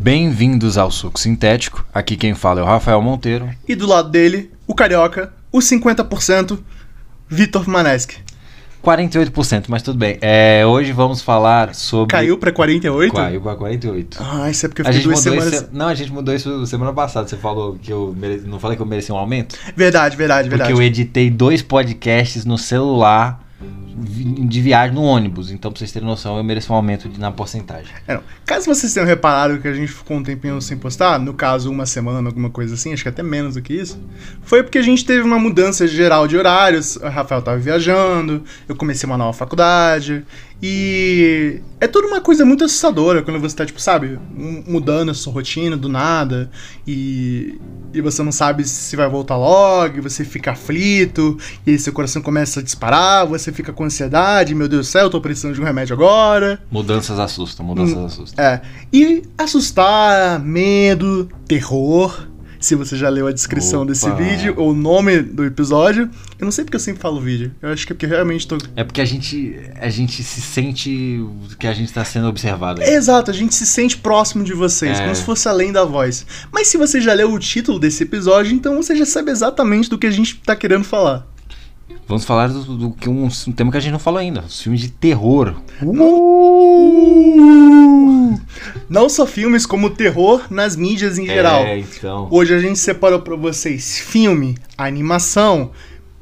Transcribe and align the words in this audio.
Bem-vindos 0.00 0.78
ao 0.78 0.92
Suco 0.92 1.18
Sintético. 1.18 1.84
Aqui 1.92 2.16
quem 2.16 2.32
fala 2.32 2.60
é 2.60 2.62
o 2.62 2.66
Rafael 2.66 3.02
Monteiro. 3.02 3.50
E 3.66 3.74
do 3.74 3.84
lado 3.84 4.08
dele, 4.08 4.48
o 4.64 4.72
carioca, 4.72 5.32
o 5.50 5.58
50%, 5.58 6.56
Vitor 7.28 7.68
Maneschi. 7.68 8.18
48%, 8.80 9.64
mas 9.66 9.82
tudo 9.82 9.98
bem. 9.98 10.16
É, 10.20 10.64
hoje 10.64 10.92
vamos 10.92 11.20
falar 11.20 11.74
sobre. 11.74 12.12
Caiu 12.12 12.38
pra 12.38 12.52
48? 12.52 13.12
Caiu 13.12 13.40
pra 13.40 13.56
48. 13.56 14.18
Ah, 14.22 14.48
isso 14.48 14.66
é 14.66 14.68
porque 14.68 14.82
eu 14.82 14.86
fiquei 14.86 15.00
duas 15.02 15.18
semanas. 15.18 15.52
isso. 15.52 15.68
Não, 15.72 15.88
a 15.88 15.94
gente 15.96 16.12
mudou 16.12 16.32
isso 16.32 16.64
semana 16.66 16.92
passada. 16.92 17.26
Você 17.26 17.36
falou 17.36 17.76
que 17.76 17.92
eu 17.92 18.14
mere... 18.16 18.42
não 18.46 18.60
falei 18.60 18.76
que 18.76 18.82
eu 18.82 18.86
mereci 18.86 19.10
um 19.10 19.16
aumento? 19.16 19.56
Verdade, 19.74 20.16
verdade, 20.16 20.48
Porque 20.48 20.62
verdade. 20.62 20.80
eu 20.80 20.86
editei 20.86 21.28
dois 21.28 21.60
podcasts 21.60 22.44
no 22.44 22.56
celular 22.56 23.47
de 23.98 24.60
viagem 24.62 24.94
no 24.94 25.02
ônibus. 25.02 25.50
Então, 25.50 25.70
pra 25.70 25.78
vocês 25.78 25.90
terem 25.92 26.06
noção, 26.08 26.36
eu 26.36 26.44
mereço 26.44 26.72
um 26.72 26.76
aumento 26.76 27.08
de- 27.08 27.18
na 27.18 27.30
porcentagem. 27.32 27.92
É. 28.06 28.18
Caso 28.46 28.66
vocês 28.66 28.92
tenham 28.94 29.06
reparado 29.06 29.58
que 29.58 29.68
a 29.68 29.72
gente 29.74 29.90
ficou 29.92 30.16
um 30.16 30.22
tempinho 30.22 30.60
sem 30.62 30.76
postar, 30.76 31.18
no 31.18 31.34
caso 31.34 31.70
uma 31.70 31.86
semana, 31.86 32.28
alguma 32.28 32.50
coisa 32.50 32.74
assim, 32.74 32.92
acho 32.92 33.02
que 33.02 33.08
até 33.08 33.22
menos 33.22 33.54
do 33.54 33.62
que 33.62 33.74
isso, 33.74 33.98
foi 34.42 34.62
porque 34.62 34.78
a 34.78 34.82
gente 34.82 35.04
teve 35.04 35.22
uma 35.22 35.38
mudança 35.38 35.86
geral 35.86 36.26
de 36.28 36.36
horários, 36.36 36.96
o 36.96 37.08
Rafael 37.08 37.42
tava 37.42 37.58
viajando, 37.58 38.42
eu 38.68 38.76
comecei 38.76 39.06
uma 39.06 39.16
nova 39.18 39.32
faculdade, 39.32 40.24
e 40.60 41.60
é 41.80 41.86
tudo 41.86 42.08
uma 42.08 42.20
coisa 42.20 42.44
muito 42.44 42.64
assustadora 42.64 43.22
quando 43.22 43.38
você 43.38 43.54
tá, 43.54 43.64
tipo, 43.64 43.80
sabe, 43.80 44.18
mudando 44.66 45.10
a 45.10 45.14
sua 45.14 45.32
rotina 45.32 45.76
do 45.76 45.88
nada, 45.88 46.50
e, 46.86 47.58
e 47.94 48.00
você 48.00 48.22
não 48.22 48.32
sabe 48.32 48.64
se 48.64 48.96
vai 48.96 49.08
voltar 49.08 49.36
logo, 49.36 49.98
e 49.98 50.00
você 50.00 50.24
fica 50.24 50.52
aflito, 50.52 51.38
e 51.64 51.70
aí 51.70 51.78
seu 51.78 51.92
coração 51.92 52.20
começa 52.20 52.58
a 52.58 52.62
disparar, 52.62 53.26
você 53.26 53.52
fica 53.52 53.72
com 53.72 53.84
ansiedade, 53.84 54.54
meu 54.54 54.68
Deus 54.68 54.86
do 54.86 54.90
céu, 54.90 55.04
eu 55.04 55.10
tô 55.10 55.20
precisando 55.20 55.54
de 55.54 55.60
um 55.60 55.64
remédio 55.64 55.94
agora. 55.94 56.60
Mudanças 56.70 57.18
assustam, 57.20 57.64
mudanças 57.64 57.96
assustam. 57.96 58.44
É. 58.44 58.60
E 58.92 59.22
assustar, 59.36 60.40
medo, 60.40 61.28
terror. 61.46 62.26
Se 62.60 62.74
você 62.74 62.96
já 62.96 63.08
leu 63.08 63.26
a 63.26 63.32
descrição 63.32 63.82
Opa. 63.82 63.90
desse 63.92 64.10
vídeo, 64.12 64.54
ou 64.56 64.70
o 64.70 64.74
nome 64.74 65.20
do 65.22 65.44
episódio. 65.44 66.10
Eu 66.38 66.44
não 66.44 66.52
sei 66.52 66.64
porque 66.64 66.76
eu 66.76 66.80
sempre 66.80 67.00
falo 67.00 67.20
vídeo. 67.20 67.52
Eu 67.62 67.70
acho 67.70 67.86
que 67.86 67.92
é 67.92 67.94
porque 67.94 68.06
realmente 68.06 68.46
tô. 68.46 68.58
É 68.76 68.84
porque 68.84 69.00
a 69.00 69.04
gente, 69.04 69.58
a 69.80 69.88
gente 69.88 70.22
se 70.22 70.40
sente 70.40 71.24
que 71.58 71.66
a 71.66 71.72
gente 71.72 71.92
tá 71.92 72.04
sendo 72.04 72.28
observado. 72.28 72.82
Exato, 72.82 73.30
a 73.30 73.34
gente 73.34 73.54
se 73.54 73.66
sente 73.66 73.96
próximo 73.96 74.44
de 74.44 74.52
vocês, 74.54 74.98
É. 74.98 75.02
como 75.02 75.14
se 75.14 75.22
fosse 75.22 75.48
além 75.48 75.72
da 75.72 75.84
voz. 75.84 76.26
Mas 76.52 76.68
se 76.68 76.76
você 76.76 77.00
já 77.00 77.12
leu 77.12 77.32
o 77.32 77.38
título 77.38 77.78
desse 77.78 78.02
episódio, 78.04 78.52
então 78.54 78.76
você 78.76 78.94
já 78.96 79.06
sabe 79.06 79.30
exatamente 79.30 79.88
do 79.90 79.98
que 79.98 80.06
a 80.06 80.10
gente 80.10 80.36
tá 80.36 80.54
querendo 80.56 80.84
falar. 80.84 81.26
Vamos 82.06 82.24
falar 82.24 82.48
do, 82.48 82.76
do 82.76 82.90
que 82.92 83.08
um, 83.08 83.26
um 83.26 83.52
tema 83.52 83.70
que 83.70 83.76
a 83.76 83.80
gente 83.80 83.92
não 83.92 83.98
falou 83.98 84.18
ainda. 84.18 84.40
Os 84.40 84.62
filmes 84.62 84.80
de 84.80 84.90
terror. 84.90 85.54
Não 88.88 89.08
só 89.08 89.26
filmes, 89.26 89.66
como 89.66 89.90
terror 89.90 90.46
nas 90.50 90.74
mídias 90.74 91.18
em 91.18 91.26
geral. 91.26 91.62
É, 91.64 91.78
então. 91.78 92.28
Hoje 92.30 92.54
a 92.54 92.58
gente 92.58 92.78
separou 92.78 93.20
pra 93.20 93.36
vocês 93.36 93.98
filme, 93.98 94.56
animação, 94.76 95.70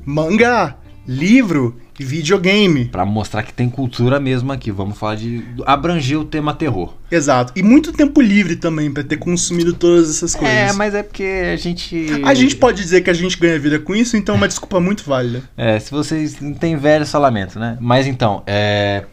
mangá, 0.05 0.77
livro 1.07 1.77
e 1.99 2.05
videogame. 2.05 2.87
Pra 2.87 3.05
mostrar 3.05 3.43
que 3.43 3.53
tem 3.53 3.69
cultura 3.69 4.21
mesmo 4.21 4.53
aqui. 4.53 4.71
Vamos 4.71 4.99
falar 4.99 5.17
de. 5.17 5.45
abranger 5.65 6.19
o 6.19 6.25
tema 6.25 6.55
terror. 6.55 6.95
Exato. 7.11 7.53
E 7.57 7.63
muito 7.63 7.93
tempo 7.93 8.21
livre 8.21 8.57
também 8.57 8.91
pra 8.91 9.03
ter 9.03 9.17
consumido 9.17 9.73
todas 9.73 10.11
essas 10.11 10.35
coisas. 10.35 10.57
É, 10.57 10.73
mas 10.73 10.95
é 10.95 11.03
porque 11.03 11.51
a 11.53 11.57
gente. 11.57 12.07
A 12.25 12.35
gente 12.35 12.57
pode 12.57 12.83
dizer 12.83 13.03
que 13.03 13.11
a 13.11 13.15
gente 13.15 13.39
ganha 13.39 13.59
vida 13.59 13.79
com 13.79 13.95
isso, 13.95 14.17
então 14.17 14.35
é 14.35 14.39
uma 14.39 14.49
desculpa 14.49 14.81
muito 14.81 15.05
válida. 15.05 15.43
É, 15.57 15.79
se 15.79 15.91
vocês 15.91 16.41
não 16.41 16.55
têm 16.55 16.77
velho, 16.77 17.07
só 17.07 17.19
lamento, 17.19 17.59
né? 17.59 17.77
Mas 17.81 18.07
então, 18.07 18.43
é. 18.47 19.05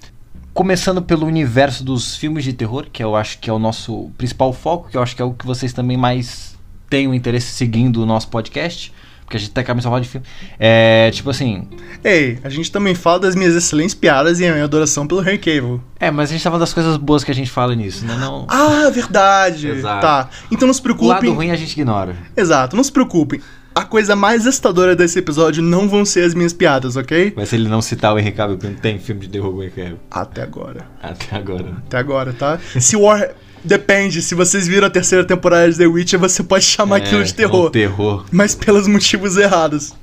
Começando 0.54 1.02
pelo 1.02 1.26
universo 1.26 1.84
dos 1.84 2.16
filmes 2.16 2.44
de 2.44 2.54
terror, 2.54 2.86
que 2.94 3.04
eu 3.04 3.16
acho 3.16 3.40
que 3.40 3.50
é 3.50 3.54
o 3.54 3.58
nosso 3.58 4.12
principal 4.20 4.54
foco, 4.54 4.88
que 4.88 4.96
eu 4.96 5.02
acho 5.02 5.16
que 5.16 5.22
é 5.22 5.26
o 5.26 5.34
que 5.34 5.48
vocês 5.48 5.74
também 5.74 5.98
mais 5.98 6.56
têm 6.88 7.08
o 7.08 7.14
interesse 7.16 7.48
seguindo 7.54 8.04
o 8.04 8.06
nosso 8.06 8.28
podcast. 8.28 8.94
Porque 9.26 9.38
a 9.38 9.40
gente 9.40 9.52
tá 9.52 9.64
cabeça 9.64 9.88
falar 9.88 10.00
de 10.02 10.10
filme. 10.10 10.26
É, 10.60 11.10
tipo 11.12 11.30
assim. 11.30 11.68
Ei, 12.04 12.40
a 12.44 12.50
gente 12.50 12.72
também 12.72 12.94
fala 12.94 13.20
das 13.20 13.36
minhas 13.36 13.56
excelentes 13.56 13.96
piadas 13.96 14.40
e 14.40 14.46
a 14.46 14.52
minha 14.52 14.64
adoração 14.64 15.08
pelo 15.08 15.22
Henry 15.22 15.38
Cavill. 15.38 15.82
É, 16.00 16.12
mas 16.12 16.30
a 16.30 16.34
gente 16.34 16.44
tá 16.44 16.50
falando 16.50 16.62
das 16.62 16.74
coisas 16.74 16.98
boas 16.98 17.24
que 17.24 17.32
a 17.32 17.36
gente 17.36 17.50
fala 17.50 17.74
nisso, 17.76 18.06
né? 18.06 18.16
Não. 18.20 18.46
Ah, 18.50 18.90
verdade. 18.90 19.68
Exato. 19.70 20.02
Tá. 20.02 20.30
Então 20.52 20.68
não 20.68 20.74
se 20.74 20.82
O 20.82 20.88
lado 20.88 21.20
preocupem. 21.20 21.34
ruim 21.34 21.52
a 21.52 21.56
gente 21.56 21.72
ignora. 21.72 22.16
Exato, 22.36 22.76
não 22.76 22.84
se 22.84 22.92
preocupem. 22.92 23.42
A 23.76 23.84
coisa 23.86 24.16
mais 24.16 24.46
assustadora 24.46 24.96
desse 24.96 25.18
episódio 25.18 25.64
não 25.64 25.90
vão 25.90 26.06
ser 26.06 26.24
as 26.26 26.36
minhas 26.36 26.54
piadas, 26.54 26.96
ok? 26.96 27.34
Mas 27.36 27.50
se 27.50 27.56
ele 27.56 27.68
não 27.68 27.82
citar 27.82 28.14
o 28.14 28.20
Henry 28.20 28.32
Cavill, 28.32 28.58
porque 28.58 28.72
não 28.72 28.80
tem 28.80 29.00
filme 29.00 29.22
de 29.22 29.30
terror 29.30 29.52
com 29.52 29.64
Henry 29.64 29.72
Cavill. 29.72 30.00
Até 30.12 30.44
agora. 30.44 30.86
Até 31.02 31.36
agora. 31.36 31.74
Até 31.88 31.98
agora, 31.98 32.34
tá? 32.34 32.60
Se 32.80 32.96
War. 32.96 33.30
Depende, 33.64 34.22
se 34.22 34.36
vocês 34.36 34.68
viram 34.68 34.88
a 34.88 34.90
terceira 34.90 35.24
temporada 35.26 35.72
de 35.72 35.78
The 35.78 35.88
Witcher, 35.88 36.20
você 36.20 36.44
pode 36.44 36.66
chamar 36.66 36.98
aquilo 36.98 37.22
É, 37.22 37.24
de 37.24 37.30
é 37.32 37.34
um 37.34 37.36
terror. 37.38 37.70
terror. 37.70 38.26
Mas 38.32 38.54
pelos 38.56 38.88
motivos 38.88 39.38
errados. 39.38 39.94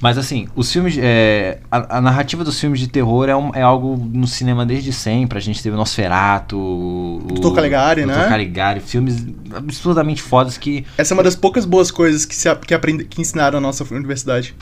Mas 0.00 0.18
assim, 0.18 0.48
os 0.54 0.70
filmes. 0.70 0.96
é, 0.98 1.60
a, 1.70 1.96
a 1.96 2.00
narrativa 2.00 2.44
dos 2.44 2.60
filmes 2.60 2.78
de 2.78 2.88
terror 2.88 3.26
é, 3.28 3.34
um- 3.34 3.52
é 3.54 3.62
algo 3.62 3.96
no 4.12 4.26
cinema 4.26 4.66
desde 4.66 4.92
sempre. 4.92 5.38
A 5.38 5.40
gente 5.40 5.62
teve 5.62 5.74
o 5.74 5.78
Nosferatu, 5.78 6.58
o. 6.58 7.52
Caligari, 7.54 8.02
Dr. 8.02 8.08
né? 8.08 8.26
Caligari, 8.28 8.80
filmes 8.80 9.24
absurdamente 9.54 10.20
fodas 10.20 10.58
que. 10.58 10.84
Essa 10.98 11.14
é 11.14 11.16
uma 11.16 11.22
das 11.22 11.34
poucas 11.34 11.64
boas 11.64 11.90
coisas 11.90 12.26
que, 12.26 12.34
se, 12.36 12.48
a- 12.50 12.56
que, 12.56 12.74
aprende, 12.74 13.04
que 13.04 13.20
ensinaram 13.22 13.60
na 13.60 13.68
nossa 13.68 13.82
universidade. 13.94 14.54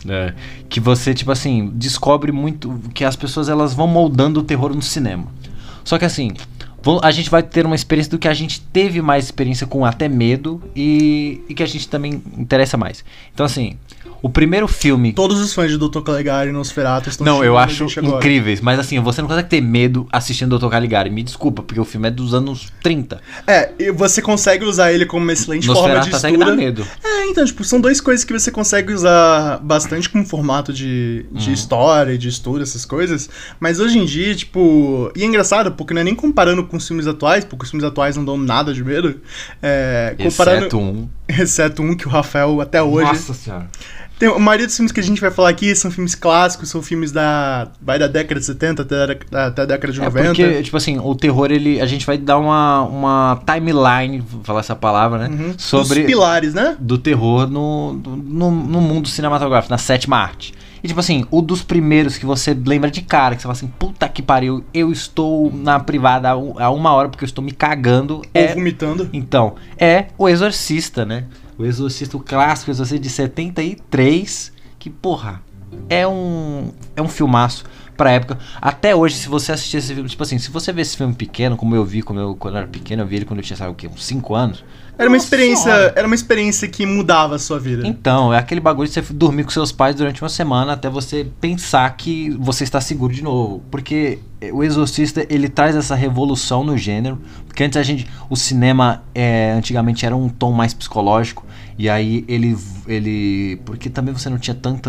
Que 0.69 0.79
você, 0.79 1.13
tipo 1.13 1.33
assim, 1.33 1.73
descobre 1.75 2.31
muito. 2.31 2.81
Que 2.95 3.05
as 3.05 3.17
pessoas 3.17 3.49
elas 3.49 3.75
vão 3.75 3.89
moldando 3.89 4.39
o 4.41 4.43
terror 4.45 4.73
no 4.73 4.83
cinema. 4.83 5.27
Só 5.83 5.99
que 5.99 6.05
assim. 6.05 6.35
A 7.03 7.11
gente 7.11 7.31
vai 7.31 7.43
ter 7.43 7.65
uma 7.67 7.75
experiência 7.75 8.11
do 8.11 8.19
que 8.19 8.29
a 8.29 8.35
gente 8.35 8.61
teve 8.61 9.01
mais 9.03 9.25
experiência 9.25 9.67
com 9.67 9.85
até 9.85 10.09
medo 10.09 10.63
e, 10.75 11.41
e 11.49 11.55
que 11.55 11.63
a 11.63 11.67
gente 11.67 11.89
também 11.89 12.23
interessa 12.37 12.77
mais. 12.77 13.05
Então, 13.33 13.47
assim, 13.47 13.77
o 14.23 14.29
primeiro 14.29 14.69
filme 14.69 15.13
Todos 15.13 15.41
os 15.41 15.53
fãs 15.53 15.69
de 15.71 15.77
Dr. 15.77 16.01
Caligari 16.01 16.51
e 16.51 16.53
Nosferatu 16.53 17.09
estão 17.09 17.25
Não, 17.27 17.43
eu 17.43 17.59
acho 17.59 17.87
incríveis, 18.01 18.61
mas 18.61 18.79
assim, 18.79 19.01
você 19.01 19.21
não 19.21 19.29
consegue 19.29 19.49
ter 19.49 19.61
medo 19.61 20.07
assistindo 20.13 20.57
Dr. 20.57 20.69
Caligari. 20.69 21.11
Me 21.11 21.23
desculpa, 21.25 21.61
porque 21.63 21.81
o 21.81 21.85
filme 21.85 22.07
é 22.07 22.11
dos 22.11 22.33
anos 22.33 22.73
30. 22.83 23.21
É, 23.47 23.73
e 23.79 23.91
você 23.91 24.23
consegue 24.23 24.65
usar 24.65 24.93
ele 24.93 25.07
como 25.07 25.25
uma 25.25 25.33
excelente 25.33 25.67
forma 25.67 25.81
Nosferatu 25.83 26.11
de 26.11 26.17
até 26.17 26.31
que 26.31 26.37
dá 26.37 26.45
estudo. 26.45 26.57
medo. 26.63 26.87
É, 27.03 27.27
então, 27.27 27.45
tipo, 27.45 27.65
são 27.65 27.81
duas 27.81 28.01
coisas 28.01 28.25
que 28.25 28.33
você 28.33 28.51
consegue 28.53 28.93
usar 28.93 29.59
bastante 29.59 30.09
como 30.09 30.25
formato 30.25 30.73
de, 30.73 31.27
de 31.33 31.49
Uhum. 31.49 31.55
história, 31.55 32.17
de 32.17 32.29
estudo, 32.29 32.63
essas 32.63 32.85
coisas. 32.85 33.29
Mas 33.59 33.81
hoje 33.81 33.99
em 33.99 34.05
dia, 34.05 34.35
tipo. 34.35 35.11
E 35.17 35.23
é 35.23 35.27
engraçado, 35.27 35.73
porque 35.73 35.93
não 35.93 36.01
é 36.01 36.05
nem 36.05 36.15
comparando 36.15 36.63
com 36.73 36.77
os 36.79 36.89
filmes 36.89 37.07
atuais, 37.07 37.45
porque 37.45 37.65
os 37.65 37.71
filmes 37.71 37.87
atuais 37.87 38.17
não 38.17 38.25
dão 38.25 38.37
nada 38.37 38.75
de 38.75 38.83
medo. 38.83 39.21
É, 39.63 40.17
comparando. 40.21 40.59
Exceto 40.67 40.79
um. 40.81 41.09
Exceto 41.29 41.83
um 41.83 41.95
que 41.97 42.07
o 42.09 42.11
Rafael 42.11 42.61
até 42.61 42.83
hoje. 42.83 43.07
Nossa 43.07 43.33
senhora. 43.35 43.69
Tem, 44.19 44.29
a 44.29 44.39
maioria 44.39 44.67
dos 44.67 44.77
filmes 44.77 44.93
que 44.93 45.01
a 45.01 45.03
gente 45.03 45.21
vai 45.21 45.33
falar 45.33 45.49
aqui 45.49 45.75
são 45.75 45.91
filmes 45.91 46.15
clássicos, 46.15 46.69
são 46.69 46.81
filmes 46.83 47.11
da. 47.11 47.69
Vai 47.81 47.99
da 47.99 48.07
década 48.07 48.39
de 48.39 48.47
70 48.47 48.83
até, 48.83 48.95
a- 49.33 49.47
até 49.47 49.63
a 49.63 49.65
década 49.65 49.93
de 49.93 50.01
É 50.01 50.05
90. 50.05 50.27
porque, 50.29 50.63
tipo 50.63 50.77
assim, 50.77 50.99
o 50.99 51.15
terror, 51.15 51.51
ele, 51.51 51.81
a 51.81 51.87
gente 51.87 52.07
vai 52.07 52.17
dar 52.17 52.39
uma, 52.39 52.83
uma 52.83 53.43
timeline, 53.45 54.21
vou 54.21 54.43
falar 54.45 54.61
essa 54.61 54.77
palavra, 54.77 55.27
né? 55.27 55.29
Uhum. 55.29 55.55
Sobre. 55.59 56.01
Os 56.01 56.07
pilares, 56.07 56.55
né? 56.55 56.77
do 56.79 56.99
terror 56.99 57.49
no, 57.49 57.95
no, 57.95 58.51
no 58.51 58.81
mundo 58.81 59.09
cinematográfico, 59.09 59.73
na 59.73 59.79
sétima 59.79 60.19
arte. 60.19 60.55
E 60.83 60.89
tipo 60.89 60.99
assim, 60.99 61.25
o 61.31 61.41
dos 61.41 61.63
primeiros 61.63 62.19
que 62.19 62.27
você 62.27 62.53
lembra 62.55 62.91
de 62.91 63.03
cara, 63.03 63.35
que 63.37 63.41
você 63.43 63.45
fala 63.45 63.53
assim, 63.53 63.69
puta 63.69 64.09
que 64.09 64.21
pariu, 64.21 64.65
eu 64.75 64.91
estou 64.91 65.53
na 65.53 65.79
privada 65.79 66.31
há, 66.31 66.37
um- 66.37 66.55
uma 66.75 66.93
hora 66.93 67.09
porque 67.09 67.25
eu 67.25 67.27
estou 67.27 67.43
me 67.45 67.53
cagando. 67.53 68.17
Ou 68.17 68.23
É, 68.35 68.55
vomitando. 68.55 69.09
então, 69.13 69.55
é 69.79 70.07
o 70.19 70.29
Exorcista, 70.29 71.05
né? 71.05 71.25
O 71.57 71.65
Exorcista, 71.65 72.17
o 72.17 72.21
clássico 72.21 72.71
Exorcista 72.73 72.99
de 72.99 73.09
73, 73.09 74.53
que 74.79 74.91
porra, 74.91 75.41
é 75.89 76.07
um 76.07 76.71
é 76.97 77.01
um 77.03 77.09
filmaço 77.09 77.65
pra 77.97 78.11
época. 78.11 78.39
Até 78.61 78.95
hoje, 78.97 79.17
se 79.17 79.29
você 79.29 79.53
assistir 79.53 79.77
esse 79.77 79.95
filme, 79.95 80.09
tipo 80.09 80.23
assim, 80.23 80.39
se 80.39 80.51
você 80.51 80.73
vê 80.73 80.83
esse 80.83 80.97
filme 80.97 81.15
pequeno, 81.15 81.57
como 81.57 81.75
eu 81.77 81.85
vi 81.85 82.03
quando 82.03 82.21
eu, 82.21 82.35
quando 82.35 82.55
eu 82.55 82.59
era 82.59 82.67
pequeno, 82.69 83.03
eu 83.03 83.07
vi 83.07 83.17
ele 83.17 83.25
quando 83.25 83.39
eu 83.39 83.45
tinha, 83.45 83.57
sabe 83.57 83.71
o 83.71 83.75
quê, 83.75 83.87
uns 83.87 84.05
5 84.05 84.35
anos. 84.35 84.65
Era 85.03 85.09
uma 85.11 85.17
Nossa 85.17 85.27
experiência. 85.27 85.65
Senhora. 85.65 85.93
Era 85.97 86.07
uma 86.07 86.15
experiência 86.15 86.69
que 86.69 86.87
mudava 86.87 87.35
a 87.35 87.39
sua 87.39 87.59
vida. 87.59 87.87
Então, 87.87 88.33
é 88.33 88.39
aquele 88.39 88.61
bagulho 88.61 88.89
de 88.89 88.95
você 88.95 89.03
dormir 89.13 89.45
com 89.45 89.51
seus 89.51 89.73
pais 89.73 89.95
durante 89.95 90.23
uma 90.23 90.29
semana 90.29 90.73
até 90.73 90.89
você 90.89 91.27
pensar 91.41 91.89
que 91.97 92.31
você 92.39 92.65
está 92.65 92.81
seguro 92.81 93.13
de 93.13 93.23
novo. 93.23 93.63
Porque 93.71 94.19
o 94.53 94.63
Exorcista, 94.63 95.27
ele 95.29 95.49
traz 95.49 95.77
essa 95.77 95.95
revolução 95.95 96.65
no 96.65 96.77
gênero. 96.77 97.19
Porque 97.47 97.65
antes 97.65 97.77
a 97.77 97.83
gente. 97.83 98.09
O 98.31 98.37
cinema 98.37 99.03
é, 99.15 99.53
antigamente 99.53 100.07
era 100.07 100.17
um 100.17 100.29
tom 100.29 100.53
mais 100.53 100.73
psicológico. 100.73 101.45
E 101.83 101.89
aí 101.89 102.25
ele. 102.29 102.57
ele 102.87 103.57
porque 103.65 103.91
também 103.91 104.15
você 104.15 104.31
não 104.31 104.39
tinha 104.39 104.55
tanta. 104.55 104.89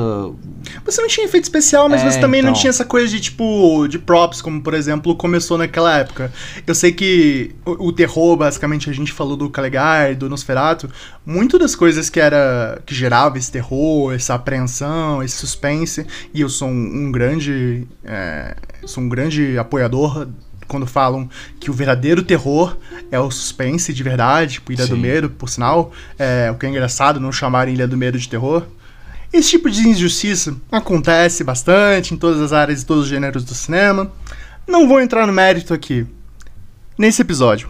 Você 0.86 1.02
não 1.02 1.08
tinha 1.08 1.26
efeito 1.26 1.46
especial, 1.46 1.90
mas 1.90 2.04
É, 2.04 2.12
você 2.12 2.20
também 2.20 2.40
não 2.44 2.52
então. 2.52 2.62
tinha 2.62 2.70
essa 2.70 2.86
coisa 2.86 3.08
de 3.08 3.20
tipo. 3.20 3.88
de 3.88 3.98
props, 3.98 4.44
como 4.44 4.62
por 4.62 4.76
exemplo 4.76 5.16
começou 5.16 5.58
naquela 5.58 5.98
época. 5.98 6.32
Eu 6.68 6.76
sei 6.76 6.92
que 6.92 7.56
o, 7.66 7.88
o 7.88 7.92
terror, 7.92 8.38
basicamente, 8.38 8.92
a 8.92 8.94
gente 8.94 9.12
falou 9.12 9.36
do 9.36 9.50
Caligari, 9.50 10.14
do 10.14 10.30
Nosferatu. 10.30 10.88
Muito 11.26 11.58
das 11.58 11.74
coisas 11.74 12.12
que 12.12 12.20
era. 12.20 12.80
que 12.86 12.94
gerava 12.94 13.40
esse 13.40 13.52
terror, 13.52 14.14
essa 14.14 14.36
apreensão, 14.36 15.24
esse 15.24 15.36
suspense. 15.36 16.06
E 16.32 16.42
eu 16.42 16.50
sou 16.50 16.68
um, 16.68 17.08
um 17.08 17.12
grande. 17.12 17.88
é, 18.06 18.56
sou 18.86 19.02
um 19.04 19.10
grande 19.10 19.58
apoiador 19.58 20.28
quando 20.68 20.86
falam 20.86 21.30
que 21.60 21.70
o 21.70 21.74
verdadeiro 21.74 22.24
terror 22.24 22.78
é 23.12 23.20
o 23.20 23.30
suspense 23.30 23.94
de 23.94 24.04
verdade, 24.04 24.54
tipo 24.54 24.72
Ilha 24.72 24.88
do 24.88 24.96
Sim. 24.96 25.02
Medo, 25.02 25.30
por 25.30 25.50
sinal. 25.50 25.92
É, 26.18 26.50
o 26.52 26.56
que 26.56 26.66
é 26.66 26.70
engraçado 26.70 27.20
não 27.20 27.32
chamarem 27.32 27.74
Ilha 27.74 27.88
do 27.88 27.98
Medo 27.98 28.18
de 28.18 28.28
terror. 28.28 28.64
Esse 29.32 29.52
tipo 29.52 29.70
de 29.70 29.88
injustiça 29.88 30.56
acontece 30.72 31.44
bastante 31.44 32.14
em 32.14 32.18
todas 32.18 32.40
as 32.40 32.54
áreas 32.54 32.82
e 32.82 32.86
todos 32.86 33.06
os 33.06 33.10
gêneros 33.10 33.44
do 33.44 33.56
cinema. 33.56 34.12
Não 34.68 34.88
vou 34.88 35.02
entrar 35.02 35.26
no 35.26 35.34
mérito 35.34 35.74
aqui, 35.74 36.06
nesse 36.98 37.22
episódio. 37.22 37.70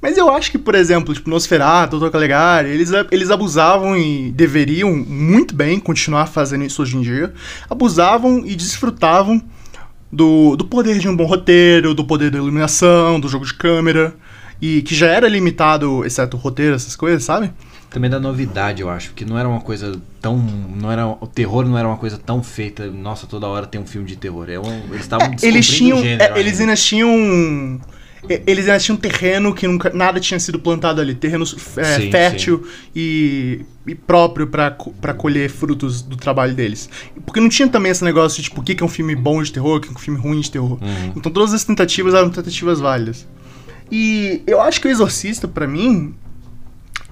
Mas 0.00 0.16
eu 0.16 0.32
acho 0.32 0.52
que, 0.52 0.58
por 0.58 0.76
exemplo, 0.76 1.12
tipo, 1.12 1.28
Nosferatu, 1.28 1.98
Dr. 1.98 2.10
Caligari, 2.10 2.68
eles, 2.68 2.90
eles 3.10 3.30
abusavam 3.30 3.96
e 3.96 4.30
deveriam 4.30 4.94
muito 4.94 5.54
bem 5.54 5.80
continuar 5.80 6.26
fazendo 6.26 6.64
isso 6.64 6.80
hoje 6.80 6.96
em 6.96 7.00
dia. 7.00 7.34
Abusavam 7.68 8.46
e 8.46 8.54
desfrutavam 8.54 9.42
do, 10.10 10.56
do 10.56 10.64
poder 10.64 10.98
de 10.98 11.08
um 11.08 11.16
bom 11.16 11.26
roteiro, 11.26 11.94
do 11.94 12.04
poder 12.04 12.30
da 12.30 12.38
iluminação, 12.38 13.20
do 13.20 13.28
jogo 13.28 13.44
de 13.44 13.54
câmera. 13.54 14.14
E 14.60 14.82
que 14.82 14.94
já 14.94 15.06
era 15.06 15.28
limitado, 15.28 16.04
exceto 16.04 16.36
o 16.36 16.40
roteiro, 16.40 16.74
essas 16.74 16.96
coisas, 16.96 17.22
sabe? 17.22 17.52
Também 17.90 18.10
da 18.10 18.18
novidade, 18.18 18.82
eu 18.82 18.90
acho, 18.90 19.14
que 19.14 19.24
não 19.24 19.38
era 19.38 19.48
uma 19.48 19.60
coisa 19.60 19.98
tão. 20.20 20.36
não 20.36 20.90
era 20.90 21.06
O 21.06 21.26
terror 21.26 21.64
não 21.66 21.78
era 21.78 21.88
uma 21.88 21.96
coisa 21.96 22.18
tão 22.18 22.42
feita. 22.42 22.86
Nossa, 22.86 23.26
toda 23.26 23.46
hora 23.46 23.66
tem 23.66 23.80
um 23.80 23.86
filme 23.86 24.06
de 24.06 24.16
terror. 24.16 24.50
É 24.50 24.58
um, 24.58 24.84
eles 24.90 25.02
estavam 25.02 25.28
É, 25.28 25.46
eles 25.46 25.66
tinham. 25.66 25.98
é, 25.98 26.38
eles 26.38 26.60
ainda 26.60 26.76
tinham. 26.76 27.80
Eles 28.46 28.68
ainda 28.68 28.80
tinham 28.80 28.96
terreno 28.96 29.54
que 29.54 29.66
nunca, 29.66 29.90
nada 29.90 30.18
tinha 30.18 30.38
sido 30.40 30.58
plantado 30.58 31.00
ali. 31.00 31.14
Terreno 31.14 31.44
é, 31.76 31.96
Sim, 31.96 32.10
fértil 32.10 32.66
E, 32.94 33.60
e 33.86 33.94
próprio 33.94 34.46
pra 34.46 35.14
colher 35.16 35.48
frutos 35.50 36.02
do 36.02 36.16
trabalho 36.16 36.54
deles. 36.54 36.88
Porque 37.24 37.40
não 37.40 37.48
tinha 37.48 37.68
também 37.68 37.92
esse 37.92 38.04
negócio 38.04 38.36
de 38.36 38.48
tipo, 38.48 38.60
o 38.60 38.64
que 38.64 38.82
é 38.82 38.84
um 38.84 38.88
filme 38.88 39.14
bom 39.14 39.42
de 39.42 39.52
terror, 39.52 39.76
o 39.76 39.80
que 39.80 39.88
é 39.88 39.90
um 39.90 39.98
filme 39.98 40.18
ruim 40.18 40.40
de 40.40 40.50
terror. 40.50 40.78
Uhum. 40.82 41.12
Então 41.16 41.30
todas 41.30 41.52
as 41.54 41.64
tentativas 41.64 42.14
eram 42.14 42.30
tentativas 42.30 42.80
válidas. 42.80 43.26
E 43.90 44.42
eu 44.46 44.60
acho 44.60 44.80
que 44.80 44.88
o 44.88 44.90
Exorcista, 44.90 45.48
pra 45.48 45.66
mim. 45.66 46.14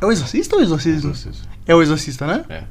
É 0.00 0.04
o 0.04 0.12
Exorcista 0.12 0.56
ou 0.56 0.60
o 0.60 0.64
Exorcismo? 0.64 1.12
É 1.66 1.74
o 1.74 1.82
Exorcista, 1.82 2.26
né? 2.26 2.44
É. 2.48 2.62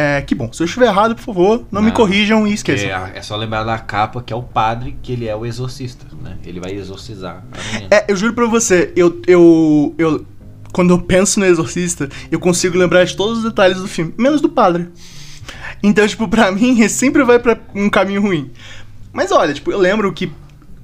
É, 0.00 0.22
que 0.22 0.32
bom. 0.32 0.52
Se 0.52 0.62
eu 0.62 0.64
estiver 0.64 0.86
errado, 0.86 1.16
por 1.16 1.22
favor, 1.24 1.66
não, 1.72 1.82
me 1.82 1.88
Não. 1.88 1.94
corrijam 1.96 2.46
e 2.46 2.52
esqueçam. 2.52 2.88
É, 2.88 3.18
é 3.18 3.20
só 3.22 3.34
lembrar 3.34 3.64
da 3.64 3.76
capa 3.80 4.22
que 4.22 4.32
é 4.32 4.36
o 4.36 4.44
padre, 4.44 4.96
que 5.02 5.10
ele 5.10 5.26
é 5.26 5.34
o 5.34 5.44
exorcista, 5.44 6.06
né? 6.22 6.38
Ele 6.44 6.60
vai 6.60 6.70
exorcizar. 6.70 7.44
É, 7.90 8.04
eu 8.06 8.14
juro 8.14 8.32
pra 8.32 8.46
você, 8.46 8.92
eu, 8.94 9.20
eu, 9.26 9.92
eu. 9.98 10.24
Quando 10.72 10.90
eu 10.90 11.02
penso 11.02 11.40
no 11.40 11.46
Exorcista, 11.46 12.08
eu 12.30 12.38
consigo 12.38 12.78
lembrar 12.78 13.02
de 13.02 13.16
todos 13.16 13.38
os 13.38 13.44
detalhes 13.44 13.78
do 13.78 13.88
filme, 13.88 14.14
menos 14.16 14.40
do 14.40 14.48
padre. 14.48 14.88
Então, 15.82 16.06
tipo, 16.06 16.28
pra 16.28 16.52
mim, 16.52 16.86
sempre 16.86 17.24
vai 17.24 17.40
pra 17.40 17.58
um 17.74 17.90
caminho 17.90 18.22
ruim. 18.22 18.52
Mas 19.12 19.32
olha, 19.32 19.52
tipo, 19.52 19.72
eu 19.72 19.78
lembro 19.78 20.12
que 20.12 20.30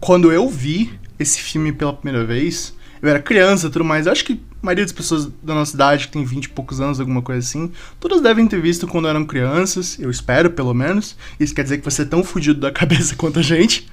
quando 0.00 0.32
eu 0.32 0.48
vi 0.48 0.90
esse 1.20 1.38
filme 1.40 1.70
pela 1.70 1.92
primeira 1.92 2.26
vez, 2.26 2.74
eu 3.04 3.10
era 3.10 3.20
criança 3.22 3.66
e 3.66 3.70
tudo 3.70 3.84
mais. 3.84 4.06
Eu 4.06 4.12
acho 4.12 4.24
que 4.24 4.32
a 4.32 4.66
maioria 4.66 4.84
das 4.84 4.92
pessoas 4.92 5.26
da 5.42 5.54
nossa 5.54 5.74
idade, 5.74 6.06
que 6.06 6.12
tem 6.14 6.24
20 6.24 6.44
e 6.44 6.48
poucos 6.48 6.80
anos, 6.80 6.98
alguma 6.98 7.20
coisa 7.22 7.40
assim, 7.46 7.70
todas 8.00 8.20
devem 8.22 8.46
ter 8.46 8.60
visto 8.60 8.86
quando 8.88 9.06
eram 9.08 9.24
crianças. 9.24 9.98
Eu 9.98 10.10
espero, 10.10 10.50
pelo 10.50 10.72
menos. 10.72 11.16
Isso 11.38 11.54
quer 11.54 11.62
dizer 11.64 11.78
que 11.78 11.84
você 11.84 12.02
é 12.02 12.06
tão 12.06 12.24
fudido 12.24 12.60
da 12.60 12.70
cabeça 12.72 13.14
quanto 13.14 13.38
a 13.38 13.42
gente. 13.42 13.86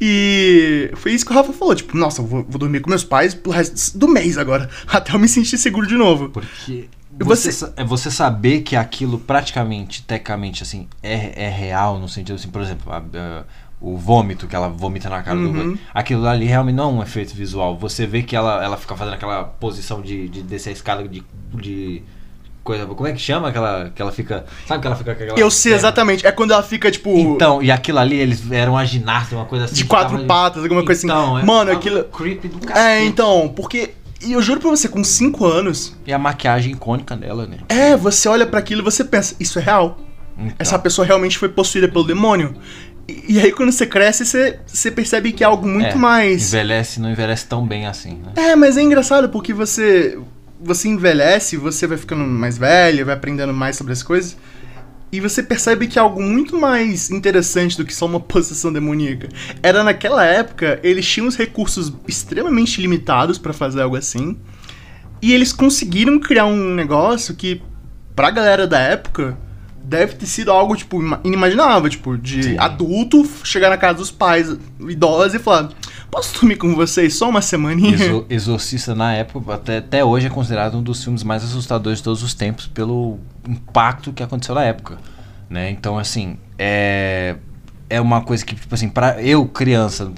E 0.00 0.90
foi 0.96 1.12
isso 1.12 1.24
que 1.24 1.32
o 1.32 1.34
Rafa 1.34 1.52
falou. 1.52 1.74
Tipo, 1.74 1.96
nossa, 1.96 2.20
eu 2.20 2.26
vou, 2.26 2.44
vou 2.48 2.58
dormir 2.58 2.80
com 2.80 2.88
meus 2.90 3.04
pais 3.04 3.34
pro 3.34 3.52
resto 3.52 3.96
do 3.98 4.08
mês 4.08 4.38
agora. 4.38 4.68
Até 4.88 5.12
eu 5.14 5.18
me 5.18 5.28
sentir 5.28 5.58
seguro 5.58 5.86
de 5.86 5.94
novo. 5.96 6.28
Porque 6.30 6.88
você, 7.18 7.50
você- 7.50 7.72
é 7.76 7.84
você 7.84 8.10
saber 8.10 8.60
que 8.62 8.76
aquilo 8.76 9.18
praticamente, 9.18 10.02
tecnicamente, 10.02 10.62
assim, 10.62 10.86
é, 11.02 11.44
é 11.46 11.48
real, 11.48 11.98
no 11.98 12.08
sentido 12.08 12.36
assim, 12.36 12.48
por 12.48 12.60
exemplo, 12.60 12.92
a- 12.92 12.98
a- 12.98 13.44
o 13.80 13.96
vômito 13.96 14.46
que 14.46 14.56
ela 14.56 14.68
vomita 14.68 15.08
na 15.10 15.22
cara 15.22 15.38
Uhum. 15.38 15.72
do 15.74 15.78
Aquilo 15.92 16.26
ali 16.26 16.46
realmente 16.46 16.76
não 16.76 16.84
é 16.84 16.92
um 16.94 17.02
efeito 17.02 17.34
visual. 17.34 17.76
Você 17.78 18.06
vê 18.06 18.22
que 18.22 18.34
ela, 18.34 18.62
ela 18.64 18.76
fica 18.76 18.96
fazendo 18.96 19.14
aquela 19.14 19.44
posição 19.44 20.00
de, 20.00 20.28
de 20.28 20.42
descer 20.42 20.70
a 20.70 20.72
escada 20.72 21.06
de, 21.06 21.22
de 21.54 22.02
coisa. 22.64 22.86
Como 22.86 23.06
é 23.06 23.12
que 23.12 23.18
chama 23.20 23.48
aquela. 23.48 23.90
Que 23.94 24.00
ela 24.00 24.10
fica. 24.12 24.44
Sabe 24.66 24.80
que 24.80 24.86
ela 24.86 24.96
fica 24.96 25.14
com 25.14 25.22
aquela. 25.22 25.38
Eu 25.38 25.50
sei 25.50 25.72
perna? 25.72 25.80
exatamente. 25.88 26.26
É 26.26 26.32
quando 26.32 26.52
ela 26.52 26.62
fica, 26.62 26.90
tipo. 26.90 27.10
Então, 27.16 27.62
e 27.62 27.70
aquilo 27.70 27.98
ali, 27.98 28.16
eles 28.16 28.50
eram 28.50 28.72
uma 28.72 28.84
ginasta, 28.84 29.36
uma 29.36 29.44
coisa 29.44 29.66
assim. 29.66 29.74
De 29.74 29.84
quatro 29.84 30.14
tava- 30.16 30.26
patas, 30.26 30.62
alguma 30.62 30.84
coisa 30.84 30.98
assim. 30.98 31.06
Então, 31.06 31.38
é- 31.38 31.44
Mano, 31.44 31.70
aquilo- 31.70 32.04
Creepy 32.04 32.48
do 32.48 32.58
cacete. 32.66 32.78
É, 32.86 33.04
então, 33.04 33.52
porque. 33.54 33.90
E 34.22 34.32
eu 34.32 34.40
juro 34.40 34.58
pra 34.58 34.70
você, 34.70 34.88
com 34.88 35.04
5 35.04 35.44
anos, 35.44 35.94
E 36.06 36.12
a 36.12 36.18
maquiagem 36.18 36.72
icônica 36.72 37.14
dela, 37.14 37.46
né? 37.46 37.58
é, 37.68 37.94
você 37.94 38.26
olha 38.30 38.46
pra 38.46 38.58
aquilo 38.60 38.80
e 38.80 38.84
você 38.84 39.04
pensa, 39.04 39.36
isso 39.38 39.58
é 39.58 39.62
real. 39.62 39.98
Então, 40.38 40.54
Essa 40.58 40.78
pessoa 40.78 41.06
realmente 41.06 41.36
foi 41.38 41.50
possuída 41.50 41.86
pelo 41.86 42.02
demônio. 42.04 42.54
E, 43.08 43.38
aí 43.38 43.52
quando 43.52 43.70
você 43.70 43.86
cresce, 43.86 44.24
você, 44.24 44.58
você 44.66 44.90
percebe 44.90 45.32
que 45.32 45.44
é 45.44 45.46
algo 45.46 45.66
muito 45.66 45.90
é, 45.90 45.94
mais. 45.94 46.52
Envelhece, 46.52 47.00
não 47.00 47.10
envelhece 47.10 47.46
tão 47.46 47.66
bem 47.66 47.86
assim, 47.86 48.14
né? 48.14 48.32
É, 48.34 48.56
mas 48.56 48.76
é 48.76 48.82
engraçado 48.82 49.28
porque 49.28 49.52
você. 49.52 50.18
Você 50.60 50.88
envelhece, 50.88 51.56
você 51.56 51.86
vai 51.86 51.98
ficando 51.98 52.24
mais 52.24 52.56
velho, 52.56 53.04
vai 53.04 53.14
aprendendo 53.14 53.52
mais 53.52 53.76
sobre 53.76 53.92
as 53.92 54.02
coisas. 54.02 54.36
E 55.12 55.20
você 55.20 55.42
percebe 55.42 55.86
que 55.86 55.98
é 55.98 56.02
algo 56.02 56.20
muito 56.20 56.58
mais 56.58 57.10
interessante 57.10 57.76
do 57.76 57.84
que 57.84 57.94
só 57.94 58.06
uma 58.06 58.18
possessão 58.20 58.72
demoníaca. 58.72 59.28
Era 59.62 59.84
naquela 59.84 60.24
época, 60.24 60.80
eles 60.82 61.06
tinham 61.06 61.28
os 61.28 61.36
recursos 61.36 61.92
extremamente 62.08 62.80
limitados 62.80 63.38
pra 63.38 63.52
fazer 63.52 63.82
algo 63.82 63.96
assim. 63.96 64.36
E 65.22 65.32
eles 65.32 65.52
conseguiram 65.52 66.18
criar 66.18 66.46
um 66.46 66.74
negócio 66.74 67.34
que, 67.34 67.62
pra 68.14 68.30
galera 68.30 68.66
da 68.66 68.78
época, 68.80 69.36
deve 69.88 70.14
ter 70.14 70.26
sido 70.26 70.50
algo, 70.50 70.74
tipo, 70.76 71.00
ima- 71.00 71.20
inimaginável. 71.24 71.88
Tipo, 71.88 72.18
de 72.18 72.42
Sim. 72.42 72.56
adulto 72.58 73.24
chegar 73.44 73.70
na 73.70 73.76
casa 73.76 73.98
dos 73.98 74.10
pais 74.10 74.56
idosos 74.80 75.34
e 75.34 75.38
falar: 75.38 75.68
Posso 76.10 76.34
dormir 76.34 76.56
com 76.56 76.74
vocês 76.74 77.14
só 77.14 77.28
uma 77.28 77.40
semaninha? 77.40 77.94
Exo- 77.94 78.26
Exorcista, 78.28 78.94
na 78.94 79.14
época, 79.14 79.54
até, 79.54 79.78
até 79.78 80.04
hoje, 80.04 80.26
é 80.26 80.30
considerado 80.30 80.76
um 80.76 80.82
dos 80.82 81.02
filmes 81.02 81.22
mais 81.22 81.44
assustadores 81.44 81.98
de 81.98 82.04
todos 82.04 82.22
os 82.22 82.34
tempos 82.34 82.66
pelo 82.66 83.18
impacto 83.48 84.12
que 84.12 84.22
aconteceu 84.22 84.54
na 84.54 84.64
época. 84.64 84.98
Né? 85.48 85.70
Então, 85.70 85.96
assim, 85.96 86.36
é, 86.58 87.36
é 87.88 88.00
uma 88.00 88.20
coisa 88.20 88.44
que, 88.44 88.54
tipo 88.54 88.74
assim, 88.74 88.88
pra 88.88 89.22
eu, 89.22 89.46
criança, 89.46 90.10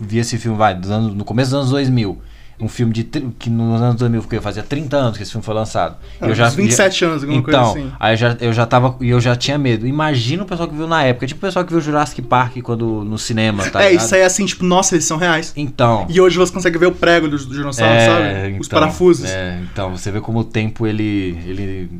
vi 0.00 0.18
esse 0.18 0.38
filme, 0.38 0.56
vai, 0.56 0.74
no 0.74 1.24
começo 1.24 1.50
dos 1.50 1.58
anos 1.58 1.70
2000. 1.70 2.18
Um 2.62 2.68
filme 2.68 2.92
de 2.92 3.02
que 3.38 3.50
nos 3.50 3.82
anos 3.82 3.96
2000 3.96 4.22
porque 4.22 4.40
fazia 4.40 4.62
30 4.62 4.96
anos 4.96 5.16
que 5.16 5.22
esse 5.24 5.32
filme 5.32 5.44
foi 5.44 5.54
lançado. 5.54 5.96
Ah, 6.20 6.28
uns 6.28 6.54
27 6.54 7.04
anos, 7.04 7.22
alguma 7.24 7.40
então, 7.40 7.72
coisa 7.72 7.86
assim. 7.86 7.92
aí 7.98 8.12
eu 8.12 8.16
já, 8.16 8.36
eu 8.40 8.52
já 8.52 8.66
tava 8.66 8.96
e 9.00 9.10
eu 9.10 9.20
já 9.20 9.34
tinha 9.34 9.58
medo. 9.58 9.86
Imagina 9.86 10.44
o 10.44 10.46
pessoal 10.46 10.68
que 10.68 10.74
viu 10.74 10.86
na 10.86 11.02
época, 11.02 11.26
tipo 11.26 11.38
o 11.38 11.40
pessoal 11.40 11.64
que 11.64 11.72
viu 11.72 11.80
Jurassic 11.80 12.22
Park 12.22 12.58
quando 12.62 13.04
no 13.04 13.18
cinema, 13.18 13.68
tá 13.68 13.82
é, 13.82 13.90
ligado? 13.90 14.04
isso 14.04 14.14
aí 14.14 14.20
é 14.20 14.24
assim, 14.24 14.46
tipo, 14.46 14.64
nossa, 14.64 14.94
eles 14.94 15.04
são 15.04 15.16
reais. 15.16 15.52
Então, 15.56 16.06
E 16.08 16.20
hoje 16.20 16.38
você 16.38 16.52
consegue 16.52 16.78
ver 16.78 16.86
o 16.86 16.92
prego 16.92 17.28
do, 17.28 17.36
do 17.36 17.54
dinossauro, 17.54 18.00
sabe? 18.00 18.58
Os 18.60 18.66
então, 18.66 18.80
parafusos. 18.80 19.28
É, 19.28 19.60
então, 19.70 19.90
você 19.90 20.10
vê 20.10 20.20
como 20.20 20.38
o 20.38 20.44
tempo 20.44 20.86
ele, 20.86 21.38
ele 21.46 21.90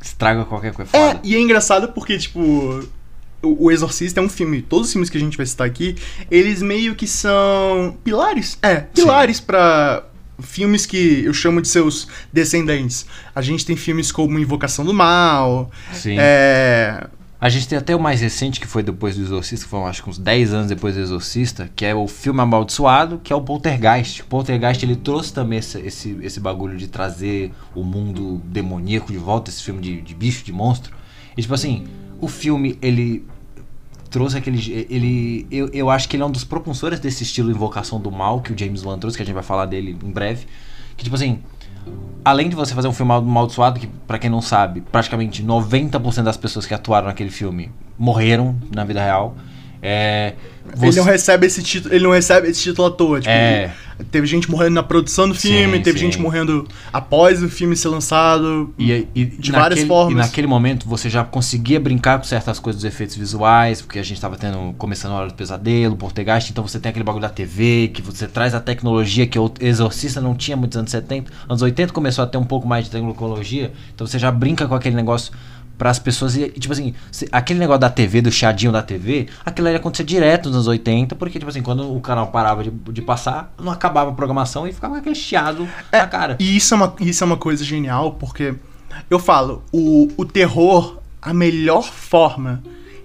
estraga 0.00 0.44
qualquer 0.44 0.72
coisa. 0.72 0.96
É, 0.96 1.18
e 1.24 1.34
é 1.34 1.40
engraçado 1.40 1.88
porque, 1.88 2.16
tipo, 2.16 2.40
o, 3.42 3.66
o 3.66 3.70
Exorcista 3.70 4.20
é 4.20 4.22
um 4.22 4.28
filme, 4.28 4.62
todos 4.62 4.86
os 4.86 4.92
filmes 4.92 5.10
que 5.10 5.18
a 5.18 5.20
gente 5.20 5.36
vai 5.36 5.44
citar 5.44 5.66
aqui, 5.66 5.96
eles 6.30 6.62
meio 6.62 6.94
que 6.94 7.06
são 7.06 7.96
pilares. 8.04 8.58
É, 8.62 8.76
pilares 8.76 9.40
pra 9.40 10.04
filmes 10.42 10.86
que 10.86 11.24
eu 11.24 11.32
chamo 11.32 11.62
de 11.62 11.68
seus 11.68 12.08
descendentes. 12.32 13.06
A 13.34 13.40
gente 13.40 13.64
tem 13.64 13.76
filmes 13.76 14.12
como 14.12 14.38
Invocação 14.38 14.84
do 14.84 14.92
Mal, 14.92 15.70
Sim. 15.92 16.16
é... 16.18 17.06
A 17.42 17.48
gente 17.48 17.66
tem 17.66 17.76
até 17.76 17.96
o 17.96 17.98
mais 17.98 18.20
recente, 18.20 18.60
que 18.60 18.68
foi 18.68 18.84
depois 18.84 19.16
do 19.16 19.22
Exorcista, 19.22 19.64
que 19.64 19.70
foi 19.70 19.80
acho 19.82 20.00
que 20.04 20.08
uns 20.08 20.16
10 20.16 20.54
anos 20.54 20.68
depois 20.68 20.94
do 20.94 21.00
Exorcista, 21.00 21.68
que 21.74 21.84
é 21.84 21.92
o 21.92 22.06
filme 22.06 22.40
Amaldiçoado, 22.40 23.18
que 23.18 23.32
é 23.32 23.36
o 23.36 23.40
Poltergeist. 23.40 24.22
O 24.22 24.26
Poltergeist 24.26 24.84
ele 24.84 24.94
trouxe 24.94 25.32
também 25.34 25.58
esse, 25.58 25.80
esse, 25.80 26.16
esse 26.22 26.38
bagulho 26.38 26.76
de 26.76 26.86
trazer 26.86 27.50
o 27.74 27.82
mundo 27.82 28.40
demoníaco 28.44 29.10
de 29.10 29.18
volta, 29.18 29.50
esse 29.50 29.60
filme 29.60 29.80
de, 29.80 30.00
de 30.02 30.14
bicho, 30.14 30.44
de 30.44 30.52
monstro. 30.52 30.94
E 31.36 31.42
tipo 31.42 31.52
assim, 31.52 31.84
o 32.20 32.28
filme 32.28 32.78
ele 32.80 33.26
trouxe 34.12 34.36
aquele. 34.36 34.86
Ele, 34.88 35.46
eu, 35.50 35.68
eu 35.72 35.90
acho 35.90 36.08
que 36.08 36.14
ele 36.14 36.22
é 36.22 36.26
um 36.26 36.30
dos 36.30 36.44
propulsores 36.44 37.00
desse 37.00 37.24
estilo 37.24 37.50
Invocação 37.50 37.98
do 37.98 38.12
Mal 38.12 38.40
que 38.40 38.52
o 38.52 38.58
James 38.58 38.84
Wan 38.84 38.98
trouxe, 38.98 39.16
que 39.16 39.22
a 39.22 39.26
gente 39.26 39.34
vai 39.34 39.42
falar 39.42 39.66
dele 39.66 39.96
em 40.04 40.10
breve. 40.10 40.46
Que 40.96 41.02
tipo 41.02 41.16
assim, 41.16 41.40
além 42.22 42.48
de 42.48 42.54
você 42.54 42.74
fazer 42.74 42.86
um 42.86 42.92
filme 42.92 43.10
amaldiçoado, 43.10 43.80
que 43.80 43.86
pra 44.06 44.18
quem 44.18 44.30
não 44.30 44.42
sabe, 44.42 44.82
praticamente 44.82 45.42
90% 45.42 46.22
das 46.22 46.36
pessoas 46.36 46.66
que 46.66 46.74
atuaram 46.74 47.08
naquele 47.08 47.30
filme 47.30 47.72
morreram 47.98 48.54
na 48.72 48.84
vida 48.84 49.02
real. 49.02 49.34
É, 49.84 50.34
Ele 50.64 50.76
você- 50.92 51.00
não 51.00 51.04
recebe 51.06 51.44
esse 51.46 51.60
título, 51.60 51.92
ele 51.92 52.04
não 52.04 52.12
recebe 52.12 52.48
esse 52.48 52.62
título 52.62 52.86
à 52.86 52.90
toa, 52.92 53.18
tipo, 53.18 53.28
É. 53.32 53.72
teve 54.12 54.28
gente 54.28 54.48
morrendo 54.48 54.74
na 54.74 54.82
produção 54.82 55.28
do 55.28 55.34
filme, 55.34 55.78
Sim, 55.78 55.82
teve 55.82 55.98
sim. 55.98 56.04
gente 56.04 56.20
morrendo 56.20 56.68
após 56.92 57.42
o 57.42 57.48
filme 57.48 57.74
ser 57.76 57.88
lançado. 57.88 58.72
E, 58.78 58.92
e- 59.12 59.24
De 59.24 59.50
e 59.50 59.52
várias 59.52 59.80
naquele, 59.80 59.86
formas. 59.88 60.12
E 60.12 60.16
naquele 60.28 60.46
momento 60.46 60.88
você 60.88 61.10
já 61.10 61.24
conseguia 61.24 61.80
brincar 61.80 62.18
com 62.18 62.24
certas 62.24 62.60
coisas 62.60 62.80
dos 62.80 62.88
efeitos 62.88 63.16
visuais, 63.16 63.82
porque 63.82 63.98
a 63.98 64.04
gente 64.04 64.20
tava 64.20 64.36
tendo, 64.36 64.72
começando 64.78 65.12
a 65.12 65.16
hora 65.16 65.28
do 65.28 65.34
pesadelo, 65.34 65.96
Portegaste, 65.96 66.52
então 66.52 66.66
você 66.66 66.78
tem 66.78 66.90
aquele 66.90 67.04
bagulho 67.04 67.22
da 67.22 67.28
TV, 67.28 67.90
que 67.92 68.00
você 68.00 68.28
traz 68.28 68.54
a 68.54 68.60
tecnologia 68.60 69.26
que 69.26 69.36
o 69.38 69.52
Exorcista 69.60 70.20
não 70.20 70.34
tinha 70.36 70.56
muitos 70.56 70.78
anos 70.78 70.92
70. 70.92 71.32
Anos 71.48 71.60
80 71.60 71.92
começou 71.92 72.22
a 72.22 72.26
ter 72.28 72.38
um 72.38 72.44
pouco 72.44 72.68
mais 72.68 72.84
de 72.84 72.90
tecnologia, 72.92 73.72
então 73.92 74.06
você 74.06 74.16
já 74.16 74.30
brinca 74.30 74.68
com 74.68 74.76
aquele 74.76 74.94
negócio 74.94 75.32
para 75.78 75.90
as 75.90 75.98
pessoas. 75.98 76.36
E, 76.36 76.48
tipo 76.50 76.72
assim, 76.72 76.94
se- 77.10 77.28
aquele 77.32 77.58
negócio 77.58 77.80
da 77.80 77.90
TV, 77.90 78.20
do 78.20 78.30
chiadinho 78.30 78.72
da 78.72 78.82
TV, 78.82 79.28
aquilo 79.44 79.68
ali 79.68 79.76
acontecia 79.76 80.04
direto 80.04 80.46
nos 80.46 80.56
anos 80.56 80.66
80, 80.68 81.14
porque, 81.16 81.38
tipo 81.38 81.50
assim, 81.50 81.62
quando 81.62 81.94
o 81.94 82.00
canal 82.00 82.28
parava 82.28 82.62
de, 82.62 82.70
de 82.70 83.02
passar, 83.02 83.52
não 83.60 83.72
acabava 83.72 84.10
a 84.10 84.14
programação 84.14 84.66
e 84.66 84.72
ficava 84.72 84.98
aquele 84.98 85.14
chiado 85.14 85.68
na 85.90 86.06
cara. 86.06 86.36
E 86.38 86.56
isso 86.56 86.74
é 86.74 86.76
uma, 86.76 86.94
isso 87.00 87.24
é 87.24 87.26
uma 87.26 87.36
coisa 87.36 87.64
genial, 87.64 88.12
porque 88.12 88.54
eu 89.10 89.18
falo, 89.18 89.62
o, 89.72 90.08
o 90.16 90.24
terror, 90.24 90.98
a 91.20 91.32
melhor 91.34 91.84
forma 91.84 92.62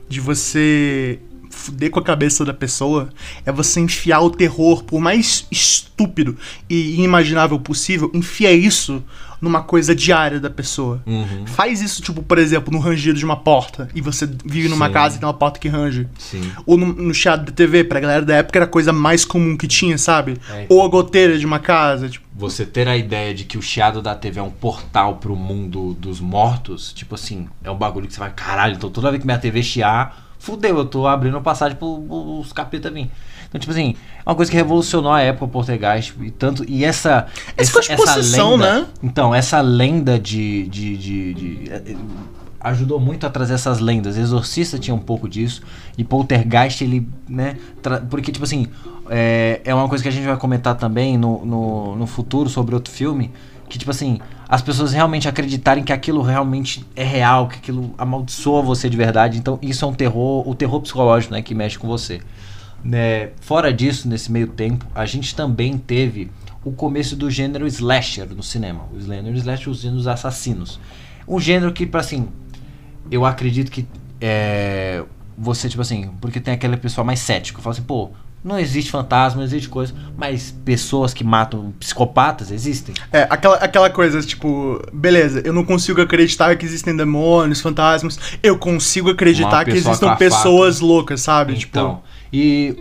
de 0.10 0.20
você 0.20 1.20
fuder 1.50 1.90
com 1.90 2.00
a 2.00 2.04
cabeça 2.04 2.46
da 2.46 2.54
pessoa 2.54 3.10
é 3.46 3.52
você 3.52 3.80
enfiar 3.80 4.20
o 4.22 4.30
terror, 4.30 4.84
por 4.84 5.00
mais 5.02 5.48
estúpido 5.52 6.38
e 6.70 6.94
inimaginável 6.96 7.60
possível, 7.60 8.12
enfia 8.14 8.52
isso 8.52 9.04
numa 9.42 9.62
coisa 9.62 9.94
diária 9.96 10.40
da 10.40 10.50
pessoa. 10.50 11.02
Uhum. 11.06 11.46
Faz 11.46 11.82
isso, 11.82 12.02
tipo, 12.02 12.24
por 12.24 12.38
exemplo, 12.38 12.74
no 12.74 12.80
rangido 12.80 13.18
de 13.20 13.26
uma 13.26 13.36
porta, 13.36 13.88
e 13.94 14.02
você 14.02 14.26
vive 14.46 14.68
numa 14.68 14.88
Sim. 14.88 14.94
casa 14.94 15.16
e 15.16 15.20
tem 15.20 15.28
uma 15.28 15.34
porta 15.34 15.60
que 15.60 15.68
range. 15.68 16.08
Sim. 16.18 16.52
Ou 16.66 16.78
no, 16.78 16.88
no 16.88 17.14
chiado 17.14 17.46
da 17.46 17.52
TV, 17.52 17.84
pra 17.84 18.00
galera 18.00 18.26
da 18.26 18.36
época 18.36 18.58
era 18.58 18.66
a 18.66 18.70
coisa 18.70 18.92
mais 18.92 19.24
comum 19.26 19.56
que 19.56 19.68
tinha, 19.68 19.98
sabe? 19.98 20.38
É. 20.50 20.66
Ou 20.70 20.84
a 20.84 20.88
goteira 20.88 21.38
de 21.38 21.46
uma 21.46 21.60
casa, 21.60 22.10
tipo. 22.10 22.26
Você 22.36 22.66
ter 22.66 22.88
a 22.88 22.96
ideia 22.96 23.34
de 23.34 23.44
que 23.46 23.58
o 23.58 23.62
chiado 23.62 24.02
da 24.02 24.14
TV 24.14 24.40
é 24.40 24.44
um 24.44 24.52
portal 24.52 25.16
pro 25.16 25.36
mundo 25.36 25.94
dos 25.96 26.20
mortos, 26.20 26.94
tipo 26.94 27.16
assim, 27.16 27.48
é 27.64 27.72
um 27.72 27.76
bagulho 27.78 28.06
que 28.08 28.14
você 28.14 28.20
vai, 28.20 28.30
caralho, 28.32 28.76
então 28.76 28.90
toda 28.92 29.10
vez 29.10 29.20
que 29.22 29.26
minha 29.26 29.40
TV 29.40 29.64
chiar, 29.64 30.28
fudeu, 30.38 30.78
eu 30.78 30.86
tô 30.86 31.08
abrindo 31.08 31.42
passagem 31.42 31.76
pro- 31.78 32.00
pros 32.08 32.54
capeta 32.54 32.92
vir. 32.92 33.10
Então, 33.50 33.60
tipo 33.60 33.72
assim, 33.72 33.96
é 34.26 34.30
uma 34.30 34.36
coisa 34.36 34.52
que 34.52 34.58
revolucionou 34.58 35.12
a 35.12 35.22
época, 35.22 35.46
o 35.46 35.48
Poltergeist, 35.48 36.14
e 36.22 36.30
tanto. 36.32 36.66
E 36.68 36.84
essa. 36.84 37.28
Foi 37.72 37.82
de 37.82 37.88
possessão, 37.96 38.52
lenda, 38.52 38.80
né? 38.82 38.88
Então, 39.02 39.34
essa 39.34 39.62
lenda 39.62 40.20
de. 40.20 40.68
de, 40.68 40.98
de, 40.98 41.34
de- 41.34 41.72
eh, 41.72 41.96
ajudou 42.60 43.00
muito 43.00 43.26
a 43.26 43.30
trazer 43.30 43.54
essas 43.54 43.80
lendas. 43.80 44.18
Exorcista 44.18 44.78
tinha 44.78 44.94
um 44.94 45.00
pouco 45.00 45.30
disso. 45.30 45.62
E 45.98 46.04
Poltergeist, 46.04 46.82
ele, 46.84 47.08
né? 47.30 47.56
Porque, 48.10 48.32
tipo 48.32 48.44
assim, 48.44 48.68
é, 49.10 49.62
é 49.64 49.74
uma 49.74 49.88
coisa 49.88 50.04
que 50.04 50.10
a 50.10 50.12
gente 50.12 50.26
vai 50.26 50.36
comentar 50.38 50.76
também 50.76 51.18
no, 51.18 51.46
no, 51.46 51.96
no 51.96 52.08
futuro 52.08 52.50
sobre 52.50 52.76
outro 52.76 52.92
filme. 52.92 53.32
Que, 53.70 53.78
tipo 53.78 53.92
assim, 53.92 54.20
as 54.50 54.62
pessoas 54.62 54.92
realmente 54.92 55.28
acreditarem 55.28 55.84
que 55.84 55.94
aquilo 55.94 56.22
realmente 56.22 56.86
é 56.96 57.04
real, 57.04 57.48
que 57.48 57.58
aquilo 57.58 57.94
amaldiçoa 57.98 58.62
você 58.62 58.90
de 58.90 58.98
verdade. 58.98 59.38
Então, 59.38 59.58
isso 59.62 59.86
é 59.86 59.88
um 59.88 59.94
terror, 59.94 60.48
o 60.48 60.56
terror 60.56 60.82
psicológico, 60.82 61.34
né? 61.34 61.42
Que 61.42 61.54
mexe 61.56 61.78
com 61.78 61.88
você. 61.88 62.20
Né, 62.84 63.32
fora 63.42 63.74
disso, 63.74 64.08
nesse 64.08 64.32
meio 64.32 64.48
tempo, 64.48 64.86
a 64.96 65.06
gente 65.06 65.36
também 65.36 65.78
teve 65.78 66.32
o 66.64 66.72
começo 66.72 67.16
do 67.16 67.30
gênero 67.30 67.68
slasher 67.68 68.28
no 68.34 68.44
cinema. 68.44 68.84
O 68.94 69.00
gênero 69.00 69.36
slasher, 69.38 69.70
os 69.70 69.80
gêneros 69.80 70.08
assassinos. 70.08 70.80
Um 71.28 71.40
gênero 71.40 71.74
que, 71.74 71.86
pra 71.86 72.00
assim, 72.02 72.28
eu 73.12 73.26
acredito 73.26 73.72
que 73.72 73.88
é, 74.22 75.04
você, 75.38 75.70
tipo 75.70 75.82
assim, 75.82 76.10
porque 76.20 76.40
tem 76.40 76.54
aquela 76.54 76.78
pessoa 76.78 77.04
mais 77.04 77.20
cética, 77.20 77.62
fala 77.62 77.74
assim, 77.74 77.84
pô, 77.84 78.12
não 78.44 78.58
existe 78.58 78.92
fantasma, 78.92 79.38
não 79.38 79.46
existe 79.46 79.68
coisa, 79.68 79.94
mas 80.16 80.56
pessoas 80.64 81.14
que 81.14 81.24
matam 81.24 81.74
psicopatas 81.80 82.52
existem. 82.52 82.96
É, 83.12 83.28
aquela, 83.30 83.56
aquela 83.58 83.90
coisa, 83.90 84.22
tipo, 84.22 84.82
beleza, 84.94 85.42
eu 85.44 85.52
não 85.52 85.66
consigo 85.66 86.02
acreditar 86.02 86.56
que 86.56 86.66
existem 86.66 86.96
demônios, 86.96 87.60
fantasmas. 87.60 88.18
Eu 88.42 88.58
consigo 88.58 89.10
acreditar 89.10 89.66
que 89.66 89.72
existam 89.72 90.16
pessoas 90.16 90.80
loucas, 90.80 91.22
sabe? 91.22 91.58
Então, 91.58 91.96
Tipo, 91.96 92.17
e 92.32 92.78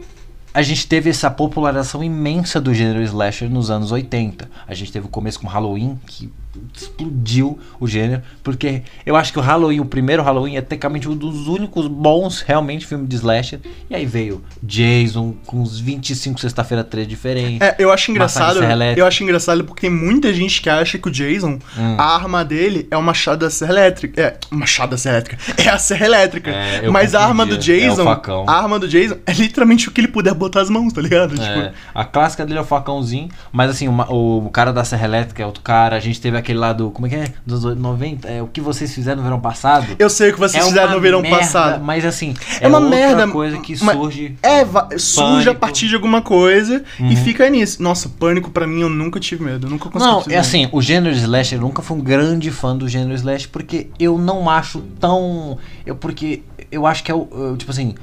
a 0.53 0.63
gente 0.63 0.87
teve 0.87 1.11
essa 1.11 1.31
popularização 1.31 2.03
imensa 2.03 2.61
do 2.61 2.73
gênero 2.73 3.03
slasher 3.03 3.51
nos 3.51 3.71
anos 3.71 3.93
80. 3.93 4.49
A 4.67 4.75
gente 4.75 4.91
teve 4.91 5.07
o 5.07 5.11
começo 5.11 5.39
com 5.39 5.47
Halloween, 5.47 6.01
que 6.07 6.33
explodiu 6.75 7.59
o 7.81 7.87
gênero, 7.87 8.23
porque 8.43 8.83
eu 9.05 9.17
acho 9.17 9.33
que 9.33 9.39
o 9.39 9.43
Halloween, 9.43 9.81
o 9.81 9.85
primeiro 9.85 10.23
Halloween, 10.23 10.57
é 10.57 10.61
tecnicamente 10.61 11.09
um 11.09 11.17
dos 11.17 11.47
únicos 11.49 11.87
bons 11.87 12.41
realmente 12.41 12.87
filmes 12.87 13.09
de 13.09 13.17
slasher. 13.17 13.61
E 13.91 13.95
aí 13.95 14.07
veio 14.07 14.43
Jason 14.63 15.35
com 15.47 15.61
uns 15.61 15.79
25 15.79 16.41
sexta-feira 16.41 16.83
3 16.85 17.07
diferentes. 17.07 17.61
É, 17.61 17.77
eu 17.79 17.93
acho 17.93 18.11
engraçado. 18.11 18.61
Eu 18.97 19.07
acho 19.07 19.23
engraçado 19.23 19.65
porque 19.65 19.83
tem 19.83 19.91
muita 19.91 20.33
gente 20.33 20.61
que 20.61 20.69
acha 20.69 20.99
que 20.99 21.09
o 21.09 21.11
Jason, 21.11 21.59
Hum. 21.79 21.97
a 21.99 22.15
arma 22.15 22.45
dele 22.45 22.87
é 22.91 22.97
o 22.97 23.03
machado 23.03 23.41
da 23.41 23.51
serra 23.51 23.73
elétrica. 23.73 24.21
É, 24.21 24.37
machado 24.51 24.91
da 24.91 24.97
serra 24.99 25.17
elétrica. 25.17 25.37
É 25.67 25.69
a 25.69 25.79
serra 25.79 26.07
elétrica. 26.07 26.51
É, 26.51 26.89
Mas 26.91 27.15
a 27.15 27.23
arma 27.25 27.45
do 27.45 27.57
confundia. 27.57 27.77
É 27.87 27.89
Jason. 27.89 28.05
facão. 28.05 28.45
a 28.47 28.53
arma 28.53 28.79
do 28.79 28.87
Jason 28.89 29.17
é 29.27 29.33
literalmente 29.33 29.89
o 29.89 29.91
que 29.93 30.01
ele 30.01 30.09
puder 30.09 30.33
botar 30.35 30.61
as 30.61 30.71
mãos, 30.71 30.93
tá 30.93 31.01
ligado? 31.01 31.35
É, 31.41 31.47
Tipo, 31.65 31.77
a 31.95 32.05
clássica 32.05 32.45
dele 32.47 32.59
é 32.59 32.63
o 32.63 32.65
facãozinho, 32.65 33.29
mas 33.53 33.71
assim, 33.71 33.89
uma- 33.89 34.11
o, 34.13 34.49
cara 34.51 34.73
da 34.73 34.85
Serra 34.85 35.05
Elétrica 35.07 35.43
é 35.43 35.47
outro 35.47 35.63
cara. 35.63 35.97
A 35.97 36.01
gente 36.01 36.21
teve 36.21 36.37
aquele 36.47 36.59
lá 36.61 36.73
do. 36.73 36.91
Como 36.91 37.07
é 37.07 37.11
que 37.11 37.17
é? 37.17 37.33
Dos 37.45 37.65
90. 37.65 38.29
É 38.29 38.41
o 38.41 38.47
que 38.47 38.61
vocês 38.61 38.95
fizeram 38.95 39.19
no 39.19 39.23
verão 39.25 39.41
passado. 39.41 39.97
eu 39.99 40.09
sei 40.09 40.31
o 40.31 40.35
que 40.35 40.39
vocês 40.39 40.63
é 40.63 40.67
fizeram 40.67 40.93
no 40.93 41.01
verão 41.01 41.21
merda, 41.21 41.39
passado. 41.39 41.85
Mas 41.85 42.05
assim, 42.05 42.35
É 42.61 42.65
é, 42.65 42.69
uma 42.69 42.81
merda, 42.81 43.27
coisa 43.29 43.59
que 43.59 43.77
surge. 43.77 44.37
É, 44.43 44.65
surge 44.99 45.49
a 45.49 45.55
partir 45.55 45.89
de 45.89 45.95
alguma 45.97 46.23
coisa 46.23 46.85
e 46.99 47.03
Uhum. 47.03 47.17
fica 47.17 47.49
nisso. 47.51 47.83
Nossa, 47.83 48.09
pânico 48.09 48.51
pra 48.51 48.67
mim 48.67 48.81
eu 48.83 48.89
nunca 48.89 49.19
tive 49.19 49.45
medo. 49.45 49.67
Eu 49.67 49.71
nunca 49.71 49.91
consegui 49.91 50.11
Não, 50.11 50.25
é 50.29 50.39
assim, 50.39 50.69
o 50.73 50.81
gênero 50.81 51.15
slash, 51.17 51.55
eu 51.55 51.61
nunca 51.61 51.83
fui 51.83 51.97
um 51.97 52.01
grande 52.01 52.51
fã 52.51 52.77
do 52.77 52.89
gênero 52.89 53.15
slash, 53.15 53.49
porque 53.49 53.89
eu 53.99 54.17
não 54.19 54.49
acho 54.49 54.81
tão. 55.01 55.59
Eu, 55.85 55.97
porque 55.97 56.43
eu 56.71 56.87
acho 56.87 57.03
que 57.03 57.11
é 57.11 57.15
o. 57.15 57.57
Tipo 57.59 57.71
assim, 57.73 57.95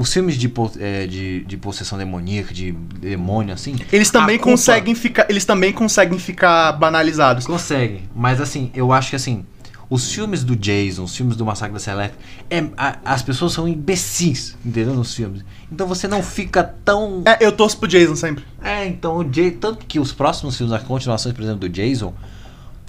os 0.00 0.10
filmes 0.10 0.36
de, 0.38 0.50
é, 0.78 1.06
de, 1.06 1.44
de 1.44 1.56
possessão 1.58 1.98
demoníaca, 1.98 2.54
de 2.54 2.72
demônio, 2.72 3.52
assim. 3.52 3.76
Eles 3.92 4.10
também 4.10 4.38
culpa- 4.38 4.52
conseguem 4.52 4.94
ficar. 4.94 5.26
Eles 5.28 5.44
também 5.44 5.72
conseguem 5.74 6.18
ficar 6.18 6.72
banalizados. 6.72 7.46
Consegue, 7.46 8.02
mas 8.16 8.40
assim, 8.40 8.70
eu 8.74 8.92
acho 8.92 9.10
que 9.10 9.16
assim, 9.16 9.44
os 9.90 10.10
filmes 10.10 10.42
do 10.42 10.56
Jason, 10.56 11.02
os 11.04 11.14
filmes 11.14 11.36
do 11.36 11.44
Massacre 11.44 11.78
da 11.78 11.92
Elétrica, 11.92 12.24
é, 12.48 12.64
a- 12.78 12.96
as 13.04 13.22
pessoas 13.22 13.52
são 13.52 13.68
imbecis, 13.68 14.56
entendeu? 14.64 14.94
Nos 14.94 15.14
filmes. 15.14 15.44
Então 15.70 15.86
você 15.86 16.08
não 16.08 16.22
fica 16.22 16.62
tão. 16.64 17.22
É, 17.26 17.36
eu 17.44 17.52
torço 17.52 17.76
pro 17.76 17.86
Jason 17.86 18.16
sempre. 18.16 18.42
É, 18.62 18.86
então 18.86 19.18
o 19.18 19.30
Jay, 19.34 19.50
tanto 19.50 19.84
que 19.84 20.00
os 20.00 20.12
próximos 20.12 20.56
filmes, 20.56 20.72
as 20.74 20.82
continuações, 20.82 21.34
por 21.34 21.42
exemplo, 21.42 21.60
do 21.60 21.68
Jason, 21.68 22.14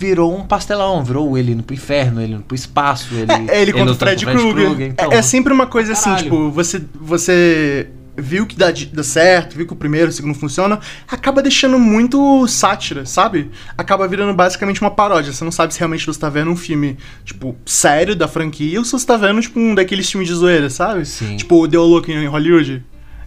virou 0.02 0.36
um 0.36 0.44
pastelão, 0.44 1.04
virou 1.04 1.38
ele 1.38 1.52
indo 1.52 1.62
pro 1.62 1.76
inferno, 1.76 2.20
ele 2.20 2.34
indo 2.34 2.44
pro 2.44 2.56
espaço, 2.56 3.14
ele. 3.14 3.32
É, 3.52 3.62
ele 3.62 3.72
contra 3.72 3.92
o 3.92 3.96
Fred 3.96 4.26
o 4.26 4.32
Krueger. 4.32 4.88
então, 4.90 5.12
é, 5.12 5.18
é 5.18 5.22
sempre 5.22 5.54
uma 5.54 5.68
coisa 5.68 5.94
assim, 5.94 6.06
Caralho. 6.06 6.24
tipo, 6.24 6.50
você, 6.50 6.82
você 7.00 7.88
viu 8.18 8.48
que 8.48 8.56
dá, 8.56 8.68
dá 8.92 9.04
certo, 9.04 9.56
viu 9.56 9.68
que 9.68 9.74
o 9.74 9.76
primeiro, 9.76 10.10
o 10.10 10.12
segundo 10.12 10.34
funciona, 10.34 10.80
acaba 11.08 11.42
deixando 11.44 11.78
muito 11.78 12.48
sátira, 12.48 13.06
sabe? 13.06 13.52
Acaba 13.78 14.08
virando 14.08 14.34
basicamente 14.34 14.82
uma 14.82 14.92
paródia. 14.92 15.32
Você 15.32 15.44
não 15.44 15.52
sabe 15.52 15.72
se 15.72 15.80
realmente 15.80 16.06
você 16.06 16.20
tá 16.20 16.30
vendo 16.30 16.50
um 16.50 16.56
filme, 16.56 16.98
tipo, 17.24 17.56
sério 17.64 18.16
da 18.16 18.28
franquia 18.28 18.80
ou 18.80 18.86
se 18.86 18.92
você 18.92 19.06
tá 19.06 19.18
vendo, 19.18 19.40
tipo, 19.40 19.60
um 19.60 19.76
daqueles 19.76 20.10
filmes 20.10 20.28
de 20.28 20.34
zoeira, 20.34 20.70
sabe? 20.70 21.06
Sim. 21.06 21.36
Tipo, 21.38 21.68
The 21.68 21.78
Look 21.78 22.12
em 22.12 22.26
Hollywood. 22.26 22.84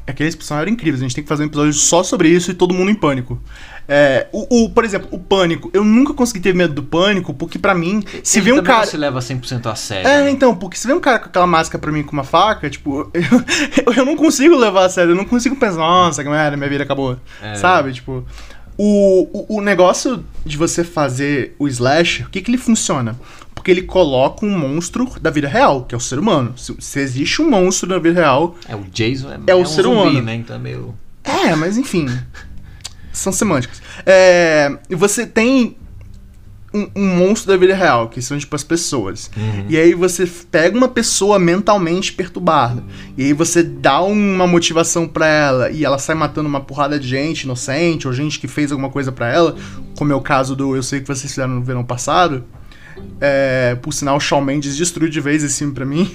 Aqueles 0.07 0.35
episódios 0.35 0.62
eram 0.62 0.73
incríveis, 0.73 1.00
a 1.00 1.04
gente 1.04 1.14
tem 1.14 1.25
que 1.25 1.28
fazer 1.28 1.45
um 1.45 1.47
episódio 1.47 1.73
só 1.73 2.02
sobre 2.02 2.28
isso 2.28 2.50
e 2.50 2.54
todo 2.54 2.75
mundo 2.75 2.90
em 2.90 2.95
pânico. 2.95 3.40
É, 3.87 4.26
o, 4.33 4.64
o- 4.64 4.71
por 4.71 4.85
exemplo, 4.85 5.09
o 5.11 5.19
pânico. 5.19 5.71
Eu 5.75 5.85
nunca 5.85 6.14
consegui 6.14 6.41
ter 6.41 6.55
medo 6.55 6.73
do 6.75 6.83
pânico, 6.83 7.35
porque 7.35 7.59
pra 7.59 7.75
mim, 7.75 8.03
se 8.23 8.38
ele 8.38 8.47
vê 8.47 8.53
um 8.53 8.57
também 8.57 8.71
não 8.71 8.76
cara. 8.79 8.87
se 8.87 8.97
leva 8.97 9.19
100% 9.19 9.67
a 9.71 9.75
sério. 9.75 10.09
É, 10.09 10.23
né? 10.25 10.31
então, 10.31 10.55
porque 10.57 10.76
se 10.76 10.87
vê 10.87 10.93
um 10.95 11.00
cara 11.00 11.19
com 11.19 11.26
aquela 11.26 11.47
máscara 11.47 11.79
pra 11.81 11.93
mim 11.93 12.03
com 12.03 12.12
uma 12.12 12.25
faca, 12.25 12.71
tipo, 12.71 13.11
eu, 13.14 13.93
eu 13.95 14.05
não 14.05 14.17
consigo 14.17 14.57
levar 14.57 14.87
a 14.87 14.88
sério, 14.88 15.12
eu 15.12 15.17
não 15.17 15.25
consigo 15.26 15.57
pensar, 15.57 15.76
nossa, 15.79 16.23
que 16.25 16.31
merda, 16.31 16.57
minha 16.57 16.69
vida 16.69 16.83
acabou. 16.85 17.19
É. 17.43 17.55
Sabe? 17.57 17.93
Tipo, 17.93 18.25
o, 18.76 19.55
o, 19.55 19.57
o 19.59 19.61
negócio 19.61 20.25
de 20.45 20.57
você 20.57 20.83
fazer 20.83 21.55
o 21.59 21.69
slash, 21.69 22.23
o 22.25 22.31
que 22.31 22.41
que 22.41 22.50
ele 22.50 22.59
funciona? 22.59 23.14
Porque 23.55 23.71
ele 23.71 23.83
coloca 23.83 24.45
um 24.45 24.59
monstro 24.59 25.09
da 25.21 25.31
vida 25.31 25.47
real, 25.49 25.85
que 25.85 25.95
é 25.95 25.99
o 25.99 26.00
ser 26.00 26.19
humano. 26.19 26.53
Se, 26.57 26.75
se 26.81 27.00
existe 27.00 27.41
um 27.41 27.49
monstro 27.49 27.88
na 27.88 27.99
vida 27.99 28.21
real, 28.21 28.57
É, 28.69 28.75
o 28.75 28.83
Jason 28.93 29.31
é, 29.31 29.38
É 29.47 29.55
o 29.55 29.61
um 29.61 29.64
ser 29.67 29.83
zumbi, 29.83 29.97
humano. 29.97 30.23
né? 30.23 30.35
Então 30.35 30.57
é 30.57 30.59
meio. 30.59 30.95
é, 31.23 31.55
mas 31.55 31.76
enfim. 31.79 32.07
São 33.14 33.33
semânticas. 33.33 33.80
É, 34.04 34.76
e 34.90 34.94
você 34.94 35.25
tem 35.25 35.76
um, 36.75 36.88
um 36.97 37.06
monstro 37.16 37.52
da 37.52 37.56
vida 37.56 37.75
real, 37.75 38.09
que 38.09 38.21
são 38.21 38.37
tipo 38.37 38.54
as 38.56 38.64
pessoas. 38.64 39.30
Uhum. 39.37 39.66
E 39.68 39.76
aí 39.76 39.94
você 39.94 40.26
pega 40.50 40.76
uma 40.76 40.88
pessoa 40.88 41.38
mentalmente 41.38 42.12
perturbada. 42.12 42.83
E 43.16 43.23
aí 43.23 43.33
você 43.33 43.62
dá 43.62 44.02
uma 44.02 44.47
motivação 44.47 45.06
pra 45.06 45.26
ela 45.26 45.71
e 45.71 45.85
ela 45.85 45.99
sai 45.99 46.16
matando 46.16 46.49
uma 46.49 46.61
porrada 46.61 46.99
de 46.99 47.06
gente 47.06 47.42
inocente 47.42 48.09
ou 48.09 48.12
gente 48.12 48.40
que 48.40 48.49
fez 48.49 48.73
alguma 48.73 48.90
coisa 48.90 49.12
pra 49.12 49.33
ela, 49.33 49.54
como 49.97 50.12
é 50.12 50.16
o 50.16 50.21
caso 50.21 50.56
do 50.56 50.75
Eu 50.75 50.83
Sei 50.83 51.00
Que 51.00 51.06
Vocês 51.06 51.30
Fizeram 51.30 51.54
no 51.54 51.62
Verão 51.62 51.85
Passado. 51.85 52.44
É, 53.21 53.76
por 53.80 53.92
sinal, 53.92 54.16
o 54.16 54.21
Shawn 54.21 54.40
Mendes 54.40 54.76
destruiu 54.76 55.09
de 55.09 55.21
vez 55.21 55.42
esse 55.44 55.59
filme 55.59 55.75
pra 55.75 55.85
mim. 55.85 56.12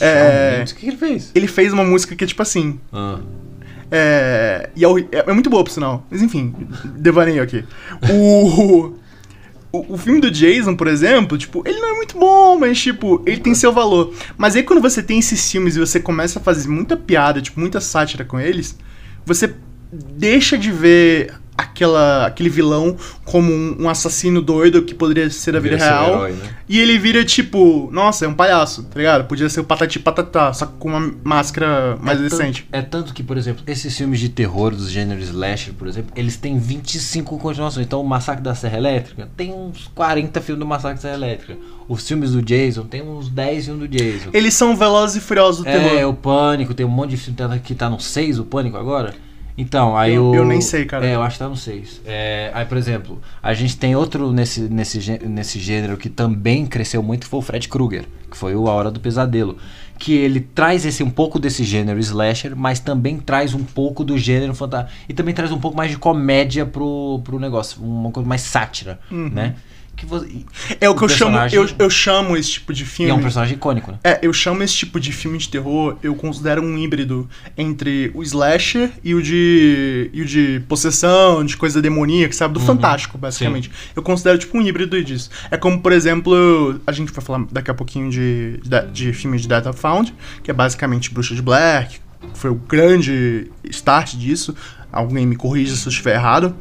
É, 0.00 0.62
O 0.62 0.66
que 0.66 0.74
que 0.80 0.86
ele 0.88 0.96
fez? 0.96 1.30
ele 1.34 1.46
fez 1.46 1.72
uma 1.72 1.84
música 1.84 2.14
que 2.14 2.24
é 2.24 2.26
tipo 2.26 2.42
assim. 2.42 2.78
Ah. 2.92 3.20
É, 3.90 4.70
e 4.74 4.84
é, 4.84 4.88
é- 5.12 5.24
é 5.30 5.32
muito 5.32 5.50
boa, 5.50 5.62
por 5.64 5.70
sinal. 5.70 6.06
Mas 6.10 6.22
enfim, 6.22 6.54
devaneio 6.96 7.42
aqui. 7.42 7.64
O, 8.12 8.94
o, 9.72 9.94
o 9.94 9.98
filme 9.98 10.20
do 10.20 10.30
Jason, 10.30 10.74
por 10.76 10.86
exemplo, 10.86 11.36
tipo, 11.38 11.62
ele 11.66 11.78
não 11.80 11.94
é 11.94 11.96
muito 11.96 12.18
bom, 12.18 12.58
mas, 12.58 12.80
tipo, 12.80 13.22
ele 13.26 13.40
tem 13.40 13.54
seu 13.54 13.72
valor. 13.72 14.12
Mas 14.36 14.56
aí 14.56 14.62
quando 14.62 14.80
você 14.80 15.02
tem 15.02 15.18
esses 15.18 15.50
filmes 15.50 15.76
e 15.76 15.80
você 15.80 16.00
começa 16.00 16.38
a 16.38 16.42
fazer 16.42 16.68
muita 16.68 16.96
piada, 16.96 17.40
tipo, 17.42 17.58
muita 17.60 17.80
sátira 17.80 18.24
com 18.24 18.38
eles, 18.40 18.76
você 19.24 19.54
deixa 19.92 20.56
de 20.58 20.70
ver 20.72 21.32
aquela, 21.56 22.26
aquele 22.26 22.48
vilão 22.48 22.96
como 23.24 23.52
um, 23.52 23.76
um 23.84 23.88
assassino 23.88 24.40
doido 24.42 24.82
que 24.82 24.94
poderia 24.94 25.28
ser 25.30 25.56
a 25.56 25.60
vida 25.60 25.76
real. 25.76 26.08
herói, 26.08 26.32
né? 26.32 26.54
E 26.68 26.78
ele 26.80 26.98
vira 26.98 27.24
tipo, 27.24 27.88
nossa, 27.92 28.24
é 28.24 28.28
um 28.28 28.34
palhaço, 28.34 28.84
tá 28.84 28.98
ligado? 28.98 29.24
Podia 29.26 29.48
ser 29.48 29.60
o 29.60 29.64
Patati 29.64 29.98
Patatá, 29.98 30.52
só 30.52 30.66
que 30.66 30.72
com 30.78 30.88
uma 30.88 31.14
máscara 31.22 31.96
mais 32.00 32.18
é 32.18 32.22
decente. 32.22 32.62
Tanto, 32.70 32.74
é 32.74 32.82
tanto 32.82 33.14
que, 33.14 33.22
por 33.22 33.36
exemplo, 33.36 33.62
esses 33.66 33.96
filmes 33.96 34.20
de 34.20 34.28
terror 34.28 34.74
dos 34.74 34.90
gêneros 34.90 35.24
slasher, 35.28 35.74
por 35.74 35.86
exemplo, 35.88 36.12
eles 36.16 36.36
têm 36.36 36.58
25 36.58 37.38
continuações. 37.38 37.86
Então, 37.86 38.00
o 38.00 38.06
Massacre 38.06 38.42
da 38.42 38.54
Serra 38.54 38.78
Elétrica 38.78 39.28
tem 39.36 39.52
uns 39.52 39.90
40 39.94 40.40
filmes 40.40 40.60
do 40.60 40.66
Massacre 40.66 40.96
da 40.96 41.00
Serra 41.02 41.14
Elétrica. 41.14 41.56
Os 41.88 42.06
filmes 42.06 42.32
do 42.32 42.40
Jason 42.42 42.84
tem 42.84 43.02
uns 43.02 43.28
10 43.28 43.66
filmes 43.66 43.88
do 43.88 43.96
Jason. 43.96 44.30
Eles 44.32 44.54
são 44.54 44.74
velozes 44.74 45.16
e 45.16 45.20
furiosos 45.20 45.64
do 45.64 45.68
É, 45.68 45.78
terror. 45.78 46.10
o 46.10 46.14
Pânico, 46.14 46.72
tem 46.72 46.86
um 46.86 46.88
monte 46.88 47.10
de 47.10 47.16
filme 47.18 47.58
que 47.62 47.74
tá 47.74 47.90
no 47.90 48.00
6, 48.00 48.38
o 48.38 48.44
Pânico 48.44 48.76
agora. 48.76 49.14
Então, 49.56 49.96
aí 49.96 50.14
Eu- 50.14 50.30
o. 50.30 50.34
eu 50.34 50.44
nem 50.44 50.60
sei, 50.60 50.84
cara. 50.84 51.06
É, 51.06 51.14
eu 51.14 51.22
acho 51.22 51.34
que 51.36 51.38
tá 51.44 51.48
no 51.48 51.56
6. 51.56 52.00
É, 52.04 52.50
aí, 52.52 52.64
por 52.66 52.76
exemplo, 52.76 53.20
a 53.42 53.54
gente 53.54 53.76
tem 53.76 53.94
outro 53.94 54.32
nesse, 54.32 54.62
nesse, 54.62 55.18
nesse 55.26 55.60
gênero 55.60 55.96
que 55.96 56.08
também 56.08 56.66
cresceu 56.66 57.02
muito, 57.02 57.26
foi 57.28 57.38
o 57.38 57.42
Fred 57.42 57.68
Krueger, 57.68 58.04
que 58.30 58.36
foi 58.36 58.56
o 58.56 58.68
A 58.68 58.72
Hora 58.72 58.90
do 58.90 58.98
Pesadelo. 58.98 59.56
Que 59.96 60.12
ele 60.12 60.40
traz 60.40 60.84
esse 60.84 61.04
um 61.04 61.10
pouco 61.10 61.38
desse 61.38 61.62
gênero 61.62 62.00
slasher, 62.00 62.56
mas 62.56 62.80
também 62.80 63.16
traz 63.18 63.54
um 63.54 63.62
pouco 63.62 64.02
do 64.02 64.18
gênero 64.18 64.52
fantasma. 64.52 64.88
E 65.08 65.14
também 65.14 65.32
traz 65.32 65.52
um 65.52 65.58
pouco 65.60 65.76
mais 65.76 65.88
de 65.92 65.98
comédia 65.98 66.66
pro, 66.66 67.20
pro 67.22 67.38
negócio, 67.38 67.80
uma 67.80 68.10
coisa 68.10 68.28
mais 68.28 68.40
sátira, 68.40 68.98
né? 69.08 69.54
Que 69.96 70.04
vo- 70.06 70.24
e- 70.24 70.44
É 70.80 70.88
o 70.90 70.94
que 70.94 71.04
eu 71.04 71.08
chamo, 71.08 71.36
eu, 71.52 71.68
eu 71.78 71.88
chamo 71.90 72.36
esse 72.36 72.50
tipo 72.52 72.72
de 72.72 72.82
E 72.82 72.86
filme. 72.86 73.10
é 73.10 73.14
um 73.14 73.20
personagem 73.22 73.54
icônico, 73.54 73.92
né? 73.92 73.98
É, 74.02 74.18
eu 74.22 74.32
chamo 74.32 74.62
esse 74.62 74.74
tipo 74.74 74.98
de 74.98 75.12
filme 75.12 75.38
de 75.38 75.48
terror, 75.48 75.96
eu 76.02 76.14
considero 76.16 76.62
um 76.62 76.76
híbrido 76.76 77.28
entre 77.56 78.10
o 78.14 78.22
slasher 78.22 78.90
e 79.04 79.14
o 79.14 79.22
de. 79.22 80.10
e 80.12 80.20
o 80.22 80.24
de 80.24 80.60
possessão, 80.68 81.44
de 81.44 81.56
coisa 81.56 81.80
demoníaca, 81.80 82.32
sabe? 82.34 82.54
Do 82.54 82.60
Uhum. 82.60 82.66
fantástico, 82.66 83.16
basicamente. 83.16 83.70
Eu 83.94 84.02
considero 84.02 84.36
tipo 84.38 84.58
um 84.58 84.62
híbrido 84.62 85.02
disso. 85.04 85.30
É 85.50 85.56
como, 85.56 85.80
por 85.80 85.92
exemplo, 85.92 86.80
a 86.86 86.92
gente 86.92 87.12
vai 87.12 87.24
falar 87.24 87.44
daqui 87.52 87.70
a 87.70 87.74
pouquinho 87.74 88.10
de, 88.10 88.58
de, 88.64 88.86
de 88.92 89.12
filme 89.12 89.38
de 89.38 89.46
Data 89.46 89.72
Found, 89.72 90.12
que 90.42 90.50
é 90.50 90.54
basicamente 90.54 91.12
Bruxa 91.12 91.34
de 91.34 91.42
Blair, 91.42 91.88
que 91.88 92.00
foi 92.34 92.50
o 92.50 92.54
grande 92.56 93.50
start 93.70 94.14
disso. 94.16 94.54
Alguém 94.92 95.26
me 95.26 95.36
corrija 95.36 95.74
se 95.76 95.86
eu 95.86 95.90
estiver 95.90 96.14
errado. 96.14 96.54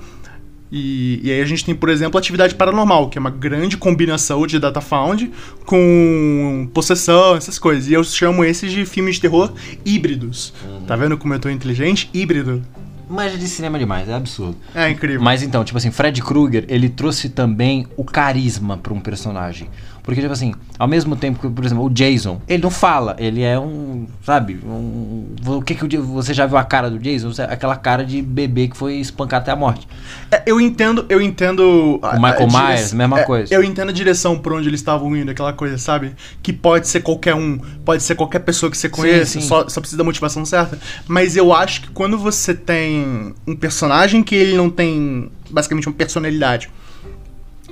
E, 0.76 1.20
e 1.22 1.32
aí 1.32 1.40
a 1.40 1.46
gente 1.46 1.64
tem, 1.64 1.76
por 1.76 1.88
exemplo, 1.88 2.18
Atividade 2.18 2.56
Paranormal, 2.56 3.08
que 3.08 3.20
é 3.20 3.22
uma 3.22 3.30
grande 3.30 3.78
combinação 3.78 4.48
de 4.48 4.58
Data 4.58 4.82
Found 4.82 5.32
com 5.68 6.68
possessão, 6.74 7.36
essas 7.36 7.60
coisas. 7.60 7.88
E 7.88 7.94
eu 7.94 8.04
chamo 8.04 8.44
esses 8.44 8.72
de 8.72 8.84
filmes 8.84 9.16
de 9.16 9.22
terror 9.22 9.54
híbridos. 9.86 10.52
Tá 10.88 10.96
vendo 10.96 11.16
como 11.16 11.32
eu 11.32 11.40
tô 11.40 11.48
inteligente? 11.48 12.10
Híbrido. 12.12 12.64
Mas 13.08 13.40
de 13.40 13.48
cinema 13.48 13.78
demais, 13.78 14.10
é 14.10 14.16
absurdo. 14.16 14.58
É 14.74 14.90
incrível. 14.90 15.22
Mas 15.22 15.44
então, 15.44 15.64
tipo 15.64 15.78
assim, 15.78 15.92
Fred 15.92 16.20
Krueger, 16.24 16.66
ele 16.68 16.90
trouxe 16.90 17.30
também 17.30 17.86
o 17.96 18.04
carisma 18.04 18.76
pra 18.76 18.92
um 18.92 19.00
personagem. 19.00 19.70
Porque, 20.04 20.20
tipo 20.20 20.34
assim, 20.34 20.54
ao 20.78 20.86
mesmo 20.86 21.16
tempo 21.16 21.40
que, 21.40 21.50
por 21.50 21.64
exemplo, 21.64 21.86
o 21.86 21.90
Jason, 21.90 22.42
ele 22.46 22.62
não 22.62 22.70
fala, 22.70 23.16
ele 23.18 23.42
é 23.42 23.58
um, 23.58 24.06
sabe, 24.22 24.60
um, 24.66 25.28
o 25.46 25.62
que 25.62 25.74
que 25.76 25.98
o, 25.98 26.04
você 26.04 26.34
já 26.34 26.46
viu 26.46 26.58
a 26.58 26.64
cara 26.66 26.90
do 26.90 27.00
Jason? 27.00 27.32
Aquela 27.50 27.78
cara 27.78 28.04
de 28.04 28.22
bebê 28.22 28.68
que 28.68 28.76
foi 28.76 28.96
espancado 28.96 29.44
até 29.44 29.52
a 29.52 29.56
morte. 29.56 29.88
É, 30.30 30.44
eu 30.46 30.60
entendo, 30.60 31.06
eu 31.08 31.22
entendo. 31.22 32.00
a- 32.04 32.18
O 32.18 32.22
Michael 32.22 32.50
a 32.54 32.68
Myers, 32.68 32.92
mesma 32.94 33.22
é, 33.22 33.24
coisa. 33.24 33.54
Eu 33.54 33.64
entendo 33.64 33.90
a 33.90 33.94
direção 33.94 34.38
por 34.38 34.52
onde 34.52 34.68
eles 34.68 34.82
estavam 34.82 35.16
indo, 35.16 35.32
aquela 35.32 35.54
coisa, 35.54 35.78
sabe? 35.78 36.14
Que 36.42 36.52
pode 36.52 36.88
ser 36.90 37.00
qualquer 37.00 37.34
um, 37.36 37.58
pode 37.86 38.04
ser 38.04 38.16
qualquer 38.16 38.40
pessoa 38.40 38.70
que 38.70 38.78
você 38.78 38.90
conheça, 38.90 39.40
sim. 39.40 39.42
Só, 39.48 39.70
só 39.70 39.80
precisa 39.80 39.98
da 39.98 40.04
motivação 40.04 40.44
certa. 40.46 40.78
Mas 41.08 41.38
eu 41.38 41.54
acho 41.54 41.82
que 41.84 41.88
quando 41.92 42.18
você 42.18 42.54
tem 42.54 43.34
um 43.48 43.56
personagem 43.56 44.22
que 44.22 44.36
ele 44.36 44.58
não 44.58 44.70
tem 44.70 45.32
basicamente 45.50 45.88
uma 45.88 45.96
personalidade. 45.96 46.70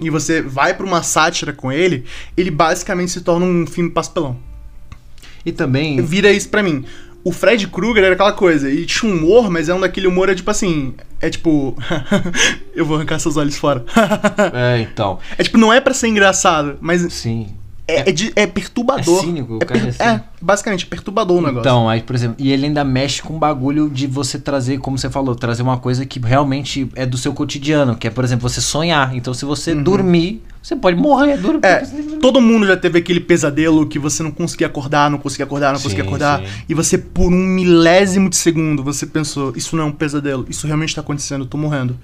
E 0.02 0.10
você 0.10 0.42
vai 0.42 0.74
pra 0.74 0.86
uma 0.86 1.04
sátira 1.04 1.54
com 1.54 1.72
ele, 1.72 2.06
ele 2.36 2.52
basicamente 2.52 3.12
se 3.12 3.22
torna 3.22 3.46
um 3.46 3.66
filme 3.68 3.90
pastelão. 3.90 4.38
E 5.46 5.52
também, 5.52 6.02
Vira 6.02 6.32
isso 6.32 6.50
pra 6.50 6.64
mim. 6.64 6.86
O 7.24 7.32
Fred 7.32 7.68
Krueger 7.68 8.04
era 8.04 8.14
aquela 8.14 8.34
coisa, 8.34 8.68
ele 8.68 8.86
tinha 8.86 9.12
um 9.12 9.16
humor, 9.16 9.50
mas 9.50 9.70
é 9.70 9.74
um 9.74 9.80
daquele 9.80 10.08
humor, 10.08 10.28
é 10.28 10.34
tipo 10.34 10.50
assim, 10.50 10.96
é 11.20 11.30
tipo. 11.30 11.78
eu 12.74 12.84
vou 12.84 12.98
arrancar 12.98 13.20
seus 13.20 13.38
olhos 13.38 13.58
fora. 13.58 13.86
é, 14.54 14.82
então, 14.82 15.20
é 15.38 15.44
tipo, 15.44 15.58
não 15.58 15.72
é 15.72 15.80
pra 15.80 15.94
ser 15.94 16.08
engraçado, 16.08 16.78
mas 16.82 17.02
sim. 17.14 17.56
É, 17.88 18.10
é, 18.10 18.12
de- 18.12 18.32
é 18.36 18.48
perturbador. 18.48 19.20
É 19.20 19.22
cínico, 19.22 19.54
o 19.56 19.58
é, 19.62 19.66
cara 19.66 19.80
é 19.80 19.84
per- 19.84 19.94
cínico. 19.94 20.16
é, 20.16 20.24
basicamente, 20.42 20.86
é 20.86 20.88
perturbador 20.88 21.38
o 21.38 21.42
negócio. 21.42 21.60
Então, 21.60 21.90
aí, 21.90 22.02
por 22.02 22.16
exemplo, 22.16 22.36
e 22.40 22.52
ele 22.52 22.66
ainda 22.68 22.84
mexe 22.84 23.22
com 23.22 23.36
o 23.36 23.40
bagulho 23.40 23.90
de 23.90 24.08
você 24.08 24.40
trazer, 24.40 24.78
como 24.80 24.98
você 24.98 25.10
falou, 25.10 25.36
trazer 25.36 25.62
uma 25.64 25.78
coisa 25.78 26.06
que 26.06 26.20
realmente 26.20 26.90
é 26.96 27.06
do 27.06 27.18
seu 27.18 27.34
cotidiano, 27.34 27.96
que 27.96 28.08
é, 28.08 28.10
por 28.10 28.24
exemplo, 28.24 28.48
você 28.48 28.62
sonhar. 28.62 29.16
Então, 29.16 29.34
se 29.34 29.44
você 29.46 29.74
dormir, 29.76 30.42
você 30.62 30.76
pode 30.76 30.96
morrer, 30.96 31.38
dormir. 31.38 31.58
Uhum. 31.66 32.16
É, 32.16 32.20
todo 32.22 32.40
mundo 32.40 32.66
já 32.68 32.78
teve 32.78 33.00
aquele 33.00 33.20
pesadelo 33.20 33.86
que 33.88 33.98
você 34.00 34.22
não 34.24 34.32
conseguia 34.32 34.68
acordar, 34.68 35.10
não 35.10 35.18
conseguia 35.18 35.46
acordar, 35.46 35.72
não 35.72 35.78
Sim, 35.80 35.84
conseguia 35.84 36.04
acordar. 36.04 36.40
sim. 36.40 36.46
E 36.70 36.74
você, 36.74 36.98
por 36.98 37.28
um 37.28 37.36
milésimo 37.36 38.30
de 38.30 38.36
segundo, 38.38 38.84
você 38.84 39.06
pensou, 39.08 39.54
isso 39.56 39.76
não 39.76 39.84
é 39.86 39.88
um 39.88 39.92
pesadelo, 39.92 40.46
isso 40.50 40.68
realmente 40.68 40.94
tá 40.96 41.02
acontecendo, 41.02 41.42
eu 41.42 41.48
tô 41.48 41.58
morrendo. 41.58 41.98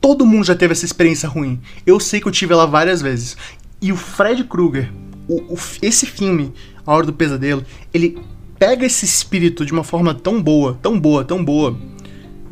Todo 0.00 0.24
mundo 0.24 0.44
já 0.44 0.54
teve 0.54 0.72
essa 0.72 0.84
experiência 0.84 1.28
ruim. 1.28 1.60
Eu 1.84 1.98
sei 1.98 2.20
que 2.20 2.28
eu 2.28 2.32
tive 2.32 2.52
ela 2.52 2.66
várias 2.66 3.02
vezes. 3.02 3.36
E 3.82 3.90
o 3.92 3.96
Fred 3.96 4.44
Krueger, 4.44 4.90
o- 5.28 5.54
o 5.54 5.58
esse 5.82 6.06
filme, 6.06 6.52
A 6.86 6.94
Hora 6.94 7.06
do 7.06 7.12
Pesadelo, 7.12 7.64
ele 7.92 8.18
pega 8.58 8.86
esse 8.86 9.04
espírito 9.04 9.66
de 9.66 9.72
uma 9.72 9.84
forma 9.84 10.14
tão 10.14 10.40
boa, 10.42 10.78
tão 10.80 10.98
boa, 10.98 11.24
tão 11.24 11.44
boa, 11.44 11.76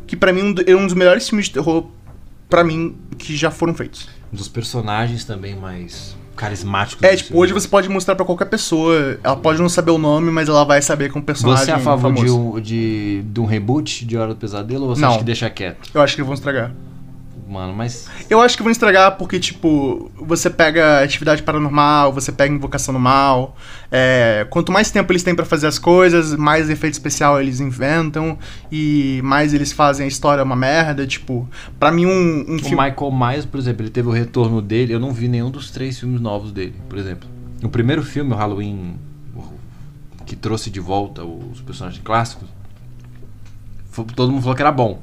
que 0.05 0.15
pra 0.15 0.31
mim 0.33 0.41
um 0.41 0.55
é 0.67 0.75
um 0.75 0.85
dos 0.85 0.93
melhores 0.93 1.27
filmes 1.27 1.45
de 1.47 1.53
terror, 1.53 1.85
pra 2.49 2.63
mim, 2.63 2.95
que 3.17 3.35
já 3.35 3.49
foram 3.49 3.73
feitos. 3.73 4.07
Um 4.31 4.35
dos 4.37 4.47
personagens 4.47 5.23
também 5.25 5.55
mais 5.55 6.15
carismáticos. 6.35 7.01
É, 7.01 7.15
tipo, 7.15 7.37
hoje 7.37 7.53
você 7.53 7.67
pode 7.67 7.87
mostrar 7.87 8.13
pra 8.13 8.25
qualquer 8.25 8.45
pessoa. 8.45 9.17
Ela 9.23 9.37
pode 9.37 9.61
não 9.61 9.69
saber 9.69 9.91
o 9.91 9.97
nome, 9.97 10.29
mas 10.31 10.49
ela 10.49 10.65
vai 10.65 10.81
saber 10.81 11.09
que 11.09 11.17
é 11.17 11.21
um 11.21 11.23
personagem 11.23 11.63
Você 11.65 11.71
é 11.71 11.73
a 11.75 11.79
favor 11.79 12.11
de 12.11 12.17
famoso. 12.19 12.37
um, 12.57 12.59
de, 12.59 13.23
de 13.23 13.39
um 13.39 13.45
reboot 13.45 14.05
de 14.05 14.17
Hora 14.17 14.33
do 14.33 14.35
Pesadelo 14.39 14.83
ou 14.83 14.95
você 14.95 15.01
Não. 15.01 15.09
acha 15.09 15.19
que 15.19 15.23
deixa 15.23 15.49
quieto? 15.49 15.89
Eu 15.93 16.01
acho 16.01 16.13
que 16.15 16.21
vão 16.21 16.33
estragar. 16.33 16.73
Mano, 17.47 17.73
mas. 17.73 18.07
Eu 18.27 18.41
acho 18.41 18.57
que 18.57 18.63
vão 18.63 18.71
estragar 18.71 19.17
porque, 19.17 19.39
tipo, 19.39 20.11
você 20.15 20.49
pega 20.49 21.03
atividade 21.03 21.43
paranormal, 21.43 22.11
você 22.11 22.31
pega 22.31 22.53
invocação 22.53 22.93
do 22.93 22.99
mal. 22.99 23.55
é, 23.91 24.47
quanto 24.49 24.71
mais 24.71 24.89
tempo 24.89 25.11
eles 25.11 25.21
têm 25.21 25.35
pra 25.35 25.45
fazer 25.45 25.67
as 25.67 25.77
coisas, 25.77 26.35
mais 26.35 26.69
efeito 26.71 26.93
especial 26.93 27.39
eles 27.39 27.59
inventam 27.59 28.37
e 28.71 29.21
mais 29.23 29.53
eles 29.53 29.71
fazem 29.71 30.05
a 30.05 30.07
história 30.07 30.43
uma 30.43 30.55
merda. 30.55 31.05
Tipo, 31.05 31.47
pra 31.79 31.91
mim, 31.91 32.07
um, 32.07 32.45
um 32.47 32.55
O 32.55 32.59
filme. 32.59 32.83
Michael 32.83 33.11
Myers, 33.11 33.45
por 33.45 33.59
exemplo, 33.59 33.83
ele 33.83 33.91
teve 33.91 34.07
o 34.07 34.11
retorno 34.11 34.59
dele. 34.59 34.93
Eu 34.93 34.99
não 34.99 35.13
vi 35.13 35.27
nenhum 35.27 35.51
dos 35.51 35.69
três 35.69 35.99
filmes 35.99 36.19
novos 36.19 36.51
dele, 36.51 36.73
por 36.89 36.97
exemplo. 36.97 37.29
O 37.63 37.69
primeiro 37.69 38.01
filme, 38.03 38.33
o 38.33 38.35
Halloween, 38.35 38.95
que 40.25 40.35
trouxe 40.35 40.71
de 40.71 40.79
volta 40.79 41.23
os 41.23 41.61
personagens 41.61 42.01
clássicos, 42.03 42.47
todo 44.15 44.31
mundo 44.31 44.41
falou 44.41 44.55
que 44.55 44.61
era 44.63 44.71
bom. 44.71 44.99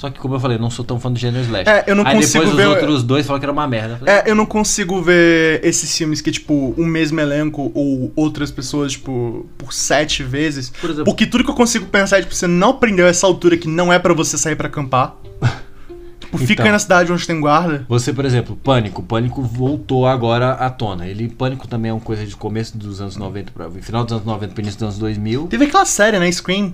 Só 0.00 0.08
que, 0.08 0.18
como 0.18 0.34
eu 0.34 0.40
falei, 0.40 0.56
eu 0.56 0.60
não 0.62 0.70
sou 0.70 0.82
tão 0.82 0.98
fã 0.98 1.12
do 1.12 1.18
gênero 1.18 1.44
slash. 1.44 1.68
É, 1.68 1.84
eu 1.86 1.94
não 1.94 2.06
Aí 2.06 2.14
consigo 2.16 2.42
depois 2.44 2.56
ver- 2.56 2.68
os 2.68 2.74
outros 2.74 3.02
dois 3.02 3.26
falaram 3.26 3.40
que 3.40 3.44
era 3.44 3.52
uma 3.52 3.68
merda. 3.68 3.94
Eu 3.94 3.98
falei, 3.98 4.14
É, 4.14 4.30
eu 4.30 4.34
não 4.34 4.46
consigo 4.46 5.02
ver 5.02 5.60
esses 5.62 5.94
filmes 5.94 6.22
que, 6.22 6.30
tipo, 6.32 6.72
o 6.74 6.86
mesmo 6.86 7.20
elenco 7.20 7.70
ou 7.74 8.10
outras 8.16 8.50
pessoas, 8.50 8.92
tipo, 8.92 9.44
por 9.58 9.74
sete 9.74 10.22
vezes. 10.22 10.70
Por 10.70 10.88
exemplo- 10.88 11.04
Porque 11.04 11.26
tudo 11.26 11.44
que 11.44 11.50
eu 11.50 11.54
consigo 11.54 11.84
pensar 11.84 12.16
é, 12.16 12.22
tipo, 12.22 12.34
você 12.34 12.46
não 12.46 12.70
aprendeu 12.70 13.06
essa 13.06 13.26
altura 13.26 13.58
que 13.58 13.68
não 13.68 13.92
é 13.92 13.98
pra 13.98 14.14
você 14.14 14.38
sair 14.38 14.56
pra 14.56 14.68
acampar. 14.68 15.16
tipo, 16.18 16.38
fica 16.38 16.52
Então. 16.54 16.64
aí 16.64 16.72
na 16.72 16.78
cidade 16.78 17.12
onde 17.12 17.26
tem 17.26 17.38
guarda. 17.38 17.84
Você, 17.86 18.10
por 18.10 18.24
exemplo, 18.24 18.56
Pânico. 18.56 19.02
Pânico 19.02 19.42
voltou 19.42 20.06
agora 20.06 20.52
à 20.52 20.70
tona. 20.70 21.06
Ele, 21.08 21.28
Pânico 21.28 21.68
também 21.68 21.90
é 21.90 21.92
uma 21.92 22.00
coisa 22.00 22.24
de 22.24 22.34
começo 22.34 22.78
dos 22.78 23.02
anos 23.02 23.18
90, 23.18 23.52
pra, 23.52 23.70
final 23.70 24.02
dos 24.04 24.14
anos 24.14 24.24
90 24.24 24.54
para 24.54 24.62
início 24.62 24.78
dos 24.78 24.84
anos 24.84 24.98
2000. 24.98 25.46
Teve 25.48 25.66
aquela 25.66 25.84
série, 25.84 26.18
né? 26.18 26.32
Scream. 26.32 26.72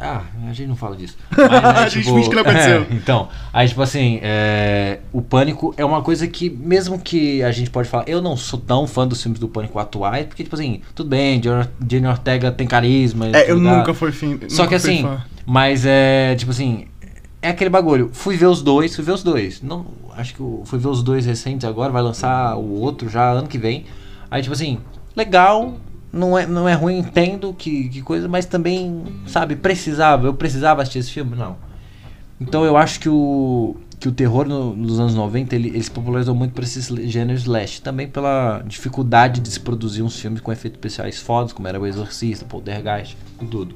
Ah, 0.00 0.22
a 0.48 0.52
gente 0.52 0.66
não 0.68 0.76
fala 0.76 0.96
disso. 0.96 1.16
Mas, 1.30 1.50
né, 1.50 1.58
A 1.58 1.88
gente 1.88 2.04
finge 2.04 2.28
que 2.30 2.34
não 2.34 2.42
aconteceu. 2.42 2.82
é, 2.82 2.86
então, 2.94 3.28
aí 3.52 3.68
tipo 3.68 3.82
assim, 3.82 4.18
é, 4.22 5.00
o 5.12 5.20
Pânico 5.20 5.74
é 5.76 5.84
uma 5.84 6.00
coisa 6.00 6.26
que, 6.26 6.48
mesmo 6.48 6.98
que 6.98 7.42
a 7.42 7.52
gente 7.52 7.68
pode 7.70 7.88
falar, 7.88 8.04
eu 8.08 8.22
não 8.22 8.36
sou 8.36 8.58
tão 8.58 8.86
fã 8.86 9.06
dos 9.06 9.22
filmes 9.22 9.38
do 9.38 9.46
Pânico 9.46 9.78
atuais, 9.78 10.26
porque 10.26 10.42
tipo 10.42 10.56
assim, 10.56 10.80
tudo 10.94 11.10
bem, 11.10 11.40
Jenny 11.86 12.06
Ortega 12.06 12.50
tem 12.50 12.66
carisma. 12.66 13.26
É, 13.32 13.50
eu 13.50 13.58
nunca 13.58 13.92
fui 13.92 14.10
fim. 14.10 14.40
Só 14.48 14.66
que 14.66 14.74
assim, 14.74 15.02
fã. 15.02 15.22
mas 15.44 15.84
é, 15.84 16.34
tipo 16.34 16.50
assim, 16.50 16.86
é 17.42 17.50
aquele 17.50 17.70
bagulho. 17.70 18.10
Fui 18.12 18.36
ver 18.36 18.46
os 18.46 18.62
dois, 18.62 18.94
fui 18.94 19.04
ver 19.04 19.12
os 19.12 19.22
dois. 19.22 19.60
Não, 19.62 19.86
acho 20.16 20.34
que 20.34 20.40
eu 20.40 20.62
fui 20.64 20.78
ver 20.78 20.88
os 20.88 21.02
dois 21.02 21.26
recentes 21.26 21.68
agora, 21.68 21.92
vai 21.92 22.02
lançar 22.02 22.56
o 22.56 22.80
outro 22.80 23.08
já 23.08 23.30
ano 23.30 23.46
que 23.48 23.58
vem. 23.58 23.84
Aí, 24.30 24.42
tipo 24.42 24.54
assim, 24.54 24.78
legal, 25.14 25.74
não 26.12 26.36
é, 26.36 26.46
não 26.46 26.68
é 26.68 26.74
ruim, 26.74 26.98
entendo 26.98 27.54
que, 27.54 27.88
que 27.88 28.02
coisa, 28.02 28.28
mas 28.28 28.46
também, 28.46 29.04
sabe, 29.26 29.56
precisava, 29.56 30.26
eu 30.26 30.34
precisava 30.34 30.82
assistir 30.82 30.98
esse 31.00 31.10
filme? 31.10 31.36
Não. 31.36 31.56
Então 32.40 32.64
eu 32.64 32.76
acho 32.76 32.98
que 33.00 33.08
o, 33.08 33.76
que 33.98 34.08
o 34.08 34.12
terror 34.12 34.46
no- 34.48 34.74
nos 34.74 34.98
anos 34.98 35.14
90 35.14 35.54
ele, 35.54 35.68
ele 35.68 35.82
se 35.82 35.90
popularizou 35.90 36.34
muito 36.34 36.52
por 36.52 36.64
esses 36.64 36.86
gêneros 37.10 37.42
slash. 37.42 37.82
Também 37.82 38.08
pela 38.08 38.62
dificuldade 38.66 39.40
de 39.40 39.50
se 39.50 39.60
produzir 39.60 40.02
uns 40.02 40.18
filmes 40.18 40.40
com 40.40 40.50
efeitos 40.50 40.78
especiais 40.78 41.20
fodas, 41.20 41.52
como 41.52 41.68
era 41.68 41.78
o 41.78 41.86
Exorcista, 41.86 42.44
Poltergeist 42.44 43.16
e 43.40 43.44
tudo. 43.46 43.74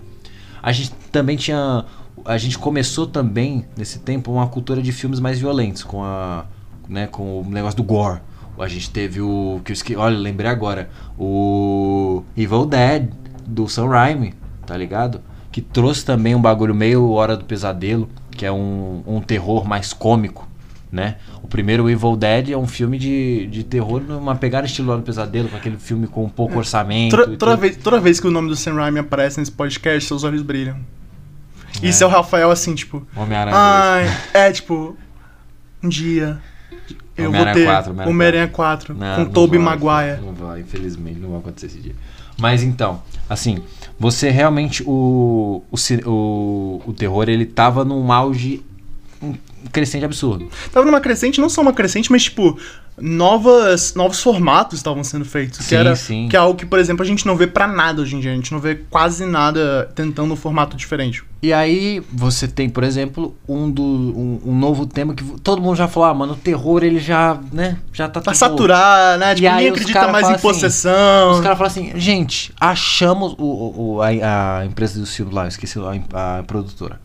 A 0.63 0.73
gente 0.73 0.93
também 1.13 1.37
tinha 1.37 1.85
a 2.25 2.39
gente 2.39 2.59
começou 2.59 3.07
também, 3.07 3.67
nesse 3.77 3.99
tempo, 3.99 4.33
uma 4.33 4.47
cultura 4.47 4.81
de 4.81 4.93
filmes 4.93 5.21
mais 5.21 5.39
violentos, 5.39 5.83
com 5.83 6.03
a. 6.03 6.47
Né, 6.89 7.07
com 7.07 7.41
o 7.41 7.45
negócio 7.49 7.77
do 7.77 7.83
gore. 7.83 8.21
A 8.59 8.69
gente 8.69 8.91
teve 8.91 9.21
o. 9.21 9.61
Que 9.65 9.73
esque, 9.73 9.97
olha, 9.97 10.17
lembrei 10.17 10.51
agora. 10.51 10.89
O 11.19 12.23
Evil 12.37 12.67
Dead, 12.67 13.09
do 13.47 13.69
Sam 13.69 13.89
Raimi, 13.89 14.35
tá 14.67 14.77
ligado? 14.77 15.21
Que 15.51 15.61
trouxe 15.61 16.05
também 16.05 16.35
um 16.35 16.41
bagulho 16.41 16.75
meio 16.75 17.11
Hora 17.11 17.37
do 17.37 17.45
Pesadelo, 17.45 18.09
que 18.31 18.45
é 18.45 18.53
um, 18.53 19.03
um 19.07 19.21
terror 19.21 19.67
mais 19.67 19.93
cômico, 19.93 20.49
né? 20.91 21.17
O 21.43 21.49
primeiro 21.49 21.89
Evil 21.89 22.17
Dead 22.17 22.51
é 22.51 22.57
um 22.57 22.67
filme 22.67 22.99
de, 22.99 23.47
de 23.47 23.65
terror 23.65 24.01
numa 24.01 24.35
pegada 24.35 24.67
estilo 24.67 24.91
Hora 24.91 25.01
do 25.01 25.05
Pesadelo, 25.05 25.49
com 25.49 25.57
aquele 25.57 25.77
filme 25.77 26.07
com 26.07 26.29
pouco 26.29 26.59
orçamento. 26.59 27.17
Toda, 27.17 27.37
toda 27.37 27.57
vez, 27.57 27.77
toda 27.77 28.01
vez 28.01 28.21
que 28.21 28.27
o 28.27 28.31
nome 28.31 28.49
do 28.49 28.57
Sam 28.57 28.75
Raimi 28.75 29.01
aparece 29.01 29.39
nesse 29.39 29.53
podcast, 29.53 30.09
seus 30.09 30.25
olhos 30.25 30.43
brilham. 30.43 30.79
É. 31.83 31.89
Isso 31.89 32.05
é 32.05 32.07
o 32.07 32.11
Rafael 32.11 32.51
assim, 32.51 32.75
tipo. 32.75 33.07
Homem-Aranha. 33.17 33.57
Ai, 33.57 34.17
é 34.33 34.53
tipo. 34.53 34.97
Um 35.83 35.89
dia. 35.89 36.41
Eu 37.17 37.31
vou 37.31 37.45
ter 37.53 37.65
4, 37.65 38.09
Homem-Aranha 38.09 38.49
4, 38.49 38.95
não, 38.95 39.17
com 39.17 39.31
Tobey 39.31 39.59
Maguire. 39.59 40.21
Não 40.21 40.33
vai, 40.33 40.61
infelizmente, 40.61 41.19
não 41.21 41.31
vai 41.31 41.39
acontecer 41.39 41.67
esse 41.67 41.79
dia. 41.79 41.95
Mas 42.37 42.63
então, 42.63 43.01
assim, 43.29 43.63
você 43.99 44.31
realmente. 44.31 44.83
O, 44.85 45.63
o, 45.71 45.77
o, 46.11 46.83
o 46.87 46.93
terror, 46.93 47.29
ele 47.29 47.47
tava 47.47 47.85
num 47.85 48.13
auge 48.13 48.63
um 49.23 49.35
crescente 49.73 50.05
absurdo. 50.05 50.49
Tava 50.73 50.85
numa 50.85 51.01
crescente, 51.01 51.41
não 51.41 51.49
só 51.49 51.63
uma 51.63 51.73
crescente, 51.73 52.11
mas 52.13 52.25
tipo, 52.25 52.59
novas, 53.01 53.95
novos 53.95 54.23
formatos 54.23 54.79
estavam 54.79 55.03
sendo 55.03 55.25
feitos. 55.25 55.59
Sim, 55.59 55.69
que, 55.69 55.75
era, 55.75 55.97
sim. 55.97 56.29
que 56.29 56.37
é 56.37 56.39
algo 56.39 56.57
que, 56.57 56.65
por 56.65 56.79
exemplo, 56.79 57.03
a 57.03 57.07
gente 57.07 57.27
não 57.27 57.37
vê 57.37 57.47
pra 57.47 57.67
nada 57.67 58.03
hoje 58.03 58.15
em 58.17 58.21
dia. 58.21 58.33
A 58.33 58.35
gente 58.35 58.53
não 58.53 58.61
vê 58.61 58.77
quase 58.89 59.27
nada 59.27 59.91
tentando 59.95 60.33
um 60.33 60.37
formato 60.37 60.77
diferente. 60.77 61.25
E 61.43 61.53
aí 61.53 62.03
você 62.13 62.47
tem, 62.49 62.69
por 62.71 62.85
exemplo, 62.85 63.37
um, 63.49 63.71
do, 63.71 63.83
um, 63.83 64.41
um 64.47 64.59
novo 64.59 64.87
tema 64.87 65.13
que 65.13 65.25
todo 65.41 65.61
mundo 65.61 65.77
já 65.77 65.89
falou, 65.89 66.09
ah, 66.09 66.15
mano, 66.15 66.33
o 66.35 66.37
terror 66.37 66.83
ele 66.83 66.99
já, 66.99 67.39
né, 67.53 67.79
já 67.93 68.09
tá... 68.09 68.33
Saturado, 68.33 69.21
né? 69.21 69.35
Tipo, 69.35 69.51
ninguém 69.51 69.69
acredita 69.69 70.09
mais 70.09 70.29
em 70.29 70.33
assim, 70.35 70.43
possessão. 70.43 71.33
Os 71.33 71.41
caras 71.41 71.59
falam 71.59 71.71
assim, 71.71 71.93
gente, 71.97 72.53
achamos 72.59 73.35
o, 73.39 73.97
o, 73.97 74.03
a, 74.03 74.59
a 74.61 74.65
empresa 74.65 74.99
do 74.99 75.07
filme 75.07 75.35
lá, 75.35 75.47
esqueci 75.49 75.79
a, 75.79 76.39
a 76.39 76.43
produtora. 76.45 77.01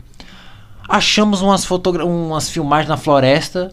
Achamos 0.88 1.42
umas, 1.42 1.64
fotogra 1.64 2.04
umas 2.04 2.48
filmagens 2.48 2.88
na 2.88 2.96
floresta 2.96 3.72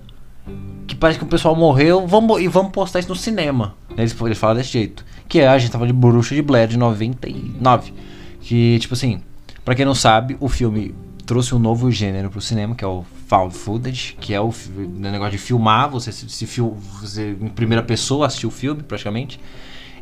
que 0.88 0.96
parece 0.96 1.20
que 1.20 1.26
o 1.26 1.28
pessoal 1.28 1.56
morreu 1.56 2.08
vamos, 2.08 2.42
e 2.42 2.48
vamos 2.48 2.72
postar 2.72 3.00
isso 3.00 3.10
no 3.10 3.16
cinema. 3.16 3.76
Eles, 3.98 4.16
eles 4.20 4.38
falam 4.38 4.56
desse 4.56 4.72
jeito. 4.72 5.06
Que 5.28 5.40
é, 5.40 5.48
a 5.48 5.58
gente 5.58 5.72
tava 5.72 5.86
de 5.86 5.94
Bruxa 5.94 6.34
de 6.34 6.42
Blair 6.42 6.68
de 6.68 6.78
99. 6.78 7.94
Que, 8.42 8.80
tipo 8.80 8.94
assim, 8.94 9.22
para 9.66 9.76
quem 9.76 9.86
não 9.86 9.96
sabe, 9.96 10.38
o 10.40 10.48
filme 10.48 10.96
trouxe 11.26 11.54
um 11.54 11.60
novo 11.60 11.92
gênero 11.92 12.30
pro 12.30 12.40
cinema, 12.40 12.74
que 12.74 12.86
é 12.86 12.88
o 12.88 13.04
found 13.28 13.54
footage, 13.54 14.16
que 14.20 14.34
é 14.34 14.40
o, 14.40 14.48
o 14.50 14.82
negócio 14.98 15.34
de 15.34 15.38
filmar, 15.38 15.90
você 15.90 16.12
se, 16.12 16.30
se 16.30 16.46
fil, 16.46 16.78
você 17.02 17.36
em 17.42 17.50
primeira 17.50 17.84
pessoa 17.84 18.28
assistir 18.28 18.48
o 18.48 18.52
filme, 18.52 18.82
praticamente. 18.82 19.40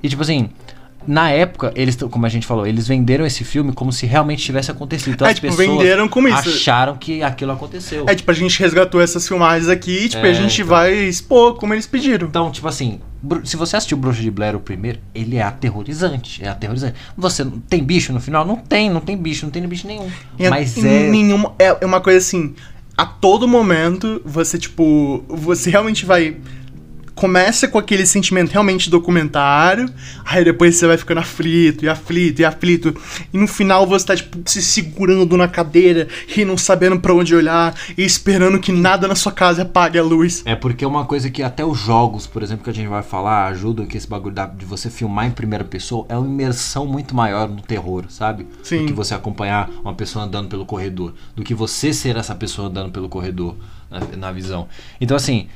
E 0.03 0.07
tipo 0.07 0.21
assim, 0.21 0.49
na 1.07 1.29
época, 1.29 1.71
eles, 1.75 1.95
como 1.95 2.25
a 2.25 2.29
gente 2.29 2.45
falou, 2.45 2.65
eles 2.65 2.87
venderam 2.87 3.25
esse 3.25 3.43
filme 3.43 3.71
como 3.73 3.91
se 3.91 4.05
realmente 4.05 4.43
tivesse 4.43 4.71
acontecido. 4.71 5.13
Então 5.13 5.27
é, 5.27 5.31
as 5.31 5.35
tipo, 5.35 5.47
pessoas 5.47 5.67
venderam 5.67 6.07
como 6.07 6.27
isso. 6.27 6.49
acharam 6.49 6.95
que 6.97 7.21
aquilo 7.21 7.51
aconteceu. 7.51 8.05
É, 8.07 8.15
tipo, 8.15 8.29
a 8.29 8.33
gente 8.33 8.59
resgatou 8.59 9.01
essas 9.01 9.27
filmagens 9.27 9.69
aqui 9.69 10.05
e, 10.05 10.09
tipo, 10.09 10.25
É, 10.25 10.29
a 10.29 10.33
gente 10.33 10.61
então. 10.61 10.67
vai 10.75 10.93
expor 10.93 11.55
como 11.55 11.73
eles 11.73 11.85
pediram. 11.85 12.27
Então, 12.27 12.51
tipo 12.51 12.67
assim, 12.67 12.99
se 13.43 13.55
você 13.57 13.75
assistiu 13.77 13.97
Bruxa 13.97 14.21
de 14.21 14.31
Blair 14.31 14.55
o 14.55 14.59
primeiro, 14.59 14.99
ele 15.13 15.37
é 15.37 15.41
aterrorizante. 15.41 16.43
É 16.43 16.49
aterrorizante. 16.49 16.95
Você 17.17 17.45
tem 17.69 17.83
bicho 17.83 18.13
no 18.13 18.19
final? 18.19 18.45
Não 18.45 18.55
tem, 18.55 18.89
não 18.89 19.01
tem 19.01 19.17
bicho, 19.17 19.45
não 19.45 19.51
tem 19.51 19.65
bicho 19.67 19.87
nenhum. 19.87 20.09
E 20.37 20.49
Mas 20.49 20.77
é. 20.77 21.09
nenhuma, 21.09 21.53
é 21.59 21.85
uma 21.85 22.01
coisa 22.01 22.19
assim, 22.19 22.53
a 22.97 23.05
todo 23.05 23.47
momento 23.47 24.21
você, 24.25 24.57
tipo, 24.57 25.23
você 25.27 25.69
realmente 25.69 26.05
vai. 26.05 26.37
Começa 27.15 27.67
com 27.67 27.77
aquele 27.77 28.05
sentimento 28.05 28.51
realmente 28.51 28.89
documentário, 28.89 29.89
aí 30.25 30.43
depois 30.43 30.75
você 30.75 30.85
vai 30.85 30.97
ficando 30.97 31.21
aflito, 31.21 31.85
e 31.85 31.89
aflito, 31.89 32.41
e 32.41 32.45
aflito, 32.45 32.95
e 33.33 33.37
no 33.37 33.47
final 33.47 33.87
você 33.87 34.05
tá, 34.05 34.15
tipo, 34.15 34.37
se 34.45 34.61
segurando 34.61 35.37
na 35.37 35.47
cadeira 35.47 36.07
e 36.35 36.43
não 36.43 36.57
sabendo 36.57 36.99
pra 36.99 37.13
onde 37.13 37.33
olhar, 37.33 37.73
e 37.97 38.03
esperando 38.03 38.59
que 38.59 38.71
nada 38.71 39.07
na 39.07 39.15
sua 39.15 39.31
casa 39.31 39.61
apague 39.61 39.97
a 39.97 40.03
luz. 40.03 40.43
É 40.45 40.55
porque 40.55 40.83
é 40.83 40.87
uma 40.87 41.05
coisa 41.05 41.29
que 41.29 41.41
até 41.41 41.63
os 41.63 41.79
jogos, 41.79 42.27
por 42.27 42.43
exemplo, 42.43 42.63
que 42.63 42.69
a 42.69 42.73
gente 42.73 42.87
vai 42.87 43.01
falar, 43.01 43.47
ajudam 43.47 43.85
que 43.85 43.97
esse 43.97 44.07
bagulho 44.07 44.35
de 44.57 44.65
você 44.65 44.89
filmar 44.89 45.25
em 45.25 45.31
primeira 45.31 45.63
pessoa 45.63 46.05
é 46.09 46.17
uma 46.17 46.27
imersão 46.27 46.85
muito 46.85 47.15
maior 47.15 47.47
no 47.47 47.61
terror, 47.61 48.05
sabe? 48.09 48.47
Sim. 48.61 48.79
Do 48.79 48.85
que 48.87 48.93
você 48.93 49.13
acompanhar 49.13 49.69
uma 49.81 49.93
pessoa 49.93 50.25
andando 50.25 50.49
pelo 50.49 50.65
corredor. 50.65 51.13
Do 51.35 51.43
que 51.43 51.53
você 51.53 51.93
ser 51.93 52.17
essa 52.17 52.35
pessoa 52.35 52.67
andando 52.67 52.91
pelo 52.91 53.07
corredor 53.07 53.55
na, 53.89 53.99
na 54.17 54.31
visão. 54.31 54.67
Então, 54.99 55.15
assim, 55.15 55.47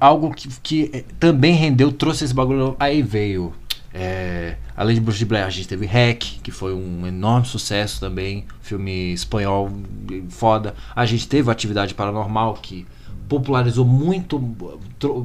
algo 0.00 0.32
que, 0.34 0.48
que 0.62 0.90
eh, 0.92 1.04
também 1.18 1.54
rendeu, 1.54 1.92
trouxe 1.92 2.24
esse 2.24 2.34
bagulho. 2.34 2.76
Aí 2.78 3.02
veio. 3.02 3.52
é, 3.92 4.56
além 4.76 4.94
de 4.94 5.00
Bruxa 5.00 5.18
de 5.18 5.24
Blair, 5.24 5.46
a 5.46 5.50
gente 5.50 5.66
teve 5.66 5.86
Hack, 5.86 6.40
que 6.42 6.50
foi 6.50 6.74
um 6.74 7.06
enorme 7.06 7.46
sucesso 7.46 7.98
também. 8.00 8.44
Filme 8.60 9.12
espanhol 9.12 9.70
eh, 10.12 10.22
foda. 10.30 10.74
A 10.94 11.04
gente 11.06 11.26
teve 11.28 11.50
Atividade 11.50 11.94
Paranormal, 11.94 12.54
que 12.54 12.86
popularizou 13.28 13.84
muito 13.84 14.38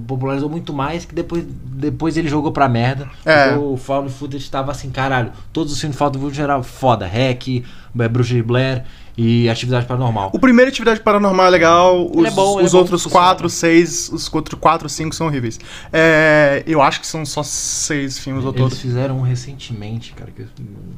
popularizou 0.06 0.50
muito 0.50 0.74
mais 0.74 1.06
que 1.06 1.16
depois, 1.16 1.46
depois 1.48 2.18
ele 2.18 2.28
jogou 2.28 2.52
pra 2.52 2.68
merda 2.68 3.08
É. 3.26 3.56
o 3.56 3.78
Found 3.78 4.12
Footage 4.12 4.50
tava 4.52 4.72
assim 4.72 4.90
caralho 4.92 5.32
todos 5.54 5.72
os 5.72 5.80
filmes 5.80 5.96
de 5.96 6.00
Found 6.00 6.18
Footage 6.20 6.42
eram 6.42 6.62
foda 6.64 7.08
Hack, 7.08 7.64
Bruxa 7.94 8.34
de 8.34 8.44
Blair 8.44 8.84
e 9.18 9.48
Atividade 9.50 9.86
Paranormal 9.86 10.32
O 10.34 10.40
primeiro 10.40 10.70
Atividade 10.70 11.00
Paranormal 11.00 11.48
é 11.48 11.50
legal, 11.50 12.06
os, 12.08 12.18
Ele 12.18 12.28
é 12.28 12.32
bom, 12.32 12.60
ele 12.60 12.66
os 12.66 12.72
é 12.72 12.74
bom, 12.74 12.80
outros 12.80 13.04
funciona. 13.04 13.26
4, 13.26 13.50
6, 13.50 14.10
os 14.10 14.34
outros 14.34 14.60
4, 14.60 14.90
5 14.90 15.16
são 15.16 15.28
horríveis. 15.28 15.60
É, 15.92 16.64
eu 16.66 16.82
acho 16.82 17.00
que 17.00 17.08
são 17.08 17.26
só 17.26 17.44
6 17.44 18.20
filmes 18.20 18.46
ao 18.46 18.52
todo. 18.52 18.70
eles 18.70 18.80
fizeram 18.80 19.20
um 19.20 19.22
recentemente 19.22 20.14
cara 20.14 20.32
que... 20.32 20.46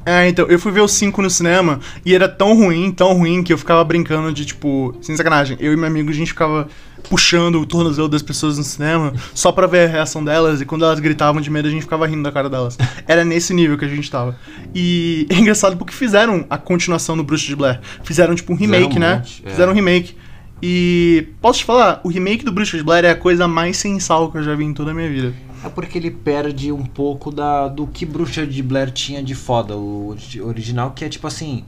É, 0.04 0.28
então, 0.28 0.46
eu 0.46 0.58
fui 0.58 0.72
ver 0.72 0.80
o 0.80 0.88
5 0.88 1.20
no 1.20 1.28
cinema 1.30 1.80
e 2.04 2.14
era 2.14 2.28
tão 2.28 2.56
ruim, 2.56 2.90
tão 2.90 3.12
ruim, 3.12 3.42
que 3.42 3.52
eu 3.52 3.58
ficava 3.58 3.84
brincando 3.84 4.32
de, 4.32 4.44
tipo, 4.44 4.94
sem 5.00 5.16
sacanagem, 5.16 5.56
eu 5.60 5.72
e 5.72 5.76
meu 5.76 5.86
amigo, 5.86 6.10
a 6.10 6.14
gente 6.14 6.28
ficava 6.28 6.68
puxando 7.08 7.60
o 7.60 7.66
tornozelo 7.66 8.08
das 8.08 8.22
pessoas 8.22 8.58
no 8.58 8.64
cinema 8.64 9.12
só 9.34 9.52
pra 9.52 9.66
ver 9.66 9.88
a 9.88 9.90
reação 9.92 10.24
delas, 10.24 10.60
e 10.60 10.64
quando 10.64 10.84
elas 10.84 11.00
gritavam 11.00 11.40
de 11.40 11.50
medo, 11.50 11.68
a 11.68 11.70
gente 11.70 11.82
ficava 11.82 12.06
rindo 12.06 12.22
da 12.22 12.32
cara 12.32 12.48
delas. 12.50 12.76
Era 13.06 13.24
nesse 13.24 13.52
nível 13.54 13.76
que 13.78 13.84
a 13.84 13.88
gente 13.88 14.10
tava. 14.10 14.36
E 14.74 15.26
é 15.30 15.34
engraçado 15.38 15.76
porque 15.76 15.92
fizeram 15.94 16.44
a 16.50 16.58
continuação 16.58 17.16
do 17.16 17.24
Bruxa 17.24 17.46
de 17.46 17.56
Blair. 17.56 17.80
Fizeram, 18.02 18.34
tipo, 18.34 18.52
um 18.52 18.56
Fizeram 18.56 18.78
remake, 18.80 18.96
um 18.96 19.00
né? 19.00 19.14
monte, 19.16 19.42
é. 19.44 19.50
Fizeram 19.50 19.72
um 19.72 19.74
remake. 19.74 20.16
E 20.62 21.28
posso 21.40 21.58
te 21.58 21.64
falar, 21.66 22.00
o 22.02 22.08
remake 22.08 22.44
do 22.44 22.50
Bruxa 22.50 22.78
de 22.78 22.82
Blair 22.82 23.04
é 23.04 23.10
a 23.10 23.16
coisa 23.16 23.46
mais 23.46 23.76
sensal 23.76 24.30
que 24.32 24.38
eu 24.38 24.42
já 24.42 24.54
vi 24.54 24.64
em 24.64 24.72
toda 24.72 24.90
a 24.90 24.94
minha 24.94 25.08
vida. 25.08 25.34
é 25.64 25.68
porque 25.68 25.98
ele 25.98 26.10
perde 26.10 26.72
um 26.72 26.84
pouco 26.84 27.30
da, 27.30 27.68
do 27.68 27.86
que 27.86 28.06
Bruxa 28.06 28.46
de 28.46 28.62
Blair 28.62 28.90
tinha 28.90 29.22
de 29.22 29.34
foda 29.34 29.76
o 29.76 30.08
ori- 30.10 30.40
original 30.40 30.92
que 30.92 31.04
é 31.04 31.08
tipo 31.10 31.26
assim 31.26 31.64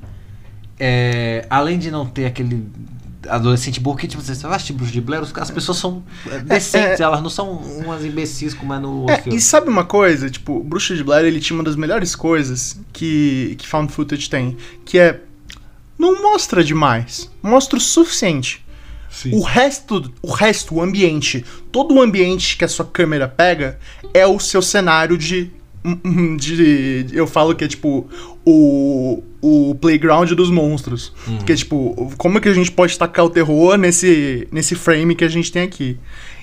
é, 0.80 1.44
além 1.50 1.78
de 1.78 1.90
não 1.90 2.06
ter 2.06 2.26
aquele 2.26 2.64
adolescente 3.28 3.80
burro 3.80 3.96
que 3.96 4.08
tipo 4.08 4.22
você 4.22 4.34
vai 4.34 4.56
assistir 4.56 4.72
Bruxa 4.72 4.92
de 4.92 5.00
Blair 5.00 5.22
as 5.22 5.50
pessoas 5.50 5.78
são 5.78 6.02
é, 6.26 6.38
decentes 6.38 7.00
é. 7.00 7.02
elas 7.02 7.22
não 7.22 7.30
são 7.30 7.52
umas 7.52 8.04
imbecis 8.04 8.54
como 8.54 8.74
é 8.74 8.78
no 8.78 9.08
É, 9.08 9.18
filme 9.18 9.38
e 9.38 9.40
sabe 9.40 9.68
uma 9.68 9.84
coisa? 9.84 10.30
Tipo, 10.30 10.58
o 10.58 10.64
Bruxa 10.64 10.94
de 10.94 11.04
Blair, 11.04 11.26
ele 11.26 11.40
tinha 11.40 11.56
uma 11.56 11.64
das 11.64 11.76
melhores 11.76 12.14
coisas 12.14 12.78
que, 12.92 13.54
que 13.58 13.66
Found 13.66 13.92
Footage 13.92 14.28
tem, 14.28 14.56
que 14.84 14.98
é 14.98 15.20
não 15.98 16.22
mostra 16.22 16.62
demais, 16.62 17.30
mostra 17.42 17.76
o 17.76 17.80
suficiente. 17.80 18.64
O 19.32 19.42
resto, 19.42 20.12
o 20.22 20.30
resto, 20.30 20.74
o 20.76 20.82
ambiente, 20.82 21.44
todo 21.72 21.94
o 21.94 22.00
ambiente 22.00 22.56
que 22.56 22.64
a 22.64 22.68
sua 22.68 22.84
câmera 22.84 23.26
pega 23.26 23.78
é 24.12 24.26
o 24.26 24.38
seu 24.38 24.62
cenário 24.62 25.16
de 25.16 25.50
de 26.36 27.06
eu 27.12 27.26
falo 27.26 27.54
que 27.54 27.64
é 27.64 27.68
tipo 27.68 28.08
o 28.48 29.22
o 29.40 29.74
playground 29.76 30.32
dos 30.32 30.50
monstros. 30.50 31.12
Que 31.46 31.52
é 31.52 31.56
tipo, 31.56 32.12
como 32.16 32.38
é 32.38 32.40
que 32.40 32.48
a 32.48 32.54
gente 32.54 32.72
pode 32.72 32.98
tacar 32.98 33.24
o 33.24 33.30
terror 33.30 33.76
nesse 33.76 34.48
nesse 34.50 34.74
frame 34.74 35.14
que 35.14 35.24
a 35.24 35.28
gente 35.28 35.52
tem 35.52 35.62
aqui? 35.62 35.98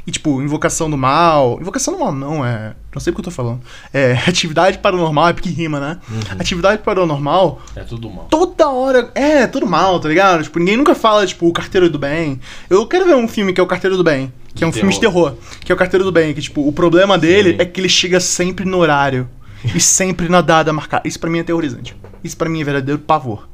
E 0.08 0.12
tipo, 0.12 0.40
invocação 0.42 0.88
do 0.88 0.96
mal, 0.96 1.58
invocação 1.60 1.96
do 1.96 2.00
mal 2.00 2.14
não 2.14 2.46
é, 2.46 2.76
não 2.94 3.02
sei 3.02 3.12
o 3.12 3.14
que 3.14 3.20
eu 3.20 3.26
tô 3.26 3.32
falando. 3.32 3.60
É 3.92 4.14
atividade 4.28 4.78
paranormal 4.78 5.30
é 5.30 5.34
porque 5.34 5.50
rima, 5.50 5.80
né? 5.80 6.00
Atividade 6.38 6.84
paranormal 6.84 7.60
é 7.76 7.82
tudo 7.82 8.10
mal 8.10 8.28
toda 8.30 8.70
hora. 8.70 9.12
É, 9.16 9.48
tudo 9.48 9.66
mal, 9.66 10.00
tá 10.00 10.08
ligado? 10.08 10.44
Tipo, 10.44 10.60
ninguém 10.60 10.78
nunca 10.78 10.96
fala, 10.96 11.26
tipo, 11.26 11.48
o 11.48 11.52
Carteiro 11.52 11.90
do 11.90 12.00
Bem. 12.00 12.40
Eu 12.70 12.86
quero 12.88 13.06
ver 13.06 13.16
um 13.16 13.28
filme 13.28 13.52
que 13.52 13.60
é 13.60 13.64
o 13.64 13.68
Carteiro 13.68 13.98
do 13.98 14.04
Bem. 14.04 14.32
Que 14.54 14.64
é 14.64 14.68
um 14.68 14.70
De 14.70 14.78
filme 14.78 14.94
de 14.94 15.00
terror. 15.02 15.34
Que 15.66 15.72
é 15.72 15.76
o 15.76 15.78
Carteiro 15.78 16.06
do 16.06 16.12
Bem. 16.12 16.34
Que, 16.34 16.42
tipo, 16.42 16.66
o 16.66 16.72
problema 16.72 17.18
dele 17.18 17.52
Sim. 17.52 17.58
é 17.60 17.66
que 17.66 17.82
ele 17.82 17.90
chega 17.90 18.22
sempre 18.22 18.64
no 18.64 18.78
horário. 18.78 19.28
E 19.74 19.80
sempre 19.80 20.30
na 20.30 20.42
data 20.42 20.72
marcada. 20.74 21.08
Isso 21.08 21.20
pra 21.20 21.30
mim 21.30 21.40
é 21.40 21.44
terrorizante. 21.44 21.96
Isso 22.24 22.38
pra 22.38 22.50
mim 22.50 22.62
é 22.62 22.64
verdadeiro 22.64 23.00
pavor. 23.00 23.48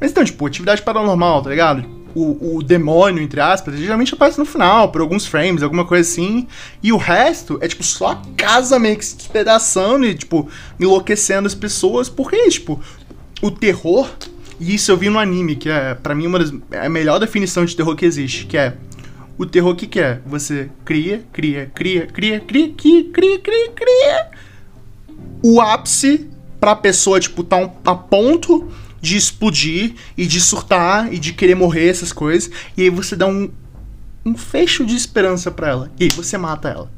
Mas 0.00 0.10
então, 0.10 0.24
tipo, 0.24 0.46
atividade 0.46 0.82
paranormal, 0.82 1.42
tá 1.42 1.50
ligado? 1.50 1.84
O, 2.14 2.56
o 2.56 2.62
demônio, 2.62 3.22
entre 3.22 3.40
aspas, 3.40 3.78
geralmente 3.78 4.14
aparece 4.14 4.38
no 4.38 4.46
final, 4.46 4.90
por 4.90 5.02
alguns 5.02 5.26
frames, 5.26 5.62
alguma 5.62 5.84
coisa 5.84 6.08
assim. 6.08 6.46
E 6.82 6.92
o 6.92 6.96
resto 6.96 7.58
é, 7.60 7.68
tipo, 7.68 7.82
só 7.82 8.12
a 8.12 8.22
casa 8.36 8.78
meio 8.78 8.96
que 8.96 9.04
se 9.04 9.16
despedaçando 9.16 10.06
e, 10.06 10.14
tipo, 10.14 10.48
enlouquecendo 10.80 11.46
as 11.46 11.54
pessoas. 11.54 12.08
Porque, 12.08 12.48
tipo, 12.48 12.80
o 13.42 13.50
terror, 13.50 14.10
E 14.58 14.74
isso 14.74 14.90
eu 14.90 14.96
vi 14.96 15.10
no 15.10 15.18
anime, 15.18 15.56
que 15.56 15.68
é, 15.68 15.94
pra 15.94 16.14
mim, 16.14 16.26
uma 16.26 16.38
das, 16.38 16.52
é 16.70 16.86
a 16.86 16.88
melhor 16.88 17.18
definição 17.18 17.64
de 17.64 17.76
terror 17.76 17.94
que 17.94 18.06
existe, 18.06 18.46
que 18.46 18.56
é 18.56 18.74
o 19.38 19.44
terror 19.44 19.74
que 19.76 19.86
que 19.86 20.00
é? 20.00 20.20
Você 20.24 20.70
cria, 20.84 21.22
cria, 21.30 21.70
cria, 21.74 22.06
cria, 22.06 22.40
cria, 22.40 22.70
cria, 22.70 23.04
cria, 23.12 23.38
cria, 23.38 23.70
cria. 23.74 24.30
O 25.42 25.60
ápice 25.60 26.28
pra 26.60 26.74
pessoa, 26.74 27.20
tipo, 27.20 27.44
tá 27.44 27.56
um, 27.56 27.70
a 27.84 27.94
ponto 27.94 28.68
de 29.00 29.16
explodir 29.16 29.94
e 30.16 30.26
de 30.26 30.40
surtar 30.40 31.12
e 31.12 31.18
de 31.18 31.32
querer 31.32 31.54
morrer, 31.54 31.88
essas 31.88 32.12
coisas. 32.12 32.50
E 32.76 32.82
aí 32.82 32.90
você 32.90 33.14
dá 33.14 33.26
um, 33.26 33.50
um 34.24 34.36
fecho 34.36 34.84
de 34.84 34.96
esperança 34.96 35.50
pra 35.50 35.68
ela. 35.68 35.92
E 35.98 36.04
aí 36.04 36.10
você 36.10 36.36
mata 36.36 36.68
ela. 36.68 36.90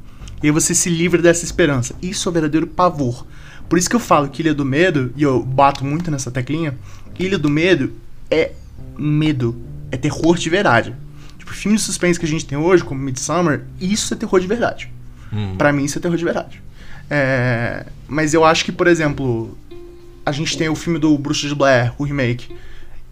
E 0.42 0.46
aí 0.46 0.50
você 0.50 0.74
se 0.74 0.88
livra 0.88 1.20
dessa 1.20 1.44
esperança. 1.44 1.94
Isso 2.00 2.28
é 2.28 2.30
o 2.30 2.32
verdadeiro 2.32 2.66
pavor. 2.66 3.26
Por 3.68 3.78
isso 3.78 3.90
que 3.90 3.96
eu 3.96 4.00
falo 4.00 4.28
que 4.28 4.40
Ilha 4.40 4.54
do 4.54 4.64
Medo, 4.64 5.12
e 5.16 5.22
eu 5.22 5.42
bato 5.42 5.84
muito 5.84 6.10
nessa 6.10 6.30
teclinha, 6.30 6.78
Ilha 7.18 7.38
do 7.38 7.50
Medo 7.50 7.92
é 8.30 8.52
medo. 8.96 9.56
É 9.90 9.96
terror 9.96 10.38
de 10.38 10.48
verdade. 10.48 10.94
Tipo, 11.38 11.52
filme 11.52 11.76
de 11.76 11.82
suspense 11.82 12.18
que 12.18 12.24
a 12.24 12.28
gente 12.28 12.46
tem 12.46 12.56
hoje, 12.56 12.84
como 12.84 13.00
Midsummer, 13.00 13.64
isso 13.80 14.14
é 14.14 14.16
terror 14.16 14.40
de 14.40 14.46
verdade. 14.46 14.90
Hum. 15.32 15.56
Pra 15.56 15.72
mim, 15.72 15.84
isso 15.84 15.98
é 15.98 16.00
terror 16.00 16.16
de 16.16 16.24
verdade. 16.24 16.62
É, 17.10 17.86
Mas 18.06 18.32
eu 18.34 18.44
acho 18.44 18.64
que, 18.64 18.72
por 18.72 18.86
exemplo, 18.86 19.56
a 20.24 20.32
gente 20.32 20.56
tem 20.56 20.68
o 20.68 20.74
filme 20.74 20.98
do 20.98 21.16
Bruxa 21.18 21.46
de 21.48 21.54
Blair, 21.54 21.92
o 21.98 22.04
remake. 22.04 22.54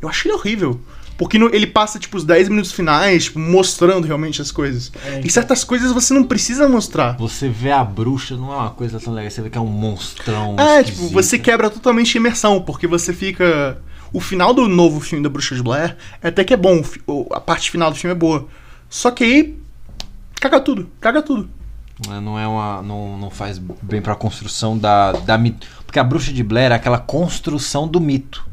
Eu 0.01 0.09
acho 0.09 0.27
ele 0.29 0.35
horrível. 0.35 0.81
Porque 1.19 1.39
no- 1.39 1.49
ele 1.55 1.67
passa, 1.67 1.99
tipo, 1.99 2.15
os 2.19 2.25
10 2.25 2.49
minutos 2.51 2.73
finais, 2.73 3.25
tipo, 3.25 3.39
mostrando 3.39 4.07
realmente 4.07 4.43
as 4.43 4.51
coisas. 4.51 4.93
E 5.25 5.31
certas 5.31 5.65
coisas 5.65 5.91
você 5.93 6.13
não 6.13 6.25
precisa 6.25 6.69
mostrar. 6.69 7.17
Você 7.17 7.49
vê 7.49 7.71
a 7.71 7.83
bruxa 7.83 8.37
não 8.37 8.53
é 8.53 8.57
uma 8.57 8.71
coisa 8.71 9.01
tão 9.01 9.15
legal. 9.15 9.31
Você 9.31 9.41
vê 9.41 9.49
que 9.49 9.57
é 9.57 9.61
um 9.61 9.67
monstrão. 9.67 10.57
É, 10.59 10.83
tipo, 10.83 10.93
esquisito. 10.97 11.13
você 11.15 11.39
quebra 11.39 11.71
totalmente 11.71 12.17
a 12.17 12.21
imersão, 12.21 12.61
porque 12.61 12.87
você 12.87 13.15
fica. 13.15 13.79
O 14.13 14.21
final 14.21 14.53
do 14.55 14.69
novo 14.69 15.01
filme 15.01 15.23
da 15.23 15.29
Bruxa 15.31 15.55
de 15.57 15.63
Blair 15.63 15.97
é 16.23 16.29
até 16.29 16.45
que 16.45 16.53
é 16.53 16.57
bom, 16.57 16.83
a 17.33 17.41
parte 17.41 17.71
final 17.71 17.91
do 17.91 17.97
filme 17.97 18.13
é 18.15 18.19
boa. 18.19 18.47
Só 18.91 19.11
que 19.11 19.25
aí. 19.25 19.57
Caga 20.39 20.61
tudo, 20.61 20.89
caga 21.01 21.23
tudo. 21.23 21.49
É, 22.09 22.21
Não 22.21 22.39
é 22.39 22.47
uma. 22.47 22.83
Não, 22.83 23.17
não 23.19 23.31
faz 23.31 23.59
bem 23.59 24.03
pra 24.03 24.15
construção 24.15 24.77
da, 24.77 25.13
da 25.13 25.39
mito. 25.39 25.67
Porque 25.87 25.99
a 25.99 26.05
bruxa 26.05 26.33
de 26.33 26.43
Blair 26.43 26.73
é 26.73 26.75
aquela 26.75 26.99
construção 26.99 27.89
do 27.89 28.01
mito. 28.01 28.47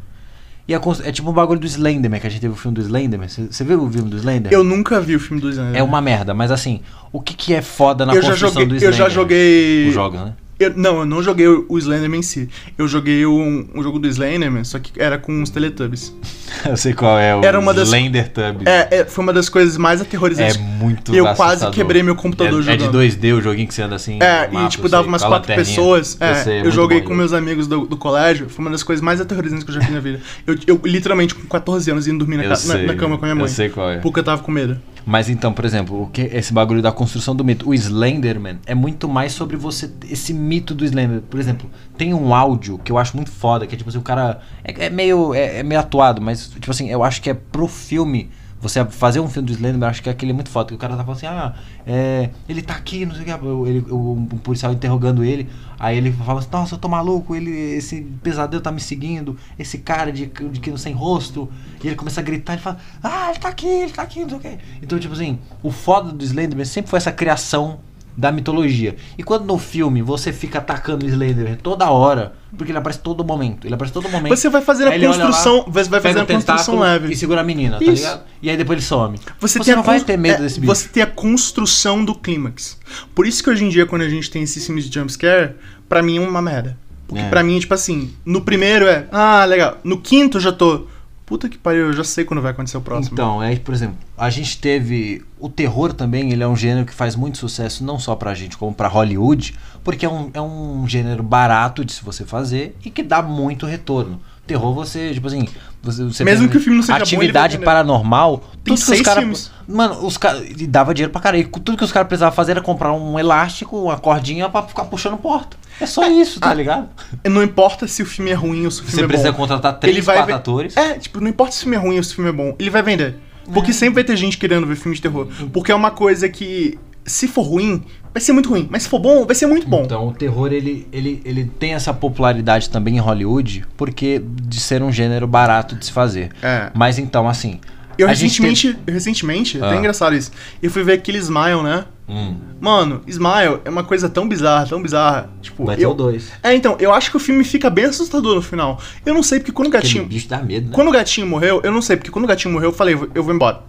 E 0.66 0.74
a 0.74 0.80
é 1.04 1.12
tipo 1.12 1.30
um 1.30 1.34
bagulho 1.34 1.60
do 1.60 1.66
Slenderman, 1.66 2.22
que 2.22 2.28
a 2.28 2.30
gente 2.30 2.40
teve 2.40 2.54
o 2.54 2.58
filme 2.58 2.74
do 2.76 2.82
Slenderman. 2.82 3.28
Você 3.28 3.64
viu 3.66 3.84
o 3.84 3.92
filme 3.92 4.10
do 4.10 4.16
Slenderman? 4.16 4.54
Eu 4.54 4.64
nunca 4.64 5.02
vi 5.02 5.16
o 5.16 5.20
filme 5.20 5.42
do 5.42 5.50
Slenderman. 5.50 5.78
É 5.78 5.84
uma 5.84 6.00
merda, 6.00 6.34
mas 6.34 6.52
assim, 6.52 6.80
o 7.12 7.20
que, 7.20 7.34
que 7.34 7.54
é 7.54 7.62
foda 7.62 8.06
na 8.06 8.14
eu 8.14 8.22
construção 8.22 8.50
joguei, 8.50 8.66
do 8.68 8.74
eu 8.76 8.78
Slenderman? 8.78 8.98
já 8.98 9.10
joguei. 9.10 9.88
Os 9.90 9.94
jogos, 9.94 10.22
né? 10.22 10.34
Eu- 10.64 10.74
não, 10.76 11.00
eu 11.00 11.06
não 11.06 11.22
joguei 11.24 11.48
o 11.48 11.78
Slenderman 11.78 12.20
em 12.20 12.24
si. 12.24 12.50
Eu 12.78 12.88
joguei 12.88 13.26
um, 13.26 13.68
um 13.74 13.84
jogo 13.84 14.00
do 14.00 14.08
Slenderman, 14.08 14.64
só 14.64 14.80
que 14.80 14.92
era 15.02 15.18
com 15.18 15.42
os 15.42 15.50
Teletubbies. 15.50 16.14
Eu 16.70 16.78
sei 16.78 16.94
qual 16.94 17.18
é, 17.18 17.36
o 17.36 17.44
Era 17.44 17.60
uma 17.60 17.74
das- 17.74 17.88
Slender 17.88 18.30
Tubbies. 18.30 18.68
É, 18.68 18.88
é, 19.00 19.06
foi 19.06 19.24
uma 19.24 19.34
das 19.34 19.50
coisas 19.50 19.76
mais 19.76 20.00
É 20.00 20.04
aterrorizantes. 20.04 20.58
muito 20.58 21.14
Eu 21.16 21.24
quase 21.36 21.42
assustador. 21.54 21.74
quebrei 21.74 22.04
meu 22.04 22.16
computador 22.16 22.64
é, 22.68 22.74
é 22.74 22.78
de 22.78 22.84
jogando. 22.86 23.00
2D 23.04 23.34
o 23.38 23.42
joguinho 23.42 23.68
que 23.68 23.74
você 23.74 23.82
anda 23.82 23.96
assim. 23.96 24.20
É, 24.22 24.48
mapa, 24.48 24.66
e 24.66 24.70
tipo, 24.70 24.86
eu 24.86 24.90
dava 24.90 25.04
sei, 25.04 25.10
umas 25.10 25.24
quatro 25.24 25.56
pessoas. 25.56 26.16
É, 26.20 26.36
sei, 26.36 26.54
é 26.60 26.66
eu 26.68 26.72
joguei 26.72 27.00
com 27.00 27.06
jogo. 27.08 27.16
meus 27.18 27.34
amigos 27.34 27.66
do, 27.68 27.86
do 27.88 27.98
colégio. 27.98 28.50
Foi 28.50 28.64
uma 28.64 28.70
das 28.72 28.84
coisas 28.84 29.02
mais 29.04 29.20
aterrorizantes 29.20 29.64
que 29.64 29.72
eu 29.72 29.76
já 29.76 29.82
fiz 29.82 29.92
na 29.94 30.00
vida. 30.00 30.20
Eu, 30.46 30.56
eu 30.68 30.80
literalmente, 30.86 31.34
com 31.34 31.48
14 31.48 31.90
anos, 31.90 32.08
indo 32.08 32.20
dormir 32.20 32.38
na, 32.38 32.44
Eu 32.44 32.50
na- 32.50 32.78
na 32.88 32.96
cama 32.96 33.18
com 33.18 33.26
a 33.26 33.28
minha 33.28 33.36
mãe. 33.36 33.44
Eu 33.46 33.48
sei 33.50 33.70
qual 33.70 33.90
é. 33.90 33.98
Porque 33.98 34.20
eu 34.20 34.24
tava 34.24 34.44
com 34.44 34.52
medo. 34.52 34.78
Mas 35.06 35.30
então, 35.30 35.52
por 35.52 35.66
exemplo, 35.66 36.04
o 36.04 36.08
que 36.08 36.22
esse 36.22 36.54
bagulho 36.54 36.82
da 36.82 36.92
construção 36.92 37.36
do 37.36 37.44
mito, 37.44 37.70
o 37.70 37.74
Slenderman 37.74 38.60
é 38.66 38.74
muito 38.74 39.10
mais 39.10 39.34
sobre 39.34 39.58
você 39.58 39.92
esse 40.10 40.34
mito 40.34 40.74
do 40.74 40.86
Slender. 40.86 41.22
Por 41.22 41.40
exemplo, 41.40 41.70
tem 41.98 42.14
um 42.14 42.34
áudio 42.34 42.78
que 42.78 42.92
eu 42.92 42.98
acho 42.98 43.16
muito 43.16 43.32
foda, 43.32 43.68
que 43.68 43.76
é 43.76 43.78
tipo 43.78 43.90
assim, 43.90 44.00
o 44.00 44.04
cara 44.04 44.40
é, 44.64 44.86
é 44.86 44.90
meio 44.90 45.34
é, 45.34 45.60
é 45.60 45.64
meio 45.64 45.82
atuado, 45.82 46.22
mas 46.22 46.48
tipo 46.48 46.72
assim, 46.72 46.90
eu 46.90 47.04
acho 47.04 47.22
que 47.22 47.30
é 47.30 47.34
pro 47.34 47.68
filme 47.68 48.30
você 48.62 48.84
fazer 48.86 49.20
um 49.20 49.28
filme 49.28 49.46
do 49.46 49.52
Slenderman, 49.52 49.88
eu 49.88 49.90
acho 49.90 50.02
que 50.02 50.10
aquele 50.10 50.32
é 50.32 50.34
muito 50.34 50.50
foda, 50.50 50.70
que 50.70 50.76
o 50.76 50.78
cara 50.78 50.96
tá 50.96 51.04
falando 51.04 51.18
assim: 51.18 51.28
"Ah, 51.28 51.54
é, 51.86 52.30
ele 52.48 52.62
tá 52.62 52.74
aqui, 52.74 53.06
não 53.06 53.14
sei 53.14 53.24
o 53.24 53.26
que, 53.26 53.70
ele, 53.70 53.86
o, 53.92 54.14
um 54.14 54.38
policial 54.38 54.72
interrogando 54.72 55.22
ele, 55.22 55.50
aí 55.80 55.98
ele 55.98 56.12
fala 56.12 56.40
assim: 56.40 56.50
"Nossa, 56.52 56.76
eu 56.76 56.80
tô 56.80 56.88
maluco, 56.88 57.36
ele 57.36 57.52
esse 57.52 58.02
pesadelo 58.22 58.62
tá 58.62 58.72
me 58.72 58.80
seguindo, 58.80 59.38
esse 59.58 59.80
cara 59.80 60.12
de 60.12 60.26
de 60.26 60.60
que 60.60 60.70
não 60.70 60.78
sem 60.78 60.94
rosto". 60.94 61.50
E 61.84 61.88
ele 61.88 61.96
começa 61.96 62.22
a 62.22 62.24
gritar, 62.24 62.54
ele 62.54 62.62
fala: 62.62 62.78
"Ah, 63.02 63.30
ele 63.30 63.40
tá 63.40 63.50
aqui, 63.50 63.68
ele 63.68 63.92
tá 63.92 64.02
aqui, 64.02 64.22
não 64.22 64.30
sei 64.30 64.38
o 64.38 64.42
que". 64.42 64.58
Então, 64.82 65.00
tipo 65.00 65.14
assim, 65.14 65.40
o 65.62 65.72
foda 65.72 66.12
do 66.12 66.24
Slenderman 66.24 66.66
sempre 66.66 66.90
foi 66.90 66.98
essa 66.98 67.12
criação 67.12 67.80
da 68.16 68.32
mitologia. 68.32 68.96
E 69.18 69.24
quando 69.24 69.46
no 69.46 69.58
filme 69.58 70.02
você 70.02 70.32
fica 70.32 70.60
atacando 70.60 71.06
o 71.06 71.10
Slenderman 71.10 71.56
toda 71.56 71.90
hora, 71.90 72.34
porque 72.56 72.72
ele 72.72 72.78
aparece 72.78 73.00
todo 73.00 73.24
momento, 73.24 73.66
ele 73.68 73.74
aparece 73.74 73.94
todo 73.94 74.08
momento. 74.10 74.36
Você 74.36 74.50
vai 74.50 74.62
fazer 74.62 74.88
a 74.88 75.00
construção. 75.00 75.58
lá, 75.58 75.64
Você 75.68 75.90
vai 75.90 76.00
fazer 76.02 76.20
a 76.20 76.26
construção 76.26 76.80
leve. 76.80 77.14
E 77.14 77.16
segura 77.16 77.42
a 77.42 77.44
menina, 77.44 77.78
tá 77.80 77.84
Isso. 77.84 77.94
ligado? 78.04 78.22
E 78.42 78.50
aí 78.50 78.58
depois 78.58 78.78
ele 78.78 78.86
some. 78.86 79.18
Você, 79.40 79.58
Você 79.58 79.66
tem 79.66 79.74
a 79.74 79.78
não 79.78 79.84
vai 79.84 80.00
ter 80.00 80.18
medo 80.18 80.40
é, 80.40 80.44
desse 80.44 80.60
bicho. 80.60 80.74
Você 80.74 80.88
tem 80.90 81.02
a 81.04 81.08
construção 81.08 82.04
do 82.06 82.14
clímax. 82.14 82.78
Por 83.16 83.26
isso 83.28 83.44
que 83.44 83.50
hoje 83.50 83.64
em 83.66 83.70
dia, 83.70 83.86
quando 83.86 84.04
a 84.04 84.10
gente 84.10 84.30
tem 84.30 84.44
esses 84.44 84.66
filmes 84.66 84.88
de 84.88 84.94
jumpscare, 84.94 85.56
pra 85.90 86.02
mim 86.04 86.18
é 86.18 86.20
uma 86.22 86.42
merda. 86.42 86.78
Porque 87.08 87.22
É. 87.24 87.30
pra 87.30 87.44
mim, 87.44 87.60
tipo 87.60 87.74
assim, 87.74 88.14
no 88.26 88.42
primeiro 88.42 88.88
é, 88.88 89.06
ah, 89.12 89.44
legal. 89.46 89.78
No 89.84 90.00
quinto 90.00 90.40
já 90.40 90.52
tô, 90.52 90.88
puta 91.26 91.50
que 91.50 91.58
pariu, 91.58 91.88
eu 91.88 91.94
já 91.94 92.04
sei 92.04 92.26
quando 92.26 92.42
vai 92.42 92.52
acontecer 92.52 92.78
o 92.78 92.82
próximo. 92.82 93.14
Então, 93.14 93.42
é, 93.42 93.56
por 93.56 93.74
exemplo, 93.74 93.98
a 94.18 94.30
gente 94.30 94.60
teve 94.60 95.24
o 95.40 95.50
terror 95.50 95.94
também, 95.94 96.32
ele 96.32 96.44
é 96.44 96.48
um 96.48 96.56
gênero 96.56 96.86
que 96.86 96.94
faz 96.94 97.16
muito 97.16 97.38
sucesso 97.38 97.84
não 97.84 98.00
só 98.00 98.16
pra 98.16 98.34
gente, 98.34 98.58
como 98.58 98.74
pra 98.74 98.88
Hollywood, 98.88 99.56
porque 99.84 100.06
é 100.06 100.10
um, 100.10 100.30
é 100.34 100.42
um 100.42 100.88
gênero 100.88 101.24
barato 101.24 101.84
de 101.84 101.94
se 101.94 102.04
você 102.04 102.26
fazer 102.26 102.76
e 102.84 102.90
que 102.90 103.04
dá 103.04 103.22
muito 103.22 103.66
retorno. 103.66 104.22
Terror 104.46 104.74
você, 104.74 105.14
tipo 105.14 105.28
assim, 105.28 105.48
você, 105.82 106.04
você 106.04 106.24
Mesmo 106.26 106.50
que 106.50 106.58
o 106.58 106.60
filme 106.60 106.76
não 106.78 106.84
seja 106.84 106.98
bom, 106.98 107.04
atividade 107.04 107.54
vender. 107.54 107.66
paranormal, 107.66 108.44
Tem 108.62 108.76
tudo 108.76 108.86
que 108.86 108.92
os 108.94 109.02
caras, 109.02 109.52
mano, 109.66 110.06
os 110.06 110.18
caras 110.18 110.44
dava 110.68 110.94
dinheiro 110.94 111.12
pra 111.14 111.22
caralho. 111.22 111.44
E 111.44 111.46
Tudo 111.46 111.78
que 111.78 111.84
os 111.84 111.94
caras 111.94 112.10
precisavam 112.10 112.36
fazer 112.36 112.52
era 112.52 112.62
comprar 112.62 112.92
um 112.92 113.18
elástico, 113.18 113.78
uma 113.84 113.98
cordinha 113.98 114.50
pra 114.50 114.64
ficar 114.64 114.84
puxando 114.86 115.16
porta. 115.18 115.56
É 115.80 115.86
só 115.86 116.06
isso, 116.10 116.42
tá 116.42 116.50
ah, 116.50 116.54
ligado? 116.54 116.90
Não 117.26 117.42
importa 117.42 117.88
se 117.88 118.04
o 118.04 118.06
filme 118.06 118.32
é 118.32 118.34
ruim 118.34 118.66
ou 118.66 118.72
se 118.72 118.82
o 118.82 118.84
filme 118.84 118.98
Você 119.00 119.04
é 119.04 119.08
precisa 119.08 119.32
bom. 119.32 119.38
contratar 119.38 119.80
três, 119.80 119.96
Ele 119.96 120.06
vai 120.06 120.18
quatro 120.18 120.36
atores. 120.36 120.76
É, 120.76 121.00
tipo, 121.00 121.22
não 121.22 121.30
importa 121.30 121.54
se 121.54 121.60
o 121.60 121.62
filme 121.62 121.78
é 121.78 121.80
ruim 121.80 121.98
ou 121.98 122.04
se 122.04 122.12
o 122.12 122.16
filme 122.16 122.30
é 122.30 122.34
bom, 122.34 122.54
ele 122.60 122.70
vai 122.70 122.84
vender. 122.84 123.16
Porque 123.54 123.72
É. 123.72 123.74
sempre 123.74 123.96
vai 123.96 124.04
ter 124.04 124.16
gente 124.18 124.38
querendo 124.38 124.68
ver 124.68 124.76
filme 124.76 124.96
de 124.96 125.02
terror. 125.02 125.28
Porque 125.54 125.72
é 125.72 125.76
uma 125.76 125.92
coisa 125.92 126.28
que, 126.30 126.78
se 127.06 127.28
for 127.28 127.44
ruim, 127.44 127.84
vai 128.14 128.22
ser 128.22 128.32
muito 128.34 128.50
ruim. 128.50 128.68
Mas 128.70 128.84
se 128.84 128.90
for 128.90 129.00
bom, 129.00 129.26
vai 129.26 129.36
ser 129.36 129.46
muito 129.48 129.68
bom. 129.68 129.84
Então, 129.84 130.08
o 130.08 130.14
terror 130.14 130.52
ele, 130.54 130.88
ele, 130.92 131.22
ele 131.26 131.46
tem 131.46 131.74
essa 131.74 131.94
popularidade 131.94 132.70
também 132.70 132.96
em 132.96 133.00
Hollywood, 133.00 133.66
porque 133.76 134.22
de 134.44 134.60
ser 134.60 134.82
um 134.84 134.92
gênero 134.92 135.28
barato 135.28 135.76
de 135.76 135.86
se 135.86 135.92
fazer. 135.92 136.32
É. 136.42 136.70
Mas 136.74 136.98
então, 137.00 137.28
assim. 137.28 137.60
Eu 137.96 138.10
a 138.10 138.14
gente 138.16 138.42
recentemente, 138.42 138.80
eu 138.88 138.94
recentemente, 138.94 139.60
Ah. 139.62 139.68
até 139.68 139.78
engraçado 139.78 140.16
isso, 140.16 140.32
eu 140.64 140.72
fui 140.72 140.84
ver 140.84 140.94
aquele 140.94 141.20
Smile, 141.20 141.62
né? 141.62 141.86
Hum, 142.10 142.36
Mano, 142.60 143.02
Smile 143.08 143.60
é 143.64 143.70
uma 143.70 143.84
coisa 143.84 144.10
tão 144.10 144.28
bizarra, 144.28 144.66
tão 144.66 144.82
bizarra. 144.82 145.30
Tipo, 145.44 145.66
vai 145.66 145.76
ter 145.76 145.86
eu... 145.86 145.92
o 145.92 145.94
dois. 145.94 146.32
É, 146.42 146.56
então, 146.56 146.76
eu 146.80 146.92
acho 146.92 147.12
que 147.12 147.18
o 147.18 147.20
filme 147.20 147.44
fica 147.44 147.70
bem 147.70 147.86
assustador 147.86 148.34
no 148.34 148.42
final. 148.42 148.82
Eu 149.06 149.14
não 149.14 149.22
sei, 149.22 149.40
porque 149.40 149.52
quando 149.52 149.68
o 149.68 149.70
Aquele 149.70 149.84
gatinho. 149.84 150.06
bicho 150.06 150.28
dá 150.28 150.42
medo, 150.42 150.68
né? 150.68 150.72
Quando 150.74 150.88
o 150.88 150.92
gatinho 150.92 151.28
morreu, 151.28 151.62
eu 151.64 151.72
não 151.72 151.84
sei, 151.84 151.96
porque 151.96 152.10
quando 152.10 152.26
o 152.26 152.28
gatinho 152.28 152.52
morreu, 152.54 152.70
eu 152.70 152.74
falei, 152.74 152.98
eu 153.14 153.24
vou 153.24 153.34
embora. 153.34 153.62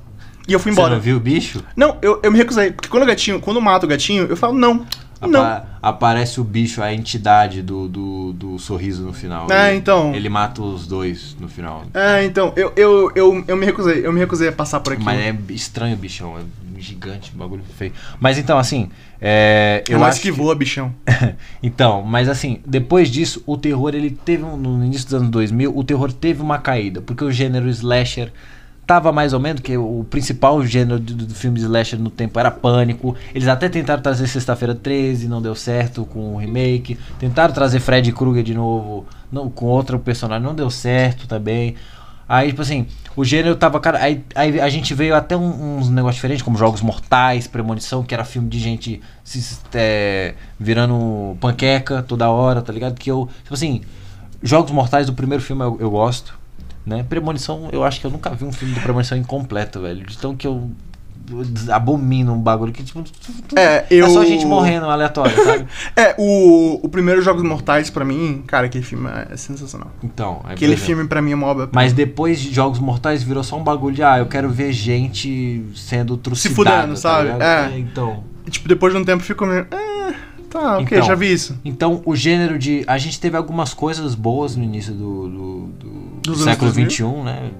E 0.46 0.52
eu 0.52 0.60
fui 0.60 0.72
Você 0.72 0.78
embora. 0.80 0.94
não 0.94 1.00
viu 1.00 1.16
o 1.16 1.20
bicho? 1.20 1.62
Não, 1.76 1.96
eu, 2.02 2.20
eu 2.22 2.30
me 2.30 2.36
recusei. 2.38 2.70
Porque 2.70 2.88
quando 2.88 3.02
o 3.04 3.06
gatinho, 3.06 3.40
quando 3.40 3.60
mata 3.62 3.86
o 3.86 3.88
gatinho, 3.88 4.24
eu 4.24 4.36
falo, 4.36 4.52
não. 4.54 4.84
Não. 5.22 5.40
Apa- 5.40 5.68
Aparece 5.80 6.38
o 6.40 6.44
bicho, 6.44 6.82
a 6.82 6.92
entidade 6.92 7.62
do, 7.62 7.88
do, 7.88 8.32
do 8.34 8.58
sorriso 8.58 9.04
no 9.04 9.12
final. 9.12 9.46
É, 9.50 9.68
Ele- 9.70 9.78
então. 9.78 10.14
Ele 10.14 10.28
mata 10.28 10.60
os 10.62 10.86
dois 10.86 11.34
no 11.40 11.48
final. 11.48 11.84
É, 11.94 12.24
então, 12.24 12.52
eu, 12.56 12.72
eu, 12.76 13.10
eu, 13.14 13.44
eu 13.48 13.56
me 13.56 13.64
recusei. 13.64 14.04
Eu 14.06 14.12
me 14.12 14.18
recusei 14.20 14.48
a 14.48 14.52
passar 14.52 14.80
por 14.80 14.92
aqui. 14.92 15.02
Mas 15.04 15.18
é 15.18 15.34
estranho 15.50 15.94
o 15.94 15.98
bichão, 15.98 16.36
é 16.38 16.42
gigante, 16.80 17.32
bagulho 17.34 17.62
feio. 17.78 17.92
Mas 18.20 18.36
então, 18.38 18.58
assim. 18.58 18.90
É, 19.20 19.82
eu 19.88 19.94
eu 19.94 19.98
mais 20.00 20.14
acho 20.14 20.22
que 20.22 20.30
voa, 20.30 20.54
bichão. 20.54 20.94
então, 21.62 22.02
mas 22.02 22.28
assim, 22.28 22.60
depois 22.66 23.08
disso, 23.08 23.42
o 23.46 23.56
terror, 23.56 23.94
ele 23.94 24.10
teve, 24.10 24.42
um- 24.42 24.56
no 24.58 24.84
início 24.84 25.06
dos 25.06 25.14
anos 25.14 25.30
2000, 25.30 25.74
o 25.74 25.82
terror 25.84 26.12
teve 26.12 26.42
uma 26.42 26.58
caída, 26.58 27.00
porque 27.00 27.24
o 27.24 27.30
gênero 27.32 27.68
slasher 27.70 28.30
tava 28.86 29.10
mais 29.12 29.32
ou 29.32 29.40
menos, 29.40 29.60
que 29.62 29.76
o 29.76 30.04
principal 30.10 30.64
gênero 30.64 30.98
do, 30.98 31.14
do 31.26 31.34
filme 31.34 31.58
de 31.58 31.64
slasher 31.64 31.98
no 31.98 32.10
tempo 32.10 32.38
era 32.38 32.50
pânico. 32.50 33.14
Eles 33.34 33.48
até 33.48 33.68
tentaram 33.68 34.02
trazer 34.02 34.26
Sexta-feira 34.26 34.74
13, 34.74 35.28
não 35.28 35.40
deu 35.40 35.54
certo 35.54 36.04
com 36.04 36.34
o 36.34 36.36
remake. 36.36 36.98
Tentaram 37.18 37.52
trazer 37.54 37.80
Fred 37.80 38.12
Krueger 38.12 38.42
de 38.42 38.54
novo, 38.54 39.06
não, 39.32 39.48
com 39.50 39.66
outro 39.66 39.98
personagem, 39.98 40.44
não 40.46 40.54
deu 40.54 40.70
certo 40.70 41.26
também. 41.26 41.74
Aí, 42.26 42.48
tipo 42.48 42.62
assim, 42.62 42.86
o 43.14 43.22
gênero 43.24 43.54
tava. 43.54 43.78
Cara, 43.80 43.98
aí, 44.02 44.24
aí 44.34 44.58
a 44.60 44.68
gente 44.70 44.94
veio 44.94 45.14
até 45.14 45.36
um- 45.36 45.76
uns 45.78 45.90
negócios 45.90 46.16
diferentes, 46.16 46.42
como 46.42 46.56
Jogos 46.56 46.80
Mortais, 46.80 47.46
Premonição, 47.46 48.02
que 48.02 48.14
era 48.14 48.24
filme 48.24 48.48
de 48.48 48.58
gente 48.58 49.00
se, 49.22 49.58
é, 49.74 50.34
virando 50.58 51.36
panqueca 51.38 52.02
toda 52.02 52.30
hora, 52.30 52.62
tá 52.62 52.72
ligado? 52.72 52.94
Que 52.94 53.10
eu. 53.10 53.28
Tipo 53.42 53.52
assim, 53.54 53.82
Jogos 54.42 54.70
Mortais 54.72 55.06
do 55.06 55.12
primeiro 55.12 55.42
filme 55.42 55.62
eu, 55.64 55.76
eu 55.80 55.90
gosto, 55.90 56.34
né? 56.86 57.04
Premonição, 57.08 57.68
eu 57.72 57.82
acho 57.84 58.00
que 58.00 58.06
eu 58.06 58.10
nunca 58.10 58.30
vi 58.30 58.44
um 58.44 58.52
filme 58.52 58.74
de 58.74 58.80
Premonição 58.80 59.16
incompleto, 59.16 59.80
velho. 59.80 60.04
De 60.04 60.16
tão 60.18 60.34
que 60.36 60.46
eu 60.46 60.70
abomino 61.72 62.34
um 62.34 62.38
bagulho 62.40 62.72
que, 62.72 62.82
tipo. 62.82 63.02
É, 63.56 63.86
eu. 63.90 64.06
É 64.06 64.10
só 64.10 64.24
gente 64.24 64.44
morrendo 64.44 64.86
aleatório, 64.86 65.34
sabe? 65.42 65.66
É, 65.96 66.14
o, 66.18 66.80
o 66.82 66.88
primeiro 66.88 67.22
Jogos 67.22 67.42
Mortais, 67.42 67.88
pra 67.88 68.04
mim, 68.04 68.42
cara, 68.46 68.66
aquele 68.66 68.84
filme 68.84 69.08
é 69.30 69.36
sensacional. 69.36 69.90
Então, 70.02 70.42
é 70.48 70.52
Aquele 70.52 70.72
exemplo. 70.74 70.86
filme, 70.86 71.08
pra 71.08 71.22
mim, 71.22 71.32
é 71.32 71.34
uma 71.34 71.46
obra. 71.46 71.68
Mas 71.72 71.92
depois 71.92 72.40
de 72.40 72.52
Jogos 72.52 72.78
Mortais 72.78 73.22
virou 73.22 73.42
só 73.42 73.56
um 73.58 73.64
bagulho 73.64 73.94
de, 73.94 74.02
ah, 74.02 74.18
eu 74.18 74.26
quero 74.26 74.50
ver 74.50 74.72
gente 74.72 75.64
sendo 75.74 76.16
trucidada. 76.16 76.54
fudendo, 76.82 76.96
sabe? 76.98 77.32
ligado? 77.32 77.42
É. 77.42 77.78
então. 77.78 78.22
Tipo, 78.50 78.68
depois 78.68 78.92
de 78.92 79.00
um 79.00 79.04
tempo 79.04 79.22
ficou 79.22 79.48
meio. 79.48 79.66
É, 79.70 80.14
tá, 80.50 80.78
ok, 80.78 80.98
Então. 80.98 81.06
já 81.08 81.14
vi 81.14 81.32
isso. 81.32 81.58
Então, 81.64 82.02
o 82.04 82.14
gênero 82.14 82.58
de. 82.58 82.84
A 82.86 82.98
gente 82.98 83.18
teve 83.18 83.34
algumas 83.36 83.72
coisas 83.72 84.14
boas 84.14 84.54
no 84.56 84.62
início 84.62 84.92
do, 84.92 85.28
do, 85.28 85.60
do- 85.80 86.03
Dos 86.24 86.38
do 86.38 86.44
século 86.44 86.72
2000. 86.72 86.90
XXI, 86.90 87.22
né? 87.22 87.50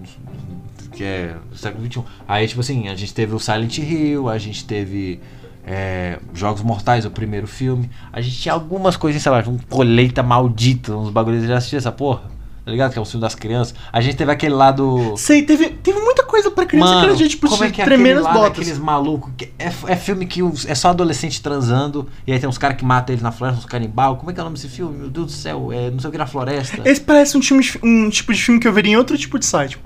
Que 0.93 1.05
é 1.05 1.37
século 1.55 1.85
XXI. 1.85 2.03
Aí, 2.27 2.49
tipo 2.49 2.61
assim, 2.61 2.89
a 2.89 2.95
gente 2.95 3.13
teve 3.13 3.35
o 3.35 3.39
Silent 3.39 3.79
Hill, 3.79 4.29
a 4.29 4.39
gente 4.39 4.65
teve 4.65 5.21
é, 5.67 6.19
Jogos 6.33 6.63
Mortais, 6.63 7.05
o 7.05 7.11
primeiro 7.11 7.47
filme. 7.47 7.91
A 8.13 8.21
gente 8.21 8.39
tinha 8.39 8.55
algumas 8.55 8.97
coisas, 8.97 9.21
sei 9.21 9.33
lá, 9.33 9.43
um 9.47 9.59
colheita 9.59 10.23
maldita, 10.23 10.97
uns 10.97 11.11
bagulhos. 11.11 11.43
Você 11.43 11.49
já 11.49 11.57
assistiu 11.57 11.79
essa 11.79 11.93
porra? 11.93 12.34
Tá 12.65 12.71
ligado? 12.71 12.93
Que 12.93 12.99
é 12.99 13.03
o 13.03 13.05
filme 13.05 13.21
das 13.21 13.35
crianças. 13.35 13.75
A 13.93 14.01
gente 14.01 14.17
teve 14.17 14.33
aquele 14.33 14.55
lado. 14.55 15.15
Sei, 15.19 15.43
teve, 15.43 15.69
teve 15.69 15.99
muita 16.01 16.25
coisa 16.25 16.51
pra 16.51 16.65
criança 16.65 16.89
que 16.89 16.95
Mano, 16.95 17.09
era 17.09 17.17
de, 17.17 17.29
tipo, 17.29 17.47
como 17.47 17.63
é 17.63 17.71
que 17.71 17.83
é 17.83 17.85
aquele 17.85 18.13
as 18.13 18.23
lá 18.23 18.33
botas. 18.33 18.49
daqueles 18.59 18.79
malucos? 18.79 19.33
É, 19.59 19.67
é 19.93 19.97
filme 19.97 20.25
que 20.25 20.41
é 20.67 20.75
só 20.75 20.89
adolescente 20.89 21.43
transando, 21.43 22.09
e 22.27 22.33
aí 22.33 22.39
tem 22.41 22.49
uns 22.49 22.57
caras 22.57 22.79
que 22.79 22.85
matam 22.85 23.13
eles 23.13 23.23
na 23.23 23.31
floresta, 23.31 23.61
uns 23.61 23.67
canibal. 23.67 24.17
Como 24.17 24.31
é 24.31 24.35
que 24.35 24.41
é 24.41 24.43
o 24.43 24.45
nome 24.47 24.57
desse 24.57 24.69
filme? 24.69 24.97
Meu 24.97 25.11
Deus 25.11 25.27
do 25.27 25.33
céu, 25.33 25.71
é 25.71 25.91
não 25.91 25.99
sei 25.99 26.09
o 26.09 26.11
que 26.13 26.17
na 26.17 26.27
floresta. 26.27 26.81
Esse 26.89 27.03
parece 27.03 27.37
um, 27.37 27.41
time 27.41 27.63
de- 27.63 27.79
um 27.83 28.09
tipo 28.09 28.33
de 28.33 28.43
filme 28.43 28.59
que 28.59 28.67
eu 28.67 28.73
veria 28.73 28.93
em 28.93 28.97
outro 28.97 29.19
tipo 29.19 29.39
de 29.39 29.45
site. 29.45 29.79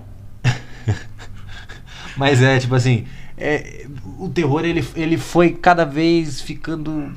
Mas 2.17 2.41
é, 2.43 2.59
tipo 2.59 2.75
assim, 2.77 3.07
é, 3.37 3.87
o 4.19 4.29
terror 4.29 4.65
ele, 4.65 4.87
ele 4.95 5.17
foi 5.19 5.51
cada 5.51 5.85
vez 5.85 6.41
ficando. 6.41 7.13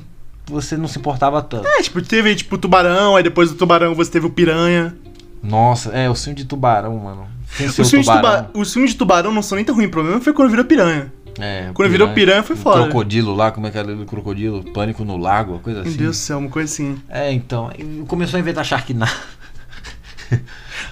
Você 0.46 0.76
não 0.76 0.88
se 0.88 0.98
importava 0.98 1.40
tanto. 1.40 1.66
É, 1.68 1.82
tipo, 1.82 2.02
teve 2.02 2.34
tipo 2.34 2.58
tubarão, 2.58 3.14
aí 3.14 3.22
depois 3.22 3.50
do 3.50 3.56
tubarão 3.56 3.94
você 3.94 4.10
teve 4.10 4.26
o 4.26 4.30
piranha. 4.30 4.94
Nossa, 5.42 5.90
é, 5.90 6.08
o 6.08 6.14
filme 6.14 6.36
de 6.36 6.44
tubarão, 6.44 6.96
mano. 6.98 7.26
Os 7.60 7.74
filmes, 7.74 7.90
de 7.90 8.00
tubarão. 8.02 8.44
tuba... 8.44 8.58
Os 8.60 8.72
filmes 8.72 8.90
de 8.92 8.96
tubarão 8.96 9.32
não 9.32 9.42
são 9.42 9.56
nem 9.56 9.64
tão 9.64 9.74
ruins, 9.74 9.88
o 9.88 9.90
problema 9.90 10.20
foi 10.20 10.32
quando 10.32 10.50
virou 10.50 10.64
piranha. 10.64 11.12
É, 11.38 11.70
Quando 11.72 11.90
virou 11.90 12.10
piranha 12.10 12.42
foi 12.42 12.54
foda. 12.56 12.82
Crocodilo 12.82 13.34
lá, 13.34 13.50
como 13.50 13.66
é 13.66 13.70
que 13.70 13.78
era 13.78 13.90
o 13.90 14.04
crocodilo? 14.04 14.62
Pânico 14.72 15.02
no 15.02 15.16
lago, 15.16 15.58
coisa 15.60 15.80
assim. 15.80 15.88
Meu 15.90 15.98
Deus 15.98 16.16
do 16.16 16.20
céu, 16.20 16.38
uma 16.38 16.50
coisa 16.50 16.70
assim. 16.70 16.98
É, 17.08 17.32
então. 17.32 17.70
Começou 18.06 18.36
a 18.36 18.40
inventar 18.40 18.64
Sharknado. 18.64 19.10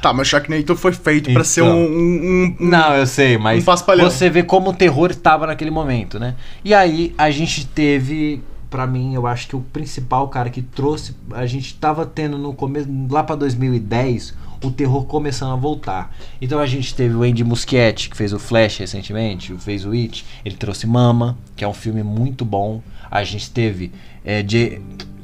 Tá, 0.02 0.12
mas 0.12 0.28
Sharknado 0.28 0.76
foi 0.76 0.92
feito 0.92 1.32
pra 1.32 1.44
ser 1.44 1.62
um, 1.62 1.66
Então. 1.66 1.76
um, 1.78 2.56
um- 2.62 2.68
Não, 2.68 2.94
eu 2.94 3.06
sei, 3.06 3.36
mas 3.38 3.66
Um 3.66 4.02
você 4.02 4.30
vê 4.30 4.42
como 4.42 4.70
o 4.70 4.72
terror 4.72 5.10
estava 5.10 5.46
naquele 5.46 5.70
momento, 5.70 6.18
né? 6.18 6.34
E 6.64 6.72
aí 6.74 7.14
a 7.18 7.30
gente 7.30 7.66
teve, 7.66 8.42
pra 8.70 8.87
mim, 8.87 9.14
eu 9.14 9.26
acho 9.26 9.48
que 9.48 9.56
o 9.56 9.61
principal 9.61 10.28
cara 10.28 10.48
que 10.48 10.62
trouxe, 10.62 11.14
a 11.33 11.44
gente 11.44 11.74
tava 11.74 12.06
tendo 12.06 12.38
no 12.38 12.54
começo, 12.54 12.88
lá 13.11 13.22
pra 13.24 13.35
2010, 13.37 14.35
o 14.62 14.70
terror 14.70 15.04
começando 15.06 15.52
a 15.52 15.56
voltar. 15.56 16.14
Então 16.40 16.59
a 16.61 16.66
gente 16.66 16.94
teve 16.94 17.14
o 17.14 17.22
Andy 17.22 17.42
Muschietti, 17.42 18.09
que 18.11 18.16
fez 18.16 18.33
o 18.33 18.38
Flash 18.38 18.78
recentemente, 18.78 19.54
fez 19.59 19.85
o 19.85 19.90
It, 19.92 20.24
ele 20.44 20.56
trouxe 20.56 20.87
Mama, 20.87 21.37
que 21.56 21.64
é 21.64 21.68
um 21.68 21.74
filme 21.74 22.02
muito 22.02 22.44
bom. 22.44 22.80
A 23.11 23.24
gente 23.24 23.50
teve 23.50 23.90
é, 24.24 24.42
J- 24.42 24.80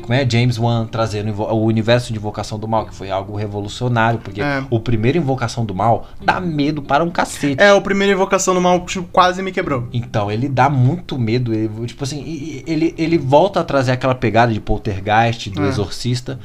como 0.06 0.14
é? 0.18 0.28
James 0.28 0.58
Wan 0.58 0.86
trazendo 0.86 1.32
o 1.42 1.64
universo 1.64 2.12
de 2.12 2.18
Invocação 2.18 2.58
do 2.58 2.68
Mal, 2.68 2.86
que 2.86 2.94
foi 2.94 3.10
algo 3.10 3.36
revolucionário, 3.36 4.20
porque 4.20 4.40
É. 4.40 4.62
o 4.70 4.78
primeiro 4.78 5.18
Invocação 5.18 5.64
do 5.64 5.74
Mal 5.74 6.06
dá 6.24 6.40
medo 6.40 6.80
para 6.80 7.02
um 7.02 7.10
cacete. 7.10 7.60
É, 7.60 7.72
o 7.72 7.80
primeiro 7.82 8.12
Invocação 8.12 8.54
do 8.54 8.60
Mal 8.60 8.84
tipo, 8.86 9.08
quase 9.12 9.42
me 9.42 9.50
quebrou. 9.52 9.88
Então, 9.92 10.30
ele 10.30 10.48
dá 10.48 10.70
muito 10.70 11.18
medo. 11.18 11.52
Ele, 11.52 11.68
tipo 11.86 12.04
assim, 12.04 12.62
ele, 12.66 12.94
ele 12.96 13.18
volta 13.18 13.60
a 13.60 13.64
trazer 13.64 13.92
aquela 13.92 14.14
pegada 14.14 14.52
de 14.52 14.60
poltergeist, 14.60 15.50
do 15.50 15.64
É. 15.64 15.68
exorcista, 15.68 16.38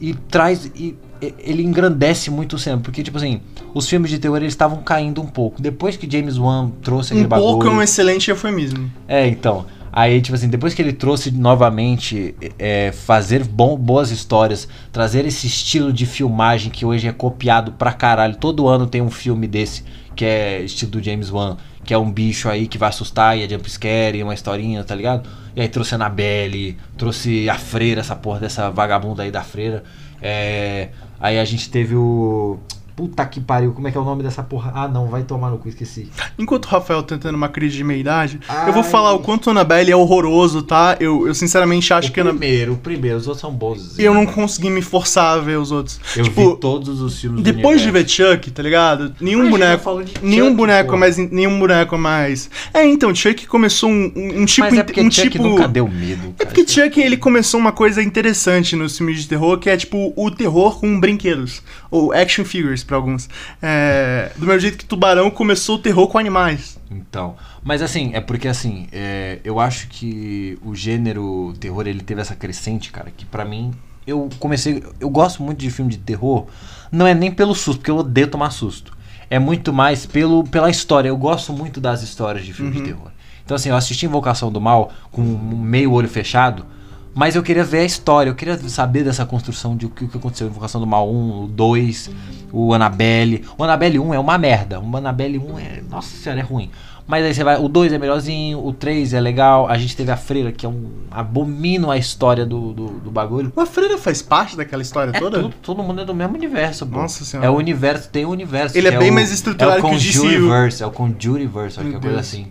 e 0.00 0.14
traz. 0.14 0.70
E, 0.76 0.96
ele 1.38 1.62
engrandece 1.62 2.30
muito 2.30 2.54
o 2.56 2.58
cinema. 2.58 2.80
Porque, 2.80 3.02
tipo 3.02 3.18
assim, 3.18 3.40
os 3.74 3.86
filmes 3.86 4.10
de 4.10 4.18
terror 4.18 4.38
eles 4.38 4.52
estavam 4.54 4.78
caindo 4.82 5.20
um 5.20 5.26
pouco. 5.26 5.60
Depois 5.60 5.94
que 5.96 6.10
James 6.10 6.38
Wan 6.38 6.70
trouxe 6.80 7.12
aquele 7.12 7.26
Um 7.26 7.28
pouco 7.28 7.48
é 7.48 7.64
bagulho. 7.64 7.72
um 7.78 7.82
excelente 7.82 8.30
eufemismo. 8.30 8.90
É, 9.06 9.26
então. 9.26 9.66
Aí, 9.92 10.20
tipo 10.20 10.36
assim, 10.36 10.48
depois 10.48 10.72
que 10.72 10.80
ele 10.80 10.92
trouxe 10.92 11.30
novamente 11.32 12.34
é, 12.58 12.92
fazer 12.92 13.44
bom, 13.44 13.76
boas 13.76 14.10
histórias, 14.10 14.68
trazer 14.92 15.26
esse 15.26 15.46
estilo 15.46 15.92
de 15.92 16.06
filmagem 16.06 16.70
que 16.70 16.84
hoje 16.84 17.08
é 17.08 17.12
copiado 17.12 17.72
pra 17.72 17.92
caralho. 17.92 18.36
Todo 18.36 18.68
ano 18.68 18.86
tem 18.86 19.02
um 19.02 19.10
filme 19.10 19.48
desse, 19.48 19.84
que 20.14 20.24
é 20.24 20.62
estilo 20.62 20.92
do 20.92 21.02
James 21.02 21.30
Wan, 21.30 21.56
que 21.84 21.92
é 21.92 21.98
um 21.98 22.10
bicho 22.10 22.48
aí 22.48 22.68
que 22.68 22.78
vai 22.78 22.88
assustar 22.88 23.36
e 23.36 23.42
é 23.42 23.48
jumpscare 23.48 24.16
e 24.16 24.22
uma 24.22 24.34
historinha, 24.34 24.84
tá 24.84 24.94
ligado? 24.94 25.28
E 25.56 25.60
aí 25.60 25.68
trouxe 25.68 25.94
a 25.94 25.96
Annabelle, 25.96 26.76
trouxe 26.96 27.50
a 27.50 27.56
freira, 27.56 28.00
essa 28.00 28.14
porra 28.14 28.38
dessa 28.38 28.70
vagabunda 28.70 29.24
aí 29.24 29.30
da 29.32 29.42
freira. 29.42 29.82
É, 30.22 30.90
aí 31.18 31.38
a 31.38 31.44
gente 31.44 31.68
teve 31.68 31.96
o. 31.96 32.60
Puta 33.00 33.24
que 33.24 33.40
pariu, 33.40 33.72
como 33.72 33.88
é 33.88 33.90
que 33.90 33.96
é 33.96 34.00
o 34.00 34.04
nome 34.04 34.22
dessa 34.22 34.42
porra? 34.42 34.72
Ah, 34.74 34.86
não, 34.86 35.08
vai 35.08 35.22
tomar 35.22 35.48
no 35.48 35.56
cu, 35.56 35.70
esqueci. 35.70 36.10
Enquanto 36.38 36.66
o 36.66 36.68
Rafael 36.68 37.02
tá 37.02 37.16
tentando 37.16 37.34
uma 37.34 37.48
crise 37.48 37.74
de 37.78 37.82
meia-idade, 37.82 38.38
eu 38.66 38.74
vou 38.74 38.82
falar 38.82 39.14
o 39.14 39.20
quanto 39.20 39.48
Annabelle 39.48 39.90
é 39.90 39.96
horroroso, 39.96 40.60
tá? 40.60 40.98
Eu, 41.00 41.26
eu 41.26 41.34
sinceramente 41.34 41.94
acho 41.94 42.10
o 42.10 42.12
que 42.12 42.20
Ana- 42.20 42.28
primeiro, 42.28 42.74
o 42.74 42.76
primeiro, 42.76 43.16
os 43.16 43.26
outros 43.26 43.40
são 43.40 43.50
bons. 43.50 43.98
eu 43.98 44.12
não 44.12 44.26
consegui 44.26 44.68
me 44.68 44.82
forçar 44.82 45.38
a 45.38 45.40
ver 45.40 45.58
os 45.58 45.72
outros. 45.72 45.98
Eu 46.14 46.24
tipo, 46.24 46.50
vi 46.50 46.60
todos 46.60 47.00
os 47.00 47.18
filmes 47.18 47.42
do 47.42 47.52
depois 47.52 47.80
de 47.80 47.90
ver 47.90 48.06
Chuck, 48.06 48.50
tá 48.50 48.62
ligado? 48.62 49.14
Nenhum 49.18 49.48
boneco. 49.48 50.02
Nenhum 50.20 50.48
Chuck, 50.48 50.56
boneco 50.58 50.90
pô. 50.90 50.96
mais. 50.98 51.16
Nenhum 51.16 51.58
boneco 51.58 51.96
mais. 51.96 52.50
É, 52.74 52.84
então, 52.84 53.14
Chuck 53.14 53.46
começou 53.46 53.88
um, 53.88 54.12
um, 54.14 54.42
um 54.42 54.44
tipo. 54.44 54.68
Mas 54.68 54.78
é 54.78 54.82
porque 54.82 55.00
um 55.00 55.10
Chuck 55.10 55.30
tipo... 55.30 55.42
nunca 55.42 55.66
deu 55.66 55.88
medo. 55.88 56.34
É 56.38 56.44
cara. 56.44 56.50
porque 56.54 56.68
Chuck 56.68 57.00
ele 57.00 57.16
começou 57.16 57.58
uma 57.58 57.72
coisa 57.72 58.02
interessante 58.02 58.76
nos 58.76 58.98
filmes 58.98 59.22
de 59.22 59.26
terror, 59.28 59.56
que 59.58 59.70
é 59.70 59.76
tipo 59.78 60.12
o 60.14 60.30
terror 60.30 60.78
com 60.78 61.00
brinquedos, 61.00 61.62
ou 61.90 62.12
action 62.12 62.44
figures 62.44 62.84
pra 62.90 62.96
alguns. 62.96 63.28
É, 63.62 64.32
do 64.36 64.44
mesmo 64.44 64.60
jeito 64.60 64.78
que 64.78 64.84
Tubarão 64.84 65.30
começou 65.30 65.76
o 65.76 65.78
terror 65.78 66.08
com 66.08 66.18
animais. 66.18 66.76
Então, 66.90 67.36
mas 67.62 67.82
assim, 67.82 68.10
é 68.14 68.20
porque 68.20 68.48
assim, 68.48 68.88
é, 68.90 69.38
eu 69.44 69.60
acho 69.60 69.86
que 69.86 70.58
o 70.60 70.74
gênero 70.74 71.54
terror 71.60 71.86
ele 71.86 72.00
teve 72.00 72.20
essa 72.20 72.34
crescente, 72.34 72.90
cara, 72.90 73.12
que 73.16 73.24
pra 73.24 73.44
mim 73.44 73.72
eu 74.04 74.28
comecei, 74.40 74.82
eu 74.98 75.08
gosto 75.08 75.40
muito 75.40 75.58
de 75.58 75.70
filme 75.70 75.92
de 75.92 75.98
terror, 75.98 76.46
não 76.90 77.06
é 77.06 77.14
nem 77.14 77.30
pelo 77.30 77.54
susto, 77.54 77.78
porque 77.78 77.92
eu 77.92 77.98
odeio 77.98 78.26
tomar 78.26 78.50
susto. 78.50 78.98
É 79.30 79.38
muito 79.38 79.72
mais 79.72 80.04
pelo 80.04 80.42
pela 80.42 80.68
história. 80.68 81.08
Eu 81.08 81.16
gosto 81.16 81.52
muito 81.52 81.80
das 81.80 82.02
histórias 82.02 82.44
de 82.44 82.52
filmes 82.52 82.74
de 82.74 82.82
terror. 82.82 83.12
Então 83.44 83.54
assim, 83.54 83.68
eu 83.68 83.76
assisti 83.76 84.04
Invocação 84.04 84.50
do 84.50 84.60
Mal 84.60 84.92
com 85.12 85.22
meio 85.22 85.92
olho 85.92 86.08
fechado, 86.08 86.66
mas 87.14 87.34
eu 87.36 87.42
queria 87.42 87.64
ver 87.64 87.78
a 87.80 87.84
história, 87.84 88.30
eu 88.30 88.34
queria 88.34 88.56
saber 88.68 89.02
dessa 89.04 89.26
construção 89.26 89.76
de 89.76 89.86
o 89.86 89.90
que, 89.90 90.04
o 90.04 90.10
aconteceu. 90.14 90.46
Invocação 90.46 90.80
do 90.80 90.86
Mal 90.86 91.10
1, 91.10 91.44
o 91.44 91.46
2, 91.48 92.10
o 92.52 92.72
Annabelle. 92.72 93.44
O 93.58 93.64
Annabelle 93.64 93.98
1 93.98 94.14
é 94.14 94.18
uma 94.18 94.38
merda. 94.38 94.80
O 94.80 94.96
Annabelle 94.96 95.38
1 95.38 95.58
é. 95.58 95.82
Nossa 95.90 96.16
senhora, 96.16 96.40
é 96.40 96.44
ruim. 96.44 96.70
Mas 97.06 97.24
aí 97.24 97.34
você 97.34 97.42
vai. 97.42 97.56
O 97.60 97.68
2 97.68 97.92
é 97.92 97.98
melhorzinho, 97.98 98.64
o 98.64 98.72
3 98.72 99.14
é 99.14 99.20
legal. 99.20 99.66
A 99.68 99.76
gente 99.76 99.96
teve 99.96 100.12
a 100.12 100.16
Freira, 100.16 100.52
que 100.52 100.64
é 100.64 100.68
um. 100.68 100.84
Abomino 101.10 101.90
a 101.90 101.98
história 101.98 102.46
do, 102.46 102.72
do, 102.72 102.86
do 103.00 103.10
bagulho. 103.10 103.52
O 103.56 103.66
Freira 103.66 103.98
faz 103.98 104.22
parte 104.22 104.56
daquela 104.56 104.80
história 104.80 105.10
É 105.12 105.18
toda? 105.18 105.40
tudo, 105.42 105.54
todo 105.60 105.82
mundo 105.82 106.02
é 106.02 106.04
do 106.04 106.14
mesmo 106.14 106.36
universo. 106.36 106.86
Nossa 106.86 107.24
senhora. 107.24 107.48
É 107.48 107.50
o 107.50 107.54
universo, 107.56 108.08
tem 108.10 108.24
o 108.24 108.30
universo. 108.30 108.78
Ele 108.78 108.86
é 108.86 108.92
que 108.92 108.98
bem 108.98 109.10
o- 109.10 109.14
mais 109.14 109.32
estruturado 109.32 109.78
é 109.78 109.80
o 109.80 109.88
que 109.90 109.96
o 109.96 109.98
DCU. 109.98 110.20
Conjuriverse, 110.22 110.82
É 110.84 110.86
o 110.86 110.90
Conjuriverse, 110.92 111.78
qualquer 111.80 112.00
coisa 112.00 112.20
assim. 112.20 112.46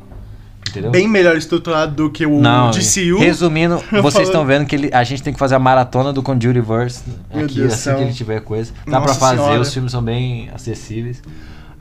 Entendeu? 0.69 0.91
Bem 0.91 1.07
melhor 1.07 1.35
estruturado 1.35 1.93
do 1.95 2.09
que 2.11 2.25
o 2.25 2.39
Não, 2.39 2.71
DCU. 2.71 3.19
resumindo, 3.19 3.81
vocês 4.01 4.27
estão 4.27 4.45
vendo 4.45 4.65
que 4.65 4.75
ele- 4.75 4.89
a 4.93 5.03
gente 5.03 5.21
tem 5.23 5.33
que 5.33 5.39
fazer 5.39 5.55
a 5.55 5.59
maratona 5.59 6.11
do 6.13 6.21
Conjuriverse 6.23 7.03
Meu 7.33 7.45
aqui, 7.45 7.55
Deus 7.55 7.73
assim 7.73 7.83
céu. 7.83 7.97
que 7.97 8.03
ele 8.03 8.13
tiver 8.13 8.39
coisa. 8.41 8.71
Dá 8.85 8.99
Nossa 8.99 9.05
pra 9.05 9.13
fazer, 9.15 9.37
Senhora. 9.41 9.61
os 9.61 9.73
filmes 9.73 9.91
são 9.91 10.01
bem 10.01 10.49
acessíveis. 10.53 11.21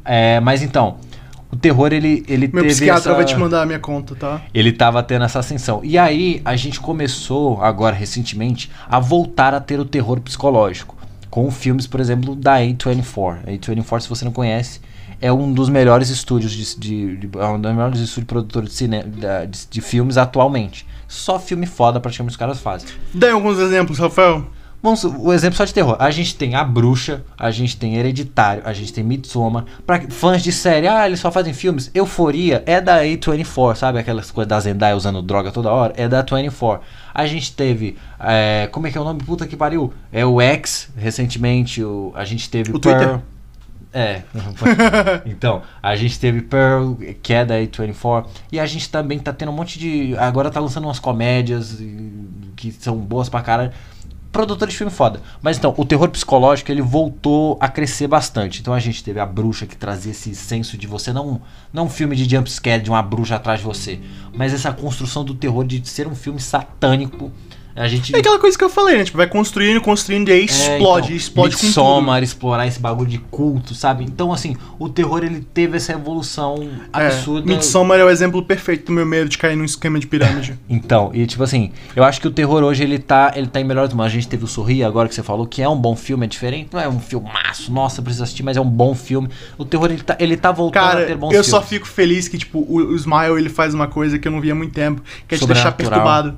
É, 0.04 0.40
mas 0.40 0.62
então, 0.62 0.96
o 1.52 1.56
terror 1.56 1.92
ele, 1.92 2.24
ele 2.28 2.46
Meu 2.48 2.62
teve 2.62 2.74
psiquiatra 2.74 3.10
essa... 3.10 3.14
vai 3.14 3.24
te 3.24 3.36
mandar 3.36 3.62
a 3.62 3.66
minha 3.66 3.78
conta, 3.78 4.14
tá? 4.14 4.40
Ele 4.54 4.72
tava 4.72 5.02
tendo 5.02 5.24
essa 5.24 5.38
ascensão. 5.38 5.80
E 5.84 5.96
aí, 5.98 6.40
a 6.44 6.56
gente 6.56 6.80
começou, 6.80 7.62
agora 7.62 7.94
recentemente, 7.94 8.70
a 8.88 8.98
voltar 8.98 9.54
a 9.54 9.60
ter 9.60 9.78
o 9.78 9.84
terror 9.84 10.20
psicológico. 10.20 10.96
Com 11.30 11.50
filmes, 11.50 11.86
por 11.86 12.00
exemplo, 12.00 12.34
da 12.34 12.56
A24. 12.58 13.38
A 13.46 13.50
A24, 13.50 14.00
se 14.00 14.08
você 14.08 14.24
não 14.24 14.32
conhece, 14.32 14.80
é 15.20 15.32
um 15.32 15.52
dos 15.52 15.68
melhores 15.68 16.08
estúdios 16.10 16.52
de, 16.52 16.78
de, 16.78 17.16
de- 17.28 17.38
é 17.38 17.44
um 17.46 17.60
dos 17.60 17.70
melhores 17.72 18.00
estúdios 18.00 18.26
produtores 18.26 18.70
de, 18.70 18.74
cine, 18.76 19.02
de, 19.02 19.66
de 19.70 19.80
filmes 19.80 20.16
atualmente. 20.16 20.86
Só 21.06 21.38
filme 21.38 21.66
foda 21.66 21.98
praticamente 22.00 22.32
os 22.32 22.36
caras 22.36 22.60
fazem. 22.60 22.88
Dê 23.14 23.30
alguns 23.30 23.58
exemplos, 23.58 23.98
Rafael. 23.98 24.44
Vamos, 24.80 25.02
o 25.02 25.32
exemplo 25.32 25.56
só 25.56 25.64
de 25.64 25.74
terror. 25.74 25.96
A 25.98 26.08
gente 26.12 26.36
tem 26.36 26.54
A 26.54 26.62
Bruxa, 26.62 27.24
a 27.36 27.50
gente 27.50 27.76
tem 27.76 27.96
Hereditário, 27.96 28.62
a 28.64 28.72
gente 28.72 28.92
tem 28.92 29.02
Midsommar. 29.02 29.64
Pra 29.84 30.00
fãs 30.08 30.40
de 30.40 30.52
série, 30.52 30.86
ah, 30.86 31.04
eles 31.04 31.18
só 31.18 31.32
fazem 31.32 31.52
filmes. 31.52 31.90
Euforia 31.92 32.62
é 32.64 32.80
da 32.80 33.02
A24, 33.02 33.74
sabe? 33.74 33.98
Aquelas 33.98 34.30
coisas 34.30 34.48
da 34.48 34.60
Zendaya 34.60 34.94
usando 34.96 35.20
droga 35.20 35.50
toda 35.50 35.68
hora. 35.68 35.94
É 35.96 36.06
da 36.06 36.22
24. 36.22 36.80
A 37.12 37.26
gente 37.26 37.52
teve. 37.56 37.96
é, 38.20 38.68
como 38.70 38.86
é 38.86 38.92
que 38.92 38.96
é 38.96 39.00
o 39.00 39.04
nome? 39.04 39.20
Puta 39.24 39.48
que 39.48 39.56
pariu. 39.56 39.92
É 40.12 40.24
o 40.24 40.40
X, 40.40 40.88
recentemente. 40.96 41.82
O, 41.82 42.12
a 42.14 42.24
gente 42.24 42.48
teve 42.48 42.70
O 42.70 42.78
Twitter? 42.78 43.18
É. 43.92 44.22
então, 45.24 45.62
a 45.82 45.96
gente 45.96 46.18
teve 46.18 46.42
Pearl, 46.42 46.94
que 47.22 47.32
é 47.32 47.44
da 47.44 47.54
A24, 47.56 48.26
e 48.52 48.60
a 48.60 48.66
gente 48.66 48.88
também 48.88 49.18
tá 49.18 49.32
tendo 49.32 49.50
um 49.50 49.54
monte 49.54 49.78
de. 49.78 50.16
Agora 50.18 50.50
tá 50.50 50.60
lançando 50.60 50.84
umas 50.84 50.98
comédias 50.98 51.78
que 52.56 52.72
são 52.72 52.96
boas 52.96 53.28
pra 53.28 53.40
caralho. 53.40 53.72
Produtor 54.30 54.68
de 54.68 54.76
filme 54.76 54.92
foda. 54.92 55.22
Mas 55.40 55.56
então, 55.56 55.72
o 55.76 55.84
terror 55.86 56.08
psicológico 56.10 56.70
ele 56.70 56.82
voltou 56.82 57.56
a 57.60 57.68
crescer 57.68 58.06
bastante. 58.06 58.60
Então 58.60 58.74
a 58.74 58.78
gente 58.78 59.02
teve 59.02 59.18
a 59.18 59.24
bruxa 59.24 59.66
que 59.66 59.74
trazia 59.74 60.12
esse 60.12 60.34
senso 60.34 60.76
de 60.76 60.86
você 60.86 61.14
não 61.14 61.40
não 61.72 61.86
um 61.86 61.88
filme 61.88 62.14
de 62.14 62.28
jump 62.28 62.50
scare 62.50 62.82
de 62.82 62.90
uma 62.90 63.02
bruxa 63.02 63.36
atrás 63.36 63.60
de 63.60 63.64
você, 63.64 63.98
mas 64.34 64.52
essa 64.52 64.70
construção 64.70 65.24
do 65.24 65.34
terror 65.34 65.66
de 65.66 65.86
ser 65.88 66.06
um 66.06 66.14
filme 66.14 66.40
satânico. 66.40 67.32
A 67.78 67.88
gente 67.88 68.14
É 68.14 68.18
aquela 68.18 68.38
coisa 68.38 68.58
que 68.58 68.64
eu 68.64 68.68
falei, 68.68 68.98
né? 68.98 69.04
Tipo, 69.04 69.16
vai 69.18 69.26
construindo, 69.28 69.80
construindo 69.80 70.28
e 70.28 70.32
aí 70.32 70.44
explode, 70.44 71.06
então, 71.06 71.16
explode 71.16 71.54
com 71.54 71.60
tudo. 71.60 71.66
Midsommar, 71.66 72.22
explorar 72.22 72.66
esse 72.66 72.80
bagulho 72.80 73.08
de 73.08 73.18
culto, 73.18 73.74
sabe? 73.74 74.04
Então, 74.04 74.32
assim, 74.32 74.56
o 74.78 74.88
terror 74.88 75.22
ele 75.22 75.40
teve 75.54 75.76
essa 75.76 75.92
evolução 75.92 76.68
absurda. 76.92 77.50
É, 77.50 77.54
Midsommar 77.54 77.98
é 77.98 78.04
o 78.04 78.10
exemplo 78.10 78.42
perfeito 78.42 78.86
do 78.86 78.92
meu 78.92 79.06
medo 79.06 79.28
de 79.28 79.38
cair 79.38 79.56
num 79.56 79.64
esquema 79.64 79.98
de 79.98 80.06
pirâmide. 80.06 80.58
Então, 80.68 81.10
e 81.14 81.26
tipo 81.26 81.42
assim, 81.42 81.72
eu 81.96 82.04
acho 82.04 82.20
que 82.20 82.28
o 82.28 82.30
terror 82.30 82.62
hoje 82.62 82.82
ele 82.82 82.98
tá, 82.98 83.32
ele 83.34 83.46
tá 83.46 83.60
em 83.60 83.64
melhores 83.64 83.92
mãos. 83.94 84.06
A 84.06 84.08
gente 84.08 84.28
teve 84.28 84.44
o 84.44 84.46
Sorrir 84.46 84.84
agora 84.84 85.08
que 85.08 85.14
você 85.14 85.22
falou, 85.22 85.46
que 85.46 85.62
é 85.62 85.68
um 85.68 85.76
bom 85.76 85.96
filme, 85.96 86.24
é 86.24 86.28
diferente, 86.28 86.70
não 86.72 86.80
é 86.80 86.88
um 86.88 87.00
filmaço, 87.00 87.72
nossa, 87.72 88.02
precisa 88.02 88.24
assistir, 88.24 88.42
mas 88.42 88.56
é 88.56 88.60
um 88.60 88.68
bom 88.68 88.94
filme. 88.94 89.28
O 89.56 89.64
terror 89.64 89.90
ele 89.90 90.02
tá, 90.02 90.16
ele 90.18 90.36
tá 90.36 90.52
voltando 90.52 90.82
a 90.82 90.88
Cara, 90.88 91.06
ter 91.06 91.16
bons 91.16 91.28
eu 91.28 91.42
filmes. 91.42 91.46
só 91.48 91.62
fico 91.62 91.86
feliz 91.86 92.28
que, 92.28 92.38
tipo, 92.38 92.58
o, 92.60 92.76
o 92.76 92.94
Smile 92.96 93.38
ele 93.38 93.48
faz 93.48 93.74
uma 93.74 93.86
coisa 93.86 94.18
que 94.18 94.28
eu 94.28 94.32
não 94.32 94.40
via 94.40 94.52
há 94.52 94.56
muito 94.56 94.72
tempo, 94.72 95.02
que 95.26 95.34
é 95.34 95.38
te 95.38 95.46
deixar 95.46 95.72
perturbado. 95.72 96.36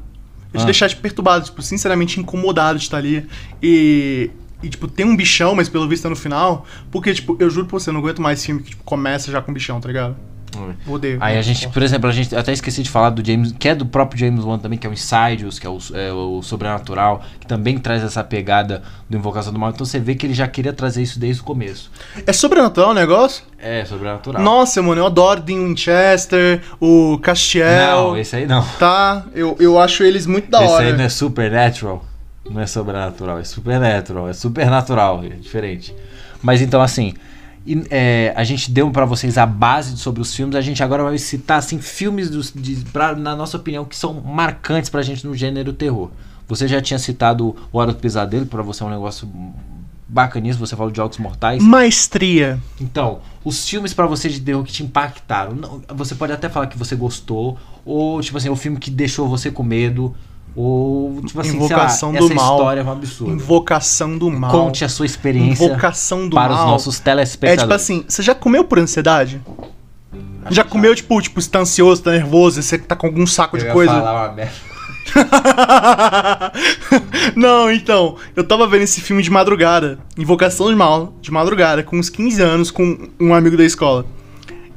É 0.52 0.58
te 0.58 0.62
Ah. 0.62 0.64
deixar 0.64 0.88
tipo, 0.88 1.00
perturbado, 1.02 1.44
tipo, 1.44 1.62
sinceramente 1.62 2.18
incomodado 2.20 2.78
de 2.78 2.84
estar 2.84 2.96
ali. 2.98 3.26
E. 3.62 4.30
E, 4.62 4.68
tipo, 4.68 4.86
tem 4.86 5.06
um 5.06 5.16
bichão, 5.16 5.54
mas 5.54 5.70
pelo 5.70 5.88
visto 5.88 6.06
é 6.06 6.10
no 6.10 6.16
final. 6.16 6.66
Porque, 6.90 7.14
tipo, 7.14 7.34
eu 7.40 7.48
juro 7.48 7.66
pra 7.66 7.78
você, 7.78 7.88
eu 7.88 7.94
não 7.94 8.00
aguento 8.00 8.20
mais 8.20 8.44
filme 8.44 8.60
que 8.62 8.70
tipo, 8.70 8.84
começa 8.84 9.30
já 9.32 9.40
com 9.40 9.52
bichão, 9.54 9.80
tá 9.80 9.88
ligado? 9.88 10.16
Odeio. 10.86 11.18
Aí 11.20 11.38
a 11.38 11.42
gente, 11.42 11.68
por 11.68 11.82
exemplo, 11.82 12.08
a 12.08 12.12
gente 12.12 12.34
até 12.34 12.52
esqueci 12.52 12.82
de 12.82 12.90
falar 12.90 13.10
do 13.10 13.24
James, 13.24 13.52
que 13.58 13.68
é 13.68 13.74
do 13.74 13.86
próprio 13.86 14.18
James 14.18 14.44
Wan 14.44 14.58
também, 14.58 14.78
que 14.78 14.86
é 14.86 14.90
o 14.90 14.92
Insidious, 14.92 15.58
que 15.58 15.66
é 15.66 15.70
o, 15.70 15.78
é 15.94 16.12
o 16.12 16.42
Sobrenatural, 16.42 17.22
que 17.38 17.46
também 17.46 17.78
traz 17.78 18.02
essa 18.02 18.22
pegada 18.24 18.82
do 19.08 19.16
Invocação 19.16 19.52
do 19.52 19.58
Mal. 19.58 19.70
Então 19.70 19.84
você 19.84 19.98
vê 19.98 20.14
que 20.14 20.26
ele 20.26 20.34
já 20.34 20.46
queria 20.48 20.72
trazer 20.72 21.02
isso 21.02 21.18
desde 21.18 21.42
o 21.42 21.44
começo. 21.44 21.90
É 22.26 22.32
sobrenatural 22.32 22.90
o 22.90 22.94
negócio? 22.94 23.44
É, 23.58 23.84
Sobrenatural. 23.84 24.42
Nossa, 24.42 24.82
mano, 24.82 25.00
eu 25.00 25.06
adoro 25.06 25.40
Dean 25.40 25.66
Winchester, 25.66 26.62
o 26.80 27.18
Castiel. 27.18 28.08
Não, 28.08 28.16
esse 28.16 28.36
aí 28.36 28.46
não. 28.46 28.64
Tá? 28.78 29.24
Eu, 29.34 29.56
eu 29.60 29.78
acho 29.78 30.02
eles 30.02 30.26
muito 30.26 30.50
da 30.50 30.64
esse 30.64 30.72
hora. 30.72 30.86
aí 30.86 30.92
não 30.92 31.04
é 31.04 31.08
Supernatural. 31.08 32.04
Não 32.48 32.60
é 32.60 32.66
Sobrenatural, 32.66 33.38
é 33.38 33.44
Supernatural. 33.44 34.28
É 34.28 34.32
Supernatural, 34.32 35.24
é 35.24 35.28
diferente. 35.28 35.94
Mas 36.42 36.62
então, 36.62 36.80
assim, 36.80 37.14
e, 37.74 37.84
é, 37.90 38.32
a 38.36 38.42
gente 38.44 38.70
deu 38.70 38.90
pra 38.90 39.04
vocês 39.04 39.38
a 39.38 39.46
base 39.46 39.96
sobre 39.96 40.20
os 40.20 40.34
filmes. 40.34 40.56
A 40.56 40.60
gente 40.60 40.82
agora 40.82 41.02
vai 41.04 41.16
citar, 41.18 41.58
assim, 41.58 41.78
filmes, 41.80 42.28
dos, 42.30 42.52
de, 42.54 42.76
pra, 42.92 43.14
na 43.14 43.36
nossa 43.36 43.56
opinião, 43.56 43.84
que 43.84 43.96
são 43.96 44.14
marcantes 44.14 44.90
pra 44.90 45.02
gente 45.02 45.26
no 45.26 45.34
gênero 45.34 45.72
terror. 45.72 46.10
Você 46.48 46.66
já 46.66 46.80
tinha 46.80 46.98
citado 46.98 47.54
O 47.72 47.78
Hora 47.78 47.92
do 47.92 47.98
Pesadelo, 47.98 48.44
que 48.44 48.50
pra 48.50 48.62
você 48.62 48.82
é 48.82 48.86
um 48.86 48.90
negócio 48.90 49.28
bacaníssimo. 50.08 50.66
Você 50.66 50.74
falou 50.74 50.90
de 50.90 50.96
Jogos 50.96 51.18
Mortais. 51.18 51.62
Maestria. 51.62 52.58
Então, 52.80 53.20
os 53.44 53.68
filmes 53.68 53.94
pra 53.94 54.06
você 54.06 54.28
de 54.28 54.40
terror 54.40 54.64
que 54.64 54.72
te 54.72 54.82
impactaram, 54.82 55.54
não- 55.54 55.80
você 55.94 56.14
pode 56.14 56.32
até 56.32 56.48
falar 56.48 56.66
que 56.66 56.76
você 56.78 56.96
gostou, 56.96 57.56
ou 57.84 58.20
tipo 58.20 58.36
assim, 58.36 58.48
o 58.48 58.56
filme 58.56 58.78
que 58.78 58.90
deixou 58.90 59.28
você 59.28 59.50
com 59.50 59.62
medo, 59.62 60.14
ou 60.56 61.20
tipo 61.22 61.40
assim, 61.40 61.56
Invocação 61.56 62.10
sei 62.12 62.20
do 62.20 62.26
lá, 62.26 62.32
essa 62.32 62.42
Mal. 62.42 62.56
história 62.58 62.80
é 62.80 62.84
um 62.84 62.90
absurdo. 62.92 63.32
Invocação 63.32 64.18
do 64.18 64.30
mal. 64.30 64.50
Conte 64.50 64.84
a 64.84 64.88
sua 64.88 65.06
experiência 65.06 65.64
Invocação 65.64 66.28
do 66.28 66.34
para 66.34 66.54
mal. 66.54 66.64
os 66.64 66.70
nossos 66.70 67.00
É 67.00 67.04
telespectadores. 67.04 67.62
tipo 67.62 67.74
assim, 67.74 68.04
você 68.08 68.22
já 68.22 68.34
comeu 68.34 68.64
por 68.64 68.78
ansiedade? 68.78 69.40
Já 70.50 70.64
comeu, 70.64 70.94
tipo, 70.94 71.20
tipo, 71.20 71.40
você 71.40 71.50
tá 71.50 71.60
ansioso, 71.60 72.02
tá 72.02 72.10
nervoso, 72.12 72.62
você 72.62 72.78
tá 72.78 72.96
com 72.96 73.06
algum 73.06 73.26
saco 73.26 73.58
de 73.58 73.66
coisa? 73.70 73.92
falar 73.92 74.28
uma 74.28 74.34
merda. 74.34 74.70
Não, 77.36 77.70
então, 77.70 78.16
eu 78.34 78.44
tava 78.46 78.66
vendo 78.66 78.82
esse 78.82 79.00
filme 79.00 79.22
de 79.22 79.30
madrugada, 79.30 79.98
Invocação 80.16 80.70
do 80.70 80.76
Mal, 80.76 81.14
de 81.20 81.30
madrugada, 81.30 81.82
com 81.82 81.98
uns 81.98 82.08
15 82.08 82.42
anos, 82.42 82.70
com 82.70 83.08
um 83.18 83.34
amigo 83.34 83.56
da 83.56 83.64
escola. 83.64 84.06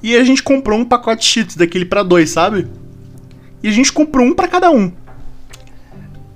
E 0.01 0.15
a 0.15 0.23
gente 0.23 0.43
comprou 0.43 0.77
um 0.77 0.85
pacote 0.85 1.21
de 1.21 1.27
cheats 1.27 1.55
daquele 1.55 1.85
pra 1.85 2.03
dois, 2.03 2.29
sabe? 2.29 2.67
E 3.61 3.69
a 3.69 3.71
gente 3.71 3.91
comprou 3.93 4.25
um 4.25 4.33
pra 4.33 4.47
cada 4.47 4.69
um. 4.69 4.91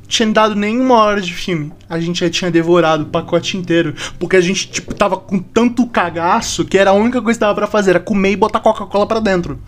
Tinha 0.07 0.31
dado 0.31 0.55
nem 0.55 0.79
uma 0.79 0.95
hora 0.95 1.19
de 1.19 1.33
filme. 1.33 1.71
A 1.89 1.99
gente 1.99 2.21
já 2.21 2.29
tinha 2.29 2.49
devorado 2.49 3.03
o 3.03 3.07
pacote 3.07 3.57
inteiro. 3.57 3.93
Porque 4.17 4.37
a 4.37 4.41
gente, 4.41 4.69
tipo, 4.69 4.93
tava 4.93 5.17
com 5.17 5.39
tanto 5.39 5.85
cagaço 5.85 6.63
que 6.63 6.77
era 6.77 6.91
a 6.91 6.93
única 6.93 7.21
coisa 7.21 7.37
que 7.37 7.41
dava 7.41 7.55
pra 7.55 7.67
fazer, 7.67 7.91
era 7.91 7.99
comer 7.99 8.31
e 8.31 8.35
botar 8.35 8.61
Coca-Cola 8.61 9.05
pra 9.05 9.19
dentro. 9.19 9.59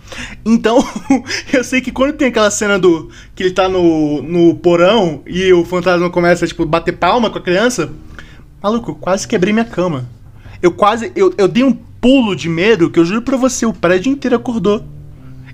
Então, 0.46 0.84
eu 1.52 1.64
sei 1.64 1.82
que 1.82 1.92
quando 1.92 2.14
tem 2.14 2.30
aquela 2.30 2.50
cena 2.50 2.80
do. 2.80 3.10
que 3.36 3.44
ele 3.44 3.52
tá 3.52 3.68
no, 3.68 4.22
no 4.22 4.56
porão 4.56 5.22
e 5.28 5.52
o 5.52 5.66
fantasma 5.66 6.10
começa, 6.10 6.48
tipo, 6.48 6.66
bater 6.66 6.94
palma 6.94 7.30
com 7.30 7.38
a 7.38 7.42
criança. 7.42 7.92
Maluco, 8.64 8.92
eu 8.92 8.96
quase 8.96 9.28
quebrei 9.28 9.52
minha 9.52 9.66
cama. 9.66 10.08
Eu 10.62 10.72
quase. 10.72 11.12
Eu, 11.16 11.34
eu 11.38 11.48
dei 11.48 11.64
um 11.64 11.74
pulo 11.74 12.36
de 12.36 12.48
medo 12.48 12.90
que 12.90 13.00
eu 13.00 13.06
juro 13.06 13.22
pra 13.22 13.36
você, 13.36 13.66
o 13.66 13.74
prédio 13.74 14.12
inteiro 14.12 14.36
acordou. 14.36 14.84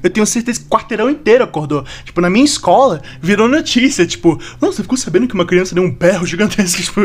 Eu 0.05 0.09
tenho 0.11 0.25
certeza 0.25 0.59
que 0.59 0.65
o 0.67 0.69
quarteirão 0.69 1.09
inteiro 1.09 1.43
acordou. 1.43 1.83
Tipo, 2.03 2.21
na 2.21 2.29
minha 2.29 2.45
escola, 2.45 3.01
virou 3.21 3.47
notícia. 3.47 4.05
Tipo, 4.05 4.39
não, 4.61 4.71
você 4.71 4.81
ficou 4.83 4.97
sabendo 4.97 5.27
que 5.27 5.33
uma 5.33 5.45
criança 5.45 5.73
deu 5.73 5.83
um 5.83 5.91
berro 5.91 6.25
gigantesco? 6.25 6.81
Tipo, 6.85 7.01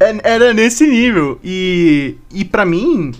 é- 0.00 0.20
era 0.24 0.52
nesse 0.52 0.86
nível. 0.86 1.38
E, 1.44 2.16
e 2.34 2.44
para 2.44 2.64
mim, 2.64 3.12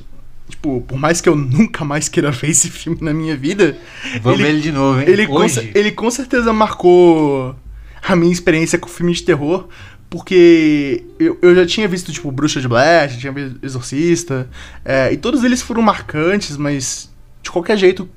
tipo, 0.49 0.81
por 0.89 0.99
mais 0.99 1.21
que 1.21 1.29
eu 1.29 1.37
nunca 1.37 1.85
mais 1.85 2.09
queira 2.09 2.31
ver 2.33 2.51
esse 2.51 2.69
filme 2.71 2.99
na 3.01 3.15
minha 3.15 3.37
vida, 3.37 3.79
Vamos 4.23 4.39
ele- 4.41 4.49
ver 4.49 4.55
ele 4.55 4.61
de 4.63 4.73
novo, 4.73 5.01
hein? 5.01 5.07
ele 5.09 5.27
com, 5.27 5.45
ele 5.75 5.91
com 5.93 6.11
certeza 6.11 6.53
marcou 6.53 7.55
a 8.03 8.17
minha 8.17 8.33
experiência 8.33 8.79
com 8.79 8.89
filme 8.89 9.13
de 9.13 9.23
terror, 9.23 9.69
porque 10.11 11.05
eu, 11.19 11.39
eu 11.41 11.55
já 11.55 11.65
tinha 11.65 11.87
visto, 11.89 12.13
tipo, 12.13 12.31
Bruxa 12.31 12.61
de 12.61 12.69
Blair, 12.69 13.09
já 13.11 13.19
tinha 13.19 13.33
visto 13.33 13.59
Exorcista, 13.63 14.49
é, 14.85 15.13
e 15.13 15.17
todos 15.17 15.43
eles 15.45 15.63
foram 15.63 15.81
marcantes, 15.81 16.57
mas 16.57 17.11
de 17.43 17.51
qualquer 17.51 17.77
jeito 17.79 18.09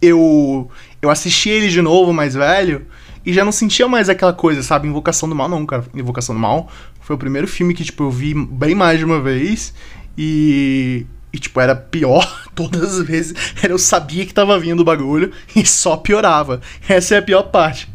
eu, 0.00 0.70
eu 1.00 1.10
assisti 1.10 1.48
ele 1.48 1.68
de 1.68 1.80
novo, 1.80 2.12
mais 2.12 2.34
velho, 2.34 2.86
e 3.24 3.32
já 3.32 3.44
não 3.44 3.52
sentia 3.52 3.88
mais 3.88 4.08
aquela 4.08 4.32
coisa, 4.32 4.62
sabe? 4.62 4.88
Invocação 4.88 5.28
do 5.28 5.34
Mal, 5.34 5.48
não, 5.48 5.66
cara. 5.66 5.84
Invocação 5.94 6.34
do 6.34 6.40
Mal 6.40 6.70
foi 7.00 7.16
o 7.16 7.18
primeiro 7.18 7.48
filme 7.48 7.74
que, 7.74 7.84
tipo, 7.84 8.04
eu 8.04 8.10
vi 8.10 8.34
bem 8.34 8.74
mais 8.74 8.98
de 8.98 9.04
uma 9.04 9.20
vez, 9.20 9.74
e. 10.16 11.06
E, 11.32 11.38
tipo, 11.38 11.60
era 11.60 11.74
pior 11.74 12.48
todas 12.54 12.98
as 12.98 13.06
vezes. 13.06 13.34
Eu 13.68 13.78
sabia 13.78 14.24
que 14.24 14.32
tava 14.32 14.58
vindo 14.58 14.80
o 14.80 14.84
bagulho 14.84 15.32
e 15.54 15.66
só 15.66 15.96
piorava. 15.96 16.62
Essa 16.88 17.16
é 17.16 17.18
a 17.18 17.22
pior 17.22 17.42
parte. 17.44 17.90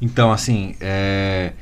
Então, 0.00 0.32
assim, 0.32 0.76
é... 0.80 1.52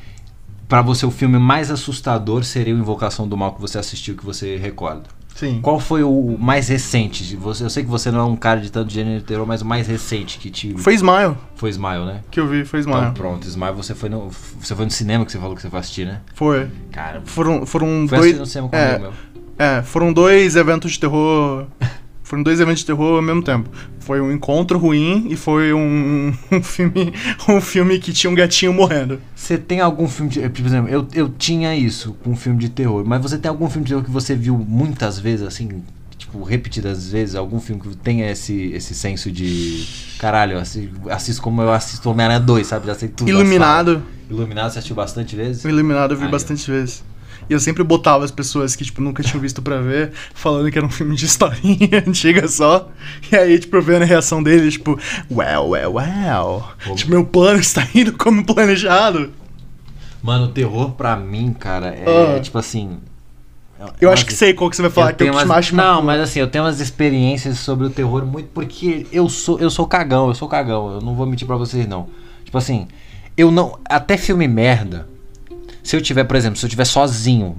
para 0.69 0.83
você 0.83 1.07
o 1.07 1.11
filme 1.11 1.39
mais 1.39 1.71
assustador 1.73 2.45
seria 2.45 2.75
o 2.75 2.79
Invocação 2.79 3.27
do 3.27 3.37
Mal 3.37 3.55
que 3.55 3.61
você 3.61 3.79
assistiu, 3.79 4.17
que 4.17 4.25
você 4.25 4.57
recorda. 4.57 5.09
Sim. 5.35 5.59
Qual 5.61 5.81
foi 5.81 6.05
o 6.05 6.37
mais 6.39 6.69
recente? 6.69 7.35
Você, 7.37 7.65
eu 7.65 7.71
sei 7.71 7.83
que 7.83 7.91
você 7.91 8.11
não 8.11 8.21
é 8.21 8.25
um 8.25 8.37
cara 8.37 8.61
de 8.61 8.71
tanto 8.71 8.93
gênero 8.93 9.19
de 9.19 9.25
terror, 9.25 9.45
mas 9.47 9.63
o 9.63 9.67
mais 9.67 9.87
recente 9.87 10.39
que 10.39 10.49
te 10.49 10.75
Foi 10.79 10.95
Smile 10.95 11.35
foi 11.57 11.71
Smile, 11.71 12.05
né? 12.07 12.21
que 12.31 12.39
eu 12.39 12.47
vi, 12.47 12.65
foi 12.65 12.81
Smile. 12.81 13.01
Então 13.01 13.15
pronto, 13.15 13.47
Smile 13.47 13.73
você 13.73 13.95
foi 13.95 14.09
no 14.09 14.31
você 14.61 14.75
foi 14.77 14.85
no 14.85 14.91
cinema 14.91 15.25
que 15.25 15.33
você 15.33 15.39
falou 15.39 15.57
que 15.57 15.63
você 15.63 15.69
foi 15.71 15.81
assistir, 15.81 16.07
né? 16.07 16.21
Foi. 16.35 16.69
Cara, 16.93 17.21
Foram, 17.25 17.67
foram 17.67 18.07
foi 18.09 18.19
dois. 18.19 18.39
no 18.39 18.47
cinema 18.47 18.69
com 18.69 18.77
é, 18.77 18.99
meu. 18.99 19.13
É, 19.59 19.83
foram 19.83 20.13
dois 20.13 20.55
eventos 20.57 20.93
de 20.93 21.01
terror. 21.01 21.67
Foram 22.25 22.43
dois 22.43 22.59
eventos 22.59 22.81
de 22.81 22.87
terror 22.87 23.17
ao 23.17 23.23
mesmo 23.23 23.43
tempo. 23.43 23.69
Foi 24.01 24.19
um 24.19 24.33
encontro 24.33 24.79
ruim 24.79 25.27
e 25.29 25.37
foi 25.37 25.75
um, 25.75 26.33
um 26.51 26.63
filme 26.65 27.13
um 27.47 27.61
filme 27.61 27.99
que 27.99 28.15
tinha 28.15 28.31
um 28.31 28.35
gatinho 28.35 28.73
morrendo. 28.73 29.21
Você 29.37 29.59
tem 29.59 29.81
algum 29.81 30.09
filme 30.09 30.31
de, 30.31 30.49
por 30.49 30.67
exemplo, 30.67 30.91
eu, 30.91 31.07
eu 31.13 31.29
tinha 31.29 31.77
isso 31.77 32.17
com 32.25 32.31
um 32.31 32.37
filme 32.37 32.59
de 32.59 32.71
terror, 32.71 33.05
mas 33.07 33.21
você 33.21 33.37
tem 33.37 33.51
algum 33.51 33.69
filme 33.69 33.85
de 33.85 33.93
terror 33.93 34.03
que 34.03 34.11
você 34.11 34.35
viu 34.35 34.57
muitas 34.57 35.19
vezes 35.19 35.47
assim, 35.47 35.83
tipo, 36.17 36.43
repetidas 36.43 37.11
vezes, 37.11 37.35
algum 37.35 37.61
filme 37.61 37.83
que 37.83 37.95
tenha 37.99 38.31
esse 38.31 38.73
esse 38.73 38.95
senso 38.95 39.31
de 39.31 39.87
caralho, 40.19 40.55
eu 40.55 40.59
assisto, 40.61 41.11
assisto 41.11 41.43
como 41.43 41.61
eu 41.61 41.71
assisto 41.71 42.09
Homem-Aranha 42.09 42.41
2, 42.41 42.67
sabe? 42.67 42.87
Já 42.87 42.95
sei 42.95 43.11
tudo. 43.11 43.29
Iluminado. 43.29 44.03
Iluminado 44.31 44.73
você 44.73 44.79
assistiu 44.79 44.97
bastante 44.97 45.37
vezes? 45.37 45.63
Iluminado 45.63 46.15
eu 46.15 46.19
vi 46.19 46.27
bastante 46.27 46.69
vezes. 46.71 47.05
E 47.49 47.53
eu 47.53 47.61
sempre 47.61 47.83
botava 47.85 48.25
as 48.25 48.31
pessoas 48.31 48.75
que, 48.75 48.85
tipo, 48.85 49.01
nunca 49.03 49.23
tinham 49.23 49.41
visto 49.41 49.61
pra 49.61 49.81
ver, 49.81 50.13
falando 50.35 50.71
que 50.71 50.79
era 50.79 50.87
um 50.87 50.91
filme 50.91 51.15
de 51.15 51.27
historinha 51.27 52.03
antiga 52.07 52.49
só. 52.49 52.89
E 53.31 53.37
aí, 53.37 53.59
tipo, 53.59 53.77
eu 53.77 53.83
vendo 53.83 54.03
a 54.03 54.07
reação 54.07 54.43
deles, 54.43 54.75
tipo, 54.75 54.99
well, 55.31 55.69
well, 55.71 55.95
well. 55.95 56.69
Pô. 56.85 56.95
Tipo, 56.95 57.11
meu 57.11 57.25
plano 57.25 57.59
está 57.61 57.87
indo 57.95 58.13
como 58.15 58.45
planejado. 58.45 59.31
Mano, 60.23 60.47
o 60.47 60.49
terror 60.49 60.93
pra 60.93 61.17
mim, 61.17 61.53
cara, 61.53 61.89
é 61.89 62.37
Ah. 62.37 62.41
tipo 62.41 62.57
assim. 62.59 62.99
é- 63.79 63.85
Eu 64.01 64.09
é 64.09 64.13
acho 64.15 64.25
que 64.25 64.33
sei 64.33 64.55
qual 64.55 64.71
que 64.71 64.77
você 64.77 64.81
vai 64.83 64.91
falar, 64.91 65.09
eu 65.11 65.17
que 65.17 65.23
eu 65.25 65.27
tenho 65.33 65.39
te 65.39 65.45
umas- 65.45 65.71
Não, 65.73 66.01
mas 66.01 66.21
assim, 66.23 66.41
eu 66.41 66.47
tenho 66.47 66.65
umas 66.65 66.81
experiências 66.81 67.59
sobre 67.59 67.87
o 67.87 67.91
terror 67.91 68.25
muito 68.25 68.49
porque 68.55 69.07
eu 69.13 69.29
sou 69.29 69.59
eu 69.59 69.69
sou 69.69 69.87
cagão, 69.87 70.29
eu 70.29 70.35
sou 70.35 70.49
cagão, 70.49 70.93
eu 70.95 71.01
não 71.03 71.15
vou 71.15 71.27
mentir 71.27 71.47
pra 71.47 71.57
vocês 71.57 71.87
não. 71.87 72.09
Tipo 72.45 72.57
assim, 72.57 72.89
eu 73.37 73.51
não 73.51 73.79
até 73.85 74.17
filme 74.17 74.49
merda. 74.49 75.07
Se 75.85 75.95
eu 75.95 76.03
tiver, 76.03 76.25
por 76.25 76.35
exemplo, 76.35 76.59
se 76.59 76.67
eu 76.67 76.71
tiver 76.71 76.85
sozinho 76.87 77.57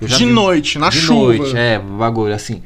Eu 0.00 0.06
De 0.08 0.24
vi- 0.26 0.30
noite, 0.32 0.78
na 0.78 0.90
de 0.90 0.96
chuva. 1.00 1.34
noite, 1.36 1.56
é, 1.56 1.78
bagulho 1.78 2.34
assim. 2.34 2.62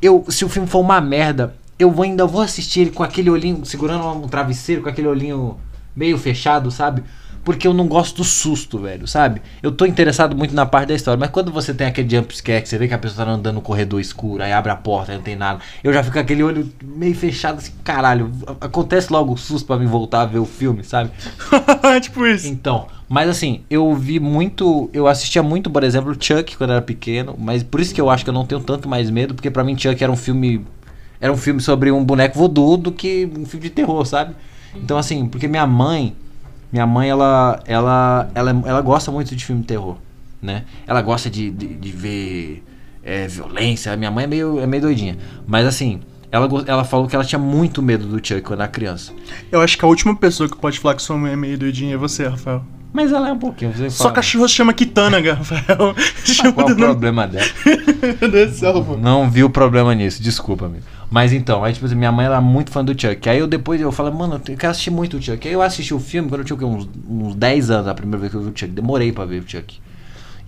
Eu, 0.00 0.24
se 0.28 0.44
o 0.44 0.48
filme 0.48 0.66
for 0.66 0.80
uma 0.80 1.00
merda, 1.00 1.54
eu 1.78 1.90
vou, 1.90 2.04
ainda 2.04 2.26
vou 2.26 2.40
assistir 2.40 2.80
ele 2.80 2.90
com 2.90 3.02
aquele 3.02 3.28
olhinho, 3.30 3.64
segurando 3.66 4.04
um 4.08 4.26
travesseiro, 4.28 4.82
com 4.82 4.88
aquele 4.88 5.06
olhinho 5.08 5.56
meio 5.94 6.16
fechado, 6.18 6.70
sabe? 6.70 7.02
Porque 7.44 7.66
eu 7.66 7.74
não 7.74 7.88
gosto 7.88 8.18
do 8.18 8.24
susto, 8.24 8.78
velho, 8.78 9.06
sabe? 9.06 9.42
Eu 9.62 9.72
tô 9.72 9.84
interessado 9.84 10.36
muito 10.36 10.54
na 10.54 10.64
parte 10.64 10.88
da 10.88 10.94
história, 10.94 11.18
mas 11.18 11.28
quando 11.30 11.50
você 11.52 11.74
tem 11.74 11.88
aquele 11.88 12.08
jump 12.08 12.36
scare, 12.36 12.62
que 12.62 12.68
você 12.68 12.78
vê 12.78 12.86
que 12.86 12.94
a 12.94 12.98
pessoa 12.98 13.26
tá 13.26 13.32
andando 13.32 13.56
no 13.56 13.60
corredor 13.60 14.00
escuro, 14.00 14.42
aí 14.44 14.52
abre 14.52 14.70
a 14.70 14.76
porta, 14.76 15.10
aí 15.10 15.18
não 15.18 15.24
tem 15.24 15.34
nada, 15.34 15.58
eu 15.82 15.92
já 15.92 16.02
fico 16.04 16.14
com 16.14 16.20
aquele 16.20 16.42
olho 16.44 16.68
meio 16.82 17.14
fechado 17.16 17.58
assim, 17.58 17.72
caralho, 17.82 18.30
acontece 18.60 19.12
logo 19.12 19.32
o 19.32 19.36
susto 19.36 19.66
pra 19.66 19.76
mim 19.76 19.86
voltar 19.86 20.20
a 20.22 20.26
ver 20.26 20.38
o 20.38 20.44
filme, 20.46 20.84
sabe? 20.84 21.10
tipo 22.00 22.24
isso. 22.26 22.46
Então, 22.46 22.86
mas 23.12 23.28
assim, 23.28 23.60
eu 23.68 23.94
vi 23.94 24.18
muito. 24.18 24.88
Eu 24.90 25.06
assistia 25.06 25.42
muito, 25.42 25.68
por 25.68 25.84
exemplo, 25.84 26.16
Chuck 26.18 26.56
quando 26.56 26.70
era 26.70 26.80
pequeno, 26.80 27.36
mas 27.38 27.62
por 27.62 27.78
isso 27.78 27.94
que 27.94 28.00
eu 28.00 28.08
acho 28.08 28.24
que 28.24 28.30
eu 28.30 28.32
não 28.32 28.46
tenho 28.46 28.62
tanto 28.62 28.88
mais 28.88 29.10
medo, 29.10 29.34
porque 29.34 29.50
pra 29.50 29.62
mim 29.62 29.76
Chuck 29.76 30.02
era 30.02 30.10
um 30.10 30.16
filme. 30.16 30.64
Era 31.20 31.30
um 31.30 31.36
filme 31.36 31.60
sobre 31.60 31.92
um 31.92 32.02
boneco 32.02 32.38
voodoo 32.38 32.78
do 32.78 32.90
que 32.90 33.30
um 33.36 33.44
filme 33.44 33.64
de 33.64 33.68
terror, 33.68 34.02
sabe? 34.06 34.34
Então, 34.74 34.96
assim, 34.96 35.28
porque 35.28 35.46
minha 35.46 35.66
mãe. 35.66 36.16
Minha 36.72 36.86
mãe, 36.86 37.10
ela. 37.10 37.62
Ela, 37.66 38.30
ela, 38.34 38.62
ela 38.64 38.80
gosta 38.80 39.12
muito 39.12 39.36
de 39.36 39.44
filme 39.44 39.60
de 39.60 39.66
terror, 39.68 39.98
né? 40.40 40.64
Ela 40.86 41.02
gosta 41.02 41.28
de, 41.28 41.50
de, 41.50 41.66
de 41.66 41.92
ver 41.92 42.64
é, 43.02 43.28
violência. 43.28 43.94
Minha 43.94 44.10
mãe 44.10 44.24
é 44.24 44.26
meio, 44.26 44.58
é 44.58 44.66
meio 44.66 44.84
doidinha. 44.84 45.18
Mas 45.46 45.66
assim. 45.66 46.00
Ela, 46.30 46.48
ela 46.66 46.82
falou 46.82 47.06
que 47.06 47.14
ela 47.14 47.26
tinha 47.26 47.38
muito 47.38 47.82
medo 47.82 48.06
do 48.06 48.26
Chuck 48.26 48.40
quando 48.40 48.60
era 48.60 48.68
criança. 48.70 49.12
Eu 49.50 49.60
acho 49.60 49.76
que 49.76 49.84
a 49.84 49.88
última 49.88 50.16
pessoa 50.16 50.48
que 50.48 50.56
pode 50.56 50.80
falar 50.80 50.94
que 50.94 51.02
sua 51.02 51.18
mãe 51.18 51.32
é 51.32 51.36
meio 51.36 51.58
doidinha 51.58 51.92
é 51.92 51.98
você, 51.98 52.26
Rafael. 52.26 52.64
Mas 52.92 53.10
ela 53.10 53.30
é 53.30 53.32
um 53.32 53.38
pouquinho. 53.38 53.72
Você 53.72 53.88
Sua 53.88 54.04
fala, 54.04 54.14
cachorra 54.16 54.48
se 54.48 54.54
chama 54.54 54.72
Kitanaga, 54.74 55.34
Rafael. 55.40 55.94
Chama 56.24 56.52
Qual 56.52 56.68
o 56.68 56.76
problema 56.76 57.26
dela? 57.26 57.44
céu, 58.52 58.84
pô. 58.84 58.96
Não 58.96 59.30
vi 59.30 59.42
o 59.42 59.48
problema 59.50 59.94
nisso, 59.94 60.22
desculpa, 60.22 60.66
amigo. 60.66 60.84
Mas 61.10 61.32
então, 61.32 61.62
aí 61.64 61.72
tipo 61.72 61.84
assim, 61.84 61.94
minha 61.94 62.12
mãe 62.12 62.26
era 62.26 62.40
muito 62.40 62.70
fã 62.70 62.84
do 62.84 62.98
Chuck. 62.98 63.28
Aí 63.28 63.38
eu 63.38 63.46
depois 63.46 63.80
eu 63.80 63.92
falei, 63.92 64.12
mano, 64.12 64.34
eu 64.34 64.56
quero 64.56 64.70
assistir 64.70 64.90
muito 64.90 65.16
o 65.16 65.22
Chuck. 65.22 65.46
Aí 65.46 65.54
eu 65.54 65.62
assisti 65.62 65.92
o 65.94 66.00
filme 66.00 66.28
quando 66.28 66.40
eu 66.40 66.44
tinha 66.44 66.66
uns, 66.66 66.88
uns 67.08 67.34
10 67.34 67.70
anos, 67.70 67.88
a 67.88 67.94
primeira 67.94 68.18
vez 68.18 68.30
que 68.30 68.36
eu 68.38 68.42
vi 68.42 68.50
o 68.50 68.52
Chuck. 68.54 68.72
Demorei 68.72 69.12
pra 69.12 69.24
ver 69.24 69.42
o 69.42 69.48
Chuck. 69.48 69.80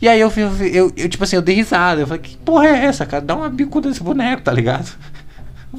E 0.01 0.09
aí 0.09 0.21
eu, 0.21 0.31
eu, 0.37 0.67
eu, 0.67 0.93
eu, 0.97 1.09
tipo 1.09 1.25
assim, 1.25 1.37
eu 1.37 1.43
dei 1.43 1.55
risada. 1.55 2.01
Eu 2.01 2.07
falei, 2.07 2.23
que 2.23 2.37
porra 2.39 2.67
é 2.67 2.85
essa, 2.85 3.07
cara? 3.07 3.23
Dá 3.23 3.35
uma 3.35 3.49
bicuda 3.49 3.89
nesse 3.89 4.03
boneco, 4.03 4.43
tá 4.43 4.53
ligado? 4.53 4.91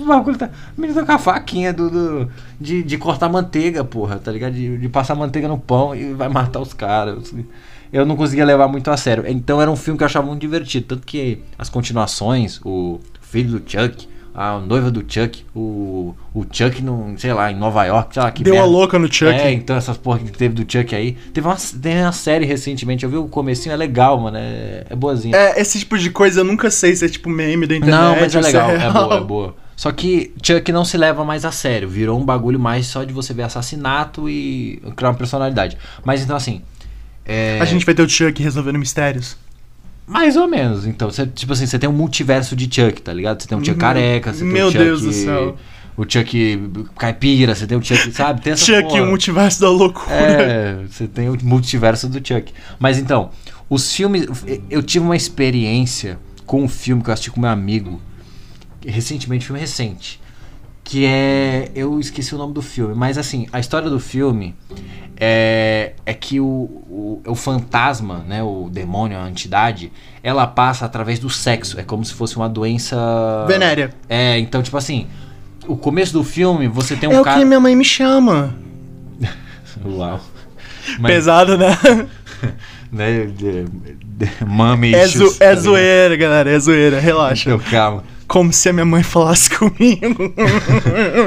O 0.02 0.06
bagulho 0.06 0.38
tá. 0.38 0.50
O 0.78 0.82
menino 0.82 1.00
tá 1.00 1.06
com 1.06 1.12
a 1.14 1.18
faquinha 1.18 1.72
do, 1.74 1.90
do- 1.90 2.30
de, 2.60 2.84
de 2.84 2.98
cortar 2.98 3.30
manteiga, 3.30 3.84
porra, 3.84 4.18
tá 4.20 4.32
ligado? 4.32 4.54
De, 4.54 4.78
de 4.78 4.90
passar 4.90 5.16
manteiga 5.16 5.48
no 5.48 5.58
pão 5.58 5.96
e 5.96 6.14
vai 6.14 6.28
matar 6.30 6.60
os 6.60 6.74
caras. 6.74 7.34
Eu 7.94 8.06
não 8.06 8.16
conseguia 8.16 8.44
levar 8.46 8.68
muito 8.68 8.90
a 8.92 8.98
sério. 8.98 9.24
Então 9.28 9.62
era 9.62 9.72
um 9.72 9.76
filme 9.76 9.98
que 9.98 10.04
eu 10.04 10.08
achava 10.08 10.26
muito 10.28 10.42
divertido. 10.42 10.86
Tanto 10.88 11.06
que 11.06 11.40
as 11.58 11.70
continuações, 11.70 12.60
o 12.66 13.00
filho 13.22 13.58
do 13.60 13.72
Chuck, 13.72 14.08
a 14.34 14.60
noiva 14.60 14.92
do 14.92 15.00
Chuck, 15.08 15.46
o, 15.56 16.14
o 16.34 16.46
Chuck, 16.52 16.82
no, 16.84 17.14
sei 17.18 17.32
lá, 17.32 17.50
em 17.50 17.56
Nova 17.56 17.86
York, 17.86 18.14
sei 18.14 18.22
lá, 18.24 18.32
que 18.32 18.44
Deu 18.44 18.60
a 18.60 18.66
louca 18.66 19.00
no 19.00 19.08
Chuck. 19.12 19.32
É, 19.32 19.50
então 19.54 19.78
essas 19.78 19.96
porra 19.98 20.20
que 20.20 20.30
teve 20.32 20.54
do 20.54 20.70
Chuck 20.70 20.94
aí. 20.94 21.14
Teve 21.34 21.48
uma, 21.48 21.56
teve 21.56 22.02
uma 22.02 22.12
série 22.12 22.44
recentemente, 22.46 23.06
eu 23.06 23.10
vi 23.10 23.16
o 23.16 23.30
comecinho, 23.30 23.72
é 23.72 23.78
legal, 23.78 24.20
mano. 24.20 24.36
É, 24.38 24.86
é 24.90 24.96
boazinha. 24.96 25.38
É, 25.38 25.62
esse 25.62 25.80
tipo 25.80 25.98
de 25.98 26.10
coisa 26.10 26.42
eu 26.42 26.44
nunca 26.44 26.70
sei 26.70 26.94
se 26.98 27.06
é 27.06 27.08
tipo 27.08 27.30
meme 27.30 27.66
da 27.66 27.78
internet. 27.78 27.98
Não, 27.98 28.16
mas 28.20 28.36
é 28.36 28.42
legal, 28.42 28.70
é 28.72 28.78
real. 28.78 28.94
boa, 28.94 29.16
é 29.16 29.22
boa. 29.22 29.56
Só 29.76 29.92
que 29.92 30.32
Chuck 30.42 30.72
não 30.72 30.86
se 30.86 30.98
leva 30.98 31.26
mais 31.26 31.44
a 31.44 31.52
sério, 31.52 31.90
virou 31.90 32.20
um 32.20 32.24
bagulho 32.26 32.60
mais 32.60 32.88
só 32.88 33.04
de 33.04 33.12
você 33.12 33.34
ver 33.34 33.44
assassinato 33.44 34.30
e 34.30 34.82
criar 34.96 35.10
uma 35.10 35.16
personalidade. 35.18 35.78
Mas 36.04 36.22
então 36.22 36.36
assim. 36.36 36.62
É, 37.26 37.58
A 37.60 37.66
gente 37.66 37.86
vai 37.86 37.94
ter 37.96 38.04
o 38.04 38.10
Chuck 38.10 38.42
resolvendo 38.42 38.78
mistérios. 38.80 39.36
Mais 40.08 40.38
ou 40.38 40.48
menos, 40.48 40.86
então. 40.86 41.10
Você, 41.10 41.26
tipo 41.26 41.52
assim, 41.54 41.66
você 41.66 41.80
tem 41.80 41.90
um 41.90 41.94
multiverso 41.94 42.56
de 42.56 42.66
Chuck, 42.66 43.02
tá 43.02 43.12
ligado? 43.12 43.42
Você 43.42 43.48
tem 43.48 43.58
um 43.58 43.62
Chuck 43.62 43.72
Uhum. 43.72 43.78
careca, 43.80 44.32
você 44.34 44.40
tem 44.44 44.48
Meu 44.54 44.68
o 44.68 44.72
Chuck. 44.72 44.84
Deus 44.84 45.02
do 45.02 45.12
céu. 45.12 45.58
O 45.98 46.04
Chuck 46.08 46.70
caipira, 46.98 47.56
você 47.56 47.66
tem 47.66 47.78
o 47.78 47.84
Chuck, 47.84 48.12
sabe? 48.12 48.42
Tem 48.42 48.54
essa 48.54 48.64
Chuck, 48.66 48.84
porra. 48.90 49.02
o 49.02 49.08
multiverso 49.08 49.62
da 49.62 49.70
loucura. 49.70 50.14
É, 50.16 50.78
você 50.90 51.08
tem 51.08 51.28
o 51.30 51.38
multiverso 51.44 52.08
do 52.08 52.18
Chuck. 52.26 52.54
Mas 52.78 52.98
então, 53.00 53.32
os 53.70 53.92
filmes. 53.94 54.26
Eu 54.70 54.84
tive 54.84 55.04
uma 55.04 55.16
experiência 55.16 56.20
com 56.46 56.64
um 56.64 56.68
filme 56.68 57.02
que 57.04 57.10
eu 57.10 57.14
assisti 57.14 57.32
com 57.32 57.42
meu 57.42 57.50
amigo. 57.50 58.00
Recentemente, 58.86 59.46
filme 59.46 59.60
recente. 59.60 60.20
Que 60.84 61.06
é. 61.06 61.72
Eu 61.76 62.00
esqueci 62.00 62.36
o 62.36 62.38
nome 62.38 62.54
do 62.54 62.62
filme. 62.62 62.94
Mas 62.94 63.18
assim, 63.18 63.48
a 63.52 63.60
história 63.60 63.90
do 63.90 64.00
filme 64.00 64.54
é, 65.18 65.94
é 66.06 66.14
que 66.14 66.40
o, 66.40 66.46
o, 66.46 67.22
o 67.26 67.36
fantasma, 67.36 68.24
né? 68.28 68.44
O 68.44 68.70
demônio, 68.72 69.18
a 69.18 69.28
entidade, 69.30 69.92
ela 70.22 70.46
passa 70.46 70.86
através 70.86 71.18
do 71.18 71.30
sexo. 71.30 71.80
É 71.80 71.84
como 71.84 72.06
se 72.06 72.14
fosse 72.14 72.36
uma 72.38 72.48
doença. 72.48 72.96
Venérea. 73.48 73.92
É, 74.08 74.38
então, 74.40 74.62
tipo 74.62 74.78
assim. 74.78 75.08
O 75.68 75.76
começo 75.76 76.14
do 76.14 76.24
filme, 76.24 76.68
você 76.68 76.96
tem 76.96 77.10
um 77.10 77.14
é 77.14 77.22
o 77.22 77.24
cara. 77.24 77.40
que 77.40 77.46
minha 77.46 77.60
mãe 77.60 77.76
me 77.76 77.84
chama. 77.84 78.56
Uau. 79.84 80.22
Mas- 81.00 81.12
Pesado, 81.14 81.58
né? 81.58 81.76
né? 82.92 83.26
Mami 84.46 84.94
É, 84.94 85.08
zo 85.08 85.34
tá 85.34 85.46
é 85.46 85.50
ligado? 85.50 85.64
zoeira, 85.64 86.16
galera. 86.16 86.52
É 86.52 86.60
zoeira. 86.60 87.00
Relaxa. 87.00 87.50
Então, 87.50 87.60
calma. 87.72 88.04
Como 88.28 88.52
se 88.52 88.70
a 88.70 88.74
minha 88.74 88.86
mãe 88.86 89.04
falasse 89.04 89.50
comigo. 89.56 90.34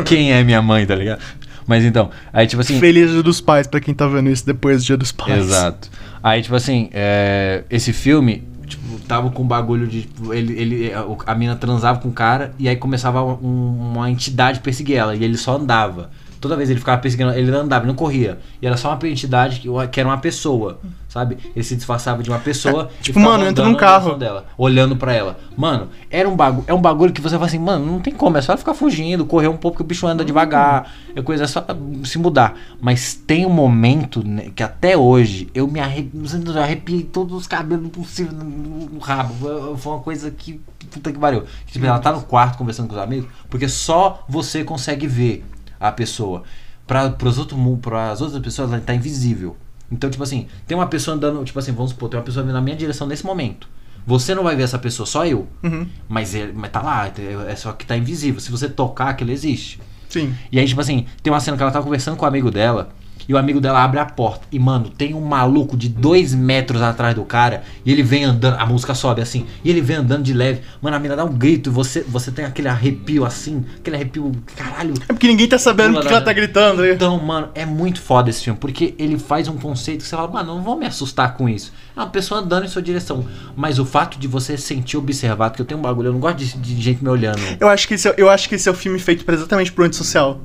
Quem 0.04 0.32
é 0.32 0.42
minha 0.42 0.60
mãe, 0.62 0.84
tá 0.86 0.94
ligado? 0.94 1.20
Mas 1.66 1.84
então, 1.84 2.10
aí 2.32 2.46
tipo 2.46 2.60
assim. 2.60 2.78
Feliz 2.80 3.10
Dia 3.10 3.22
dos 3.22 3.40
Pais, 3.40 3.66
pra 3.66 3.78
quem 3.80 3.94
tá 3.94 4.06
vendo 4.06 4.30
isso 4.30 4.44
depois 4.46 4.82
do 4.82 4.86
Dia 4.86 4.96
dos 4.96 5.12
Pais. 5.12 5.38
Exato. 5.46 5.90
Aí, 6.22 6.42
tipo 6.42 6.54
assim, 6.56 6.88
é, 6.92 7.62
esse 7.70 7.92
filme, 7.92 8.42
tipo, 8.66 8.98
tava 9.06 9.30
com 9.30 9.42
um 9.42 9.46
bagulho 9.46 9.86
de. 9.86 10.02
tipo, 10.02 10.32
Ele, 10.32 10.58
ele, 10.58 10.92
a 11.26 11.34
mina 11.34 11.54
transava 11.56 11.98
com 12.00 12.08
o 12.08 12.12
cara 12.12 12.52
e 12.58 12.68
aí 12.68 12.76
começava 12.76 13.22
um- 13.22 13.90
uma 13.92 14.10
entidade 14.10 14.60
perseguir 14.60 14.96
ela. 14.96 15.14
E 15.14 15.22
ele 15.22 15.36
só 15.36 15.56
andava. 15.56 16.10
Toda 16.40 16.56
vez 16.56 16.70
ele 16.70 16.78
ficava 16.78 17.00
perseguindo, 17.00 17.32
ele 17.32 17.50
não 17.50 17.60
andava, 17.60 17.82
ele 17.82 17.88
não 17.88 17.96
corria. 17.96 18.38
E 18.62 18.66
era 18.66 18.76
só 18.76 18.88
uma 18.88 19.08
entidade 19.08 19.60
que, 19.60 19.68
que 19.88 20.00
era 20.00 20.08
uma 20.08 20.18
pessoa, 20.18 20.78
sabe? 21.08 21.38
Ele 21.54 21.64
se 21.64 21.74
disfarçava 21.74 22.22
de 22.22 22.30
uma 22.30 22.38
pessoa. 22.38 22.90
e 23.00 23.04
tipo, 23.04 23.18
mano, 23.18 23.44
entra 23.44 23.64
num 23.64 23.74
carro. 23.74 24.14
Dela, 24.14 24.46
olhando 24.56 24.96
pra 24.96 25.12
ela. 25.12 25.38
Mano, 25.56 25.88
era 26.10 26.28
um 26.28 26.36
bagulho, 26.36 26.64
é 26.66 26.74
um 26.74 26.80
bagulho 26.80 27.12
que 27.12 27.20
você 27.20 27.34
fala 27.34 27.46
assim, 27.46 27.58
mano, 27.58 27.84
não 27.84 28.00
tem 28.00 28.14
como, 28.14 28.36
é 28.36 28.40
só 28.40 28.56
ficar 28.56 28.74
fugindo, 28.74 29.24
correr 29.26 29.48
um 29.48 29.56
pouco 29.56 29.78
que 29.78 29.82
o 29.82 29.86
bicho 29.86 30.06
anda 30.06 30.24
devagar, 30.24 30.92
é 31.14 31.22
coisa 31.22 31.44
é 31.44 31.46
só 31.46 31.64
se 32.04 32.18
mudar. 32.18 32.56
Mas 32.80 33.14
tem 33.14 33.44
um 33.44 33.50
momento 33.50 34.26
né, 34.26 34.50
que 34.54 34.62
até 34.62 34.96
hoje 34.96 35.48
eu 35.54 35.66
me 35.66 35.80
arrepio, 35.80 36.22
eu 36.46 36.62
arrepiei 36.62 37.02
todos 37.02 37.36
os 37.36 37.46
cabelos 37.46 37.88
possíveis 37.90 38.36
no, 38.36 38.44
no 38.44 38.98
rabo. 38.98 39.76
Foi 39.76 39.92
uma 39.92 40.00
coisa 40.00 40.30
que 40.30 40.60
puta 40.88 41.12
que 41.12 41.18
pariu. 41.18 41.44
Tipo, 41.66 41.86
ela 41.86 41.98
tá 41.98 42.12
no 42.12 42.22
quarto 42.22 42.58
conversando 42.58 42.88
com 42.88 42.94
os 42.94 43.00
amigos, 43.00 43.28
porque 43.48 43.68
só 43.68 44.24
você 44.28 44.64
consegue 44.64 45.06
ver 45.06 45.44
a 45.78 45.92
pessoa. 45.92 46.42
Para 46.86 47.10
pras 47.10 47.38
outras 47.38 48.42
pessoas 48.42 48.72
ela 48.72 48.80
tá 48.80 48.94
invisível. 48.94 49.56
Então, 49.90 50.10
tipo 50.10 50.22
assim, 50.22 50.46
tem 50.66 50.76
uma 50.76 50.86
pessoa 50.86 51.16
andando, 51.16 51.42
tipo 51.44 51.58
assim, 51.58 51.72
vamos 51.72 51.90
supor, 51.90 52.08
tem 52.08 52.18
uma 52.18 52.24
pessoa 52.24 52.44
vindo 52.44 52.54
na 52.54 52.60
minha 52.60 52.76
direção 52.76 53.06
nesse 53.06 53.24
momento. 53.24 53.68
Você 54.06 54.34
não 54.34 54.42
vai 54.42 54.56
ver 54.56 54.62
essa 54.62 54.78
pessoa, 54.78 55.06
só 55.06 55.26
eu. 55.26 55.46
Uhum. 55.62 55.86
Mas, 56.08 56.34
ele, 56.34 56.52
mas 56.54 56.70
tá 56.70 56.80
lá, 56.80 57.10
é 57.46 57.56
só 57.56 57.72
que 57.72 57.84
tá 57.84 57.96
invisível. 57.96 58.40
Se 58.40 58.50
você 58.50 58.68
tocar, 58.68 59.10
aquilo 59.10 59.30
existe. 59.30 59.78
Sim. 60.08 60.34
E 60.50 60.58
aí, 60.58 60.66
tipo 60.66 60.80
assim, 60.80 61.06
tem 61.22 61.30
uma 61.30 61.40
cena 61.40 61.56
que 61.56 61.62
ela 61.62 61.72
tá 61.72 61.82
conversando 61.82 62.16
com 62.16 62.24
o 62.24 62.28
amigo 62.28 62.50
dela. 62.50 62.88
E 63.28 63.34
o 63.34 63.36
amigo 63.36 63.60
dela 63.60 63.84
abre 63.84 64.00
a 64.00 64.06
porta. 64.06 64.46
E, 64.50 64.58
mano, 64.58 64.88
tem 64.88 65.14
um 65.14 65.20
maluco 65.20 65.76
de 65.76 65.88
dois 65.88 66.34
metros 66.34 66.80
atrás 66.80 67.14
do 67.14 67.24
cara. 67.24 67.62
E 67.84 67.92
ele 67.92 68.02
vem 68.02 68.24
andando. 68.24 68.54
A 68.54 68.64
música 68.64 68.94
sobe 68.94 69.20
assim. 69.20 69.44
E 69.62 69.68
ele 69.68 69.82
vem 69.82 69.96
andando 69.96 70.22
de 70.22 70.32
leve. 70.32 70.62
Mano, 70.80 70.96
a 70.96 70.98
mina 70.98 71.14
dá 71.14 71.24
um 71.24 71.32
grito. 71.32 71.68
E 71.68 71.72
você, 71.72 72.00
você 72.00 72.30
tem 72.30 72.46
aquele 72.46 72.68
arrepio 72.68 73.26
assim. 73.26 73.64
Aquele 73.78 73.96
arrepio. 73.96 74.32
Caralho. 74.56 74.94
É 75.08 75.12
porque 75.12 75.26
ninguém 75.26 75.46
tá 75.46 75.58
sabendo 75.58 75.98
o 75.98 76.00
que, 76.00 76.06
que 76.06 76.12
ela 76.12 76.22
tá 76.22 76.32
gritando. 76.32 76.80
né? 76.82 76.92
Então, 76.92 77.18
mano, 77.18 77.50
é 77.54 77.66
muito 77.66 78.00
foda 78.00 78.30
esse 78.30 78.42
filme, 78.42 78.58
porque 78.58 78.94
ele 78.98 79.18
faz 79.18 79.46
um 79.46 79.58
conceito 79.58 80.02
que 80.02 80.08
você 80.08 80.16
fala, 80.16 80.28
mano, 80.28 80.54
não 80.54 80.62
vou 80.62 80.76
me 80.76 80.86
assustar 80.86 81.34
com 81.34 81.48
isso. 81.48 81.72
É 81.94 82.00
uma 82.00 82.08
pessoa 82.08 82.40
andando 82.40 82.64
em 82.64 82.68
sua 82.68 82.80
direção. 82.80 83.26
Mas 83.54 83.78
o 83.78 83.84
fato 83.84 84.18
de 84.18 84.26
você 84.26 84.56
se 84.56 84.62
sentir 84.62 84.96
observado, 84.96 85.54
que 85.54 85.60
eu 85.60 85.66
tenho 85.66 85.80
um 85.80 85.82
bagulho, 85.82 86.08
eu 86.08 86.12
não 86.12 86.20
gosto 86.20 86.36
de, 86.36 86.56
de 86.56 86.80
gente 86.80 87.02
me 87.02 87.10
olhando. 87.10 87.40
Eu 87.60 87.68
acho, 87.68 87.86
que 87.86 87.94
esse 87.94 88.08
é, 88.08 88.14
eu 88.16 88.30
acho 88.30 88.48
que 88.48 88.54
esse 88.54 88.68
é 88.68 88.72
o 88.72 88.74
filme 88.74 88.98
feito 88.98 89.24
pra 89.24 89.34
exatamente 89.34 89.72
pro 89.72 89.84
antissocial. 89.84 90.40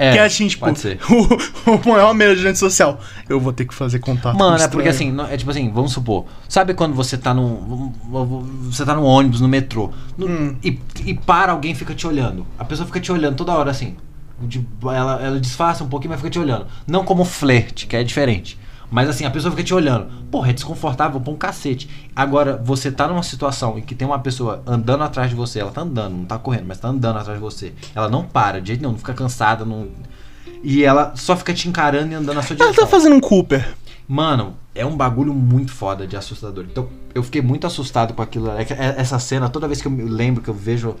É, 0.00 0.12
que 0.12 0.18
é 0.18 0.24
assim, 0.24 0.46
tipo, 0.46 0.64
pode 0.64 0.78
ser. 0.78 0.98
O, 1.10 1.72
o 1.74 1.88
maior 1.92 2.14
medo 2.14 2.36
de 2.36 2.46
antissocial. 2.46 3.00
Eu 3.28 3.40
vou 3.40 3.52
ter 3.52 3.64
que 3.66 3.74
fazer 3.74 3.98
contato 3.98 4.32
com 4.32 4.38
Mano, 4.38 4.52
é 4.52 4.56
estranho. 4.56 4.70
porque 4.72 4.88
assim, 4.88 5.14
é 5.30 5.36
tipo 5.36 5.50
assim, 5.50 5.70
vamos 5.72 5.92
supor, 5.92 6.24
sabe 6.48 6.72
quando 6.72 6.94
você 6.94 7.18
tá 7.18 7.34
num. 7.34 7.92
Você 8.70 8.84
tá 8.84 8.94
no 8.94 9.02
ônibus, 9.04 9.40
no 9.40 9.48
metrô, 9.48 9.90
no- 10.16 10.26
Hum. 10.28 10.56
e, 10.62 10.78
e 11.04 11.14
para 11.14 11.52
alguém 11.52 11.72
e 11.72 11.74
fica 11.74 11.94
te 11.94 12.06
olhando. 12.06 12.46
A 12.58 12.64
pessoa 12.64 12.86
fica 12.86 13.00
te 13.00 13.10
olhando 13.10 13.34
toda 13.36 13.52
hora 13.52 13.70
assim. 13.72 13.96
De- 14.40 14.64
ela, 14.84 15.20
ela 15.20 15.40
disfarça 15.40 15.82
um 15.82 15.88
pouquinho, 15.88 16.10
mas 16.12 16.20
fica 16.20 16.30
te 16.30 16.38
olhando. 16.38 16.66
Não 16.86 17.04
como 17.04 17.24
flerte, 17.24 17.86
que 17.88 17.96
é 17.96 18.04
diferente. 18.04 18.56
Mas 18.90 19.08
assim, 19.08 19.24
a 19.24 19.30
pessoa 19.30 19.50
fica 19.50 19.62
te 19.62 19.74
olhando. 19.74 20.06
Porra, 20.30 20.50
é 20.50 20.52
desconfortável 20.52 21.20
pra 21.20 21.32
um 21.32 21.36
cacete. 21.36 21.88
Agora, 22.16 22.56
você 22.64 22.90
tá 22.90 23.06
numa 23.06 23.22
situação 23.22 23.78
em 23.78 23.82
que 23.82 23.94
tem 23.94 24.06
uma 24.08 24.18
pessoa 24.18 24.62
andando 24.66 25.02
atrás 25.04 25.28
de 25.30 25.36
você. 25.36 25.60
Ela 25.60 25.70
tá 25.70 25.82
andando, 25.82 26.14
não 26.16 26.24
tá 26.24 26.38
correndo, 26.38 26.64
mas 26.66 26.78
tá 26.78 26.88
andando 26.88 27.18
atrás 27.18 27.38
de 27.38 27.42
você. 27.44 27.72
Ela 27.94 28.08
não 28.08 28.24
para, 28.24 28.60
de 28.60 28.68
jeito 28.68 28.80
nenhum, 28.80 28.92
não 28.92 28.98
fica 28.98 29.12
cansada, 29.12 29.64
não. 29.64 29.88
E 30.62 30.82
ela 30.84 31.12
só 31.16 31.36
fica 31.36 31.52
te 31.52 31.68
encarando 31.68 32.12
e 32.12 32.14
andando 32.14 32.36
na 32.36 32.42
sua 32.42 32.54
Ela 32.56 32.64
direção. 32.66 32.84
tá 32.84 32.90
fazendo 32.90 33.14
um 33.14 33.20
Cooper. 33.20 33.74
Mano, 34.08 34.54
é 34.74 34.86
um 34.86 34.96
bagulho 34.96 35.34
muito 35.34 35.70
foda 35.70 36.06
de 36.06 36.16
assustador. 36.16 36.64
Então 36.70 36.88
eu 37.14 37.22
fiquei 37.22 37.42
muito 37.42 37.66
assustado 37.66 38.14
com 38.14 38.22
aquilo. 38.22 38.50
É 38.50 38.64
que- 38.64 38.72
é- 38.72 38.94
Essa 38.96 39.18
cena, 39.18 39.50
toda 39.50 39.66
vez 39.68 39.82
que 39.82 39.86
eu 39.88 39.92
lembro, 39.94 40.42
que 40.42 40.48
eu 40.48 40.54
vejo. 40.54 40.96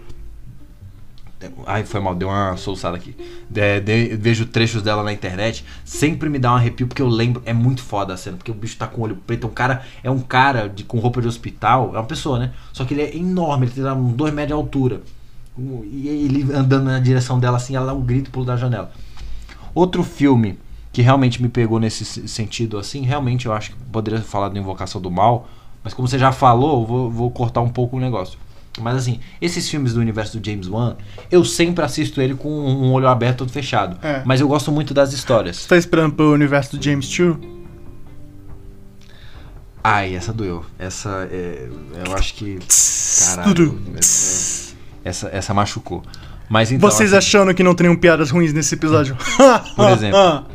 Ai, 1.66 1.84
foi 1.84 2.00
mal, 2.00 2.14
deu 2.16 2.28
uma 2.28 2.56
soluçada 2.56 2.96
aqui. 2.96 3.14
De- 3.48 3.80
de- 3.80 4.16
vejo 4.16 4.44
trechos 4.46 4.82
dela 4.82 5.04
na 5.04 5.12
internet, 5.12 5.64
sempre 5.84 6.28
me 6.28 6.36
dá 6.38 6.52
um 6.52 6.56
arrepio, 6.56 6.86
porque 6.88 7.00
eu 7.00 7.08
lembro. 7.08 7.40
É 7.46 7.52
muito 7.52 7.80
foda 7.82 8.12
a 8.12 8.16
cena, 8.16 8.36
porque 8.36 8.50
o 8.50 8.54
bicho 8.54 8.76
tá 8.76 8.88
com 8.88 9.00
o 9.00 9.04
olho 9.04 9.16
preto. 9.16 9.46
Um 9.46 9.50
cara, 9.50 9.82
é 10.02 10.10
um 10.10 10.18
cara 10.18 10.68
de, 10.68 10.82
com 10.82 10.98
roupa 10.98 11.20
de 11.22 11.28
hospital, 11.28 11.90
é 11.94 11.98
uma 11.98 12.04
pessoa, 12.06 12.38
né? 12.40 12.52
Só 12.72 12.84
que 12.84 12.92
ele 12.92 13.02
é 13.02 13.16
enorme, 13.16 13.66
ele 13.66 13.72
tem 13.72 13.84
uns 13.84 14.12
2 14.14 14.34
metros 14.34 14.48
de 14.48 14.52
altura. 14.54 15.00
Um- 15.56 15.84
E 15.84 16.08
ele 16.08 16.52
andando 16.52 16.84
na 16.86 16.98
direção 16.98 17.38
dela 17.38 17.56
assim, 17.56 17.76
ela 17.76 17.86
dá 17.86 17.94
um 17.94 18.02
grito 18.02 18.30
pula 18.30 18.46
da 18.46 18.56
janela. 18.56 18.90
Outro 19.74 20.02
filme 20.02 20.58
que 20.92 21.02
realmente 21.02 21.40
me 21.40 21.48
pegou 21.48 21.78
nesse 21.78 22.04
sentido 22.26 22.78
assim, 22.78 23.02
realmente 23.02 23.46
eu 23.46 23.52
acho 23.52 23.70
que 23.70 23.76
poderia 23.92 24.20
falar 24.20 24.48
da 24.48 24.58
Invocação 24.58 25.00
do 25.00 25.10
Mal, 25.10 25.48
mas 25.84 25.94
como 25.94 26.08
você 26.08 26.18
já 26.18 26.32
falou, 26.32 26.84
vou, 26.84 27.08
vou 27.10 27.30
cortar 27.30 27.60
um 27.60 27.68
pouco 27.68 27.96
o 27.96 28.00
negócio. 28.00 28.38
Mas 28.82 28.96
assim, 28.96 29.20
esses 29.40 29.68
filmes 29.68 29.94
do 29.94 30.00
universo 30.00 30.38
do 30.38 30.44
James 30.44 30.68
Wan, 30.68 30.96
eu 31.30 31.44
sempre 31.44 31.84
assisto 31.84 32.20
ele 32.20 32.34
com 32.34 32.48
um 32.48 32.92
olho 32.92 33.08
aberto 33.08 33.38
todo 33.38 33.52
fechado. 33.52 33.98
É. 34.04 34.22
Mas 34.24 34.40
eu 34.40 34.48
gosto 34.48 34.70
muito 34.72 34.92
das 34.92 35.12
histórias. 35.12 35.56
Você 35.56 35.68
tá 35.68 35.76
esperando 35.76 36.14
pro 36.14 36.32
universo 36.32 36.76
do 36.76 36.82
James 36.82 37.06
Chu? 37.06 37.38
Ai, 39.82 40.14
essa 40.14 40.32
doeu. 40.32 40.64
Essa 40.78 41.28
é, 41.30 41.68
eu 42.06 42.14
acho 42.14 42.34
que 42.34 42.58
caralho, 43.36 43.80
essa 45.04 45.28
essa 45.28 45.54
machucou. 45.54 46.02
Mas 46.48 46.72
então 46.72 46.90
Vocês 46.90 47.12
assim, 47.12 47.18
achando 47.18 47.54
que 47.54 47.62
não 47.62 47.74
teriam 47.74 47.94
piadas 47.94 48.30
ruins 48.30 48.52
nesse 48.52 48.74
episódio? 48.74 49.16
Por 49.76 49.88
exemplo. 49.90 50.46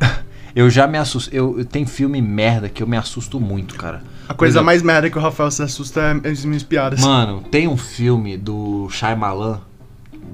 eu 0.55 0.69
já 0.69 0.87
me 0.87 0.97
assusto, 0.97 1.33
eu, 1.33 1.59
eu 1.59 1.65
tenho 1.65 1.87
filme 1.87 2.21
merda 2.21 2.67
que 2.67 2.81
eu 2.81 2.87
me 2.87 2.97
assusto 2.97 3.39
muito, 3.39 3.75
cara. 3.75 4.01
A 4.33 4.37
coisa 4.37 4.53
exemplo, 4.53 4.65
mais 4.65 4.81
merda 4.81 5.09
que 5.09 5.17
o 5.17 5.21
Rafael 5.21 5.51
se 5.51 5.61
assusta 5.61 6.19
é 6.23 6.29
as 6.29 6.43
minhas 6.43 6.63
piadas. 6.63 7.01
Mano, 7.01 7.43
tem 7.51 7.67
um 7.67 7.77
filme 7.77 8.37
do 8.37 8.89
Shyamalan, 8.89 9.61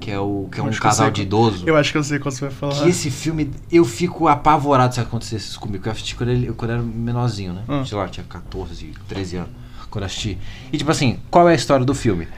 que 0.00 0.10
é, 0.10 0.18
o, 0.18 0.48
que 0.50 0.58
é 0.58 0.62
um 0.62 0.68
eu 0.68 0.80
casal 0.80 1.10
de 1.10 1.22
idoso. 1.22 1.64
Eu 1.66 1.76
acho 1.76 1.92
que 1.92 1.98
eu 1.98 2.02
sei 2.02 2.18
qual 2.18 2.32
você 2.32 2.40
vai 2.40 2.50
falar. 2.50 2.74
Que 2.82 2.88
esse 2.88 3.10
filme, 3.10 3.50
eu 3.70 3.84
fico 3.84 4.26
apavorado 4.26 4.94
se 4.94 5.00
acontecesse 5.00 5.50
isso 5.50 5.60
comigo. 5.60 5.86
Eu 5.86 5.92
assisti 5.92 6.14
quando, 6.14 6.30
ele, 6.30 6.52
quando 6.52 6.70
eu 6.70 6.76
era 6.78 6.84
menorzinho, 6.84 7.52
né? 7.52 7.62
Hum. 7.68 7.84
Sei 7.84 7.96
lá, 7.96 8.08
tinha 8.08 8.24
14, 8.28 8.92
13 9.08 9.36
anos 9.36 9.50
quando 9.90 10.02
eu 10.02 10.06
assisti. 10.06 10.38
E 10.72 10.78
tipo 10.78 10.90
assim, 10.90 11.18
qual 11.30 11.48
é 11.48 11.52
a 11.52 11.54
história 11.54 11.84
do 11.84 11.94
filme? 11.94 12.28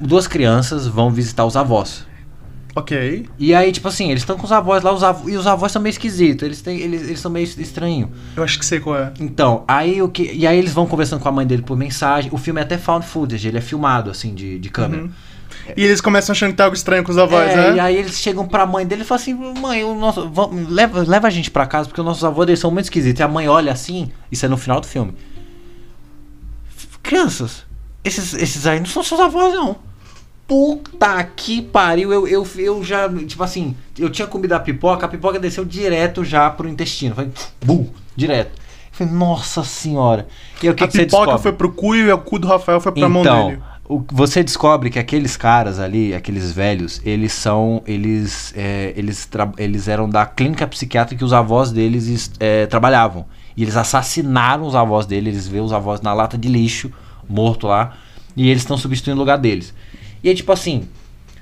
Duas 0.00 0.26
crianças 0.26 0.86
vão 0.86 1.10
visitar 1.10 1.44
os 1.44 1.56
avós. 1.56 2.06
Ok. 2.74 3.26
E 3.38 3.52
aí, 3.54 3.72
tipo 3.72 3.88
assim, 3.88 4.10
eles 4.10 4.22
estão 4.22 4.36
com 4.36 4.44
os 4.44 4.52
avós 4.52 4.82
lá, 4.82 4.92
os 4.92 5.02
avós, 5.02 5.32
e 5.32 5.36
os 5.36 5.46
avós 5.46 5.72
são 5.72 5.82
meio 5.82 5.90
esquisitos, 5.90 6.44
eles, 6.44 6.62
têm, 6.62 6.78
eles, 6.78 7.02
eles 7.02 7.18
são 7.20 7.30
meio 7.30 7.44
estranhos. 7.44 8.10
Eu 8.36 8.44
acho 8.44 8.58
que 8.58 8.64
sei 8.64 8.78
qual 8.78 8.96
é. 8.96 9.12
Então, 9.18 9.64
aí 9.66 10.00
o 10.00 10.08
que. 10.08 10.22
E 10.32 10.46
aí 10.46 10.56
eles 10.56 10.72
vão 10.72 10.86
conversando 10.86 11.20
com 11.20 11.28
a 11.28 11.32
mãe 11.32 11.46
dele 11.46 11.62
por 11.62 11.76
mensagem. 11.76 12.30
O 12.32 12.38
filme 12.38 12.60
é 12.60 12.64
até 12.64 12.78
found 12.78 13.04
footage, 13.06 13.48
ele 13.48 13.58
é 13.58 13.60
filmado, 13.60 14.10
assim, 14.10 14.34
de, 14.34 14.58
de 14.58 14.70
câmera. 14.70 15.02
Uhum. 15.02 15.10
E 15.76 15.84
eles 15.84 16.00
começam 16.00 16.32
achando 16.32 16.50
que 16.50 16.56
tá 16.56 16.64
algo 16.64 16.76
estranho 16.76 17.02
com 17.04 17.10
os 17.10 17.18
avós, 17.18 17.50
é, 17.50 17.56
né? 17.56 17.76
E 17.76 17.80
aí 17.80 17.96
eles 17.96 18.18
chegam 18.18 18.46
pra 18.46 18.64
mãe 18.66 18.86
dele 18.86 19.02
e 19.02 19.04
falam 19.04 19.20
assim: 19.22 19.34
mãe, 19.34 19.84
o 19.84 19.94
nosso, 19.94 20.28
vamos- 20.30 20.68
leva, 20.70 21.02
leva 21.06 21.26
a 21.26 21.30
gente 21.30 21.50
pra 21.50 21.66
casa 21.66 21.88
porque 21.88 22.00
os 22.00 22.06
nossos 22.06 22.24
avós 22.24 22.48
eles 22.48 22.60
são 22.60 22.70
muito 22.70 22.84
esquisitos. 22.84 23.18
E 23.20 23.22
a 23.22 23.28
mãe 23.28 23.48
olha 23.48 23.72
assim, 23.72 24.10
isso 24.30 24.46
é 24.46 24.48
no 24.48 24.56
final 24.56 24.80
do 24.80 24.86
filme. 24.86 25.12
Crianças, 27.02 27.64
esses, 28.04 28.34
esses 28.34 28.66
aí 28.66 28.78
não 28.78 28.86
são 28.86 29.02
seus 29.02 29.20
avós, 29.20 29.52
não. 29.54 29.76
Puta 30.54 31.22
que 31.36 31.62
pariu, 31.62 32.12
eu, 32.12 32.26
eu, 32.26 32.44
eu 32.58 32.82
já, 32.82 33.08
tipo 33.08 33.40
assim, 33.40 33.76
eu 33.96 34.10
tinha 34.10 34.26
comido 34.26 34.52
a 34.52 34.58
pipoca, 34.58 35.06
a 35.06 35.08
pipoca 35.08 35.38
desceu 35.38 35.64
direto 35.64 36.24
já 36.24 36.50
pro 36.50 36.68
intestino. 36.68 37.14
Foi, 37.14 37.28
bum, 37.64 37.86
direto. 38.16 38.50
Eu 38.58 39.06
falei, 39.06 39.12
nossa 39.12 39.62
senhora. 39.62 40.26
E 40.60 40.66
aí, 40.66 40.72
o 40.72 40.74
que, 40.74 40.82
a 40.82 40.88
que 40.88 40.98
pipoca 40.98 41.38
foi 41.38 41.52
pro 41.52 41.70
cu 41.70 41.94
e 41.94 42.10
o 42.12 42.18
cu 42.18 42.36
do 42.40 42.48
Rafael 42.48 42.80
foi 42.80 42.90
pra 42.90 43.08
mão 43.08 43.22
Então, 43.22 43.46
dele. 43.46 43.62
o- 43.88 44.02
você 44.10 44.42
descobre 44.42 44.90
que 44.90 44.98
aqueles 44.98 45.36
caras 45.36 45.78
ali, 45.78 46.12
aqueles 46.12 46.50
velhos, 46.50 47.00
eles 47.04 47.32
são. 47.32 47.80
Eles, 47.86 48.52
é, 48.56 48.92
eles, 48.96 49.28
eles 49.56 49.86
eram 49.86 50.10
da 50.10 50.26
clínica 50.26 50.66
psiquiátrica 50.66 51.16
que 51.16 51.24
os 51.24 51.32
avós 51.32 51.70
deles 51.70 52.08
es- 52.08 52.32
é, 52.40 52.66
trabalhavam. 52.66 53.24
E 53.56 53.62
eles 53.62 53.76
assassinaram 53.76 54.66
os 54.66 54.74
avós 54.74 55.06
deles, 55.06 55.32
eles 55.34 55.46
vê 55.46 55.60
os 55.60 55.72
avós 55.72 56.00
na 56.00 56.12
lata 56.12 56.36
de 56.36 56.48
lixo, 56.48 56.90
morto 57.28 57.68
lá, 57.68 57.94
e 58.36 58.48
eles 58.50 58.62
estão 58.62 58.76
substituindo 58.76 59.16
o 59.16 59.22
lugar 59.22 59.38
deles. 59.38 59.72
E 60.22 60.28
é 60.30 60.34
tipo 60.34 60.52
assim, 60.52 60.88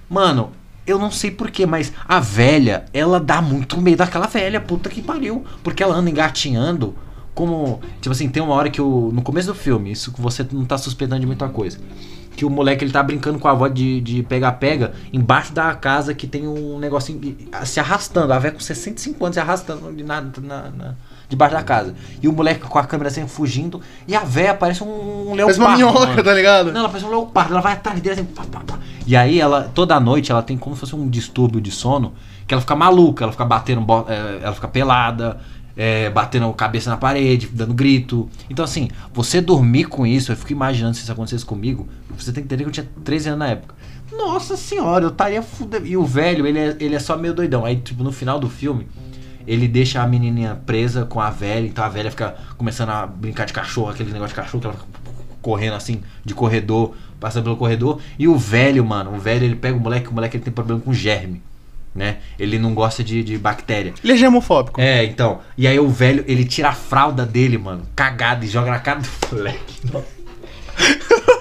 mano, 0.09 0.51
eu 0.87 0.99
não 0.99 1.11
sei 1.11 1.31
porquê, 1.31 1.66
mas 1.66 1.93
a 2.07 2.18
velha, 2.20 2.85
ela 2.93 3.20
dá 3.20 3.43
muito 3.43 3.81
medo 3.81 3.99
daquela 3.99 4.26
velha, 4.26 4.61
puta 4.61 4.89
que 4.89 5.03
pariu. 5.03 5.45
Porque 5.62 5.83
ela 5.83 5.95
anda 5.97 6.09
engatinhando 6.11 6.95
como. 7.35 7.81
Tipo 8.01 8.12
assim, 8.12 8.29
tem 8.29 8.43
uma 8.43 8.55
hora 8.55 8.70
que 8.70 8.81
o. 8.81 9.11
No 9.12 9.22
começo 9.22 9.49
do 9.49 9.55
filme, 9.55 9.93
isso 9.93 10.12
que 10.12 10.20
você 10.20 10.47
não 10.53 10.64
tá 10.64 10.79
suspeitando 10.79 11.20
de 11.20 11.26
muita 11.26 11.49
coisa. 11.49 11.79
Que 12.37 12.45
o 12.45 12.51
moleque 12.51 12.85
ele 12.85 12.93
tá 12.93 13.03
brincando 13.03 13.39
com 13.39 13.49
a 13.49 13.51
avó 13.51 13.66
de 13.66 14.24
pega-pega 14.29 14.93
embaixo 15.12 15.53
da 15.53 15.74
casa 15.74 16.14
que 16.14 16.24
tem 16.26 16.47
um 16.47 16.79
negocinho 16.79 17.37
se 17.64 17.81
arrastando. 17.81 18.33
A 18.33 18.39
velha 18.39 18.55
com 18.55 18.61
65 18.61 19.24
anos 19.24 19.35
se 19.35 19.41
arrastando 19.41 19.93
de 19.93 20.05
na, 20.05 20.20
na- 20.20 20.70
na- 20.70 20.95
debaixo 21.29 21.55
da 21.55 21.62
casa. 21.62 21.95
E 22.22 22.29
o 22.29 22.33
moleque 22.33 22.61
com 22.61 22.79
a 22.79 22.85
câmera 22.85 23.09
assim 23.09 23.26
fugindo. 23.26 23.81
E 24.07 24.14
a 24.14 24.20
velha 24.20 24.55
parece 24.55 24.83
um, 24.83 25.31
um 25.31 25.35
leopardo. 25.35 25.45
Parece 25.45 25.61
uma 25.61 25.76
minhoca, 25.76 26.07
mano. 26.07 26.22
tá 26.22 26.35
ligado? 26.35 26.72
Não, 26.72 26.81
ela 26.81 26.89
parece 26.89 27.07
um 27.07 27.11
leopardo, 27.11 27.53
ela 27.53 27.61
vai 27.61 27.72
atrás 27.74 28.01
dele 28.01 28.20
assim. 28.20 28.24
Pá, 28.24 28.45
pá, 28.51 28.61
pá. 28.66 28.79
E 29.07 29.16
aí 29.16 29.41
ela, 29.41 29.70
toda 29.74 29.99
noite, 29.99 30.31
ela 30.31 30.43
tem 30.43 30.57
como 30.57 30.74
se 30.74 30.81
fosse 30.81 30.95
um 30.95 31.09
distúrbio 31.09 31.61
de 31.61 31.70
sono, 31.70 32.14
que 32.47 32.55
ela 32.55 32.61
fica 32.61 32.76
maluca, 32.76 33.24
ela 33.24 33.33
fica 33.33 33.45
batendo, 33.45 33.85
é, 34.07 34.41
ela 34.43 34.55
fica 34.55 34.68
pelada, 34.68 35.41
é, 35.76 36.11
batendo 36.11 36.47
a 36.47 36.53
cabeça 36.53 36.91
na 36.91 36.97
parede, 36.97 37.49
dando 37.53 37.72
grito. 37.72 38.29
Então 38.51 38.64
assim, 38.64 38.89
você 39.12 39.41
dormir 39.41 39.85
com 39.85 40.07
isso, 40.07 40.33
eu 40.33 40.37
fico 40.37 40.53
imaginando 40.53 40.95
se 40.95 41.03
isso 41.03 41.12
acontecesse 41.12 41.45
comigo, 41.45 41.89
você 42.16 42.33
tem 42.33 42.43
que 42.43 42.47
entender 42.47 42.64
que 42.64 42.68
eu 42.68 42.72
tinha 42.72 42.89
13 43.05 43.29
anos 43.31 43.39
na 43.39 43.49
época. 43.49 43.74
Nossa 44.12 44.57
senhora, 44.57 45.05
eu 45.05 45.11
estaria 45.11 45.43
fudido. 45.43 45.87
E 45.87 45.97
o 45.97 46.05
velho, 46.05 46.47
ele 46.47 46.59
é, 46.59 46.76
ele 46.81 46.95
é 46.95 46.99
só 46.99 47.16
meio 47.16 47.35
doidão. 47.35 47.64
Aí, 47.64 47.76
tipo, 47.76 48.03
no 48.03 48.11
final 48.11 48.39
do 48.41 48.49
filme, 48.49 48.89
ele 49.49 49.66
deixa 49.66 50.03
a 50.03 50.07
menininha 50.07 50.61
presa 50.66 51.07
com 51.07 51.20
a 51.20 51.30
velha, 51.30 51.66
então 51.66 51.82
a 51.82 51.88
velha 51.88 52.11
fica 52.11 52.36
começando 52.59 52.90
a 52.90 53.07
brincar 53.07 53.46
de 53.46 53.53
cachorro, 53.55 53.90
aquele 53.90 54.12
negócio 54.12 54.34
de 54.36 54.40
cachorro 54.40 54.61
que 54.61 54.66
ela 54.66 54.76
fica 54.76 54.88
correndo 55.40 55.74
assim, 55.74 56.03
de 56.22 56.34
corredor, 56.34 56.94
passando 57.18 57.44
pelo 57.44 57.57
corredor. 57.57 57.99
E 58.18 58.28
o 58.28 58.36
velho, 58.36 58.84
mano, 58.84 59.14
o 59.14 59.18
velho 59.18 59.44
ele 59.44 59.57
pega 59.57 59.76
o 59.76 59.80
moleque, 59.80 60.09
o 60.09 60.12
moleque 60.12 60.36
ele 60.36 60.44
tem 60.44 60.53
problema 60.53 60.80
com 60.80 60.92
germe, 60.92 61.42
né? 61.94 62.18
Ele 62.38 62.59
não 62.59 62.74
gosta 62.74 63.03
de, 63.03 63.24
de 63.24 63.38
bactéria. 63.38 63.94
Ele 64.05 64.12
é 64.12 64.16
germofóbico. 64.16 64.78
É, 64.78 65.05
então. 65.05 65.40
E 65.57 65.66
aí 65.66 65.80
o 65.80 65.88
velho, 65.88 66.22
ele 66.28 66.44
tira 66.44 66.68
a 66.68 66.74
fralda 66.74 67.24
dele, 67.24 67.57
mano, 67.57 67.84
cagado 67.96 68.44
e 68.44 68.49
joga 68.49 68.70
na 68.70 68.78
cara 68.78 69.01
do 69.01 69.09
moleque. 69.36 69.80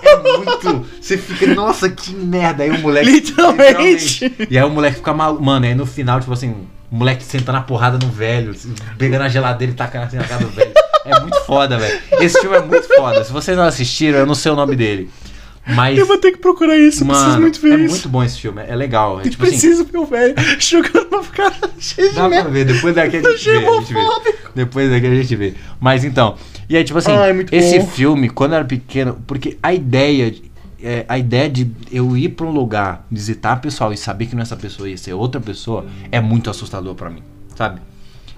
É 0.01 0.15
muito. 0.37 0.85
Você 1.01 1.17
fica, 1.17 1.53
nossa, 1.53 1.89
que 1.89 2.13
merda. 2.13 2.63
Aí 2.63 2.69
o 2.69 2.79
moleque. 2.79 3.09
Literalmente. 3.09 4.33
E 4.49 4.57
aí 4.57 4.63
o 4.63 4.69
moleque 4.69 4.97
fica 4.97 5.13
maluco. 5.13 5.43
Mano, 5.43 5.65
aí 5.65 5.75
no 5.75 5.85
final, 5.85 6.19
tipo 6.19 6.31
assim, 6.31 6.55
o 6.91 6.95
moleque 6.95 7.23
sentando 7.23 7.57
a 7.57 7.61
porrada 7.61 7.97
no 8.03 8.11
velho, 8.11 8.55
pegando 8.97 9.23
a 9.23 9.29
geladeira 9.29 9.73
e 9.73 9.75
tacando 9.75 10.05
assim 10.05 10.17
na 10.17 10.23
cara 10.23 10.43
do 10.43 10.49
velho. 10.51 10.71
É 11.05 11.19
muito 11.19 11.39
foda, 11.45 11.77
velho. 11.77 11.99
Esse 12.19 12.39
filme 12.41 12.57
é 12.57 12.61
muito 12.61 12.87
foda. 12.95 13.23
Se 13.23 13.31
vocês 13.31 13.55
não 13.57 13.63
assistiram, 13.65 14.19
eu 14.19 14.25
não 14.25 14.35
sei 14.35 14.51
o 14.51 14.55
nome 14.55 14.75
dele. 14.75 15.09
Mas. 15.65 15.97
Eu 15.97 16.05
vou 16.05 16.17
ter 16.17 16.31
que 16.31 16.37
procurar 16.37 16.77
isso, 16.77 17.03
eu 17.03 17.07
preciso 17.07 17.29
Mano, 17.29 17.41
muito 17.41 17.59
ver 17.59 17.73
é 17.73 17.75
isso. 17.83 17.89
muito 17.89 18.09
bom 18.09 18.23
esse 18.23 18.39
filme. 18.39 18.61
É 18.65 18.75
legal. 18.75 19.19
É 19.19 19.23
tipo 19.23 19.43
assim. 19.43 19.51
preciso 19.51 19.83
ver 19.85 19.97
o 19.97 20.05
velho 20.05 20.33
jogando 20.59 21.07
uma 21.11 21.23
cara 21.23 21.53
cheia 21.77 22.09
de 22.09 22.15
Dá 22.15 22.29
pra 22.29 22.43
ver, 22.43 22.65
depois 22.65 22.95
daqui 22.95 23.17
a 23.17 23.21
gente 23.21 23.43
vê, 23.49 23.57
a 23.67 23.71
gente 23.79 23.93
vê. 23.93 24.35
Depois 24.55 24.89
daqui 24.89 25.05
a 25.07 25.15
gente 25.15 25.35
vê. 25.35 25.53
Mas 25.79 26.03
então, 26.05 26.35
e 26.69 26.77
aí, 26.77 26.83
tipo 26.85 26.97
assim, 26.99 27.11
Ai, 27.11 27.33
muito 27.33 27.53
esse 27.53 27.79
bom. 27.79 27.87
filme, 27.87 28.29
quando 28.29 28.53
eu 28.53 28.57
era 28.57 28.65
pequeno, 28.65 29.21
porque 29.27 29.57
a 29.61 29.73
ideia, 29.73 30.31
de- 30.31 30.49
é, 30.81 31.05
a 31.07 31.17
ideia 31.17 31.49
de 31.49 31.71
eu 31.91 32.15
ir 32.17 32.29
pra 32.29 32.45
um 32.45 32.51
lugar, 32.51 33.05
visitar 33.09 33.53
a 33.53 33.57
pessoa 33.57 33.93
e 33.93 33.97
saber 33.97 34.27
que 34.27 34.35
não 34.35 34.41
é 34.41 34.43
essa 34.43 34.55
pessoa 34.55 34.89
ia 34.89 34.97
ser 34.97 35.13
outra 35.13 35.39
pessoa, 35.41 35.85
é 36.11 36.19
muito 36.21 36.49
assustador 36.49 36.95
pra 36.95 37.09
mim, 37.09 37.21
sabe? 37.55 37.81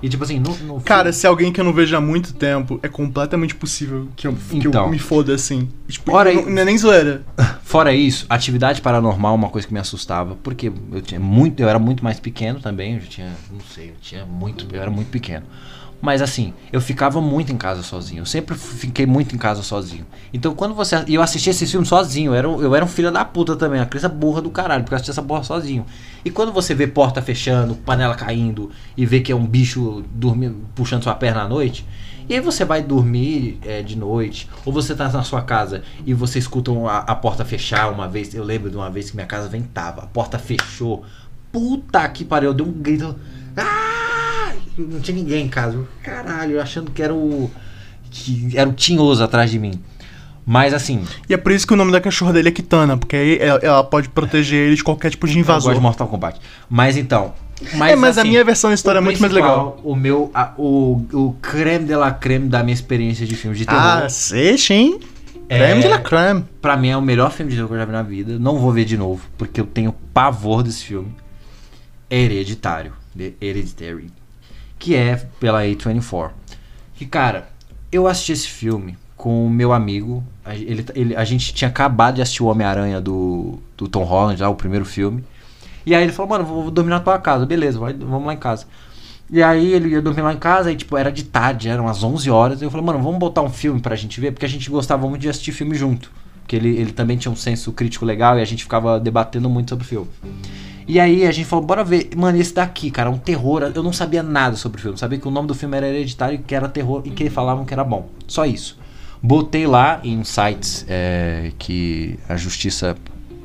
E 0.02 0.08
tipo 0.08 0.24
assim, 0.24 0.40
no, 0.40 0.56
no 0.60 0.80
Cara, 0.80 1.12
se 1.12 1.26
é 1.26 1.30
alguém 1.30 1.52
que 1.52 1.60
eu 1.60 1.66
não 1.66 1.74
vejo 1.74 1.94
há 1.94 2.00
muito 2.00 2.34
tempo, 2.34 2.80
é 2.82 2.88
completamente 2.88 3.54
possível 3.54 4.08
que 4.16 4.28
eu, 4.28 4.34
que 4.34 4.56
eu 4.68 4.70
Então. 4.70 4.90
me 4.90 4.98
foda 4.98 5.36
assim. 5.36 5.68
Tipo, 5.90 6.14
Ora 6.14 6.34
não, 6.34 6.46
não 6.50 6.62
é 6.62 6.64
nem 6.64 6.78
zoeira. 6.78 7.24
Fora 7.64 7.94
isso, 7.94 8.26
atividade 8.30 8.82
paranormal 8.82 9.34
é 9.34 9.36
uma 9.36 9.50
coisa 9.50 9.68
que 9.68 9.74
me 9.74 9.80
assustava, 9.80 10.38
porque 10.42 10.72
eu 10.94 11.02
tinha 11.02 11.20
muito, 11.20 11.60
eu 11.60 11.68
era 11.68 11.78
muito 11.78 12.02
mais 12.02 12.18
pequeno 12.18 12.62
também, 12.62 12.96
eu 12.96 13.02
tinha, 13.02 13.30
não 13.52 13.60
sei, 13.76 13.90
eu 13.90 13.96
tinha 14.02 14.26
muito, 14.26 14.66
eu 14.74 14.82
era 14.82 14.90
muito 14.90 15.10
pequeno. 15.10 15.46
Mas 16.02 16.22
assim, 16.22 16.54
eu 16.72 16.80
ficava 16.80 17.20
muito 17.20 17.52
em 17.52 17.58
casa 17.58 17.84
sozinho. 17.84 18.22
Eu 18.22 18.26
sempre 18.26 18.56
fiquei 18.56 19.06
muito 19.06 19.36
em 19.36 19.38
casa 19.38 19.62
sozinho. 19.62 20.06
Então 20.34 20.56
quando 20.56 20.74
você. 20.74 21.04
E 21.08 21.16
eu 21.16 21.22
assisti 21.22 21.50
esse 21.50 21.68
filme 21.68 21.86
sozinho. 21.86 22.32
Eu 22.32 22.36
era, 22.36 22.50
um- 22.50 22.62
eu 22.62 22.74
era 22.74 22.86
um 22.86 22.88
filho 22.88 23.12
da 23.12 23.26
puta 23.26 23.56
também. 23.58 23.80
Uma 23.82 23.86
criança 23.86 24.08
burra 24.08 24.42
do 24.42 24.50
caralho. 24.50 24.84
Porque 24.84 24.94
eu 24.94 24.96
assisti 24.96 25.12
essa 25.12 25.22
porra 25.22 25.44
sozinho. 25.44 25.86
E 26.24 26.32
quando 26.32 26.54
você 26.54 26.74
vê 26.74 26.88
porta 26.88 27.22
fechando, 27.22 27.76
panela 27.76 28.16
caindo. 28.16 28.72
E 28.96 29.06
vê 29.06 29.20
que 29.20 29.30
é 29.32 29.36
um 29.36 29.46
bicho 29.46 30.04
dormindo, 30.14 30.56
puxando 30.74 31.04
sua 31.04 31.16
perna 31.16 31.42
à 31.42 31.48
noite. 31.50 31.86
E 32.30 32.34
aí 32.36 32.40
você 32.40 32.64
vai 32.64 32.82
dormir 32.82 33.58
é, 33.66 33.82
de 33.82 33.98
noite. 33.98 34.48
Ou 34.64 34.72
você 34.72 34.96
tá 34.96 35.10
na 35.10 35.24
sua 35.24 35.42
casa 35.42 35.84
e 36.06 36.14
você 36.14 36.40
escuta 36.40 36.72
a, 36.88 37.00
a 37.00 37.16
porta 37.16 37.44
fechar 37.44 37.92
uma 37.92 38.08
vez. 38.08 38.34
Eu 38.34 38.46
lembro 38.46 38.70
de 38.70 38.78
uma 38.78 38.90
vez 38.90 39.10
que 39.10 39.18
minha 39.18 39.28
casa 39.28 39.50
ventava. 39.50 40.04
A 40.04 40.08
porta 40.08 40.40
fechou. 40.40 41.04
Puta 41.52 42.08
que 42.08 42.24
pariu. 42.24 42.52
Eu 42.52 42.54
dei 42.54 42.66
um 42.66 42.72
grito. 42.72 43.16
Ah! 43.58 43.89
Não 44.84 45.00
tinha 45.00 45.16
ninguém 45.18 45.46
em 45.46 45.50
casa. 45.50 45.76
Eu, 45.76 45.88
Caralho, 46.04 46.62
achando 46.62 46.92
que 46.92 47.02
era 47.02 47.14
o. 47.14 47.50
que 48.12 48.52
era 48.56 48.70
o 48.70 48.74
tinhoso 48.74 49.24
atrás 49.24 49.50
de 49.52 49.60
mim. 49.60 49.74
Mas 50.46 50.74
assim, 50.74 51.04
E 51.30 51.34
é 51.34 51.38
por 51.38 51.52
isso 51.52 51.68
que 51.68 51.74
o 51.74 51.78
nome 51.78 51.92
da 51.92 52.02
cachorra 52.02 52.34
dele 52.34 52.50
é 52.50 52.52
Kitana, 52.52 52.98
porque 52.98 53.16
aí 53.16 53.38
ela, 53.40 53.60
ela 53.62 53.84
pode 53.84 54.10
proteger 54.10 54.68
ele 54.68 54.76
de 54.76 54.84
qualquer 54.84 55.12
tipo 55.12 55.28
de 55.28 55.34
eu 55.34 55.38
gosto 55.38 55.50
invasor. 55.52 55.74
de 55.76 55.80
Mortal 55.80 56.08
Kombat. 56.08 56.40
Mas 56.68 56.98
então. 56.98 57.36
é, 57.88 57.96
mas 57.96 58.18
a 58.18 58.22
assim, 58.22 58.30
minha 58.32 58.44
versão 58.44 58.72
da 58.72 58.74
história 58.74 58.98
é 58.98 59.02
muito 59.02 59.22
mais 59.22 59.32
legal. 59.32 59.80
O 59.84 59.96
meu. 59.96 60.32
a- 60.34 60.54
o, 60.58 61.06
o 61.14 61.36
creme 61.40 61.86
de 61.86 61.96
la 61.96 62.12
creme 62.12 62.48
da 62.50 62.64
minha 62.64 62.74
experiência 62.74 63.28
de 63.28 63.36
filmes 63.36 63.60
de 63.60 63.66
terror. 63.68 63.80
Ah, 63.82 64.10
sei, 64.10 64.58
sim. 64.58 65.00
Creme 65.48 65.80
É. 65.80 65.82
de 65.82 65.88
la 65.88 66.00
creme. 66.00 66.44
Pra 66.62 66.76
mim 66.76 66.90
é 66.90 66.98
o 66.98 67.02
melhor 67.02 67.32
filme 67.32 67.52
de 67.52 67.58
terror 67.58 67.68
que 67.70 67.76
eu 67.76 67.80
já 67.80 67.86
vi 67.86 67.92
na 67.92 68.02
vida. 68.04 68.40
Não 68.40 68.58
vou 68.58 68.72
ver 68.72 68.86
de 68.86 68.98
novo, 68.98 69.22
porque 69.38 69.62
eu 69.62 69.66
tenho 69.68 69.92
pavor 70.14 70.64
desse 70.64 70.84
filme. 70.84 71.14
Hereditário. 72.10 72.94
The 73.16 73.34
Hereditary. 73.42 74.08
Que 74.80 74.96
é 74.96 75.18
pela 75.40 75.62
A24. 75.64 76.32
Que, 76.96 77.06
cara, 77.06 77.50
eu 77.92 78.08
assisti 78.08 78.32
esse 78.32 78.48
filme 78.48 78.98
com 79.16 79.46
o 79.46 79.50
meu 79.50 79.74
amigo. 79.74 80.24
A, 80.44 80.56
ele, 80.56 80.86
ele- 80.96 81.16
a 81.16 81.24
gente 81.26 81.54
tinha 81.54 81.68
acabado 81.70 82.16
de 82.16 82.22
assistir 82.22 82.42
o 82.42 82.48
Homem-Aranha 82.48 83.00
do, 83.02 83.60
do 83.78 83.88
Tom 83.88 84.04
Holland, 84.04 84.42
lá, 84.42 84.50
o 84.50 84.56
primeiro 84.56 84.86
filme. 84.86 85.24
E 85.86 85.94
aí 85.94 86.04
ele 86.04 86.12
falou, 86.14 86.30
mano, 86.30 86.46
vou, 86.46 86.72
dormir 86.72 86.90
na 86.92 87.00
tua 87.00 87.20
casa. 87.20 87.46
Beleza, 87.46 87.78
vai, 87.80 87.94
vamos 87.94 88.26
lá 88.26 88.34
em 88.34 88.38
casa. 88.38 88.66
E 89.30 89.44
aí 89.44 89.74
ele 89.74 89.90
ia 89.90 90.02
dormir 90.02 90.22
lá 90.22 90.34
em 90.34 90.38
casa, 90.38 90.72
e 90.72 90.76
tipo, 90.76 90.98
era 90.98 91.12
de 91.12 91.24
tarde, 91.24 91.70
eram 91.70 91.86
umas 91.86 92.04
11 92.04 92.30
horas. 92.32 92.62
Eu 92.62 92.72
falei, 92.72 92.86
mano, 92.86 93.00
vamos 93.02 93.20
botar 93.20 93.42
um 93.42 93.50
filme 93.50 93.80
pra 93.80 93.96
gente 93.96 94.20
ver, 94.20 94.32
porque 94.32 94.46
a 94.46 94.50
gente 94.50 94.70
gostava 94.70 95.08
muito 95.08 95.22
de 95.22 95.30
assistir 95.30 95.52
filme 95.52 95.76
junto. 95.76 96.12
Porque 96.42 96.56
ele, 96.56 96.70
ele 96.70 96.92
também 96.92 97.16
tinha 97.16 97.32
um 97.32 97.36
senso 97.36 97.72
crítico 97.72 98.06
legal 98.06 98.40
e 98.40 98.42
a 98.42 98.46
gente 98.46 98.64
ficava 98.64 99.00
debatendo 99.00 99.48
muito 99.50 99.70
sobre 99.70 99.86
o 99.86 99.88
filme. 99.88 100.08
E 100.90 101.00
aí 101.00 101.24
a 101.28 101.32
gente 101.32 101.46
falou, 101.46 101.64
bora 101.64 101.84
ver. 101.84 102.10
Mano, 102.18 102.40
esse 102.40 102.52
daqui, 102.52 102.90
cara, 102.90 103.12
um 103.12 103.18
terror. 103.20 103.62
Eu 103.76 103.84
não 103.84 103.94
sabia 103.94 104.24
nada 104.24 104.56
sobre 104.56 104.80
o 104.80 104.82
filme. 104.82 104.98
Sabia 104.98 105.20
que 105.20 105.28
o 105.28 105.30
nome 105.30 105.48
do 105.48 105.54
filme 105.54 105.78
era 105.78 105.88
Hereditário, 105.88 106.40
que 106.40 106.56
era 106.56 106.68
terror 106.68 107.04
e 107.06 107.12
que 107.12 107.22
eles 107.22 107.32
falavam 107.32 107.64
que 107.64 107.72
era 107.72 107.84
bom. 107.84 108.10
Só 108.26 108.44
isso. 108.44 108.76
Botei 109.22 109.68
lá 109.68 110.00
em 110.04 110.24
sites 110.24 110.84
é, 110.90 111.52
que 111.60 112.18
a 112.28 112.36
justiça 112.36 112.98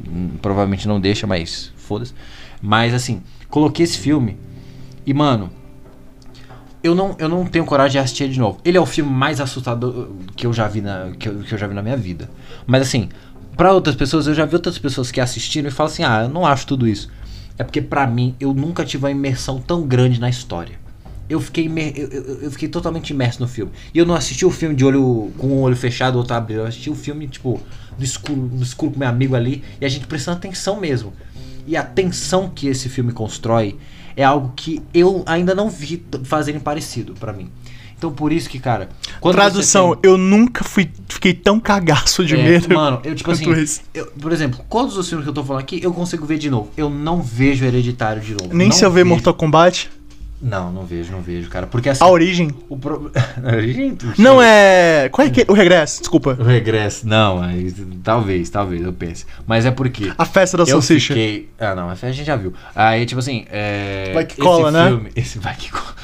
hum, 0.08 0.30
provavelmente 0.40 0.88
não 0.88 0.98
deixa, 0.98 1.26
mas 1.26 1.70
foda-se. 1.76 2.14
Mas 2.62 2.94
assim, 2.94 3.22
coloquei 3.50 3.84
esse 3.84 3.98
filme 3.98 4.38
e, 5.04 5.12
mano, 5.12 5.50
eu 6.82 6.94
não, 6.94 7.14
eu 7.18 7.28
não 7.28 7.44
tenho 7.44 7.66
coragem 7.66 7.92
de 7.92 7.98
assistir 7.98 8.24
ele 8.24 8.32
de 8.32 8.40
novo. 8.40 8.58
Ele 8.64 8.78
é 8.78 8.80
o 8.80 8.86
filme 8.86 9.10
mais 9.10 9.38
assustador 9.38 10.08
que 10.34 10.46
eu 10.46 10.52
já 10.54 10.66
vi 10.66 10.80
na, 10.80 11.10
que 11.18 11.28
eu, 11.28 11.40
que 11.40 11.52
eu 11.52 11.58
já 11.58 11.66
vi 11.66 11.74
na 11.74 11.82
minha 11.82 11.96
vida. 11.96 12.30
Mas 12.66 12.80
assim, 12.80 13.10
pra 13.54 13.70
outras 13.70 13.94
pessoas, 13.94 14.26
eu 14.26 14.32
já 14.32 14.46
vi 14.46 14.54
outras 14.54 14.78
pessoas 14.78 15.10
que 15.10 15.20
assistiram 15.20 15.68
e 15.68 15.70
falam 15.70 15.92
assim: 15.92 16.04
ah, 16.04 16.22
eu 16.22 16.30
não 16.30 16.46
acho 16.46 16.66
tudo 16.66 16.88
isso. 16.88 17.10
É 17.58 17.62
porque 17.64 17.80
pra 17.80 18.06
mim, 18.06 18.34
eu 18.40 18.52
nunca 18.52 18.84
tive 18.84 19.04
uma 19.04 19.10
imersão 19.10 19.60
tão 19.60 19.82
grande 19.86 20.20
na 20.20 20.28
história. 20.28 20.76
Eu 21.28 21.40
fiquei, 21.40 21.66
eu, 21.68 22.08
eu- 22.08 22.22
eu 22.42 22.50
fiquei 22.50 22.68
totalmente 22.68 23.10
imerso 23.10 23.40
no 23.40 23.48
filme. 23.48 23.72
E 23.94 23.98
eu 23.98 24.04
não 24.04 24.14
assisti 24.14 24.44
o 24.44 24.50
filme 24.50 24.74
de 24.74 24.84
olho 24.84 25.32
com 25.38 25.46
um 25.48 25.60
olho 25.62 25.76
fechado, 25.76 26.16
outro 26.18 26.34
abrido. 26.34 26.60
Eu 26.60 26.66
assisti 26.66 26.90
o 26.90 26.94
filme, 26.94 27.26
tipo, 27.28 27.60
no 27.98 28.04
escuro, 28.04 28.40
no 28.52 28.62
escuro 28.62 28.92
com 28.92 28.98
meu 28.98 29.08
amigo 29.08 29.34
ali. 29.34 29.62
E 29.80 29.86
a 29.86 29.88
gente 29.88 30.06
prestando 30.06 30.36
atenção 30.38 30.78
mesmo. 30.78 31.12
E 31.66 31.76
a 31.76 31.82
tensão 31.82 32.50
que 32.50 32.66
esse 32.68 32.88
filme 32.90 33.10
constrói 33.12 33.78
é 34.16 34.22
algo 34.22 34.52
que 34.54 34.82
eu 34.92 35.22
ainda 35.26 35.54
não 35.54 35.70
vi 35.70 36.04
fazerem 36.24 36.60
parecido 36.60 37.14
pra 37.14 37.32
mim. 37.32 37.48
Então 38.04 38.12
por 38.12 38.32
isso 38.32 38.50
que, 38.50 38.58
cara. 38.58 38.90
Tradução, 39.32 39.96
tem- 39.96 40.10
eu 40.10 40.18
nunca 40.18 40.62
fui, 40.62 40.90
fiquei 41.08 41.32
tão 41.32 41.58
cagaço 41.58 42.24
de 42.24 42.34
é, 42.34 42.42
medo. 42.42 42.74
Mano, 42.74 43.00
eu 43.02 43.14
tipo 43.14 43.30
assim. 43.30 43.50
esse. 43.52 43.80
eu- 43.94 44.06
por 44.20 44.30
exemplo, 44.30 44.60
todos 44.68 44.96
os 44.98 45.08
filmes 45.08 45.24
que 45.24 45.30
eu 45.30 45.34
tô 45.34 45.42
falando 45.42 45.62
aqui, 45.62 45.80
eu 45.82 45.92
consigo 45.92 46.26
ver 46.26 46.36
de 46.36 46.50
novo. 46.50 46.68
Eu 46.76 46.90
não 46.90 47.22
vejo 47.22 47.64
Hereditário 47.64 48.20
de 48.20 48.32
novo. 48.34 48.54
Nem 48.54 48.68
Não 48.68 48.76
se 48.76 48.84
eu 48.84 48.90
ver. 48.90 49.04
Mortal 49.04 49.32
Kombat. 49.32 49.90
Não, 50.42 50.70
não 50.70 50.84
vejo, 50.84 51.10
não 51.10 51.22
vejo, 51.22 51.48
cara. 51.48 51.66
Porque 51.66 51.88
assim. 51.88 52.04
A 52.04 52.06
origem. 52.08 52.50
O 52.68 52.76
pro... 52.76 53.10
A 53.42 53.56
origem? 53.56 53.96
Não 54.18 54.42
é. 54.42 55.08
Qual 55.10 55.26
é 55.26 55.30
que 55.30 55.46
O 55.48 55.54
regresso, 55.54 56.00
desculpa. 56.00 56.36
O 56.38 56.42
regresso, 56.44 57.08
não, 57.08 57.38
mas 57.38 57.74
talvez, 58.02 58.50
talvez, 58.50 58.82
eu 58.82 58.92
pense. 58.92 59.24
Mas 59.46 59.64
é 59.64 59.70
porque. 59.70 60.12
A 60.18 60.26
festa 60.26 60.58
da 60.58 60.64
eu 60.64 60.66
salsicha. 60.66 61.14
fiquei. 61.14 61.48
Ah, 61.58 61.74
não, 61.74 61.90
essa 61.90 62.06
a 62.06 62.12
gente 62.12 62.26
já 62.26 62.36
viu. 62.36 62.52
Aí, 62.74 63.06
tipo 63.06 63.20
assim. 63.20 63.46
É... 63.50 64.10
Vai 64.12 64.26
que 64.26 64.34
esse 64.34 64.42
cola, 64.42 64.70
né? 64.70 64.88
filme, 64.88 65.10
Esse 65.16 65.38
vai 65.38 65.56
que 65.56 65.70
cola. 65.70 65.94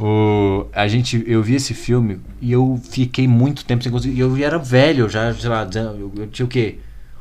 O, 0.00 0.66
a 0.72 0.86
gente, 0.86 1.24
eu 1.26 1.42
vi 1.42 1.56
esse 1.56 1.74
filme 1.74 2.20
e 2.40 2.52
eu 2.52 2.80
fiquei 2.90 3.26
muito 3.26 3.64
tempo 3.64 3.82
sem 3.82 3.90
conseguir. 3.90 4.18
Eu 4.18 4.36
era 4.36 4.58
velho, 4.58 5.08
já, 5.08 5.34
sei 5.34 5.50
lá, 5.50 5.68
eu, 5.74 6.12
eu 6.16 6.26
tinha 6.28 6.46
o 6.46 6.48
quê? 6.48 6.78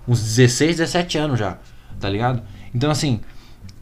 Uns 0.07 0.21
16, 0.21 0.77
17 0.77 1.17
anos 1.17 1.39
já, 1.39 1.57
tá 1.99 2.07
ligado? 2.07 2.41
Então, 2.73 2.91
assim, 2.91 3.19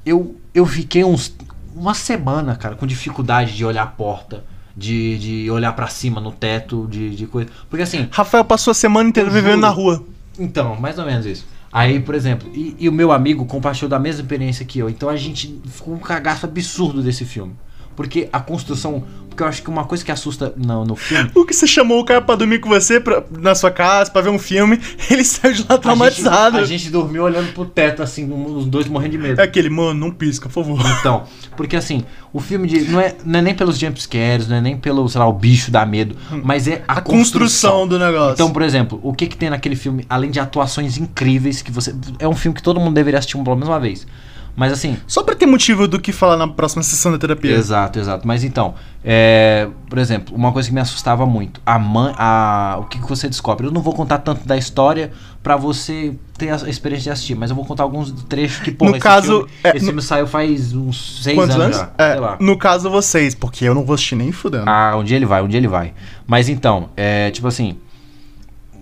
eu, 0.06 0.39
eu 0.54 0.66
fiquei 0.66 1.04
uns, 1.04 1.36
uma 1.76 1.93
semana, 1.93 2.56
cara, 2.56 2.76
com 2.76 2.88
dificuldade 2.88 3.54
de 3.56 3.66
olhar 3.66 3.84
a 3.84 3.88
porta, 3.88 4.46
de, 4.76 5.18
de 5.18 5.52
olhar 5.52 5.74
pra 5.74 5.88
cima 5.88 6.22
no 6.22 6.32
teto, 6.32 6.88
de, 6.89 7.16
de 7.16 7.28
coisa. 7.28 7.50
Porque 7.70 7.84
assim, 7.84 8.08
Rafael 8.12 8.46
passou 8.46 8.72
a 8.72 8.76
semana 8.76 9.10
inteira 9.10 9.30
vivendo 9.30 9.56
juro. 9.56 9.62
na 9.62 9.70
rua. 9.70 10.06
então, 10.39 10.76
mais 10.76 10.98
ou 10.98 11.06
menos 11.06 11.26
isso. 11.26 11.46
Aí, 11.72 12.00
por 12.00 12.16
exemplo, 12.16 12.50
e, 12.54 12.74
e 12.80 12.88
o 12.88 12.93
meu 12.93 13.12
amigo 13.12 13.46
compartilhou 13.46 13.89
da 13.89 14.00
mesma 14.00 14.22
experiência 14.22 14.66
que 14.66 14.80
eu. 14.80 14.89
Então 14.89 15.10
a 15.10 15.18
gente 15.18 15.62
ficou 15.66 15.93
um 15.93 16.00
cagaço 16.00 16.46
absurdo 16.46 17.04
desse 17.04 17.26
filme. 17.26 17.54
Porque 17.96 18.28
a 18.32 18.39
construção. 18.39 19.04
Porque 19.30 19.43
eu 19.43 19.48
acho 19.48 19.64
que 19.64 19.70
uma 19.70 19.84
coisa 19.84 20.04
que 20.06 20.12
assusta 20.14 20.54
no, 20.56 20.86
no 20.86 20.96
filme. 20.96 21.30
O 21.36 21.43
que 21.46 21.54
você 21.54 21.68
chamou 21.68 22.00
o 22.00 22.06
cara 22.06 22.22
pra 22.22 22.36
dormir 22.36 22.60
com 22.60 22.70
você 22.70 23.02
pra- 23.02 23.22
na 23.38 23.54
sua 23.54 23.70
casa, 23.70 24.10
pra 24.10 24.22
ver 24.22 24.30
um 24.30 24.39
filme, 24.39 24.80
ele 25.12 25.26
saiu 25.26 25.54
de 25.54 25.66
lá 25.68 25.78
traumatizado. 25.78 26.56
A 26.56 26.62
gente, 26.62 26.74
a 26.74 26.78
gente 26.78 26.89
dormiu 26.89 27.24
olhando 27.24 27.52
pro 27.52 27.66
teto, 27.66 28.02
assim, 28.02 28.32
os 28.32 28.66
dois 28.66 28.88
morrendo 28.88 29.12
de 29.12 29.18
medo. 29.18 29.41
É 29.41 29.43
aquele, 29.43 29.70
mano, 29.70 29.93
não 30.00 30.10
pisca, 30.12 30.48
por 30.48 30.64
favor. 30.64 30.80
Então, 31.00 31.24
porque 31.58 31.76
assim, 31.76 32.06
o 32.32 32.39
filme 32.39 32.66
de. 32.68 32.82
Não 32.89 33.00
é, 33.02 33.14
não 33.26 33.39
é 33.39 33.41
nem 33.41 33.54
pelos 33.54 33.78
jumpscares, 33.78 34.48
não 34.48 34.56
é 34.56 34.62
nem 34.62 34.78
pelo, 34.78 35.08
sei 35.10 35.20
lá, 35.20 35.28
o 35.28 35.34
bicho 35.34 35.70
dá 35.70 35.86
medo, 35.86 36.16
mas 36.41 36.66
é 36.68 36.84
a, 36.88 36.93
A 37.00 37.02
construção 37.02 37.86
do 37.86 38.00
negócio. 38.00 38.34
Então, 38.36 38.52
por 38.52 38.62
exemplo, 38.62 39.00
o 39.04 39.14
que 39.14 39.28
que 39.28 39.36
tem 39.36 39.50
naquele 39.50 39.76
filme, 39.76 40.06
além 40.10 40.32
de 40.32 40.39
atuações 40.39 40.98
incríveis, 40.98 41.62
que 41.62 41.72
você. 41.72 41.93
É 42.20 42.28
um 42.28 42.36
filme 42.36 42.56
que 42.56 42.64
todo 42.64 42.80
mundo 42.80 42.93
deveria 42.93 43.20
assistir 43.20 43.38
pelo 43.43 43.56
menos 43.56 43.68
uma 43.68 43.80
vez. 43.82 44.08
Mas 44.56 44.72
assim. 44.72 44.97
Só 45.06 45.22
pra 45.22 45.36
ter 45.36 45.45
motivo 45.45 45.86
do 45.88 45.99
que 45.99 46.12
falar 46.14 46.38
na 46.38 46.47
próxima 46.47 46.82
sessão 46.82 47.12
da 47.12 47.18
terapia. 47.18 47.51
Exato, 47.51 47.99
exato. 47.99 48.26
Mas 48.26 48.43
então, 48.43 48.74
é, 49.03 49.68
por 49.89 49.97
exemplo, 49.99 50.34
uma 50.34 50.51
coisa 50.53 50.70
que 50.70 50.74
me 50.74 50.80
assustava 50.80 51.26
muito, 51.26 51.60
a 51.66 51.78
mãe, 51.78 52.14
a, 52.18 52.78
o 52.80 52.86
que, 52.86 52.97
que 52.99 53.08
você 53.10 53.28
descobre? 53.28 53.68
Eu 53.68 53.72
não 53.72 53.82
vou 53.82 53.93
contar 53.93 54.20
tanto 54.20 54.47
da 54.47 54.56
história 54.56 55.12
pra 55.43 55.58
você 55.58 56.16
ter 56.38 56.49
a 56.51 56.56
experiência 56.70 57.03
de 57.03 57.10
assistir, 57.12 57.36
mas 57.36 57.49
eu 57.49 57.56
vou 57.56 57.66
contar 57.66 57.84
alguns 57.84 58.12
trechos 58.30 58.60
que, 58.64 58.72
pô, 58.72 58.86
No 58.86 58.91
esse 58.91 58.99
caso, 59.01 59.39
filme, 59.39 59.51
é, 59.64 59.70
esse 59.70 59.80
no- 59.80 59.86
filme 59.88 60.01
saiu 60.01 60.26
faz 60.28 60.74
uns 60.74 61.22
seis 61.24 61.36
Quantos 61.38 61.56
anos, 61.56 61.78
anos? 61.78 61.89
já, 61.97 62.06
É, 62.06 62.12
sei 62.14 62.20
lá. 62.22 62.38
no 62.39 62.58
caso, 62.58 62.89
vocês, 62.89 63.36
porque 63.36 63.66
eu 63.66 63.76
não 63.76 63.84
vou 63.84 63.93
assistir 63.93 64.16
nem 64.16 64.32
fudendo. 64.32 64.64
Ah, 64.68 64.95
um 64.97 65.03
dia 65.03 65.18
ele 65.18 65.26
vai, 65.26 65.41
um 65.43 65.47
dia 65.49 65.58
ele 65.58 65.68
vai. 65.68 65.93
Mas 66.26 66.47
então, 66.49 66.89
é 66.95 67.30
tipo 67.30 67.47
assim. 67.47 67.78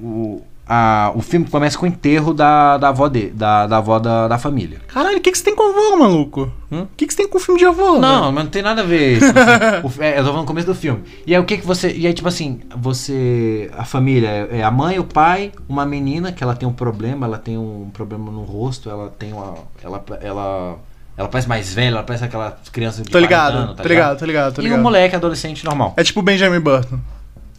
O, 0.01 0.41
a, 0.68 1.11
o 1.14 1.22
filme 1.22 1.45
começa 1.45 1.78
com 1.78 1.86
o 1.86 1.89
enterro 1.89 2.34
da, 2.34 2.78
da 2.78 2.89
avó 2.89 3.09
dele, 3.09 3.32
da, 3.32 3.68
da 3.68 3.78
avó 3.78 3.99
da, 3.99 4.28
da 4.30 4.38
família. 4.38 4.80
Caralho, 4.88 5.18
o 5.18 5.22
que, 5.22 5.32
que 5.32 5.38
você 5.38 5.43
tem 5.43 5.55
com 5.55 5.70
avô, 5.70 5.97
maluco? 5.97 6.51
Hum? 6.72 6.84
O 6.84 6.88
que, 6.95 7.05
que 7.05 7.14
você 7.14 7.18
tem 7.18 7.28
com 7.28 7.38
filme 7.39 7.59
de 7.59 7.66
avô? 7.66 7.99
Não, 7.99 8.32
mas 8.32 8.43
não 8.45 8.51
tem 8.51 8.61
nada 8.61 8.82
a 8.82 8.86
ver. 8.86 9.20
Tipo 9.20 9.39
assim, 9.39 9.99
o 9.99 10.03
é, 10.03 10.14
eu 10.14 10.18
tô 10.18 10.24
falando 10.30 10.41
no 10.41 10.45
começo 10.45 10.68
do 10.68 10.74
filme. 10.76 11.03
E 11.28 11.36
aí 11.36 11.41
o 11.41 11.45
que 11.45 11.57
que 11.57 11.66
você. 11.68 11.91
E 11.91 12.07
aí, 12.07 12.14
tipo 12.14 12.28
assim, 12.28 12.61
você. 12.78 13.70
A 13.78 13.84
família 13.84 14.28
é 14.51 14.59
é 14.59 14.64
a 14.64 14.72
mãe, 14.72 14.97
o 14.99 15.03
pai, 15.03 15.51
uma 15.68 15.86
menina 15.86 16.32
que 16.32 16.43
ela 16.43 16.55
tem 16.55 16.68
um 16.68 16.74
problema, 16.74 17.26
ela 17.26 17.38
tem 17.38 17.57
um 17.57 17.89
problema 17.91 18.32
no 18.32 18.43
rosto, 18.43 18.89
ela 18.89 19.09
tem 19.09 19.34
uma. 19.34 19.55
Ela. 19.84 20.03
Ela, 20.22 20.76
ela 21.18 21.28
parece 21.28 21.47
mais 21.47 21.74
velha, 21.74 21.95
ela 21.95 22.03
parece 22.03 22.24
aquela 22.26 22.57
criança 22.72 23.03
de 23.03 23.09
Tô 23.09 23.20
40 23.20 23.22
ligado, 23.28 23.55
anos, 23.57 23.76
tô 23.76 23.88
ligado, 23.88 24.18
tô 24.18 24.26
ligado, 24.26 24.53
tô 24.55 24.61
E 24.61 24.64
ligado. 24.64 24.80
o 24.80 24.82
moleque 24.84 25.16
adolescente 25.16 25.64
normal. 25.66 25.93
É 25.97 26.03
tipo 26.03 26.22
Benjamin 26.24 26.59
Button. 26.59 26.97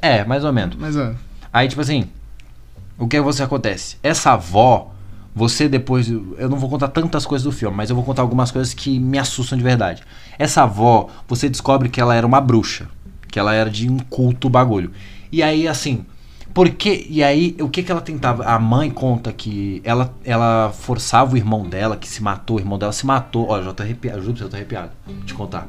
É, 0.02 0.24
mais 0.24 0.44
ou 0.44 0.52
menos. 0.52 0.74
Mas 0.76 0.96
é. 0.96 1.12
Aí, 1.52 1.68
tipo 1.68 1.80
assim, 1.80 2.08
o 2.98 3.08
que 3.08 3.20
você 3.20 3.42
acontece? 3.42 3.96
Essa 4.02 4.32
avó, 4.32 4.92
você 5.34 5.68
depois. 5.68 6.08
Eu 6.08 6.48
não 6.48 6.56
vou 6.56 6.70
contar 6.70 6.88
tantas 6.88 7.26
coisas 7.26 7.44
do 7.44 7.52
filme, 7.52 7.76
mas 7.76 7.90
eu 7.90 7.96
vou 7.96 8.04
contar 8.04 8.22
algumas 8.22 8.50
coisas 8.50 8.72
que 8.72 8.98
me 8.98 9.18
assustam 9.18 9.58
de 9.58 9.64
verdade. 9.64 10.02
Essa 10.38 10.62
avó, 10.62 11.08
você 11.26 11.48
descobre 11.48 11.88
que 11.88 12.00
ela 12.00 12.14
era 12.14 12.26
uma 12.26 12.40
bruxa. 12.40 12.88
Que 13.28 13.38
ela 13.38 13.52
era 13.52 13.68
de 13.68 13.90
um 13.90 13.98
culto 13.98 14.48
bagulho. 14.48 14.92
E 15.32 15.42
aí, 15.42 15.66
assim. 15.66 16.06
Porque, 16.52 17.04
e 17.10 17.20
aí, 17.24 17.56
o 17.58 17.68
que 17.68 17.82
que 17.82 17.90
ela 17.90 18.00
tentava? 18.00 18.44
A 18.44 18.60
mãe 18.60 18.88
conta 18.88 19.32
que 19.32 19.82
ela, 19.82 20.14
ela 20.24 20.72
forçava 20.72 21.34
o 21.34 21.36
irmão 21.36 21.68
dela, 21.68 21.96
que 21.96 22.06
se 22.06 22.22
matou, 22.22 22.58
o 22.58 22.60
irmão 22.60 22.78
dela 22.78 22.92
se 22.92 23.04
matou. 23.04 23.56
Eu 23.56 23.64
já 23.64 23.72
tô 23.72 23.82
arrepiado, 23.82 24.20
juro 24.20 24.34
pra 24.34 24.38
você, 24.38 24.44
eu 24.44 24.50
tô 24.50 24.56
arrepiado. 24.56 24.90
Vou 25.04 25.16
te 25.24 25.34
contar. 25.34 25.66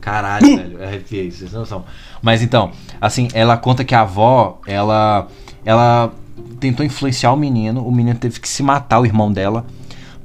Caralho, 0.00 0.56
velho, 0.56 0.78
eu 0.78 0.86
arrepiei, 0.86 1.30
vocês 1.30 1.52
não 1.52 1.60
noção. 1.60 1.84
Mas 2.20 2.42
então, 2.42 2.72
assim, 3.00 3.28
ela 3.32 3.56
conta 3.56 3.84
que 3.84 3.94
a 3.94 4.00
avó, 4.00 4.60
ela, 4.66 5.28
ela 5.64 6.12
tentou 6.60 6.84
influenciar 6.84 7.32
o 7.32 7.36
menino, 7.36 7.86
o 7.86 7.92
menino 7.92 8.18
teve 8.18 8.40
que 8.40 8.48
se 8.48 8.62
matar, 8.62 9.00
o 9.00 9.06
irmão 9.06 9.32
dela, 9.32 9.64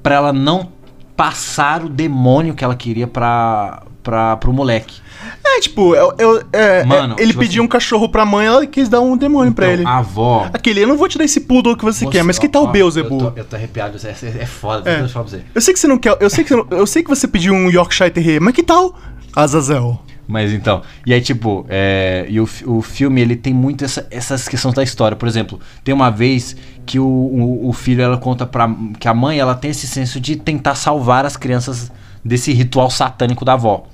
pra 0.02 0.16
ela 0.16 0.34
não 0.34 0.70
passar 1.16 1.84
o 1.84 1.90
demônio 1.90 2.54
que 2.54 2.64
ela 2.64 2.76
queria 2.76 3.06
pra, 3.08 3.84
pra, 4.02 4.38
pro 4.38 4.54
moleque. 4.54 5.02
É, 5.44 5.60
tipo, 5.60 5.94
eu, 5.96 6.14
eu- 6.18 6.44
é, 6.54 6.84
Mano, 6.86 7.16
é, 7.18 7.22
ele 7.22 7.32
tipo 7.32 7.40
pediu 7.42 7.62
assim- 7.62 7.66
um 7.66 7.68
cachorro 7.68 8.08
pra 8.08 8.26
mãe, 8.26 8.46
ela 8.48 8.66
quis 8.66 8.88
dar 8.88 9.02
um 9.02 9.18
demônio 9.18 9.54
pra 9.54 9.66
Então, 9.66 9.74
ele. 9.82 9.86
A 9.86 9.98
avó. 9.98 10.50
Aquele, 10.54 10.82
eu 10.82 10.88
não 10.88 10.96
vou 10.98 11.10
te 11.10 11.18
dar 11.18 11.26
esse 11.26 11.42
poodle 11.42 11.76
que 11.76 11.84
você, 11.84 12.06
quer, 12.08 12.24
mas 12.24 12.40
que 12.40 12.48
tal 12.48 12.64
ó, 12.64 12.70
o 12.70 12.72
Beelzebub? 12.72 13.22
Eu 13.22 13.32
tô, 13.32 13.38
eu 13.40 13.46
tô 13.46 13.56
arrepiado, 13.58 13.98
é, 14.02 14.10
é, 14.42 14.46
foda, 14.46 14.90
É. 14.90 14.94
deixa 15.00 15.06
eu 15.06 15.10
falar 15.10 15.26
pra 15.26 15.38
você. 15.38 15.44
Eu 15.54 15.62
sei 15.62 15.74
que 15.74 15.80
você 15.80 15.88
não 15.88 15.98
quer. 15.98 16.16
Eu 16.22 16.30
sei 16.30 16.44
que, 16.46 16.56
você 16.56 16.66
eu 16.72 16.88
sei 16.88 17.04
que 17.04 17.10
você 17.10 17.28
pediu 17.28 17.54
um 17.54 17.70
Yorkshire 17.70 18.10
Terrier, 18.12 18.42
mas 18.42 18.54
que 18.56 18.64
tal 18.64 18.96
Azazel? 19.36 20.00
Mas 20.32 20.54
então, 20.54 20.84
e 21.08 21.12
aí 21.12 21.20
tipo, 21.22 21.66
é, 21.68 22.24
e 22.30 22.40
o, 22.40 22.48
o 22.68 22.84
filme 22.84 23.20
ele 23.20 23.36
tem 23.36 23.52
muito 23.52 23.84
essa, 23.84 24.06
essas 24.12 24.48
questões 24.48 24.76
da 24.76 24.84
história. 24.84 25.18
Por 25.18 25.28
exemplo, 25.28 25.60
tem 25.84 25.92
uma 25.92 26.12
vez 26.12 26.56
que 26.86 27.00
o, 27.00 27.04
o, 27.04 27.68
o 27.70 27.74
filho 27.74 28.04
ela 28.04 28.16
conta 28.16 28.46
pra 28.46 28.70
que 29.00 29.08
a 29.08 29.14
mãe 29.14 29.40
ela 29.40 29.56
tem 29.56 29.72
esse 29.72 29.88
senso 29.88 30.20
de 30.20 30.36
tentar 30.36 30.76
salvar 30.76 31.26
as 31.26 31.36
crianças 31.36 31.92
desse 32.24 32.54
ritual 32.54 32.92
satânico 32.92 33.44
da 33.44 33.54
avó, 33.54 33.88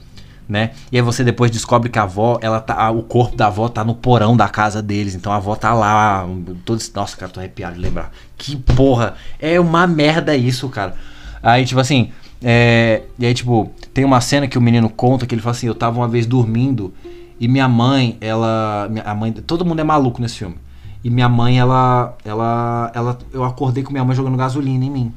né? 0.49 0.71
E 0.91 0.97
aí 0.97 1.01
você 1.01 1.23
depois 1.23 1.49
descobre 1.49 1.89
que 1.89 1.97
a 1.97 2.03
avó, 2.03 2.37
ela 2.41 2.59
tá, 2.59 2.91
o 2.91 3.01
corpo 3.01 3.37
da 3.37 3.47
avó 3.47 3.69
tá 3.69 3.85
no 3.85 3.95
porão 3.95 4.35
da 4.35 4.49
casa 4.49 4.81
deles, 4.81 5.15
então 5.15 5.31
a 5.31 5.37
avó 5.37 5.55
tá 5.55 5.73
lá, 5.73 6.27
todo, 6.65 6.79
esse- 6.81 6.91
nossa, 6.93 7.15
cara, 7.15 7.31
tô 7.31 7.39
arrepiado 7.39 7.75
de 7.75 7.81
lembrar. 7.81 8.11
Que 8.37 8.57
porra, 8.57 9.13
é 9.39 9.57
uma 9.57 9.87
merda 9.87 10.35
isso, 10.35 10.67
cara. 10.67 10.95
Aí 11.41 11.63
tipo 11.63 11.79
assim, 11.79 12.11
é, 12.43 13.03
e 13.17 13.25
aí, 13.25 13.33
tipo, 13.33 13.71
tem 13.93 14.03
uma 14.05 14.21
cena 14.21 14.47
que 14.47 14.57
o 14.57 14.61
menino 14.61 14.89
conta 14.89 15.25
que 15.25 15.33
ele 15.33 15.41
fala 15.41 15.55
assim: 15.55 15.67
Eu 15.67 15.75
tava 15.75 15.97
uma 15.99 16.07
vez 16.07 16.25
dormindo 16.25 16.93
e 17.39 17.47
minha 17.47 17.67
mãe, 17.67 18.17
ela. 18.21 18.87
minha- 18.89 19.03
A 19.03 19.15
mãe, 19.15 19.31
todo 19.31 19.65
mundo 19.65 19.79
é 19.79 19.83
maluco 19.83 20.21
nesse 20.21 20.37
filme. 20.37 20.55
E 21.03 21.09
minha 21.09 21.29
mãe, 21.29 21.59
ela. 21.59 22.15
ela, 22.25 22.91
ela 22.93 23.17
eu 23.31 23.43
acordei 23.43 23.83
com 23.83 23.91
minha 23.91 24.03
mãe 24.03 24.15
jogando 24.15 24.37
gasolina 24.37 24.83
em 24.85 24.89
mim. 24.89 25.13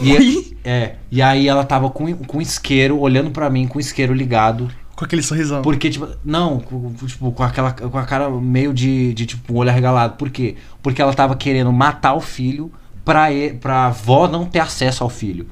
E, 0.00 0.12
Oi? 0.12 0.56
é, 0.64 0.96
e 1.10 1.22
aí 1.22 1.48
ela 1.48 1.64
tava 1.64 1.88
com, 1.90 2.12
com 2.14 2.40
isqueiro, 2.40 2.98
olhando 2.98 3.30
pra 3.30 3.48
mim, 3.48 3.66
com 3.66 3.78
o 3.78 3.80
isqueiro 3.80 4.12
ligado. 4.12 4.68
Com 4.94 5.04
aquele 5.04 5.22
sorrisão. 5.22 5.60
Porque, 5.62 5.90
tipo, 5.90 6.08
não, 6.24 6.62
tipo, 7.06 7.30
com 7.32 7.42
aquela. 7.42 7.70
Com 7.72 7.98
a 7.98 8.04
cara 8.04 8.28
meio 8.30 8.72
de, 8.74 9.12
de 9.14 9.26
tipo, 9.26 9.52
um 9.52 9.56
olho 9.58 9.70
arregalado. 9.70 10.14
Por 10.16 10.30
quê? 10.30 10.56
Porque 10.82 11.00
ela 11.02 11.12
tava 11.14 11.36
querendo 11.36 11.70
matar 11.72 12.14
o 12.14 12.20
filho 12.20 12.72
pra, 13.04 13.30
e, 13.30 13.52
pra 13.52 13.86
avó 13.86 14.26
não 14.26 14.44
ter 14.46 14.58
acesso 14.60 15.02
ao 15.04 15.10
filho. 15.10 15.46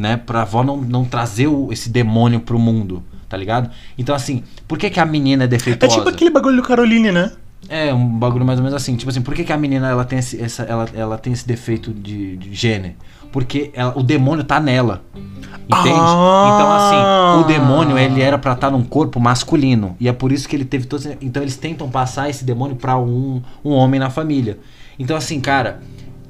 Né? 0.00 0.16
Pra 0.16 0.40
avó 0.42 0.64
não, 0.64 0.78
não 0.78 1.04
trazer 1.04 1.46
o- 1.46 1.68
esse 1.70 1.90
demônio 1.90 2.40
pro 2.40 2.58
mundo. 2.58 3.02
Tá 3.28 3.36
ligado? 3.36 3.68
Então, 3.98 4.14
assim, 4.14 4.42
por 4.66 4.78
que, 4.78 4.88
que 4.88 4.98
a 4.98 5.04
menina 5.04 5.42
é 5.42 5.44
É 5.44 5.48
defeituosa? 5.48 5.94
tipo 5.94 6.08
aquele 6.08 6.30
bagulho 6.30 6.56
do 6.56 6.62
Caroline, 6.62 7.12
né? 7.12 7.30
É, 7.68 7.92
um 7.92 8.08
bagulho 8.18 8.44
mais 8.46 8.58
ou 8.58 8.64
menos 8.64 8.74
assim. 8.74 8.96
Tipo 8.96 9.10
assim, 9.10 9.20
por 9.20 9.34
que, 9.34 9.44
que 9.44 9.52
a 9.52 9.58
menina 9.58 9.88
ela 9.90 10.02
tem 10.06 10.18
esse, 10.18 10.40
essa, 10.42 10.62
ela, 10.62 10.88
ela 10.94 11.18
tem 11.18 11.34
esse 11.34 11.46
defeito 11.46 11.92
de, 11.92 12.38
de 12.38 12.54
gênero? 12.54 12.94
Porque 13.30 13.70
ela- 13.74 13.92
o 13.96 14.02
demônio 14.02 14.42
tá 14.42 14.58
nela. 14.58 15.04
Entende? 15.14 16.00
Ah. 16.00 16.50
Então, 16.54 16.72
assim, 16.72 17.40
o 17.42 17.46
demônio 17.46 17.98
ele 17.98 18.22
era 18.22 18.38
pra 18.38 18.54
estar 18.54 18.70
num 18.70 18.82
corpo 18.82 19.20
masculino. 19.20 19.94
E 20.00 20.08
é 20.08 20.12
por 20.14 20.32
isso 20.32 20.48
que 20.48 20.56
ele 20.56 20.64
teve 20.64 20.86
todos. 20.86 21.06
Então, 21.20 21.42
eles 21.42 21.56
tentam 21.56 21.90
passar 21.90 22.30
esse 22.30 22.42
demônio 22.42 22.74
pra 22.74 22.98
um, 22.98 23.42
um 23.62 23.72
homem 23.72 24.00
na 24.00 24.08
família. 24.08 24.58
Então, 24.98 25.14
assim, 25.16 25.38
cara, 25.40 25.80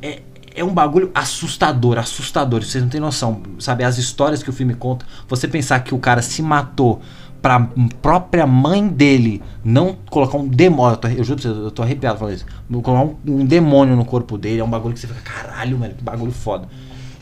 é, 0.02 0.20
é 0.54 0.64
um 0.64 0.72
bagulho 0.72 1.10
assustador, 1.14 1.98
assustador. 1.98 2.62
Vocês 2.62 2.82
não 2.82 2.90
têm 2.90 3.00
noção. 3.00 3.42
Sabe, 3.58 3.84
as 3.84 3.98
histórias 3.98 4.42
que 4.42 4.50
o 4.50 4.52
filme 4.52 4.74
conta. 4.74 5.06
Você 5.28 5.46
pensar 5.46 5.80
que 5.80 5.94
o 5.94 5.98
cara 5.98 6.22
se 6.22 6.42
matou 6.42 7.00
pra 7.40 7.68
própria 8.02 8.46
mãe 8.46 8.86
dele 8.86 9.42
não 9.64 9.96
colocar 10.10 10.36
um 10.36 10.46
demônio. 10.46 10.98
Eu 11.16 11.24
juro 11.24 11.40
pra 11.40 11.50
você, 11.50 11.58
eu 11.58 11.70
tô 11.70 11.82
arrepiado 11.82 12.18
falando 12.18 12.34
isso. 12.34 12.46
Colocar 12.68 12.92
um, 12.92 13.16
um 13.26 13.44
demônio 13.44 13.96
no 13.96 14.04
corpo 14.04 14.36
dele 14.36 14.60
é 14.60 14.64
um 14.64 14.70
bagulho 14.70 14.94
que 14.94 15.00
você 15.00 15.06
fica, 15.06 15.20
caralho, 15.20 15.78
velho, 15.78 15.94
que 15.94 16.02
bagulho 16.02 16.32
foda. 16.32 16.68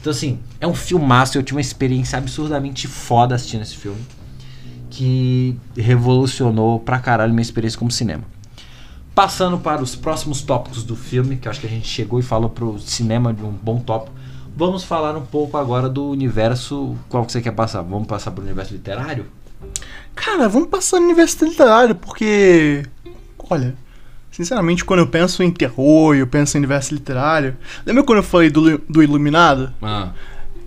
Então, 0.01 0.11
assim, 0.11 0.39
é 0.61 0.67
um 0.67 0.75
filmaço. 0.75 1.39
Eu 1.39 1.43
tive 1.43 1.57
uma 1.57 1.61
experiência 1.61 2.19
absurdamente 2.19 2.87
foda 2.87 3.35
assistindo 3.35 3.63
esse 3.63 3.77
filme. 3.77 4.01
Que 4.91 5.57
revolucionou 5.77 6.81
pra 6.81 6.99
caralho 6.99 7.33
minha 7.33 7.43
experiência 7.43 7.79
como 7.79 7.91
cinema. 7.91 8.25
Passando 9.19 9.59
para 9.59 9.83
os 9.83 9.97
próximos 9.97 10.43
tópicos 10.43 10.85
do 10.85 10.95
filme, 10.95 11.39
que 11.39 11.49
eu 11.49 11.51
acho 11.51 11.61
que 11.61 11.67
a 11.67 11.71
gente 11.71 11.89
chegou 11.89 12.21
e 12.21 12.23
falou 12.23 12.49
pro 12.49 12.79
cinema 12.79 13.35
de 13.35 13.43
um 13.43 13.51
bom 13.51 13.81
tópico. 13.81 14.15
Vamos 14.57 14.85
falar 14.85 15.17
um 15.17 15.27
pouco 15.27 15.57
agora 15.57 15.89
do 15.89 16.09
universo. 16.09 16.97
Qual 17.09 17.27
que 17.27 17.33
você 17.33 17.41
quer 17.41 17.51
passar? 17.51 17.83
Vamos 17.83 18.07
passar 18.07 18.31
pro 18.31 18.45
universo 18.45 18.75
literário? 18.75 19.27
Cara, 20.15 20.49
vamos 20.49 20.69
passar 20.69 21.01
no 21.01 21.07
universo 21.07 21.45
literário, 21.45 21.97
porque. 21.97 22.85
Olha, 23.51 23.75
sinceramente, 24.31 24.85
quando 24.85 25.01
eu 25.01 25.09
penso 25.09 25.43
em 25.43 25.51
terror 25.51 26.15
eu 26.15 26.29
penso 26.29 26.57
em 26.57 26.61
universo 26.61 26.95
literário. 26.95 27.57
Lembra 27.85 28.05
quando 28.05 28.19
eu 28.19 28.23
falei 28.23 28.51
do, 28.51 28.79
do 28.89 29.03
Iluminado? 29.03 29.75
Ah, 29.83 30.13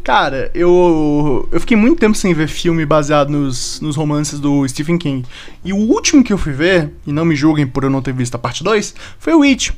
Cara, 0.04 0.50
eu, 0.54 1.48
eu 1.52 1.60
fiquei 1.60 1.78
muito 1.78 2.00
tempo 2.00 2.18
sem 2.18 2.34
ver 2.34 2.48
filme 2.48 2.86
baseado 2.86 3.30
nos, 3.30 3.80
nos 3.82 3.96
romances 3.96 4.40
do 4.40 4.68
Stephen 4.68 4.98
King. 4.98 5.28
E 5.64 5.72
o 5.72 5.78
último 5.78 6.24
que 6.24 6.34
eu 6.34 6.38
fui 6.38 6.54
ver, 6.54 6.92
e 7.06 7.12
não 7.12 7.24
me 7.24 7.36
julguem 7.36 7.68
por 7.68 7.84
eu 7.84 7.90
não 7.90 8.02
ter 8.02 8.14
visto 8.14 8.36
a 8.36 8.40
parte 8.40 8.64
2, 8.64 8.96
foi 9.20 9.34
o 9.34 9.44
It. 9.44 9.74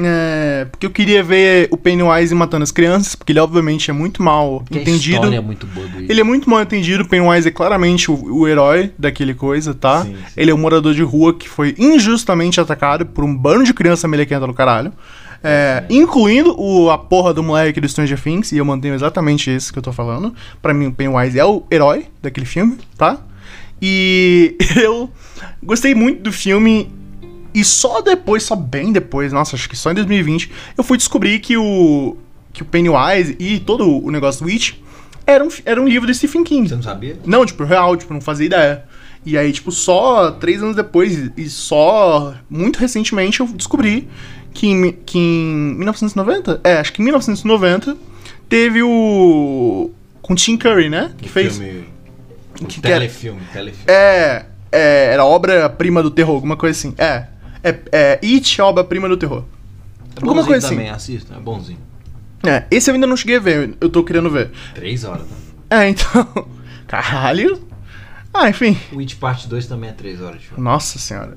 É, 0.00 0.66
porque 0.70 0.84
eu 0.84 0.90
queria 0.90 1.22
ver 1.22 1.68
o 1.70 1.76
Pennywise 1.76 2.34
matando 2.34 2.62
as 2.62 2.70
crianças, 2.70 3.14
porque 3.14 3.32
ele 3.32 3.40
obviamente 3.40 3.90
é 3.90 3.94
muito 3.94 4.22
mal 4.22 4.60
porque 4.60 4.78
a 4.78 4.82
entendido. 4.82 5.16
história 5.16 5.36
é 5.36 5.40
muito 5.40 5.66
boa 5.66 5.86
do 5.86 6.00
Ele 6.00 6.20
é 6.20 6.24
muito 6.24 6.48
mal 6.48 6.60
entendido, 6.60 7.04
o 7.04 7.08
Pennywise 7.08 7.48
é 7.48 7.50
claramente 7.50 8.10
o, 8.10 8.14
o 8.14 8.46
herói 8.46 8.92
daquele 8.98 9.32
coisa, 9.32 9.72
tá? 9.74 10.04
Sim, 10.04 10.14
sim. 10.14 10.22
Ele 10.36 10.50
é 10.50 10.54
um 10.54 10.58
morador 10.58 10.94
de 10.94 11.02
rua 11.02 11.32
que 11.32 11.48
foi 11.48 11.74
injustamente 11.78 12.60
atacado 12.60 13.06
por 13.06 13.24
um 13.24 13.34
bando 13.34 13.64
de 13.64 13.72
criança 13.72 14.06
melequenta 14.06 14.46
no 14.46 14.54
caralho. 14.54 14.92
É, 15.42 15.84
incluindo 15.88 16.54
o, 16.60 16.90
a 16.90 16.98
porra 16.98 17.32
do 17.32 17.42
moleque 17.42 17.80
do 17.80 17.88
Stranger 17.88 18.20
Things, 18.20 18.50
e 18.52 18.58
eu 18.58 18.64
mantenho 18.64 18.94
exatamente 18.94 19.54
isso 19.54 19.72
que 19.72 19.78
eu 19.78 19.82
tô 19.82 19.92
falando. 19.92 20.34
Pra 20.60 20.74
mim, 20.74 20.86
o 20.86 20.92
Pennywise 20.92 21.38
é 21.38 21.44
o 21.44 21.62
herói 21.70 22.06
daquele 22.20 22.46
filme, 22.46 22.76
tá? 22.96 23.20
E 23.80 24.56
eu 24.76 25.10
gostei 25.62 25.94
muito 25.94 26.22
do 26.22 26.32
filme. 26.32 26.90
E 27.54 27.64
só 27.64 28.00
depois, 28.00 28.42
só 28.42 28.54
bem 28.54 28.92
depois, 28.92 29.32
nossa, 29.32 29.56
acho 29.56 29.68
que 29.68 29.76
só 29.76 29.90
em 29.90 29.94
2020, 29.94 30.50
eu 30.76 30.84
fui 30.84 30.98
descobrir 30.98 31.38
que 31.40 31.56
o, 31.56 32.16
que 32.52 32.62
o 32.62 32.64
Pennywise 32.64 33.36
e 33.38 33.58
todo 33.58 34.04
o 34.04 34.10
negócio 34.10 34.44
do 34.44 34.48
Witch 34.48 34.74
era 35.26 35.42
um, 35.42 35.48
era 35.64 35.80
um 35.80 35.88
livro 35.88 36.06
do 36.06 36.14
Stephen 36.14 36.44
King. 36.44 36.68
Você 36.68 36.74
não 36.74 36.82
sabia? 36.82 37.18
Não, 37.24 37.44
tipo, 37.44 37.64
real, 37.64 37.96
tipo, 37.96 38.12
não 38.12 38.20
fazia 38.20 38.46
ideia. 38.46 38.84
E 39.24 39.36
aí, 39.36 39.52
tipo, 39.52 39.72
só 39.72 40.30
três 40.30 40.62
anos 40.62 40.76
depois, 40.76 41.30
e 41.36 41.50
só 41.50 42.34
muito 42.48 42.78
recentemente, 42.78 43.40
eu 43.40 43.46
descobri 43.46 44.08
que 44.52 44.66
em, 44.66 44.92
que 44.92 45.18
em 45.18 45.74
1990, 45.76 46.60
é, 46.64 46.78
acho 46.78 46.92
que 46.92 47.00
em 47.00 47.04
1990, 47.04 47.96
teve 48.48 48.82
o. 48.82 49.90
com 50.22 50.34
Tim 50.34 50.56
Curry, 50.56 50.88
né? 50.88 51.12
Que 51.18 51.28
fez. 51.28 51.56
Filme, 51.58 51.84
que 52.54 52.64
que 52.66 52.80
que 52.80 52.86
era- 52.86 52.96
telefilme, 53.00 53.40
telefilme. 53.52 53.84
É, 53.86 54.46
é, 54.72 55.10
era 55.12 55.24
obra-prima 55.24 56.02
do 56.02 56.10
terror, 56.10 56.34
alguma 56.34 56.56
coisa 56.56 56.76
assim. 56.78 56.94
É. 56.98 57.26
É, 57.62 57.78
é 57.92 58.20
It, 58.22 58.60
obra-prima 58.62 59.08
do 59.08 59.16
terror. 59.16 59.44
É 60.16 60.20
alguma 60.22 60.44
coisa 60.44 60.66
assim. 60.66 60.76
também, 60.76 60.90
assista, 60.90 61.34
é 61.34 61.38
bonzinho. 61.40 61.78
É, 62.44 62.64
esse 62.70 62.88
eu 62.90 62.94
ainda 62.94 63.06
não 63.06 63.16
cheguei 63.16 63.36
a 63.36 63.40
ver, 63.40 63.76
eu 63.80 63.88
tô 63.88 64.04
querendo 64.04 64.30
ver. 64.30 64.50
Três 64.74 65.04
horas, 65.04 65.22
tá? 65.68 65.78
É, 65.82 65.88
então. 65.88 66.48
Caralho. 66.86 67.60
Ah, 68.32 68.48
enfim. 68.48 68.78
O 68.92 69.00
It 69.00 69.16
Parte 69.16 69.48
2 69.48 69.66
também 69.66 69.90
é 69.90 69.92
três 69.92 70.20
horas 70.20 70.40
de 70.40 70.46
filme. 70.48 70.62
Nossa 70.62 70.98
senhora. 70.98 71.36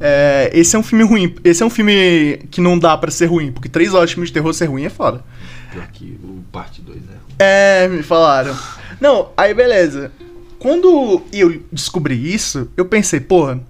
É, 0.00 0.50
esse 0.54 0.74
é 0.74 0.78
um 0.78 0.82
filme 0.82 1.04
ruim. 1.04 1.34
Esse 1.44 1.62
é 1.62 1.66
um 1.66 1.70
filme 1.70 2.38
que 2.50 2.60
não 2.60 2.78
dá 2.78 2.96
pra 2.96 3.10
ser 3.10 3.26
ruim, 3.26 3.52
porque 3.52 3.68
três 3.68 3.92
horas 3.92 4.10
de 4.10 4.14
filme 4.14 4.26
de 4.26 4.32
terror 4.32 4.52
ser 4.54 4.66
ruim 4.66 4.84
é 4.84 4.90
foda. 4.90 5.22
Pior 5.70 5.86
que 5.92 6.18
o 6.24 6.42
Parte 6.50 6.80
2 6.80 6.96
é 6.96 7.00
ruim. 7.00 7.34
É, 7.38 7.88
me 7.88 8.02
falaram. 8.02 8.56
Não, 9.00 9.28
aí 9.36 9.54
beleza. 9.54 10.10
Quando 10.58 11.22
eu 11.32 11.62
descobri 11.72 12.34
isso, 12.34 12.68
eu 12.76 12.84
pensei, 12.84 13.20
porra, 13.20 13.60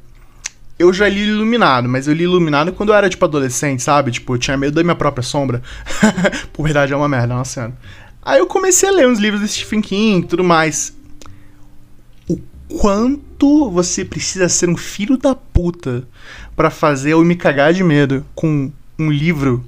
eu 0.79 0.93
já 0.93 1.09
li 1.09 1.29
Iluminado, 1.29 1.89
mas 1.89 2.09
eu 2.09 2.15
li 2.15 2.25
Iluminado 2.25 2.73
quando 2.73 2.89
eu 2.89 2.95
era, 2.95 3.09
tipo, 3.09 3.25
adolescente, 3.25 3.83
sabe? 3.83 4.11
Tipo, 4.11 4.35
eu 4.35 4.39
tinha 4.39 4.57
medo 4.57 4.75
da 4.75 4.83
minha 4.83 4.97
própria 4.97 5.23
sombra. 5.23 5.63
Por 6.53 6.63
verdade, 6.65 6.93
é 6.93 6.97
uma 6.97 7.09
merda, 7.09 7.35
nossa 7.35 7.53
senhora. 7.53 7.75
Aí 8.23 8.39
eu 8.39 8.47
comecei 8.47 8.89
a 8.89 8.93
ler 8.93 9.07
uns 9.07 9.19
livros 9.19 9.41
do 9.41 9.49
Stephen 9.49 9.81
King 9.81 10.25
e 10.25 10.29
tudo 10.29 10.43
mais. 10.43 10.95
Quanto 12.79 13.71
você 13.71 14.05
precisa 14.05 14.49
ser 14.49 14.69
um 14.69 14.77
filho 14.77 15.17
da 15.17 15.35
puta 15.35 16.05
pra 16.55 16.71
fazer 16.71 17.11
eu 17.13 17.25
me 17.25 17.35
cagar 17.35 17.73
de 17.73 17.83
medo 17.83 18.25
com 18.35 18.71
um 18.99 19.11
livro 19.11 19.65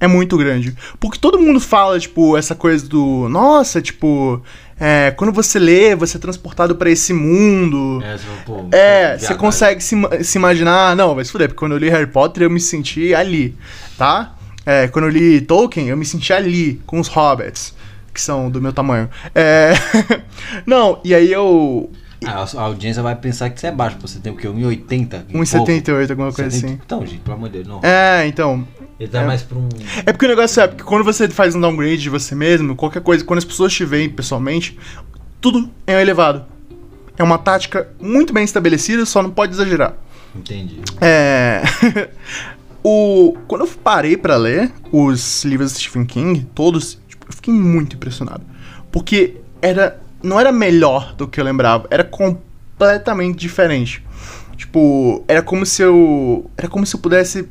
é 0.00 0.06
muito 0.08 0.36
grande. 0.36 0.74
Porque 0.98 1.18
todo 1.18 1.38
mundo 1.38 1.60
fala, 1.60 1.98
tipo, 1.98 2.36
essa 2.36 2.54
coisa 2.56 2.86
do. 2.88 3.28
Nossa, 3.28 3.80
tipo. 3.80 4.42
é, 4.78 5.12
quando 5.12 5.32
você 5.32 5.60
lê, 5.60 5.94
você 5.94 6.16
é 6.16 6.20
transportado 6.20 6.74
pra 6.74 6.90
esse 6.90 7.12
mundo. 7.12 8.02
É, 8.04 8.16
pô, 8.44 8.66
É, 8.72 9.12
você 9.12 9.18
viadagem. 9.18 9.36
consegue 9.36 9.80
se, 9.80 9.94
se 10.24 10.36
imaginar. 10.38 10.96
Não, 10.96 11.14
vai 11.14 11.24
se 11.24 11.30
fuder, 11.30 11.48
porque 11.48 11.60
quando 11.60 11.72
eu 11.72 11.78
li 11.78 11.88
Harry 11.88 12.08
Potter 12.08 12.42
eu 12.42 12.50
me 12.50 12.58
senti 12.58 13.14
ali, 13.14 13.56
tá? 13.96 14.34
É, 14.66 14.88
quando 14.88 15.04
eu 15.04 15.10
li 15.10 15.40
Tolkien 15.40 15.88
eu 15.88 15.96
me 15.96 16.04
senti 16.04 16.32
ali, 16.32 16.80
com 16.84 16.98
os 16.98 17.06
hobbits, 17.08 17.72
que 18.12 18.20
são 18.20 18.50
do 18.50 18.60
meu 18.60 18.72
tamanho. 18.72 19.08
É. 19.34 19.72
Não, 20.66 21.00
e 21.04 21.14
aí 21.14 21.32
eu. 21.32 21.88
Ah, 22.26 22.46
a 22.56 22.60
audiência 22.62 23.02
vai 23.02 23.14
pensar 23.16 23.50
que 23.50 23.60
você 23.60 23.68
é 23.68 23.72
baixo. 23.72 23.96
Você 24.00 24.18
tem 24.18 24.32
o 24.32 24.36
quê? 24.36 24.48
1,80? 24.48 25.24
e 25.28 25.32
1,78, 25.34 25.84
pouco? 25.84 26.12
alguma 26.12 26.32
coisa 26.32 26.50
70? 26.50 26.66
assim. 26.66 26.80
Então, 26.84 27.06
gente, 27.06 27.20
pelo 27.20 27.36
amor 27.36 27.48
de 27.48 27.62
Deus, 27.62 27.68
não. 27.68 27.80
É, 27.82 28.26
então. 28.26 28.66
Ele 28.98 29.10
tá 29.10 29.22
é. 29.22 29.26
mais 29.26 29.42
pra 29.42 29.58
um. 29.58 29.68
É 30.06 30.12
porque 30.12 30.26
o 30.26 30.28
negócio 30.28 30.62
é, 30.62 30.68
porque 30.68 30.84
quando 30.84 31.04
você 31.04 31.28
faz 31.28 31.54
um 31.54 31.60
downgrade 31.60 32.02
de 32.02 32.10
você 32.10 32.34
mesmo, 32.34 32.76
qualquer 32.76 33.02
coisa, 33.02 33.24
quando 33.24 33.38
as 33.38 33.44
pessoas 33.44 33.72
te 33.72 33.84
veem 33.84 34.08
pessoalmente, 34.08 34.78
tudo 35.40 35.68
é 35.86 36.00
elevado. 36.00 36.44
É 37.18 37.22
uma 37.22 37.38
tática 37.38 37.88
muito 38.00 38.32
bem 38.32 38.44
estabelecida, 38.44 39.04
só 39.04 39.22
não 39.22 39.30
pode 39.30 39.52
exagerar. 39.52 39.94
Entendi. 40.34 40.80
É. 41.00 41.62
o... 42.82 43.36
Quando 43.46 43.62
eu 43.62 43.68
parei 43.68 44.16
pra 44.16 44.36
ler 44.36 44.72
os 44.90 45.44
livros 45.44 45.72
de 45.72 45.80
Stephen 45.80 46.04
King, 46.04 46.46
todos, 46.54 46.98
tipo, 47.08 47.26
eu 47.28 47.32
fiquei 47.32 47.52
muito 47.52 47.96
impressionado. 47.96 48.44
Porque 48.90 49.36
era. 49.60 50.01
Não 50.22 50.38
era 50.38 50.52
melhor 50.52 51.14
do 51.14 51.26
que 51.26 51.40
eu 51.40 51.44
lembrava, 51.44 51.86
era 51.90 52.04
completamente 52.04 53.38
diferente. 53.38 54.04
Tipo, 54.56 55.24
era 55.26 55.42
como 55.42 55.66
se 55.66 55.82
eu. 55.82 56.50
Era 56.56 56.68
como 56.68 56.86
se 56.86 56.94
eu 56.94 57.00
pudesse 57.00 57.48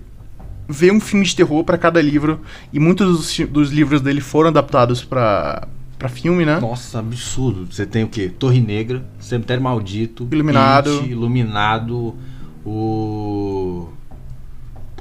ver 0.67 0.91
um 0.91 0.99
filme 0.99 1.25
de 1.25 1.35
terror 1.35 1.63
para 1.63 1.77
cada 1.77 2.01
livro. 2.01 2.39
E 2.71 2.79
muitos 2.79 3.17
dos, 3.17 3.49
dos 3.49 3.71
livros 3.71 4.01
dele 4.01 4.21
foram 4.21 4.49
adaptados 4.49 5.03
pra, 5.03 5.67
pra 5.99 6.09
filme, 6.09 6.45
né? 6.45 6.59
Nossa, 6.59 6.99
absurdo. 6.99 7.67
Você 7.71 7.85
tem 7.85 8.03
o 8.03 8.07
quê? 8.07 8.29
Torre 8.29 8.59
Negra, 8.61 9.03
Cemitério 9.19 9.61
Maldito, 9.61 10.27
Iluminado. 10.31 10.99
It, 10.99 11.09
Iluminado, 11.09 12.15
o. 12.65 13.89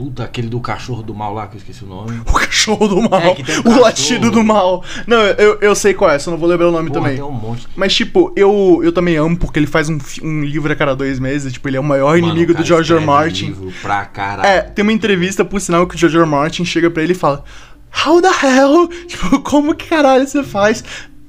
Puta, 0.00 0.24
aquele 0.24 0.48
do 0.48 0.58
cachorro 0.60 1.02
do 1.02 1.14
mal 1.14 1.34
lá, 1.34 1.46
que 1.46 1.56
eu 1.56 1.58
esqueci 1.58 1.84
o 1.84 1.86
nome. 1.86 2.20
O 2.26 2.32
cachorro 2.32 2.88
do 2.88 3.02
mal. 3.02 3.20
É, 3.20 3.28
um 3.28 3.30
o 3.32 3.34
cachorro. 3.44 3.80
latido 3.80 4.30
do 4.30 4.42
mal. 4.42 4.82
Não, 5.06 5.18
eu, 5.20 5.58
eu 5.60 5.74
sei 5.74 5.92
qual 5.92 6.10
é, 6.10 6.18
só 6.18 6.30
não 6.30 6.38
vou 6.38 6.48
lembrar 6.48 6.68
o 6.68 6.72
nome 6.72 6.88
Porra, 6.88 7.00
também. 7.02 7.16
tem 7.16 7.24
um 7.24 7.30
monte. 7.30 7.68
Mas, 7.76 7.94
tipo, 7.94 8.32
eu, 8.34 8.80
eu 8.82 8.92
também 8.92 9.16
amo 9.16 9.36
porque 9.36 9.58
ele 9.58 9.66
faz 9.66 9.90
um, 9.90 9.98
um 10.22 10.42
livro 10.42 10.72
a 10.72 10.74
cada 10.76 10.96
dois 10.96 11.18
meses. 11.18 11.52
Tipo, 11.52 11.68
ele 11.68 11.76
é 11.76 11.80
o 11.80 11.84
maior 11.84 12.16
Mano, 12.18 12.28
inimigo 12.32 12.54
do 12.54 12.64
George 12.64 12.92
R. 12.94 13.04
Martin. 13.04 13.46
livro 13.48 13.72
pra 13.82 14.06
caralho. 14.06 14.48
É, 14.48 14.62
tem 14.62 14.82
uma 14.82 14.92
entrevista, 14.92 15.44
por 15.44 15.60
sinal, 15.60 15.86
que 15.86 15.94
o 15.94 15.98
George 15.98 16.16
R. 16.16 16.24
Martin 16.26 16.64
chega 16.64 16.90
pra 16.90 17.02
ele 17.02 17.12
e 17.12 17.16
fala: 17.16 17.44
How 18.06 18.22
the 18.22 18.28
hell? 18.46 18.88
Tipo, 19.06 19.40
como 19.40 19.74
que 19.74 19.86
caralho 19.86 20.26
você 20.26 20.42
faz 20.42 20.82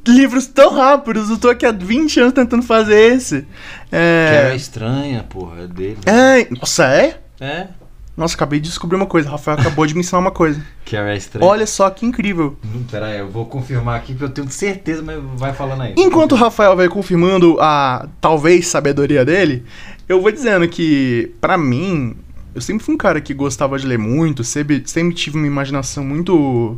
livros 0.08 0.48
tão 0.48 0.74
rápidos? 0.74 1.30
Eu 1.30 1.38
tô 1.38 1.50
aqui 1.50 1.66
há 1.66 1.72
20 1.72 2.20
anos 2.22 2.34
tentando 2.34 2.64
fazer 2.64 3.14
esse. 3.16 3.42
Que 3.90 3.96
era 3.96 4.54
É. 4.54 4.56
estranha, 4.56 5.24
porra, 5.28 5.64
é 5.64 5.68
dele. 5.68 5.98
É. 6.06 6.48
Nossa, 6.56 6.86
é? 6.86 7.20
É. 7.40 7.68
Nossa, 8.16 8.36
acabei 8.36 8.60
de 8.60 8.68
descobrir 8.68 8.98
uma 8.98 9.06
coisa. 9.06 9.30
Rafael 9.30 9.58
acabou 9.58 9.86
de 9.86 9.94
me 9.94 10.02
ensinar 10.02 10.20
uma 10.20 10.32
coisa. 10.32 10.62
Que 10.84 10.98
era 10.98 11.16
estranha. 11.16 11.46
Olha 11.46 11.66
só 11.66 11.90
que 11.90 12.06
incrível. 12.06 12.58
Não, 12.64 12.84
pera 12.84 13.06
aí, 13.06 13.20
eu 13.20 13.30
vou 13.30 13.46
confirmar 13.46 13.96
aqui 13.96 14.12
porque 14.12 14.26
eu 14.26 14.30
tenho 14.30 14.50
certeza, 14.50 15.02
mas 15.02 15.18
vai 15.38 15.54
falando 15.54 15.84
aí. 15.84 15.94
Enquanto 15.98 16.34
o 16.34 16.36
Rafael 16.36 16.76
vai 16.76 16.90
confirmando 16.90 17.58
a 17.62 18.10
talvez 18.20 18.68
sabedoria 18.68 19.24
dele, 19.24 19.64
eu 20.10 20.22
vou 20.22 20.30
dizendo 20.32 20.68
que, 20.68 21.34
pra 21.40 21.58
mim, 21.58 22.18
eu 22.54 22.60
sempre 22.60 22.84
fui 22.84 22.94
um 22.96 22.98
cara 22.98 23.22
que 23.22 23.34
gostava 23.34 23.80
de 23.80 23.88
ler 23.88 23.98
muito, 23.98 24.44
sempre, 24.44 24.84
sempre 24.86 25.16
tive 25.16 25.38
uma 25.38 25.48
imaginação 25.48 26.04
muito 26.04 26.78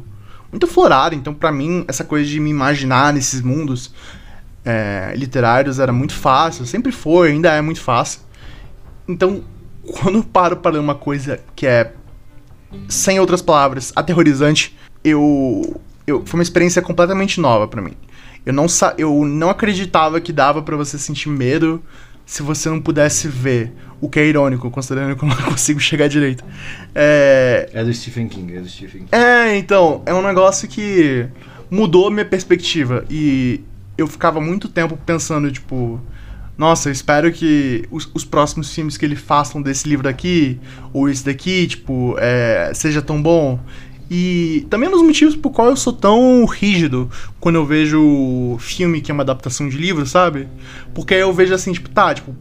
muito 0.52 0.68
florada, 0.68 1.16
então 1.16 1.34
pra 1.34 1.52
mim 1.52 1.84
essa 1.88 2.04
coisa 2.04 2.30
de 2.30 2.40
me 2.40 2.52
imaginar 2.52 3.12
nesses 3.12 3.42
mundos 3.42 3.92
é, 4.64 5.12
literários 5.16 5.80
era 5.80 5.92
muito 5.92 6.14
fácil, 6.14 6.66
sempre 6.66 6.92
foi, 6.92 7.32
ainda 7.32 7.52
é 7.52 7.62
muito 7.62 7.82
fácil. 7.82 8.22
Então, 9.08 9.44
quando 9.92 10.20
eu 10.20 10.24
paro 10.24 10.58
pra 10.58 10.72
ler 10.72 10.80
uma 10.80 10.96
coisa 10.96 11.40
que 11.56 11.68
é, 11.68 11.92
sem 12.88 13.20
outras 13.20 13.42
palavras, 13.42 13.92
aterrorizante, 13.96 14.76
eu, 15.04 15.80
eu 16.08 16.26
foi 16.26 16.40
uma 16.40 16.44
experiência 16.44 16.82
completamente 16.82 17.40
nova 17.40 17.68
pra 17.68 17.82
mim. 17.82 17.94
Eu 18.46 18.54
não, 18.54 18.68
sa 18.68 18.94
eu 18.98 19.24
não 19.26 19.50
acreditava 19.50 20.20
que 20.20 20.34
dava 20.34 20.62
pra 20.62 20.76
você 20.76 20.98
sentir 20.98 21.30
medo 21.30 21.82
se 22.26 22.42
você 22.42 22.70
não 22.70 22.80
pudesse 22.82 23.28
ver. 23.28 23.72
O 24.02 24.10
que 24.10 24.20
é 24.20 24.26
irônico, 24.26 24.70
considerando 24.70 25.16
que 25.16 25.24
eu 25.24 25.30
não 25.30 25.36
consigo 25.50 25.80
chegar 25.80 26.10
direito. 26.10 26.44
É, 26.94 27.70
É 27.74 27.84
do 27.84 27.94
Stephen 27.94 28.28
King, 28.28 28.58
é 28.58 28.60
do 28.60 28.68
Stephen 28.68 29.06
King. 29.06 29.10
é, 29.16 29.56
então, 29.56 30.02
é 30.06 30.14
um 30.14 30.22
negócio 30.22 30.68
que 30.68 31.26
mudou 31.72 32.12
minha 32.12 32.26
perspectiva. 32.26 33.06
E 33.10 33.62
eu 33.98 34.06
ficava 34.08 34.42
muito 34.42 34.68
tempo 34.68 34.98
pensando, 35.06 35.50
tipo, 35.50 36.02
nossa, 36.58 36.89
eu 36.89 36.93
espero 36.93 37.32
que 37.32 37.88
os, 37.89 38.10
os 38.14 38.24
próximos 38.24 38.74
filmes 38.74 38.97
que 38.97 39.06
ele 39.06 39.16
façam 39.16 39.62
desse 39.62 39.88
livro 39.88 40.04
daqui, 40.04 40.60
ou 40.93 41.10
esse 41.10 41.26
daqui, 41.26 41.68
tipo, 41.68 42.16
é, 42.20 42.72
seja 42.74 43.01
tão 43.01 43.22
bom. 43.22 43.60
E 44.10 44.68
também 44.70 44.88
um 44.89 44.91
dos 44.91 45.01
motivos 45.01 45.36
por 45.36 45.51
qual 45.51 45.70
eu 45.70 45.76
sou 45.76 45.91
tão 45.91 46.45
rígido 46.45 47.10
quando 47.39 47.56
eu 47.56 47.66
vejo 47.66 48.58
filme 48.60 49.01
que 49.01 49.10
é 49.10 49.14
uma 49.14 49.24
adaptação 49.24 49.68
de 49.68 49.78
livro, 49.78 50.06
sabe? 50.06 50.47
Porque 50.93 51.16
eu 51.16 51.34
vejo 51.34 51.54
assim, 51.54 51.72
tipo, 51.72 51.89
tá, 51.89 52.14
tipo, 52.14 52.36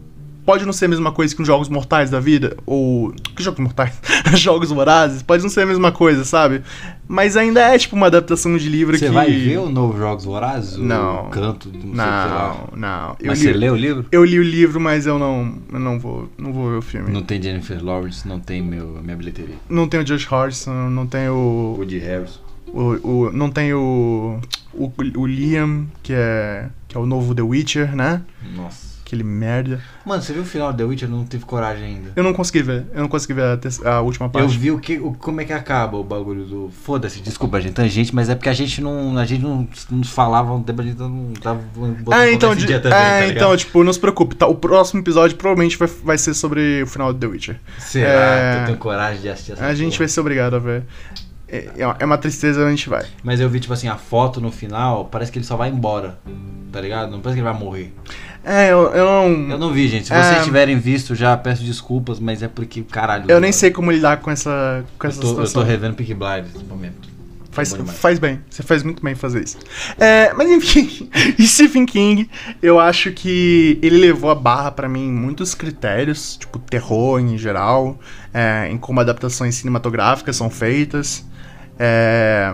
pode 0.45 0.65
não 0.67 0.73
ser 0.73 0.87
a 0.87 0.89
mesma 0.89 1.13
coisa 1.13 1.35
que 1.35 1.41
os 1.43 1.47
Jogos 1.47 1.69
Mortais 1.69 2.11
da 2.11 2.19
vida, 2.21 2.57
ou. 2.67 3.13
Que 3.35 3.43
Jogos 3.43 3.61
Mortais? 3.61 3.95
Jogos 4.35 4.71
Vorazes, 4.71 5.23
pode 5.23 5.43
não 5.43 5.51
ser 5.51 5.63
a 5.63 5.67
mesma 5.67 5.93
coisa, 5.93 6.25
sabe? 6.25 6.63
Mas 7.09 7.37
ainda 7.37 7.61
é, 7.61 7.77
tipo, 7.79 7.95
uma 7.95 8.07
adaptação 8.07 8.57
de 8.57 8.69
livro 8.69 8.97
Você 8.99 9.07
que. 9.07 9.13
vai 9.13 9.31
ver 9.31 9.59
o 9.59 9.69
novo 9.69 9.99
Jogos 9.99 10.25
Vorazes? 10.25 10.77
O 10.77 10.83
Não. 10.83 11.29
canto, 11.31 11.69
não 11.69 11.81
sei 11.81 11.81
o 11.83 11.85
que. 11.85 11.97
Não, 11.97 12.69
não. 12.77 13.17
Eu 13.21 13.27
Mas 13.27 13.41
li, 13.41 13.45
você 13.49 13.53
leu 13.53 13.73
o 13.75 13.77
livro? 13.77 14.07
eu 14.11 14.25
li 14.25 14.39
o 14.39 14.43
livro, 14.43 14.81
mas 14.81 15.07
eu 15.07 15.19
não, 15.19 15.59
eu 15.73 15.79
não 15.79 15.99
vou, 15.99 16.29
não 16.39 16.53
vou 16.53 16.71
ver 16.71 16.77
o 16.79 16.83
filme. 16.83 17.07
Não, 17.09 17.15
Não 17.21 17.23
tem 17.23 17.41
Jennifer 17.43 17.85
Lawrence, 17.85 18.27
não 18.27 18.41
tem 18.41 18.63
meu, 18.63 18.99
minha 19.03 19.17
bilheteria. 19.17 19.57
tem 19.91 20.01
o 20.01 20.05
Josh 20.05 20.27
Harrison, 20.27 20.73
não 20.91 21.07
tem 21.07 21.29
o, 21.29 21.75
Woody 21.79 21.99
Harrison. 21.99 22.41
o, 22.69 23.27
o- 23.27 23.33
não 23.33 23.51
tem 23.51 23.75
o, 23.75 24.39
o 24.73 24.93
o 25.17 25.27
Liam, 25.27 25.87
que 26.03 26.13
é 26.15 26.69
que 26.89 26.97
é 26.97 27.01
o 27.01 27.07
novo 27.07 27.35
The 27.35 27.43
Witcher, 27.43 27.95
né? 27.97 28.23
Nossa. 28.55 28.92
Aquele 29.13 29.25
merda. 29.25 29.79
Mano, 30.07 30.23
você 30.23 30.33
viu 30.33 30.41
o 30.41 30.47
final 30.47 30.73
de 30.73 30.79
The 30.79 30.85
Witcher? 30.85 31.07
Eu 31.07 31.15
não 31.15 31.25
tive 31.27 31.45
coragem 31.45 31.85
ainda. 31.85 32.13
Eu 32.17 32.23
não 32.25 32.33
consegui 32.33 32.63
ver, 32.63 32.87
eu 32.95 33.03
não 33.03 33.09
consegui 33.09 33.35
ver 33.35 33.43
a, 33.85 33.91
a 33.97 34.01
última 34.01 34.25
Eu 34.25 34.31
parte. 34.31 34.57
vi 34.57 34.71
o 34.71 34.79
que, 34.79 34.99
o, 34.99 35.13
como 35.13 35.39
é 35.43 35.45
que 35.45 35.53
acaba 35.53 35.99
o 35.99 36.03
bagulho 36.03 36.47
do. 36.47 36.71
Foda-se, 36.83 37.21
desculpa, 37.21 37.61
gente, 37.61 37.75
tangente, 37.75 38.15
mas 38.15 38.31
é 38.31 38.35
porque 38.35 38.49
a 38.49 38.55
gente 38.55 38.81
não. 38.81 39.19
A 39.19 39.27
gente 39.27 39.43
não, 39.43 39.69
não 39.91 40.03
falava 40.03 40.55
um 40.55 40.63
tempo, 40.63 40.81
a 40.81 40.85
gente 40.85 40.99
não 40.99 41.35
tava. 41.43 41.61
botando 41.75 42.15
É, 42.15 42.33
então, 42.33 42.55
de- 42.57 42.65
dia 42.65 42.81
também, 42.81 42.97
é, 42.99 43.21
tá 43.21 43.29
então, 43.29 43.55
tipo, 43.55 43.85
não 43.85 43.93
se 43.93 44.01
preocupe, 44.01 44.35
tá? 44.35 44.47
O 44.47 44.55
próximo 44.55 45.01
episódio 45.01 45.37
provavelmente 45.37 45.77
vai, 45.77 45.89
vai 45.89 46.17
ser 46.17 46.33
sobre 46.33 46.83
o 46.83 46.87
final 46.87 47.13
de 47.13 47.19
The 47.19 47.27
Witcher. 47.27 47.61
Será 47.79 48.09
é- 48.11 48.61
eu 48.63 48.65
tenho 48.65 48.79
coragem 48.79 49.21
de 49.21 49.29
assistir 49.29 49.53
essa 49.53 49.67
A 49.67 49.75
gente 49.75 49.91
vai 49.91 49.99
porra? 49.99 50.09
ser 50.09 50.21
obrigado 50.21 50.57
a 50.57 50.59
ver. 50.59 50.85
É, 51.49 51.69
é 51.99 52.05
uma 52.07 52.17
tristeza, 52.17 52.67
a 52.67 52.71
gente 52.71 52.89
vai. 52.89 53.05
Mas 53.23 53.39
eu 53.39 53.47
vi, 53.47 53.61
tipo 53.61 53.75
assim, 53.75 53.87
a 53.87 53.99
foto 53.99 54.41
no 54.41 54.51
final, 54.51 55.05
parece 55.05 55.31
que 55.31 55.37
ele 55.39 55.45
só 55.45 55.55
vai 55.55 55.69
embora. 55.69 56.19
Tá 56.73 56.81
ligado? 56.81 57.11
Não 57.11 57.21
parece 57.21 57.35
que 57.39 57.47
ele 57.47 57.53
vai 57.53 57.61
morrer. 57.63 57.93
É, 58.45 58.73
eu, 58.73 58.93
eu 58.95 59.05
não. 59.07 59.51
Eu 59.51 59.59
não 59.59 59.73
vi, 59.73 59.87
gente. 59.89 60.07
Se 60.09 60.13
É. 60.13 60.23
vocês 60.23 60.45
tiverem 60.45 60.79
visto, 60.79 61.15
já 61.15 61.37
peço 61.37 61.63
desculpas, 61.63 62.19
mas 62.19 62.43
é 62.43 62.49
porque, 62.49 62.83
caralho. 62.83 63.25
Eu 63.29 63.41
nem 63.41 63.53
sei 63.53 63.71
como 63.71 63.91
lidar 63.91 64.17
com 64.19 64.31
essa, 64.31 64.85
com 64.99 65.07
Eu 65.07 65.11
essa 65.11 65.21
tô, 65.21 65.29
eu 65.29 65.35
tô 65.37 65.47
situação. 65.47 65.63
revendo 65.71 65.95
Peaky 65.95 66.15
Blinders 66.15 66.53
nesse 66.55 66.65
momento. 66.65 67.13
Faz, 67.53 67.75
faz 67.75 68.19
bem, 68.19 68.41
você 68.49 68.63
faz 68.63 68.83
muito 68.83 69.03
bem 69.05 69.15
fazer 69.15 69.45
isso. 69.45 69.59
É, 70.01 70.33
mas 70.33 70.49
enfim, 70.51 71.11
Stephen 71.39 71.85
King, 71.85 72.29
eu 72.63 72.81
acho 72.81 73.13
que 73.13 73.79
ele 73.83 73.99
levou 73.99 74.31
a 74.31 74.35
barra 74.35 74.71
pra 74.71 74.89
mim 74.89 75.07
em 75.07 75.13
muitos 75.13 75.55
critérios, 75.55 76.39
tipo 76.39 76.59
terror 76.59 77.21
em 77.21 77.37
geral, 77.37 78.01
é, 78.33 78.69
em 78.71 78.79
como 78.79 79.01
adaptações 79.01 79.55
cinematográficas 79.57 80.35
são 80.35 80.49
feitas. 80.49 81.27
É, 81.79 82.51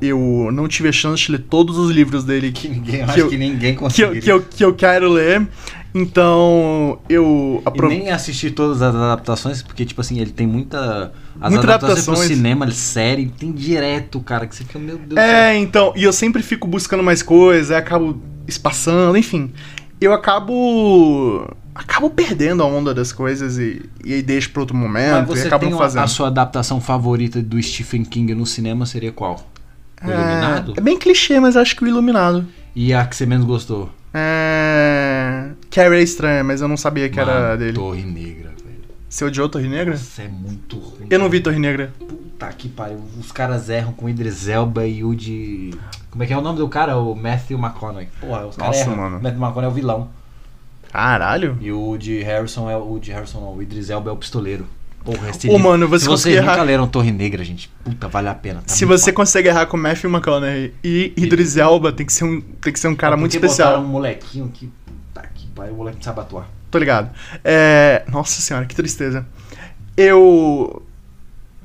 eu 0.00 0.50
não 0.52 0.66
tive 0.68 0.88
a 0.88 0.92
chance 0.92 1.24
de 1.26 1.32
ler 1.32 1.38
todos 1.48 1.78
os 1.78 1.90
livros 1.90 2.24
dele 2.24 2.52
Que 2.52 2.68
ninguém, 2.68 3.06
Que 3.06 3.20
eu- 3.20 3.28
que 3.28 3.36
ninguém 3.38 3.72
que, 3.74 3.78
conseguiu. 3.80 4.20
que, 4.20 4.30
eu, 4.32 4.42
que 4.42 4.64
eu 4.64 4.74
quero 4.74 5.08
ler, 5.10 5.46
então 5.94 6.98
eu 7.08 7.62
E 7.64 7.68
apro- 7.68 7.88
nem 7.88 8.10
assisti 8.10 8.50
todas 8.50 8.82
as 8.82 8.94
adaptações, 8.94 9.62
porque, 9.62 9.84
tipo 9.84 10.00
assim, 10.00 10.18
ele 10.18 10.30
tem 10.32 10.46
muita. 10.46 11.12
As 11.40 11.52
Muita 11.52 11.74
adaptações 11.74 12.04
pro 12.18 12.26
cinema, 12.28 12.70
série, 12.70 13.26
tem 13.26 13.52
direto, 13.52 14.20
cara, 14.20 14.46
que 14.46 14.54
você 14.54 14.64
fica, 14.64 14.78
meu 14.78 14.98
Deus. 14.98 15.16
É, 15.18 15.56
então, 15.56 15.92
e 15.96 16.02
eu 16.04 16.12
sempre 16.12 16.42
fico 16.42 16.66
buscando 16.66 17.02
mais 17.02 17.22
coisas, 17.22 17.70
acabo 17.70 18.20
espaçando, 18.46 19.16
enfim. 19.16 19.52
Eu 20.00 20.12
acabo. 20.12 21.48
acabo 21.74 22.10
perdendo 22.10 22.62
a 22.62 22.66
onda 22.66 22.92
das 22.92 23.12
coisas 23.12 23.58
e, 23.58 23.82
e 24.04 24.12
aí 24.14 24.22
deixo 24.22 24.50
pra 24.50 24.60
outro 24.62 24.76
Mas 24.76 24.86
momento 24.86 25.32
e 25.32 25.36
você 25.36 25.46
acabo 25.46 25.60
tem 25.62 25.70
não 25.70 25.78
fazendo. 25.78 26.02
a 26.02 26.06
sua 26.06 26.26
adaptação 26.28 26.80
favorita 26.80 27.40
do 27.42 27.60
Stephen 27.62 28.04
King 28.04 28.34
no 28.34 28.44
cinema 28.46 28.84
seria 28.86 29.10
qual? 29.12 29.50
O 30.04 30.10
Iluminado? 30.10 30.74
É, 30.76 30.80
é 30.80 30.82
bem 30.82 30.98
clichê, 30.98 31.40
mas 31.40 31.56
acho 31.56 31.74
que 31.76 31.84
o 31.84 31.88
Iluminado. 31.88 32.46
E 32.74 32.92
a 32.92 33.04
que 33.06 33.16
você 33.16 33.24
menos 33.26 33.46
gostou? 33.46 33.90
É. 34.12 35.48
Carrie 35.70 35.98
é 35.98 36.02
estranha, 36.02 36.44
mas 36.44 36.60
eu 36.60 36.68
não 36.68 36.76
sabia 36.76 37.08
que 37.08 37.18
era 37.18 37.32
Mano, 37.34 37.58
dele. 37.58 37.72
Torre 37.72 38.02
Negra, 38.04 38.50
velho. 38.64 38.84
Você 39.08 39.24
odiou 39.24 39.48
Torre 39.48 39.68
Negra? 39.68 39.92
Nossa, 39.92 40.22
é 40.22 40.28
muito 40.28 40.78
ruim. 40.78 41.06
Eu 41.10 41.18
não 41.18 41.28
vi 41.28 41.40
Torre 41.40 41.58
Negra. 41.58 41.92
Puta 41.98 42.46
que 42.52 42.68
pariu. 42.68 43.00
Os 43.18 43.32
caras 43.32 43.68
erram 43.68 43.92
com 43.92 44.08
Idris 44.08 44.48
Elba 44.48 44.86
e 44.86 45.02
o 45.04 45.14
de. 45.14 45.72
Como 46.10 46.22
é 46.22 46.26
que 46.26 46.32
é 46.32 46.38
o 46.38 46.40
nome 46.40 46.58
do 46.58 46.68
cara? 46.68 46.96
O 46.96 47.14
Matthew 47.14 47.58
McConaughey. 47.58 48.08
Porra, 48.20 48.46
os 48.46 48.56
caras 48.56 48.76
Nossa, 48.76 48.90
erram. 48.90 49.02
mano. 49.02 49.18
O 49.18 49.22
Matthew 49.22 49.40
McConaughey 49.40 49.64
é 49.64 49.68
o 49.68 49.74
vilão. 49.74 50.08
Caralho. 50.92 51.58
E 51.60 51.72
o 51.72 51.96
de 51.96 52.22
Harrison 52.22 52.70
é 52.70 52.76
o 52.76 52.98
de 53.00 53.10
Harrison 53.10 53.40
não, 53.40 53.54
o 53.56 53.62
Idris 53.62 53.90
Elba 53.90 54.10
é 54.10 54.12
o 54.12 54.16
pistoleiro. 54.16 54.64
Porra, 55.04 55.28
esse 55.30 55.48
Ô, 55.50 55.58
mano, 55.58 55.86
você 55.86 56.04
Se 56.04 56.08
vocês 56.10 56.36
nunca 56.40 56.52
errar. 56.54 56.62
leram 56.62 56.86
Torre 56.88 57.12
Negra, 57.12 57.44
gente, 57.44 57.68
puta, 57.84 58.08
vale 58.08 58.28
a 58.28 58.34
pena. 58.34 58.62
tá 58.66 58.72
Se 58.72 58.84
você 58.86 59.06
foda. 59.06 59.16
consegue 59.16 59.48
errar 59.48 59.66
com 59.66 59.76
Matthew 59.76 60.08
McConaughey 60.10 60.72
e 60.82 61.12
Idris 61.16 61.56
Elba, 61.58 61.92
tem 61.92 62.06
que 62.06 62.12
ser 62.12 62.24
um, 62.24 62.40
tem 62.40 62.72
que 62.72 62.80
ser 62.80 62.88
um 62.88 62.96
cara 62.96 63.16
muito 63.16 63.32
especial. 63.34 63.80
um 63.80 63.86
molequinho 63.86 64.48
que. 64.48 64.70
Tá 65.12 65.22
que 65.34 65.46
pariu, 65.48 65.74
o 65.74 65.76
moleque 65.76 66.02
sabe 66.02 66.20
atuar. 66.20 66.48
Tô 66.70 66.78
ligado. 66.78 67.10
É. 67.44 68.02
Nossa 68.10 68.40
senhora, 68.40 68.64
que 68.66 68.74
tristeza. 68.74 69.26
Eu. 69.96 70.82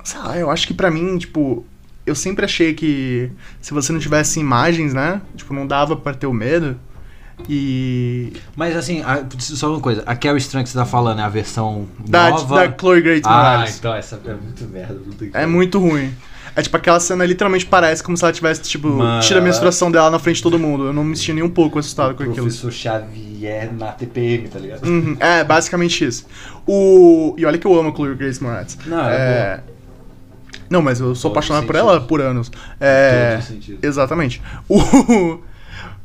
Sei 0.04 0.18
lá, 0.20 0.36
eu 0.36 0.50
acho 0.50 0.66
que 0.66 0.74
pra 0.74 0.90
mim, 0.90 1.16
tipo. 1.18 1.64
Eu 2.06 2.14
sempre 2.14 2.44
achei 2.44 2.74
que 2.74 3.30
se 3.60 3.72
você 3.72 3.92
não 3.92 4.00
tivesse 4.00 4.40
imagens, 4.40 4.92
né? 4.94 5.20
Tipo, 5.36 5.52
não 5.54 5.66
dava 5.66 5.94
pra 5.96 6.12
ter 6.14 6.26
o 6.26 6.32
medo. 6.32 6.76
E. 7.48 8.32
Mas 8.56 8.76
assim, 8.76 9.02
a- 9.02 9.24
só 9.38 9.70
uma 9.70 9.80
coisa, 9.80 10.02
a 10.06 10.14
Carrie 10.16 10.38
Strong 10.38 10.64
que 10.64 10.70
você 10.70 10.78
tá 10.78 10.84
falando 10.84 11.20
é 11.20 11.22
a 11.22 11.28
versão 11.28 11.86
Da, 12.06 12.30
nova. 12.30 12.68
da 12.68 12.76
Chloe 12.78 13.00
Grace 13.00 13.22
ah, 13.24 13.64
então 13.68 13.94
essa 13.94 14.20
é 14.24 14.34
muito 14.34 14.64
merda. 14.64 14.98
É 15.34 15.46
muito 15.46 15.78
ruim. 15.78 16.12
É 16.56 16.62
tipo, 16.62 16.76
aquela 16.76 16.98
cena 16.98 17.24
literalmente 17.24 17.64
parece 17.64 18.02
como 18.02 18.16
se 18.16 18.24
ela 18.24 18.32
tivesse, 18.32 18.60
tipo, 18.62 18.88
Mano. 18.88 19.22
tira 19.22 19.38
a 19.38 19.42
menstruação 19.42 19.88
dela 19.90 20.10
na 20.10 20.18
frente 20.18 20.36
de 20.38 20.42
todo 20.42 20.58
mundo. 20.58 20.86
Eu 20.86 20.92
não 20.92 21.04
me 21.04 21.16
sentia 21.16 21.32
nem 21.34 21.44
um 21.44 21.48
pouco 21.48 21.78
assustado 21.78 22.14
com 22.14 22.24
aquilo. 22.24 22.38
Professor 22.46 22.72
Xavier 22.72 23.72
na 23.72 23.92
TPM, 23.92 24.48
tá 24.48 24.58
ligado? 24.58 24.84
Uhum, 24.84 25.16
É, 25.20 25.44
basicamente 25.44 26.04
isso. 26.04 26.26
O... 26.66 27.36
E 27.38 27.46
olha 27.46 27.56
que 27.56 27.66
eu 27.66 27.78
amo 27.78 27.90
a 27.90 27.94
Chloe 27.94 28.16
Grace 28.16 28.42
Moretz. 28.42 28.76
Não, 28.84 29.08
é 29.08 29.60
Não, 30.68 30.82
mas 30.82 30.98
eu 30.98 31.14
sou 31.14 31.30
Todo 31.30 31.38
apaixonado 31.38 31.66
por 31.66 31.76
sentido. 31.76 31.88
ela 31.90 32.00
por 32.00 32.20
anos. 32.20 32.50
É... 32.80 33.36
Todo 33.36 33.44
sentido. 33.46 33.78
Exatamente. 33.80 34.42
O... 34.68 35.40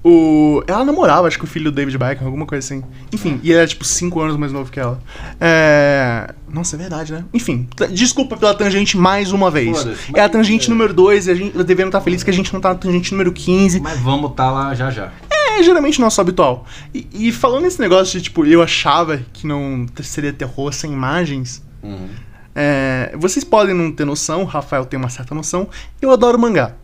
o... 0.08 0.64
Ela 0.68 0.86
namorava, 0.86 1.28
acho 1.28 1.40
que 1.40 1.46
o 1.46 1.48
filho 1.48 1.72
do 1.72 1.76
David 1.76 1.98
Beckham, 1.98 2.28
alguma 2.28 2.46
coisa 2.46 2.64
assim. 2.64 2.84
Enfim, 3.12 3.40
e 3.42 3.50
ele 3.50 3.58
era 3.58 3.66
tipo 3.66 3.84
5 3.84 4.22
anos 4.22 4.38
mais 4.38 4.52
novo 4.52 4.72
que 4.72 4.80
ela. 4.80 5.02
É... 5.42 6.32
Nossa, 6.48 6.76
é 6.76 6.78
verdade, 6.78 7.12
né? 7.12 7.26
Enfim, 7.34 7.68
desculpa 7.90 8.38
pela 8.38 8.54
tangente 8.54 8.96
mais 8.96 9.32
uma 9.32 9.50
vez. 9.50 9.84
É 10.14 10.22
a 10.22 10.30
tangente 10.30 10.68
é. 10.68 10.70
número 10.70 10.94
2 10.94 11.26
e 11.26 11.32
a 11.32 11.34
gente 11.34 11.64
devendo 11.64 11.88
estar 11.88 12.02
feliz 12.02 12.22
que 12.22 12.30
a 12.30 12.34
gente 12.34 12.54
não 12.54 12.62
tá 12.62 12.70
na 12.70 12.76
tangente 12.76 13.12
número 13.14 13.34
15. 13.34 13.80
Mas 13.80 14.00
vamos 14.00 14.34
tá 14.36 14.52
lá 14.52 14.76
já 14.76 14.92
já. 14.92 15.12
É 15.32 15.64
geralmente 15.64 16.00
nosso 16.00 16.22
habitual. 16.22 16.68
E, 16.94 17.08
e 17.12 17.32
falando 17.32 17.64
nesse 17.64 17.82
negócio 17.82 18.20
de, 18.20 18.26
tipo, 18.26 18.46
eu 18.46 18.62
achava 18.62 19.20
que 19.34 19.48
não 19.48 19.88
seria 20.04 20.32
terror 20.32 20.72
sem 20.72 20.94
imagens. 20.94 21.64
Uhum. 21.82 22.10
É, 22.54 23.12
vocês 23.18 23.44
podem 23.44 23.74
não 23.74 23.92
ter 23.92 24.06
noção, 24.06 24.44
o 24.44 24.46
Rafael 24.46 24.86
tem 24.86 25.00
uma 25.00 25.10
certa 25.10 25.34
noção. 25.34 25.68
Eu 26.00 26.12
adoro 26.12 26.38
mangá. 26.38 26.76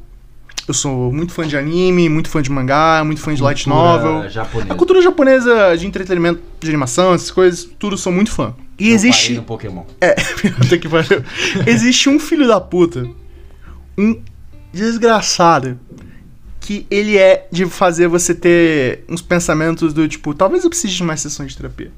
Eu 0.68 0.74
sou 0.74 1.12
muito 1.12 1.34
fã 1.34 1.47
de 1.47 1.57
anime, 1.57 2.07
muito 2.07 2.30
fã 2.30 2.41
de 2.41 2.51
mangá, 2.51 3.03
muito 3.03 3.20
fã 3.20 3.34
de 3.34 3.41
light 3.41 3.68
novel. 3.68 4.30
japonesa. 4.30 4.74
A 4.74 4.76
cultura 4.76 5.01
japonesa 5.01 5.76
de 5.78 5.88
entretenimento, 5.88 6.41
de 6.59 6.70
animação, 6.70 7.14
essas 7.14 7.32
coisas, 7.32 7.68
tudo 7.80 7.97
sou 7.97 8.12
muito 8.12 8.32
fã. 8.32 8.53
E 8.80 8.89
Eu 8.89 8.95
existe. 8.95 9.34
no 9.34 9.43
Pokémon. 9.43 9.84
É, 9.99 10.14
puta 10.59 10.78
que 10.78 10.88
pariu. 10.88 11.24
Existe 11.66 12.09
um 12.09 12.20
filho 12.20 12.47
da 12.47 12.59
puta, 12.62 13.07
um 13.97 14.22
desgraçado, 14.72 15.80
que 16.59 16.86
ele 16.89 17.18
é 17.18 17.47
de 17.51 17.66
fazer 17.66 18.07
você 18.07 18.34
ter 18.34 19.03
uns 19.09 19.22
pensamentos 19.22 19.93
do 19.93 20.07
tipo, 20.07 20.34
talvez 20.34 20.64
eu 20.64 20.70
precise 20.70 20.93
de 20.93 21.03
mais 21.03 21.20
sessões 21.20 21.51
de 21.51 21.57
terapia. 21.57 21.91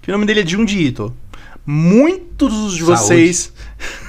Que 0.00 0.10
o 0.10 0.12
nome 0.12 0.24
dele 0.24 0.40
é 0.40 0.46
Junji 0.46 0.78
Ito. 0.86 1.14
Muitos 1.66 2.74
de 2.74 2.82
vocês, 2.82 3.52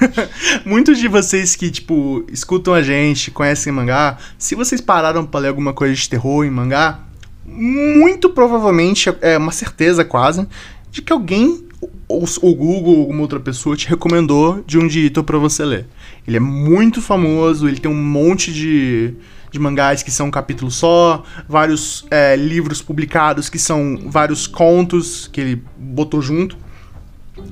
muitos 0.64 0.98
de 0.98 1.06
vocês 1.06 1.54
que 1.54 1.70
tipo 1.70 2.24
escutam 2.32 2.72
a 2.72 2.82
gente, 2.82 3.30
conhecem 3.30 3.72
mangá, 3.72 4.18
se 4.38 4.54
vocês 4.54 4.80
pararam 4.80 5.26
pra 5.26 5.40
ler 5.40 5.48
alguma 5.48 5.72
coisa 5.72 5.94
de 5.94 6.08
terror 6.08 6.44
em 6.44 6.50
mangá, 6.50 7.00
muito 7.44 8.30
provavelmente 8.30 9.14
é 9.20 9.36
uma 9.36 9.52
certeza 9.52 10.04
quase 10.04 10.46
de 10.90 11.02
que 11.02 11.12
alguém 11.12 11.64
ou 12.08 12.24
o 12.42 12.54
Google 12.54 12.94
ou 12.94 13.00
alguma 13.00 13.22
outra 13.22 13.40
pessoa 13.40 13.76
te 13.76 13.88
recomendou 13.88 14.62
Junji 14.66 15.06
Ito 15.06 15.24
pra 15.24 15.38
você 15.38 15.64
ler. 15.64 15.86
Ele 16.26 16.36
é 16.36 16.40
muito 16.40 17.00
famoso, 17.00 17.66
ele 17.66 17.80
tem 17.80 17.90
um 17.90 17.94
monte 17.94 18.52
de, 18.52 19.14
de 19.50 19.58
mangás 19.58 20.02
que 20.02 20.10
são 20.10 20.26
um 20.26 20.30
capítulo 20.30 20.70
só, 20.70 21.24
vários 21.48 22.06
é, 22.10 22.36
livros 22.36 22.80
publicados 22.80 23.48
que 23.48 23.58
são 23.58 23.98
vários 24.06 24.46
contos 24.46 25.28
que 25.32 25.40
ele 25.40 25.62
botou 25.76 26.20
junto. 26.20 26.56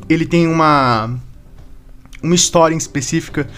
Ele 0.09 0.27
tem 0.27 0.47
uma 0.47 1.19
uma 2.23 2.35
história 2.35 2.75
em 2.75 2.79
específica 2.79 3.49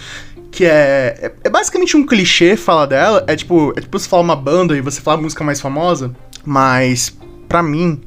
que 0.49 0.63
é, 0.65 1.17
é, 1.19 1.33
é 1.43 1.49
basicamente 1.49 1.97
um 1.97 2.05
clichê 2.05 2.55
falar 2.55 2.85
dela. 2.85 3.23
É 3.27 3.35
tipo, 3.35 3.73
é 3.75 3.81
tipo 3.81 3.97
você 3.99 4.07
falar 4.07 4.21
uma 4.21 4.35
banda 4.35 4.77
e 4.77 4.81
você 4.81 5.01
falar 5.01 5.17
a 5.17 5.21
música 5.21 5.43
mais 5.43 5.59
famosa, 5.59 6.15
mas 6.45 7.17
pra 7.49 7.61
mim 7.63 8.01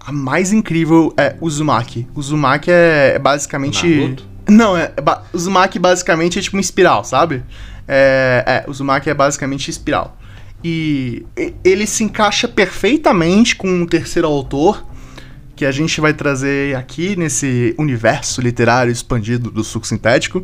a 0.00 0.10
mais 0.12 0.52
incrível 0.52 1.14
é 1.16 1.36
Uzumaki. 1.40 2.06
Uzumaki 2.14 2.70
é, 2.70 3.12
é 3.14 3.18
basicamente 3.18 3.86
Naruto? 3.86 4.24
não, 4.48 4.76
é, 4.76 4.92
é 4.96 5.00
ba- 5.00 5.22
Uzumaki 5.32 5.78
basicamente 5.78 6.38
é 6.38 6.42
tipo 6.42 6.56
uma 6.56 6.60
espiral, 6.60 7.04
sabe? 7.04 7.42
É, 7.86 8.44
é, 8.66 8.70
Uzumaki 8.70 9.08
é 9.08 9.14
basicamente 9.14 9.68
espiral. 9.70 10.16
E 10.64 11.24
e- 11.36 11.54
ele 11.64 11.86
se 11.86 12.02
encaixa 12.04 12.46
perfeitamente 12.48 13.54
com 13.56 13.68
um 13.68 13.86
terceiro 13.86 14.26
autor 14.28 14.84
que 15.60 15.66
a 15.66 15.70
gente 15.70 16.00
vai 16.00 16.14
trazer 16.14 16.74
aqui 16.74 17.14
nesse 17.16 17.74
universo 17.76 18.40
literário 18.40 18.90
expandido 18.90 19.50
do 19.50 19.62
suco 19.62 19.86
sintético, 19.86 20.42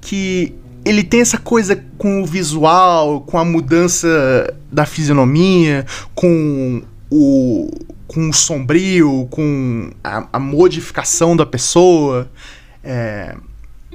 que 0.00 0.54
ele 0.84 1.02
tem 1.02 1.22
essa 1.22 1.38
coisa 1.38 1.74
com 1.98 2.22
o 2.22 2.24
visual, 2.24 3.22
com 3.22 3.36
a 3.36 3.44
mudança 3.44 4.56
da 4.70 4.86
fisionomia, 4.86 5.84
com 6.14 6.84
o 7.10 7.68
com 8.06 8.28
o 8.28 8.32
sombrio, 8.32 9.26
com 9.28 9.90
a, 10.04 10.28
a 10.34 10.38
modificação 10.38 11.36
da 11.36 11.44
pessoa. 11.44 12.30
É, 12.84 13.34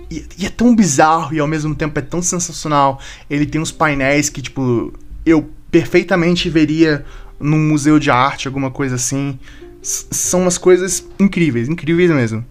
e, 0.10 0.26
e 0.40 0.46
é 0.46 0.50
tão 0.50 0.76
bizarro 0.76 1.34
e 1.34 1.40
ao 1.40 1.48
mesmo 1.48 1.74
tempo 1.74 1.98
é 1.98 2.02
tão 2.02 2.22
sensacional. 2.22 3.00
Ele 3.30 3.46
tem 3.46 3.62
uns 3.62 3.72
painéis 3.72 4.28
que, 4.30 4.42
tipo, 4.42 4.92
eu 5.26 5.50
perfeitamente 5.72 6.50
veria 6.50 7.06
num 7.40 7.70
museu 7.70 7.98
de 7.98 8.12
arte, 8.12 8.50
alguma 8.50 8.70
coisa 8.70 8.96
assim. 8.96 9.40
São 9.82 10.42
umas 10.42 10.58
coisas 10.58 11.08
incríveis, 11.20 11.68
incríveis 11.68 12.10
mesmo. 12.12 12.46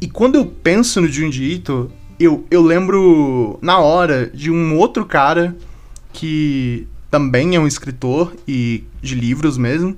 E 0.00 0.08
quando 0.08 0.36
eu 0.36 0.46
penso 0.46 1.00
no 1.00 1.08
Junji 1.08 1.54
Ito, 1.54 1.90
eu, 2.18 2.46
eu 2.50 2.62
lembro 2.62 3.58
na 3.60 3.78
hora 3.78 4.30
de 4.32 4.50
um 4.50 4.76
outro 4.76 5.04
cara 5.04 5.56
que 6.12 6.86
também 7.10 7.54
é 7.54 7.60
um 7.60 7.66
escritor 7.66 8.34
e 8.48 8.84
de 9.02 9.14
livros 9.14 9.56
mesmo, 9.56 9.96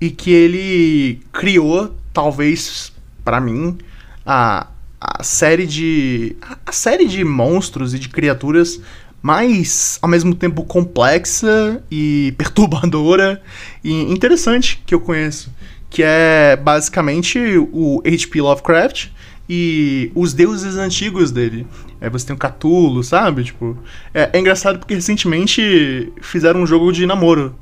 e 0.00 0.10
que 0.10 0.30
ele 0.30 1.20
criou, 1.32 1.94
talvez 2.12 2.92
pra 3.24 3.40
mim, 3.40 3.76
a, 4.24 4.66
a 5.00 5.22
série 5.22 5.66
de 5.66 6.36
a 6.66 6.72
série 6.72 7.06
de 7.06 7.24
monstros 7.24 7.94
e 7.94 7.98
de 7.98 8.08
criaturas 8.08 8.80
mais 9.20 9.98
ao 10.00 10.08
mesmo 10.08 10.34
tempo 10.34 10.62
complexa 10.64 11.82
e 11.90 12.32
perturbadora 12.38 13.42
e 13.82 13.92
interessante 14.12 14.82
que 14.86 14.94
eu 14.94 15.00
conheço, 15.00 15.52
que 15.90 16.02
é 16.02 16.56
basicamente 16.56 17.38
o 17.72 18.02
H.P. 18.04 18.40
Lovecraft 18.40 19.08
e 19.48 20.12
os 20.14 20.34
deuses 20.34 20.76
antigos 20.76 21.30
dele. 21.30 21.66
É, 22.00 22.10
você 22.10 22.26
tem 22.26 22.36
o 22.36 22.38
Cthulhu, 22.38 23.02
sabe? 23.02 23.44
Tipo, 23.44 23.76
é, 24.12 24.30
é 24.32 24.38
engraçado 24.38 24.78
porque 24.78 24.94
recentemente 24.94 26.12
fizeram 26.20 26.60
um 26.60 26.66
jogo 26.66 26.92
de 26.92 27.06
namoro. 27.06 27.54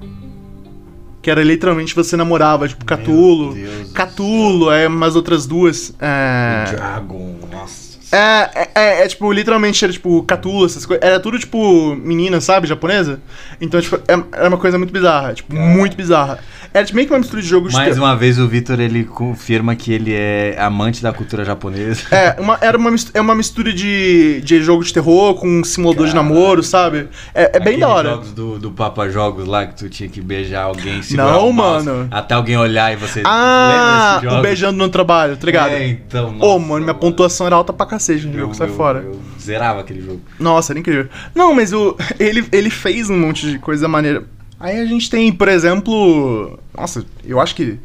Que 1.22 1.31
era 1.31 1.43
literalmente 1.43 1.95
você 1.95 2.16
namorava, 2.16 2.68
tipo, 2.68 2.85
do 2.85 3.55
Cthulhu, 3.95 4.70
é 4.70 4.87
umas 4.87 5.16
outras 5.16 5.47
duas. 5.47 5.95
É, 6.01 6.64
Dragon, 6.72 7.37
nossa. 7.51 7.86
É, 8.12 8.16
é, 8.54 8.68
é, 8.74 9.04
é, 9.04 9.09
tipo, 9.09 9.30
literalmente 9.32 9.84
era 9.84 9.92
tipo 9.92 10.22
Cthulhu, 10.22 10.66
essas 10.66 10.86
coisas. 10.86 11.04
Era 11.04 11.18
tudo 11.20 11.38
tipo 11.38 11.94
menina, 11.96 12.40
sabe? 12.40 12.66
Japonesa. 12.66 13.20
Então, 13.61 13.80
tipo, 13.80 13.96
é- 14.09 14.22
era 14.32 14.48
uma 14.48 14.59
coisa 14.59 14.78
muito 14.78 14.92
bizarra. 14.92 15.34
Tipo, 15.34 15.54
muito 15.54 15.96
bizarra. 15.96 16.38
Era 16.74 16.84
tipo, 16.84 16.96
meio 16.96 17.09
que 17.09 17.12
uma 17.14 17.18
mistura 17.20 17.40
de 17.42 17.48
jogo 17.48 17.68
de 17.68 17.74
Mais 17.74 17.94
ter- 17.94 18.00
uma 18.00 18.14
vez 18.14 18.38
o 18.38 18.46
Vitor 18.46 18.78
ele 18.80 19.04
confirma 19.04 19.74
que 19.74 19.92
ele 19.92 20.12
é 20.14 20.57
amante 20.59 21.02
da 21.02 21.12
cultura 21.12 21.44
japonesa. 21.44 22.02
É, 22.11 22.36
uma, 22.38 22.59
era 22.61 22.76
uma, 22.76 22.90
mis- 22.90 23.11
é 23.14 23.20
uma 23.20 23.34
mistura 23.34 23.72
de, 23.72 24.40
de 24.42 24.62
jogo 24.62 24.84
de 24.84 24.92
terror 24.92 25.34
com 25.34 25.48
um 25.48 25.64
simulador 25.64 26.07
de 26.07 26.12
Caralho. 26.12 26.34
namoro, 26.34 26.62
sabe? 26.62 27.09
É, 27.34 27.57
é 27.57 27.61
bem 27.61 27.78
da 27.78 27.88
hora. 27.88 28.11
jogos 28.11 28.32
do, 28.32 28.59
do 28.59 28.70
Papa 28.70 29.09
Jogos 29.09 29.46
lá 29.46 29.66
que 29.66 29.74
tu 29.76 29.88
tinha 29.88 30.09
que 30.09 30.20
beijar 30.20 30.64
alguém, 30.64 31.02
segurar 31.02 31.32
Não, 31.32 31.48
o 31.48 31.52
mouse, 31.52 31.86
mano. 31.86 32.09
Até 32.11 32.34
alguém 32.34 32.57
olhar 32.57 32.92
e 32.92 32.96
você 32.96 33.22
Ah, 33.24 34.18
o 34.20 34.24
jogo? 34.24 34.42
beijando 34.42 34.76
no 34.78 34.88
trabalho, 34.88 35.36
tá 35.36 35.46
ligado? 35.46 35.70
É, 35.72 35.86
então, 35.88 36.28
Ô, 36.40 36.59
nossa, 36.59 36.59
mano, 36.59 36.80
minha 36.84 36.94
pontuação 36.94 37.46
era 37.46 37.57
alta 37.57 37.72
pra 37.72 37.86
cacete 37.99 38.26
no 38.26 38.38
jogo, 38.38 38.55
sai 38.55 38.68
eu- 38.68 38.74
fora. 38.74 39.01
Eu 39.01 39.18
zerava 39.40 39.80
aquele 39.80 40.01
jogo. 40.03 40.20
Nossa, 40.38 40.72
era 40.72 40.78
incrível. 40.80 41.09
Não, 41.34 41.55
mas 41.55 41.72
o, 41.72 41.97
ele, 42.18 42.47
ele 42.53 42.70
fez 42.70 43.09
um 43.11 43.18
monte 43.18 43.51
de 43.51 43.59
coisa 43.59 43.88
maneira. 43.88 44.24
Aí 44.61 44.80
a 44.80 44.86
gente 44.86 45.11
tem, 45.11 45.32
por 45.32 45.49
exemplo. 45.49 46.59
Nossa, 46.76 47.05
eu 47.24 47.40
acho 47.40 47.55
que. 47.55 47.78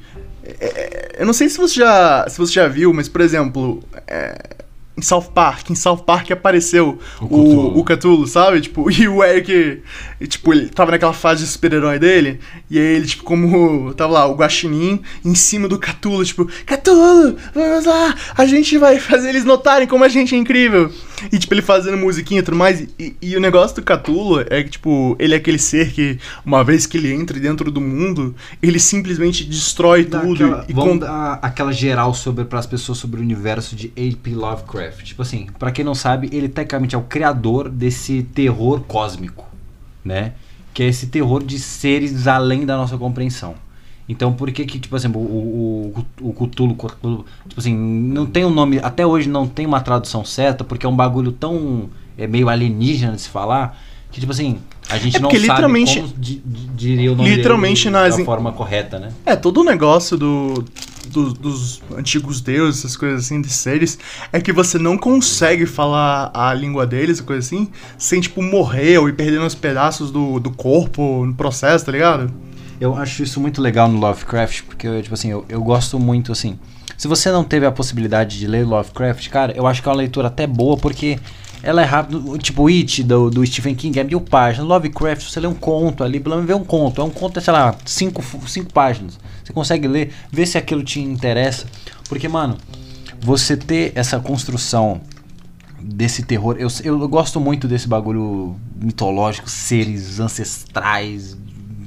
é, 0.44 0.56
é, 0.66 1.16
eu 1.20 1.26
não 1.26 1.34
sei 1.34 1.50
se 1.50 1.58
você 1.58 1.76
já, 1.76 2.26
se 2.30 2.38
você 2.38 2.54
já 2.54 2.68
viu, 2.68 2.94
mas, 2.94 3.08
por 3.10 3.22
exemplo. 3.22 3.84
é, 4.08 4.38
em 4.98 5.02
South 5.02 5.32
Park, 5.34 5.70
em 5.70 5.76
South 5.76 6.00
Park 6.00 6.30
apareceu 6.32 7.00
O 7.20 7.26
o, 7.26 7.28
Cthulhu. 7.28 7.80
o 7.80 7.84
Cthulhu, 7.84 8.28
sabe? 8.28 8.62
Tipo, 8.62 8.90
e 8.92 9.08
o 9.08 9.24
Eric, 9.24 9.82
e, 10.20 10.28
tipo, 10.28 10.54
ele 10.54 10.68
tava 10.70 10.92
naquela 10.92 11.14
fase 11.14 11.44
de 11.44 11.50
super-herói 11.50 11.98
dele, 11.98 12.40
e 12.70 12.78
aí 12.78 12.86
ele, 12.98 13.06
tipo, 13.08 13.24
como 13.24 13.94
tava 13.96 14.14
lá, 14.14 14.26
o 14.28 14.36
Guaxinim 14.36 15.02
em 15.24 15.34
cima 15.36 15.68
do 15.68 15.80
Cthulhu, 15.80 16.24
tipo, 16.26 16.46
Cthulhu, 16.66 17.38
vamos 17.56 17.86
lá, 17.86 18.16
a 18.38 18.46
gente 18.46 18.78
vai 18.78 19.00
fazer 19.00 19.30
eles 19.30 19.46
notarem 19.46 19.88
como 19.88 20.04
a 20.04 20.10
gente 20.10 20.36
é 20.36 20.38
incrível. 20.38 20.92
E, 21.32 21.38
tipo, 21.38 21.54
ele 21.54 21.62
fazendo 21.62 21.98
musiquinha 21.98 22.40
e 22.40 22.44
tudo 22.44 22.58
mais, 22.58 22.82
e, 23.00 23.16
e 23.22 23.36
o 23.38 23.40
negócio 23.40 23.76
do 23.78 23.84
Cthulhu 23.84 24.44
é 24.50 24.64
que, 24.64 24.72
tipo, 24.72 25.16
ele 25.20 25.34
é 25.34 25.38
aquele 25.38 25.60
ser 25.60 25.92
que, 25.92 26.18
uma 26.46 26.64
vez 26.64 26.86
que 26.86 26.98
ele 26.98 27.14
entra 27.14 27.40
dentro 27.40 27.72
do 27.72 27.80
mundo, 27.80 28.36
ele 28.62 28.80
simplesmente 28.80 29.44
destrói 29.46 30.04
Dá 30.04 30.20
tudo. 30.20 30.34
aquela- 30.44 30.66
e 30.68 30.74
vamos 30.74 31.00
dar 31.00 31.40
aquela 31.42 31.72
geral 31.72 32.14
sobre 32.14 32.44
para 32.46 32.60
as 32.60 32.66
pessoas 32.66 32.98
sobre 32.98 33.20
o 33.20 33.24
universo 33.24 33.76
de 33.76 33.92
H.P. 33.96 34.32
Lovecraft. 34.36 34.81
Tipo 34.90 35.22
assim, 35.22 35.48
pra 35.60 35.72
quem 35.72 35.86
não 35.86 35.96
sabe, 35.96 36.30
ele 36.32 36.50
tecnicamente 36.50 36.96
é 36.96 36.98
o 36.98 37.04
criador 37.04 37.70
desse 37.70 38.24
terror 38.24 38.82
cósmico, 38.82 39.46
né? 40.04 40.34
Que 40.74 40.84
é 40.84 40.88
esse 40.88 41.08
terror 41.08 41.44
de 41.44 41.60
seres 41.60 42.28
além 42.28 42.66
da 42.66 42.78
nossa 42.78 42.98
compreensão. 42.98 43.56
Então, 44.08 44.34
por 44.34 44.52
que 44.52 44.66
que, 44.66 44.80
tipo 44.80 44.96
assim, 44.96 45.08
o, 45.08 45.20
o, 45.20 46.06
o 46.22 46.34
Cthulhu, 46.34 46.76
Cthulhu, 46.76 47.26
tipo 47.48 47.60
assim, 47.60 47.76
não 47.76 48.26
tem 48.26 48.44
um 48.44 48.50
nome, 48.50 48.80
até 48.80 49.06
hoje 49.06 49.30
não 49.30 49.48
tem 49.48 49.66
uma 49.66 49.80
tradução 49.80 50.26
certa, 50.26 50.64
porque 50.64 50.86
é 50.86 50.90
um 50.90 50.96
bagulho 50.96 51.32
tão 51.32 51.90
é 52.18 52.28
meio 52.28 52.50
alienígena 52.50 53.14
de 53.14 53.22
se 53.22 53.30
falar, 53.30 53.80
que 54.12 54.20
tipo 54.20 54.32
assim, 54.32 54.60
a 54.92 54.98
gente 54.98 55.18
É 55.18 55.20
não 55.20 55.30
porque 55.30 55.38
sabe 55.40 55.50
literalmente- 55.50 56.02
como 56.02 56.14
di- 56.18 56.42
di- 56.46 56.68
diria 56.76 57.12
o 57.12 57.16
nome 57.16 57.30
Literalmente 57.36 57.84
dele 57.86 57.96
nas- 57.96 58.18
da 58.18 58.26
forma 58.26 58.52
correta, 58.52 59.00
né? 59.00 59.12
É, 59.26 59.36
todo 59.36 59.62
o 59.62 59.64
negócio 59.64 60.18
do, 60.18 60.64
do- 61.08 61.34
dos 61.34 61.82
antigos 61.98 62.42
deuses, 62.42 62.80
essas 62.82 62.98
coisas 62.98 63.26
assim, 63.26 63.42
de 63.42 63.50
seres, 63.50 63.98
é 64.34 64.40
que 64.42 64.52
você 64.52 64.78
não 64.78 64.98
consegue 64.98 65.66
falar 65.66 66.32
a 66.34 66.54
língua 66.54 66.86
deles 66.86 67.22
coisa 67.22 67.40
assim, 67.46 67.70
sem, 67.98 68.20
tipo, 68.22 68.42
morrer 68.42 68.98
ou 68.98 69.08
ir 69.10 69.14
perdendo 69.14 69.46
os 69.46 69.56
pedaços 69.56 70.12
do, 70.12 70.40
do 70.40 70.52
corpo 70.52 71.26
no 71.26 71.34
processo, 71.34 71.86
tá 71.86 71.92
ligado? 71.92 72.32
Eu 72.80 72.96
acho 72.96 73.22
isso 73.24 73.40
muito 73.40 73.62
legal 73.62 73.88
no 73.88 74.00
Lovecraft, 74.00 74.64
porque, 74.64 74.88
eu, 74.88 75.02
tipo 75.02 75.14
assim, 75.14 75.30
eu, 75.30 75.46
eu 75.48 75.62
gosto 75.62 76.00
muito, 76.00 76.32
assim... 76.32 76.58
Se 76.98 77.08
você 77.08 77.32
não 77.32 77.44
teve 77.44 77.66
a 77.66 77.72
possibilidade 77.72 78.38
de 78.38 78.46
ler 78.46 78.64
Lovecraft, 78.64 79.28
cara, 79.30 79.54
eu 79.58 79.66
acho 79.66 79.82
que 79.82 79.90
é 79.90 79.92
uma 79.92 79.98
leitura 79.98 80.28
até 80.28 80.46
boa, 80.46 80.78
porque 80.78 81.18
ela 81.64 81.82
é 81.82 81.86
rápido. 81.86 82.38
Tipo, 82.38 82.68
It, 82.68 83.04
do, 83.04 83.30
do 83.30 83.46
Stephen 83.46 83.76
King, 83.76 84.00
é 84.00 84.04
mil 84.04 84.22
páginas. 84.22 84.68
Lovecraft, 84.68 85.30
você 85.30 85.40
lê 85.40 85.48
um 85.48 85.54
conto 85.54 86.04
ali, 86.04 86.20
pelo 86.20 86.36
menos 86.36 86.48
vê 86.48 86.54
um 86.54 86.64
conto. 86.64 87.02
É 87.02 87.04
um 87.04 87.10
conto, 87.10 87.38
é, 87.38 87.42
sei 87.42 87.54
lá, 87.54 87.76
cinco, 87.86 88.24
cinco 88.48 88.72
páginas. 88.74 89.20
Você 89.44 89.54
consegue 89.54 89.88
ler, 89.88 90.12
ver 90.32 90.46
se 90.46 90.58
aquilo 90.58 90.84
te 90.84 91.00
interessa. 91.00 91.66
Porque, 92.10 92.28
mano, 92.28 92.58
você 93.20 93.56
ter 93.56 93.92
essa 93.96 94.20
construção 94.20 95.02
desse 95.80 96.24
terror. 96.24 96.56
Eu, 96.58 96.68
eu 96.84 97.08
gosto 97.08 97.40
muito 97.40 97.68
desse 97.68 97.88
bagulho 97.88 98.56
mitológico, 98.76 99.50
seres 99.50 100.20
ancestrais, 100.20 101.38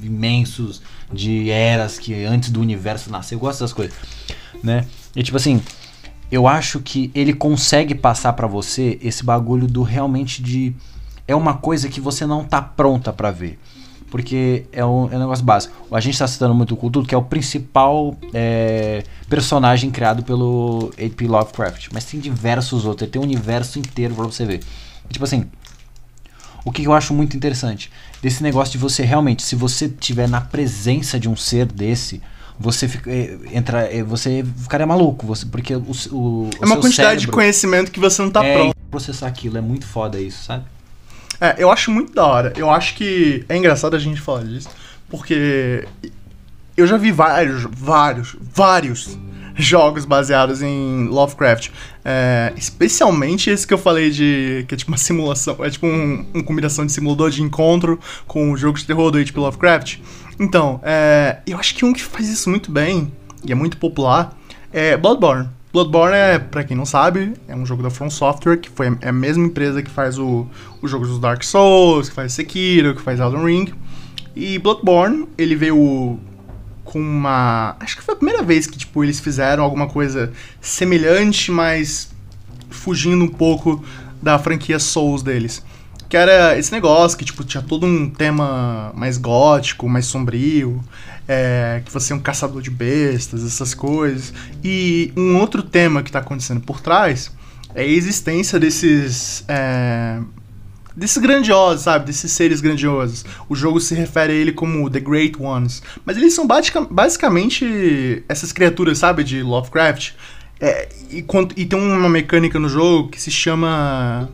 imensos, 0.01 0.81
de 1.11 1.49
eras 1.49 1.97
que 1.97 2.23
antes 2.25 2.49
do 2.49 2.59
universo 2.59 3.09
nascer. 3.09 3.35
Eu 3.35 3.39
gosto 3.39 3.59
dessas 3.59 3.73
coisas, 3.73 3.95
né? 4.63 4.85
E 5.15 5.23
tipo 5.23 5.37
assim, 5.37 5.61
eu 6.31 6.47
acho 6.47 6.79
que 6.79 7.11
ele 7.13 7.33
consegue 7.33 7.93
passar 7.93 8.33
pra 8.33 8.47
você 8.47 8.97
esse 9.01 9.23
bagulho 9.23 9.67
do 9.67 9.83
realmente 9.83 10.41
de. 10.41 10.75
É 11.27 11.35
uma 11.35 11.55
coisa 11.55 11.89
que 11.89 11.99
você 11.99 12.25
não 12.25 12.43
tá 12.43 12.61
pronta 12.61 13.11
pra 13.11 13.31
ver. 13.31 13.59
Porque 14.11 14.65
é 14.71 14.85
um, 14.85 15.11
é 15.11 15.17
um 15.17 15.19
negócio 15.19 15.43
básico. 15.43 15.75
A 15.91 15.99
gente 15.99 16.17
tá 16.17 16.27
citando 16.27 16.53
muito 16.53 16.73
o 16.73 16.77
Cthulhu, 16.77 17.05
que 17.05 17.13
é 17.13 17.17
o 17.17 17.23
principal 17.23 18.15
é, 18.33 19.03
personagem 19.27 19.89
criado 19.89 20.23
pelo 20.23 20.91
H.P. 20.97 21.27
Lovecraft. 21.27 21.87
Mas 21.91 22.05
tem 22.05 22.19
diversos 22.19 22.85
outros, 22.85 23.03
ele 23.03 23.11
tem 23.11 23.21
um 23.21 23.25
universo 23.25 23.79
inteiro 23.79 24.13
pra 24.13 24.23
você 24.23 24.45
ver. 24.45 24.61
E, 25.09 25.13
tipo 25.13 25.25
assim, 25.25 25.49
o 26.63 26.71
que 26.71 26.83
eu 26.83 26.93
acho 26.93 27.13
muito 27.13 27.35
interessante 27.35 27.91
desse 28.21 28.41
negócio 28.41 28.71
de 28.71 28.77
você 28.77 29.03
realmente, 29.03 29.43
se 29.43 29.55
você 29.55 29.87
tiver 29.87 30.27
na 30.29 30.41
presença 30.41 31.19
de 31.19 31.27
um 31.27 31.35
ser 31.35 31.65
desse, 31.65 32.21
você 32.59 32.87
fica, 32.87 33.11
é, 33.11 33.37
entra, 33.51 33.81
é, 33.83 34.01
você 34.03 34.45
ficaria 34.57 34.85
maluco, 34.85 35.25
você, 35.25 35.45
porque 35.45 35.75
o, 35.75 35.91
o, 36.11 36.49
É 36.61 36.65
uma 36.65 36.77
quantidade 36.77 37.21
de 37.21 37.27
conhecimento 37.27 37.91
que 37.91 37.99
você 37.99 38.21
não 38.21 38.31
tá 38.31 38.43
é, 38.43 38.53
pronto. 38.53 38.75
processar 38.89 39.27
aquilo, 39.27 39.57
é 39.57 39.61
muito 39.61 39.85
foda 39.85 40.19
isso, 40.19 40.43
sabe? 40.43 40.63
É, 41.39 41.55
eu 41.57 41.69
acho 41.69 41.91
muito 41.91 42.13
da 42.13 42.25
hora. 42.25 42.53
Eu 42.55 42.69
acho 42.69 42.95
que 42.95 43.43
é 43.49 43.57
engraçado 43.57 43.95
a 43.95 43.99
gente 43.99 44.21
falar 44.21 44.43
disso, 44.43 44.69
porque 45.09 45.85
eu 46.77 46.87
já 46.87 46.97
vi 46.97 47.11
vários, 47.11 47.67
vários, 47.69 48.35
vários 48.41 49.17
jogos 49.55 50.05
baseados 50.05 50.61
em 50.61 51.07
Lovecraft. 51.07 51.69
É, 52.03 52.53
especialmente 52.55 53.49
esse 53.49 53.65
que 53.65 53.73
eu 53.73 53.77
falei 53.77 54.09
de. 54.11 54.65
que 54.67 54.75
é 54.75 54.77
tipo 54.77 54.91
uma 54.91 54.97
simulação. 54.97 55.57
É 55.59 55.69
tipo 55.69 55.87
um, 55.87 56.25
uma 56.33 56.43
combinação 56.43 56.85
de 56.85 56.91
simulador 56.91 57.29
de 57.29 57.41
encontro 57.41 57.99
com 58.27 58.51
o 58.51 58.57
jogo 58.57 58.77
de 58.77 58.85
terror 58.85 59.11
do 59.11 59.17
H.P. 59.17 59.39
Lovecraft. 59.39 59.99
Então, 60.39 60.79
é, 60.83 61.39
eu 61.47 61.57
acho 61.57 61.75
que 61.75 61.85
um 61.85 61.93
que 61.93 62.03
faz 62.03 62.29
isso 62.29 62.49
muito 62.49 62.71
bem, 62.71 63.11
e 63.43 63.51
é 63.51 63.55
muito 63.55 63.77
popular, 63.77 64.37
é 64.71 64.97
Bloodborne. 64.97 65.49
Bloodborne 65.71 66.15
é, 66.15 66.39
pra 66.39 66.63
quem 66.63 66.75
não 66.75 66.85
sabe, 66.85 67.33
é 67.47 67.55
um 67.55 67.65
jogo 67.65 67.83
da 67.83 67.89
From 67.89 68.09
Software, 68.09 68.57
que 68.57 68.69
foi 68.69 68.97
é 69.01 69.09
a 69.09 69.13
mesma 69.13 69.45
empresa 69.45 69.83
que 69.83 69.89
faz 69.89 70.17
o, 70.17 70.47
os 70.81 70.89
jogos 70.89 71.09
dos 71.09 71.19
Dark 71.19 71.43
Souls, 71.43 72.07
que 72.07 72.15
faz 72.15 72.33
Sekiro, 72.33 72.95
que 72.95 73.01
faz 73.01 73.19
Elden 73.19 73.43
Ring. 73.43 73.73
E 74.35 74.57
Bloodborne, 74.57 75.27
ele 75.37 75.55
veio 75.55 76.17
com 76.85 76.99
uma. 76.99 77.75
Acho 77.79 77.97
que 77.97 78.03
foi 78.03 78.13
a 78.13 78.17
primeira 78.17 78.41
vez 78.41 78.67
que 78.67 78.77
tipo, 78.77 79.03
eles 79.03 79.19
fizeram 79.19 79.63
alguma 79.63 79.87
coisa 79.87 80.31
semelhante, 80.61 81.51
mas 81.51 82.09
fugindo 82.69 83.25
um 83.25 83.27
pouco 83.27 83.83
da 84.21 84.39
franquia 84.39 84.79
Souls 84.79 85.21
deles. 85.21 85.61
Que 86.07 86.15
era 86.17 86.57
esse 86.57 86.71
negócio 86.71 87.17
que 87.17 87.25
tipo, 87.25 87.43
tinha 87.43 87.63
todo 87.63 87.85
um 87.85 88.09
tema 88.09 88.91
mais 88.95 89.17
gótico, 89.17 89.89
mais 89.89 90.05
sombrio, 90.05 90.83
é, 91.27 91.81
que 91.83 91.91
você 91.91 92.13
é 92.13 92.15
um 92.15 92.19
caçador 92.19 92.61
de 92.61 92.69
bestas, 92.69 93.43
essas 93.45 93.73
coisas. 93.73 94.33
E 94.63 95.11
um 95.17 95.37
outro 95.37 95.63
tema 95.63 96.03
que 96.03 96.11
tá 96.11 96.19
acontecendo 96.19 96.61
por 96.61 96.79
trás 96.79 97.31
é 97.73 97.81
a 97.81 97.87
existência 97.87 98.59
desses. 98.59 99.43
É, 99.47 100.19
desses 100.95 101.17
grandiosos, 101.17 101.83
sabe? 101.83 102.05
Desses 102.05 102.31
seres 102.31 102.61
grandiosos. 102.61 103.25
O 103.49 103.55
jogo 103.55 103.81
se 103.81 103.93
refere 103.95 104.31
a 104.31 104.35
ele 104.35 104.51
como 104.53 104.89
The 104.89 104.99
Great 104.99 105.35
Ones. 105.41 105.83
Mas 106.05 106.15
eles 106.15 106.33
são 106.33 106.47
basica- 106.47 106.87
basicamente 106.89 108.23
essas 108.29 108.53
criaturas, 108.53 108.99
sabe? 108.99 109.23
De 109.23 109.41
Lovecraft. 109.43 110.11
É, 110.59 110.87
e, 111.11 111.25
e 111.57 111.65
tem 111.65 111.77
uma 111.77 112.09
mecânica 112.09 112.57
no 112.59 112.69
jogo 112.69 113.09
que 113.09 113.21
se 113.21 113.29
chama. 113.29 114.29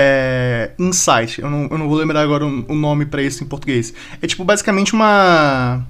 É, 0.00 0.70
Insight. 0.78 1.40
Eu 1.42 1.50
não, 1.50 1.66
eu 1.68 1.76
não 1.76 1.88
vou 1.88 1.98
lembrar 1.98 2.20
agora 2.20 2.46
o, 2.46 2.64
o 2.68 2.74
nome 2.76 3.04
pra 3.04 3.20
isso 3.20 3.42
em 3.42 3.46
português. 3.48 3.92
É 4.22 4.28
tipo 4.28 4.44
basicamente 4.44 4.92
uma. 4.94 5.84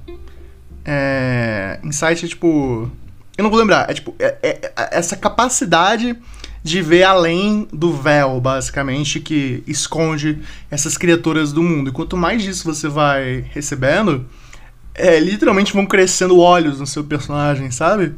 É, 0.83 1.79
insight 1.83 2.25
é 2.25 2.27
tipo. 2.27 2.89
Eu 3.37 3.43
não 3.43 3.51
vou 3.51 3.59
lembrar. 3.59 3.87
É 3.87 3.93
tipo. 3.93 4.15
é- 4.17 4.35
é- 4.41 4.71
é 4.75 4.89
essa 4.97 5.15
capacidade 5.15 6.17
de 6.63 6.81
ver 6.81 7.03
além 7.03 7.67
do 7.71 7.93
véu, 7.93 8.41
basicamente, 8.41 9.19
que 9.19 9.63
esconde 9.67 10.39
essas 10.71 10.97
criaturas 10.97 11.53
do 11.53 11.61
mundo. 11.61 11.89
E 11.89 11.93
quanto 11.93 12.17
mais 12.17 12.41
disso 12.41 12.65
você 12.65 12.87
vai 12.87 13.45
recebendo, 13.51 14.25
é, 14.95 15.19
literalmente 15.19 15.71
vão 15.71 15.85
crescendo 15.85 16.39
olhos 16.39 16.79
no 16.79 16.87
seu 16.87 17.03
personagem, 17.03 17.69
sabe? 17.69 18.13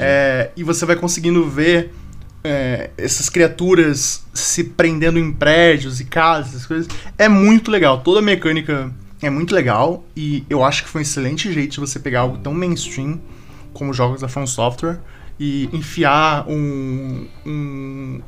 É, 0.00 0.50
e 0.56 0.64
você 0.64 0.84
vai 0.84 0.96
conseguindo 0.96 1.48
ver 1.48 1.94
é, 2.42 2.90
essas 2.96 3.28
criaturas 3.28 4.24
se 4.32 4.64
prendendo 4.64 5.18
em 5.18 5.32
prédios 5.32 6.00
e 6.00 6.04
casas, 6.04 6.54
essas 6.54 6.66
coisas. 6.66 6.88
É 7.16 7.28
muito 7.28 7.70
legal. 7.70 8.00
Toda 8.00 8.20
a 8.20 8.22
mecânica 8.22 8.92
é 9.20 9.30
muito 9.30 9.54
legal. 9.54 10.04
E 10.16 10.44
eu 10.48 10.64
acho 10.64 10.84
que 10.84 10.88
foi 10.88 11.00
um 11.00 11.02
excelente 11.02 11.52
jeito 11.52 11.72
de 11.72 11.80
você 11.80 11.98
pegar 11.98 12.20
algo 12.20 12.38
tão 12.38 12.54
mainstream 12.54 13.20
como 13.72 13.90
os 13.90 13.96
jogos 13.96 14.20
da 14.20 14.28
From 14.28 14.46
Software 14.46 14.98
e 15.38 15.68
enfiar 15.72 16.48
um, 16.48 17.26
um, 17.46 18.20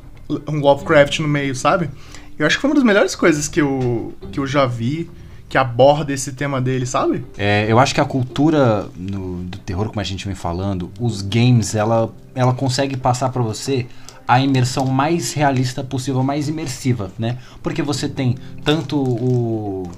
um 0.47 0.59
Lovecraft 0.59 1.19
no 1.19 1.27
meio, 1.27 1.55
sabe? 1.55 1.89
Eu 2.37 2.45
acho 2.45 2.57
que 2.57 2.61
foi 2.61 2.69
uma 2.69 2.75
das 2.75 2.83
melhores 2.83 3.15
coisas 3.15 3.47
que 3.47 3.61
eu, 3.61 4.13
que 4.31 4.39
eu 4.39 4.47
já 4.47 4.65
vi 4.65 5.09
que 5.51 5.57
aborda 5.57 6.13
esse 6.13 6.31
tema 6.31 6.61
dele, 6.61 6.85
sabe? 6.85 7.25
É, 7.37 7.65
eu 7.69 7.77
acho 7.77 7.93
que 7.93 7.99
a 7.99 8.05
cultura 8.05 8.87
no- 8.97 9.43
do 9.43 9.57
terror, 9.57 9.89
como 9.89 9.99
a 9.99 10.03
gente 10.03 10.25
vem 10.25 10.33
falando, 10.33 10.89
os 10.97 11.21
games, 11.21 11.75
ela, 11.75 12.09
ela 12.33 12.53
consegue 12.53 12.95
passar 12.95 13.27
pra 13.29 13.41
você 13.41 13.85
a 14.25 14.39
imersão 14.39 14.85
mais 14.85 15.33
realista 15.33 15.83
possível, 15.83 16.23
mais 16.23 16.47
imersiva, 16.47 17.11
né? 17.19 17.37
Porque 17.61 17.81
você 17.81 18.07
tem 18.07 18.37
tanto 18.63 18.95
o, 18.97 19.91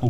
o, 0.00 0.06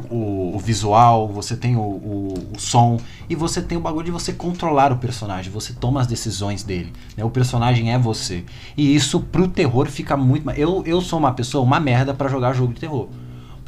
o- 0.54 0.58
visual, 0.60 1.26
você 1.26 1.56
tem 1.56 1.74
o, 1.74 1.80
o, 1.80 2.34
o 2.54 2.60
som 2.60 3.00
e 3.28 3.34
você 3.34 3.60
tem 3.60 3.76
o 3.76 3.80
bagulho 3.80 4.04
de 4.04 4.10
você 4.12 4.32
controlar 4.32 4.92
o 4.92 4.98
personagem, 4.98 5.50
você 5.50 5.72
toma 5.72 6.00
as 6.00 6.06
decisões 6.06 6.62
dele, 6.62 6.92
né? 7.16 7.24
O 7.24 7.30
personagem 7.30 7.92
é 7.92 7.98
você. 7.98 8.44
E 8.76 8.94
isso 8.94 9.18
pro 9.18 9.48
terror 9.48 9.88
fica 9.88 10.16
muito... 10.16 10.48
Eu, 10.52 10.84
eu 10.86 11.00
sou 11.00 11.18
uma 11.18 11.32
pessoa, 11.32 11.64
uma 11.64 11.80
merda 11.80 12.14
pra 12.14 12.28
jogar 12.28 12.52
jogo 12.52 12.74
de 12.74 12.78
terror. 12.80 13.08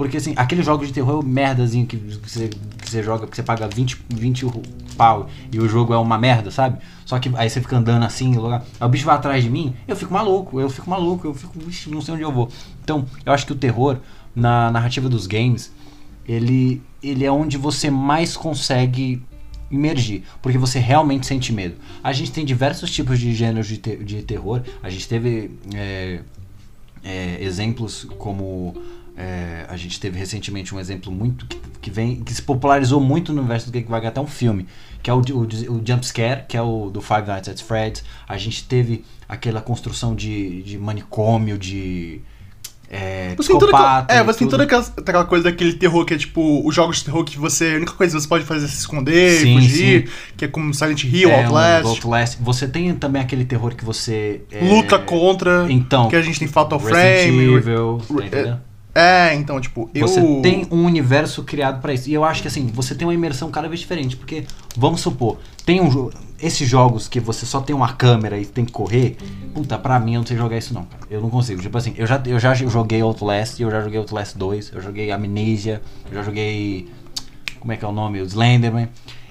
Porque 0.01 0.17
assim, 0.17 0.33
aquele 0.35 0.63
jogo 0.63 0.87
de 0.87 0.95
terror 0.95 1.17
é 1.17 1.19
o 1.19 1.23
merdazinho 1.23 1.87
que 1.87 1.95
você, 1.95 2.49
que 2.49 2.89
você 2.91 3.03
joga, 3.03 3.27
que 3.27 3.37
você 3.37 3.43
paga 3.43 3.69
20, 3.69 3.99
20 4.09 4.47
ru- 4.47 4.63
pau 4.97 5.29
e 5.53 5.61
o 5.61 5.69
jogo 5.69 5.93
é 5.93 5.99
uma 5.99 6.17
merda, 6.17 6.51
sabe? 6.51 6.79
Só 7.05 7.19
que 7.19 7.31
aí 7.35 7.51
você 7.51 7.61
fica 7.61 7.77
andando 7.77 8.03
assim, 8.05 8.35
aí 8.81 8.87
o 8.87 8.89
bicho 8.89 9.05
vai 9.05 9.15
atrás 9.17 9.45
de 9.45 9.51
mim, 9.51 9.75
eu 9.87 9.95
fico 9.95 10.11
maluco, 10.11 10.59
eu 10.59 10.71
fico 10.71 10.89
maluco, 10.89 11.27
eu 11.27 11.35
fico, 11.35 11.53
"Ixi, 11.69 11.91
não 11.91 12.01
sei 12.01 12.15
onde 12.15 12.23
eu 12.23 12.33
vou. 12.33 12.49
Então, 12.83 13.05
eu 13.27 13.33
acho 13.35 13.45
que 13.45 13.53
o 13.53 13.55
terror, 13.55 13.99
na 14.35 14.71
narrativa 14.71 15.07
dos 15.07 15.27
games, 15.27 15.71
ele, 16.27 16.81
ele 17.03 17.23
é 17.27 17.31
onde 17.31 17.59
você 17.59 17.91
mais 17.91 18.35
consegue 18.39 19.23
imergir, 19.71 20.23
porque 20.41 20.57
você 20.57 20.79
realmente 20.79 21.27
sente 21.27 21.53
medo. 21.53 21.75
A 22.03 22.11
gente 22.15 22.33
tem 22.33 22.47
diversos 22.47 22.91
tipos 22.91 23.21
de 23.21 23.35
gêneros 23.35 23.67
de, 23.67 23.77
de 23.77 24.23
terror, 24.23 24.63
a 24.83 24.89
gente 24.89 25.07
teve 25.07 25.51
é, 25.75 26.21
é, 27.05 27.37
exemplos 27.45 28.07
como 28.17 28.75
é, 29.21 29.67
a 29.69 29.77
gente 29.77 30.01
teve 30.01 30.19
recentemente 30.19 30.75
um 30.75 30.81
exemplo 30.81 31.13
muito 31.13 31.45
que, 31.47 31.59
que 31.83 31.91
vem 31.91 32.23
que 32.23 32.33
se 32.33 32.41
popularizou 32.41 33.01
muito 33.01 33.33
no 33.33 33.41
universo 33.41 33.67
do 33.67 33.73
Geek 33.73 33.89
vai 33.89 34.05
até 34.07 34.21
um 34.21 34.27
filme 34.27 34.67
que 35.03 35.11
é 35.11 35.13
o, 35.13 35.19
o, 35.19 35.43
o 35.43 35.83
Jump 35.85 36.07
Scare 36.07 36.45
que 36.49 36.57
é 36.57 36.63
o 36.63 36.89
do 36.91 37.03
Five 37.03 37.27
Nights 37.27 37.49
at 37.49 37.61
Freddy's 37.61 38.03
a 38.27 38.39
gente 38.39 38.65
teve 38.65 39.05
aquela 39.29 39.61
construção 39.61 40.15
de, 40.15 40.63
de 40.63 40.79
manicômio 40.79 41.59
de 41.59 42.23
é, 42.93 43.37
Você 43.37 43.51
tem 43.51 43.59
toda 43.59 43.71
aquela, 43.71 44.03
psicopata 44.03 44.15
é, 44.15 44.25
você 44.25 44.39
tem 44.41 44.49
toda 44.49 44.65
aquela, 44.65 44.83
aquela 44.83 45.25
coisa 45.25 45.45
daquele 45.45 45.75
terror 45.75 46.05
que 46.05 46.15
é 46.15 46.19
tipo 46.19 46.67
os 46.67 46.75
jogos 46.75 46.97
de 46.97 47.05
terror 47.05 47.23
que 47.23 47.39
você. 47.39 47.75
A 47.75 47.77
única 47.77 47.93
coisa 47.93 48.17
que 48.17 48.21
você 48.21 48.29
pode 48.29 48.45
fazer 48.45 48.65
é 48.65 48.69
se 48.69 48.79
esconder, 48.79 49.39
Sim, 49.39 49.55
fugir, 49.55 50.11
que 50.37 50.45
é 50.45 50.49
como 50.49 50.75
Silent 50.75 51.05
Hill, 51.05 51.31
É, 51.31 51.37
um 51.37 51.45
Outlast. 51.45 51.87
Outlast. 51.87 52.39
Você 52.41 52.67
tem 52.67 52.93
também 52.97 53.23
aquele 53.23 53.45
terror 53.45 53.77
que 53.77 53.85
você. 53.85 54.41
é, 54.51 54.65
Luta 54.65 54.99
contra. 54.99 55.71
Então, 55.71 56.09
Que 56.09 56.17
a 56.17 56.23
gente 56.23 56.41
tem 56.41 56.49
Fatal 56.49 56.81
Resident 56.81 57.29
Frame. 57.29 57.55
Evil, 57.55 58.03
tá 58.29 58.61
é, 58.95 59.35
então, 59.35 59.61
tipo, 59.61 59.89
eu. 59.95 60.07
Você 60.07 60.21
tem 60.43 60.67
um 60.71 60.85
universo 60.85 61.45
criado 61.45 61.81
pra 61.81 61.95
isso. 61.95 62.11
E 62.11 62.15
eu 62.15 62.25
acho 62.25 62.43
que 62.43 62.49
assim, 62.49 62.67
você 62.67 62.95
tem 62.95 63.07
uma 63.07 63.15
imersão 63.15 63.51
cada 63.51 63.69
vez 63.69 63.81
diferente. 63.81 64.17
Porque, 64.17 64.45
vamos 64.77 65.01
supor, 65.01 65.39
tem 65.65 65.81
um. 65.81 66.11
Esses 66.43 66.69
jogos 66.69 67.07
que 67.07 67.21
você 67.21 67.45
só 67.45 67.61
tem 67.61 67.77
uma 67.77 67.93
câmera 67.93 68.39
e 68.39 68.47
tem 68.47 68.65
que 68.65 68.73
correr, 68.73 69.17
puta, 69.55 69.79
pra 69.79 70.01
mim 70.01 70.15
eu 70.15 70.21
não 70.21 70.27
sei 70.27 70.37
jogar 70.37 70.57
isso 70.57 70.73
não, 70.73 70.85
cara. 70.85 71.03
Eu 71.11 71.21
não 71.21 71.29
consigo. 71.29 71.61
Tipo 71.61 71.77
assim, 71.77 71.95
eu 71.97 72.07
já, 72.07 72.21
eu 72.25 72.39
já 72.39 72.55
joguei 72.55 73.01
Outlast, 73.03 73.61
eu 73.61 73.71
já 73.71 73.83
joguei 73.83 73.99
Outlast 73.99 74.37
2, 74.37 74.73
eu 74.75 74.81
joguei 74.81 75.11
Amnesia, 75.11 75.83
eu 76.09 76.15
já 76.15 76.23
joguei. 76.23 76.89
Como 77.61 77.73
é 77.73 77.77
que 77.77 77.85
é 77.85 77.89
o 77.89 77.93
nome? 77.93 78.21
O 78.21 78.25
Slenderman. 78.25 78.89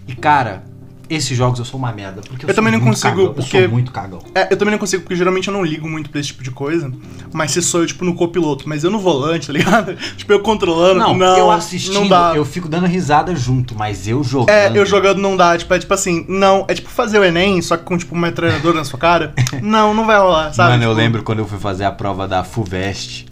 E 0.08 0.16
cara, 0.16 0.64
esses 1.10 1.36
jogos 1.38 1.60
eu 1.60 1.66
sou 1.66 1.80
uma 1.80 1.92
merda. 1.92 2.22
Porque 2.22 2.46
eu, 2.46 2.50
Eu 2.50 2.54
sou 2.54 2.56
também 2.56 2.72
não 2.74 2.80
muito 2.80 2.92
consigo, 2.96 3.10
cagão, 3.10 3.26
Eu 3.26 3.34
porque- 3.34 3.62
sou 3.62 3.70
muito 3.70 3.92
cagão. 3.92 4.20
É, 4.36 4.54
eu 4.54 4.58
também 4.58 4.72
não 4.72 4.80
consigo, 4.80 5.04
porque 5.04 5.16
geralmente 5.16 5.48
eu 5.48 5.54
não 5.54 5.64
ligo 5.64 5.88
muito 5.90 6.10
pra 6.10 6.20
esse 6.20 6.28
tipo 6.30 6.44
de 6.44 6.52
coisa. 6.52 6.92
Mas 7.34 7.52
se 7.52 7.62
sou 7.62 7.82
eu, 7.82 7.88
tipo, 7.88 8.04
no 8.06 8.14
copiloto, 8.16 8.68
mas 8.68 8.84
eu 8.84 8.92
no 8.92 9.00
volante, 9.00 9.48
tá 9.48 9.54
ligado? 9.54 9.96
tipo, 10.18 10.32
eu 10.32 10.40
controlando. 10.42 11.00
Não, 11.00 11.16
Não, 11.18 11.38
eu 11.38 11.52
assistindo, 11.52 11.94
Não 11.96 12.08
dá. 12.08 12.34
eu 12.36 12.46
fico 12.46 12.68
dando 12.70 12.86
risada 12.88 13.36
junto, 13.36 13.76
mas 13.76 14.08
eu 14.08 14.24
jogando. 14.24 14.50
É, 14.50 14.72
eu 14.78 14.86
jogando 14.86 15.20
não 15.20 15.36
dá. 15.36 15.58
Tipo, 15.58 15.74
é 15.74 15.80
tipo 15.80 15.94
assim, 15.94 16.26
não. 16.30 16.66
É 16.68 16.74
tipo 16.74 16.90
fazer 16.90 17.20
o 17.20 17.24
Enem, 17.24 17.62
só 17.62 17.76
que 17.78 17.84
com, 17.84 17.98
tipo, 17.98 18.14
uma 18.16 18.28
metralhadora 18.28 18.76
na 18.78 18.84
sua 18.84 19.00
cara. 19.00 19.34
Não, 19.62 19.94
não 19.94 20.06
vai 20.06 20.18
rolar, 20.20 20.54
sabe? 20.54 20.72
Mano, 20.72 20.84
eu 20.84 20.90
Tipo, 20.90 21.02
lembro 21.02 21.24
quando 21.24 21.40
eu 21.40 21.48
fui 21.48 21.60
fazer 21.60 21.84
a 21.84 21.92
prova 21.92 22.28
da 22.28 22.44
FUVEST, 22.44 23.26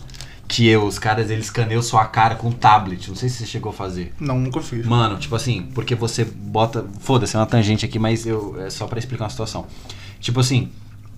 que 0.48 0.68
eu, 0.68 0.86
os 0.86 0.98
caras, 0.98 1.30
eles 1.30 1.46
escaneiam 1.46 1.82
sua 1.82 2.06
cara 2.06 2.36
com 2.36 2.52
tablet. 2.52 3.10
Não 3.10 3.16
sei 3.16 3.28
se 3.28 3.38
você 3.38 3.46
chegou 3.46 3.72
a 3.72 3.74
fazer. 3.74 4.14
Não, 4.20 4.40
nunca 4.40 4.62
fiz. 4.62 4.86
Mano, 4.86 5.18
tipo 5.18 5.36
assim, 5.36 5.70
porque 5.74 5.94
você 5.94 6.24
bota. 6.24 6.86
Foda-se, 7.00 7.36
é 7.36 7.40
uma 7.40 7.46
tangente 7.46 7.86
aqui, 7.86 8.00
mas 8.00 8.26
eu 8.26 8.56
é 8.62 8.70
só 8.70 8.88
pra 8.88 8.98
explicar 8.98 9.26
uma 9.26 9.30
situação. 9.30 9.66
Tipo 10.20 10.40
assim, 10.40 10.72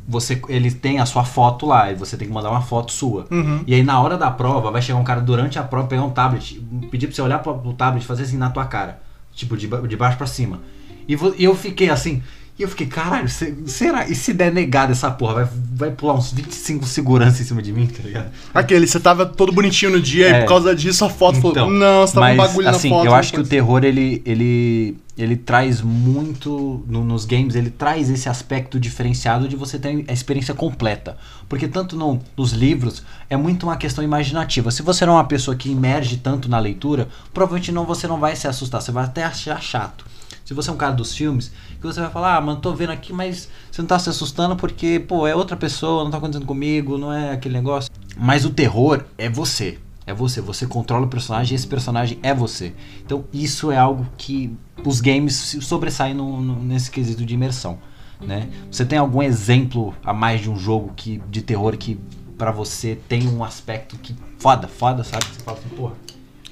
você 0.08 0.42
ele 0.50 0.72
tem 0.72 1.00
a 1.00 1.06
sua 1.06 1.24
foto 1.24 1.68
lá, 1.68 1.92
e 1.92 1.96
você 1.96 2.18
tem 2.18 2.28
que 2.28 2.34
mandar 2.34 2.50
uma 2.50 2.62
foto 2.62 2.92
sua. 2.92 3.28
Uhum. 3.30 3.64
E 3.68 3.76
aí 3.76 3.84
na 3.84 4.02
hora 4.02 4.18
da 4.18 4.32
prova, 4.32 4.72
vai 4.72 4.82
chegar 4.82 4.98
um 4.98 5.04
cara 5.04 5.22
durante 5.22 5.60
a 5.60 5.64
prova, 5.64 5.88
pegar 5.88 6.04
um 6.04 6.10
tablet, 6.10 6.60
pedir 6.90 7.06
pra 7.06 7.16
você 7.16 7.22
olhar 7.22 7.40
pro, 7.40 7.58
pro 7.60 7.74
tablet 7.74 8.04
e 8.04 8.08
fazer 8.08 8.24
assim 8.24 8.38
na 8.38 8.50
tua 8.50 8.66
cara. 8.66 9.00
Tipo, 9.34 9.56
de, 9.56 9.68
de 9.68 9.96
baixo 9.96 10.18
pra 10.18 10.26
cima. 10.26 10.60
E, 11.08 11.16
e 11.38 11.44
eu 11.44 11.56
fiquei 11.56 11.90
assim. 11.90 12.24
E 12.60 12.64
eu 12.64 12.68
fiquei, 12.68 12.88
caralho, 12.88 13.30
se- 13.30 13.56
será? 13.68 14.06
E 14.10 14.14
se 14.14 14.34
der 14.34 14.52
negado 14.54 14.92
essa 14.92 15.10
porra? 15.10 15.34
Vai, 15.46 15.48
vai 15.78 15.92
pular 15.92 16.16
uns 16.16 16.34
25 16.34 16.86
segurança 16.86 17.42
em 17.42 17.46
cima 17.46 17.62
de 17.62 17.72
mim, 17.72 17.88
tá 17.88 18.04
ligado? 18.04 18.32
Aquele, 18.54 18.86
você 18.86 19.00
tava 19.00 19.26
todo 19.26 19.54
bonitinho 19.54 19.94
no 19.94 20.02
dia 20.02 20.28
É. 20.28 20.38
e 20.38 20.42
por 20.42 20.50
causa 20.50 20.76
disso 20.76 21.06
a 21.06 21.10
foto 21.10 21.38
Então, 21.38 21.54
falou, 21.54 21.70
não, 21.72 22.06
você 22.06 22.14
tava 22.16 22.26
mas, 22.28 22.36
um 22.36 22.38
bagulho 22.48 22.70
assim, 22.70 22.90
na 22.90 22.96
foto. 22.98 23.06
Eu 23.08 23.16
acho 23.16 23.32
que 23.32 23.40
o 23.40 23.46
terror, 23.46 23.82
ele, 23.86 24.22
ele, 24.26 24.98
ele 25.18 25.38
traz 25.38 25.80
muito. 25.82 26.84
no- 26.86 27.06
nos 27.06 27.24
games, 27.24 27.56
ele 27.56 27.70
traz 27.70 28.10
esse 28.10 28.28
aspecto 28.28 28.78
diferenciado 28.78 29.48
de 29.48 29.56
você 29.56 29.80
ter 29.80 30.04
a 30.06 30.12
experiência 30.12 30.54
completa. 30.54 31.16
Porque 31.48 31.66
tanto 31.66 31.96
no- 31.96 32.20
nos 32.36 32.52
livros, 32.52 33.04
é 33.30 33.38
muito 33.38 33.64
uma 33.64 33.78
questão 33.78 34.04
imaginativa. 34.04 34.70
Se 34.70 34.82
você 34.82 35.06
não 35.06 35.14
é 35.14 35.16
uma 35.16 35.24
pessoa 35.24 35.56
que 35.56 35.72
emerge 35.72 36.18
tanto 36.18 36.50
na 36.50 36.60
leitura, 36.60 37.08
provavelmente 37.34 37.72
não, 37.72 37.86
você 37.86 38.06
não 38.06 38.20
vai 38.20 38.36
se 38.36 38.50
assustar, 38.50 38.82
você 38.82 38.92
vai 38.92 39.06
até 39.06 39.24
achar 39.24 39.62
chato. 39.62 40.04
Se 40.44 40.54
você 40.54 40.70
é 40.72 40.74
um 40.74 40.78
cara 40.78 40.94
dos 40.94 41.16
filmes, 41.16 41.52
que 41.80 41.88
você 41.88 42.02
vai 42.02 42.10
falar, 42.10 42.36
ah, 42.38 42.42
mano, 42.42 42.60
tô 42.60 42.74
vendo 42.74 42.92
aqui, 42.92 43.14
mas 43.14 43.48
você 43.72 43.82
não 43.82 43.88
tá 43.88 43.98
se 44.00 44.10
assustando 44.10 44.56
porque, 44.56 45.00
pô, 45.00 45.26
é 45.26 45.34
outra 45.36 45.56
pessoa, 45.56 46.04
não 46.04 46.12
tá 46.12 46.18
acontecendo 46.18 46.46
comigo, 46.46 46.98
não 46.98 47.12
é 47.14 47.32
aquele 47.32 47.54
negócio. 47.56 47.90
Mas 48.18 48.44
o 48.46 48.50
terror 48.50 49.04
é 49.18 49.30
você. 49.30 49.80
É 50.06 50.14
você. 50.14 50.42
Você 50.42 50.66
controla 50.66 51.06
o 51.06 51.10
personagem 51.10 51.54
e 51.54 51.56
esse 51.56 51.68
personagem 51.68 52.20
é 52.24 52.34
você. 52.34 52.74
Então 53.06 53.24
isso 53.32 53.72
é 53.72 53.78
algo 53.78 54.06
que 54.18 54.52
os 54.84 55.00
games 55.00 55.58
sobressaem 55.62 56.14
no- 56.14 56.42
no- 56.42 56.62
nesse 56.64 56.90
quesito 56.92 57.24
de 57.26 57.34
imersão. 57.34 57.78
Né? 58.20 58.50
Você 58.70 58.84
tem 58.84 59.00
algum 59.00 59.22
exemplo 59.24 59.94
a 60.04 60.12
mais 60.14 60.42
de 60.42 60.50
um 60.50 60.58
jogo 60.58 60.92
que, 60.96 61.22
de 61.30 61.42
terror 61.42 61.78
que 61.78 61.98
pra 62.38 62.52
você 62.52 62.98
tem 63.08 63.28
um 63.30 63.44
aspecto 63.44 63.96
que 63.98 64.14
foda, 64.38 64.68
foda, 64.68 65.04
sabe? 65.06 65.24
Você 65.26 65.40
fala 65.42 65.58
assim, 65.58 65.70
porra. 65.70 65.94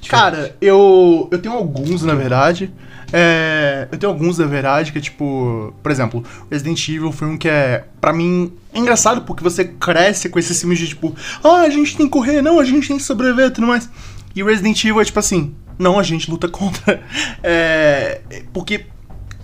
Cara, 0.08 0.56
eu, 0.62 1.28
eu 1.32 1.42
tenho 1.42 1.54
alguns, 1.56 2.04
na 2.04 2.14
verdade. 2.16 2.72
É, 3.12 3.88
eu 3.92 3.98
tenho 3.98 4.12
alguns, 4.12 4.38
na 4.38 4.46
verdade, 4.46 4.92
que 4.92 4.98
é 4.98 5.02
tipo... 5.02 5.74
Por 5.82 5.92
exemplo, 5.92 6.24
Resident 6.52 6.88
Evil 6.90 7.12
foi 7.12 7.28
um 7.28 7.38
que 7.38 7.48
é... 7.48 7.86
Pra 8.02 8.12
mim, 8.12 8.52
é 8.74 8.80
engraçado 8.80 9.22
porque 9.22 9.44
você 9.44 9.66
cresce 9.66 10.30
com 10.30 10.40
esses 10.40 10.60
filmes 10.60 10.80
de 10.80 10.90
tipo... 10.90 11.16
Ah, 11.44 11.62
a 11.62 11.70
gente 11.70 11.96
tem 11.96 12.06
que 12.06 12.12
correr, 12.12 12.42
não, 12.42 12.60
a 12.60 12.66
gente 12.66 12.88
tem 12.88 12.98
que 12.98 13.04
sobreviver 13.04 13.48
e 13.48 13.52
tudo 13.52 13.68
mais. 13.68 13.90
E 14.36 14.44
Resident 14.44 14.84
Evil 14.84 15.02
é 15.02 15.06
tipo 15.06 15.20
assim... 15.20 15.54
Não, 15.80 16.00
a 16.00 16.04
gente 16.04 16.30
luta 16.30 16.48
contra. 16.50 17.02
É, 17.44 18.22
porque... 18.54 18.86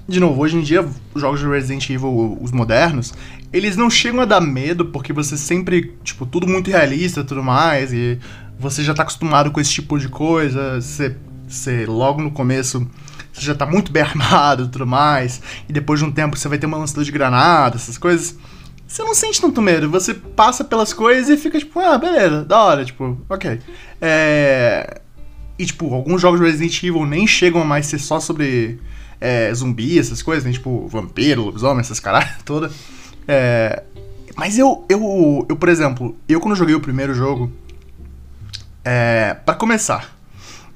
De 0.06 0.19
novo, 0.19 0.41
hoje 0.41 0.57
em 0.57 0.61
dia, 0.61 0.85
os 1.14 1.22
jogos 1.22 1.40
de 1.40 1.48
Resident 1.48 1.90
Evil, 1.90 2.38
os 2.41 2.52
modernos, 2.52 3.14
eles 3.53 3.77
não 3.77 3.90
chegam 3.90 4.19
a 4.19 4.26
dar 4.26 4.41
medo 4.41 4.88
porque 4.88 5.14
você 5.14 5.38
sempre, 5.38 5.94
tipo, 6.03 6.26
tudo 6.26 6.45
muito 6.45 6.69
realista 6.69 7.22
e 7.22 7.23
tudo 7.23 7.41
mais, 7.41 7.94
e 7.94 8.19
você 8.60 8.84
já 8.84 8.94
tá 8.94 9.03
acostumado 9.03 9.49
com 9.49 9.61
esse 9.61 9.72
tipo 9.72 9.98
de 9.98 10.10
coisa, 10.10 10.81
você, 10.81 11.15
você 11.48 11.85
logo 11.85 12.22
no 12.22 12.31
começo 12.31 12.85
você 13.34 13.41
já 13.41 13.55
tá 13.55 13.65
muito 13.65 13.91
bem 13.91 14.03
armado 14.03 14.65
e 14.65 14.68
tudo 14.68 14.85
mais, 14.85 15.41
e 15.68 15.73
depois 15.73 15.99
de 15.99 16.05
um 16.05 16.11
tempo 16.11 16.38
você 16.38 16.47
vai 16.47 16.57
ter 16.57 16.68
uma 16.68 16.77
lançadora 16.77 17.05
de 17.05 17.11
granada, 17.11 17.76
essas 17.76 17.97
coisas. 17.97 18.38
Você 18.88 19.01
não 19.03 19.15
sente 19.15 19.41
tanto 19.41 19.61
medo, 19.61 19.89
você 19.89 20.14
passa 20.14 20.64
pelas 20.64 20.93
coisas 20.93 21.30
e 21.30 21.35
fica 21.35 21.57
tipo, 21.57 21.80
ah, 21.80 21.97
beleza, 21.97 22.45
da 22.45 22.61
hora, 22.61 22.85
tipo, 22.85 23.18
ok. 23.27 23.60
É. 23.99 25.01
E, 25.57 25.65
tipo, 25.65 25.93
alguns 25.93 26.22
jogos 26.22 26.39
de 26.39 26.45
Resident 26.45 26.84
Evil 26.84 27.05
nem 27.05 27.26
chegam 27.26 27.61
a 27.61 27.65
mais 27.65 27.85
ser 27.85 27.99
só 27.99 28.19
sobre 28.19 28.80
é, 29.19 29.53
zumbi, 29.53 29.97
essas 29.97 30.22
coisas, 30.22 30.43
né? 30.43 30.51
Tipo, 30.51 30.88
vampiro, 30.88 31.43
lobisomem, 31.45 31.80
essas 31.80 31.99
caralho 31.99 32.30
toda. 32.45 32.72
É, 33.27 33.84
mas 34.35 34.57
eu, 34.57 34.85
eu, 34.89 35.45
eu, 35.47 35.55
por 35.55 35.69
exemplo, 35.69 36.15
eu 36.27 36.39
quando 36.39 36.55
joguei 36.55 36.76
o 36.76 36.80
primeiro 36.80 37.14
jogo, 37.14 37.51
é, 38.84 39.35
para 39.45 39.55
começar, 39.55 40.12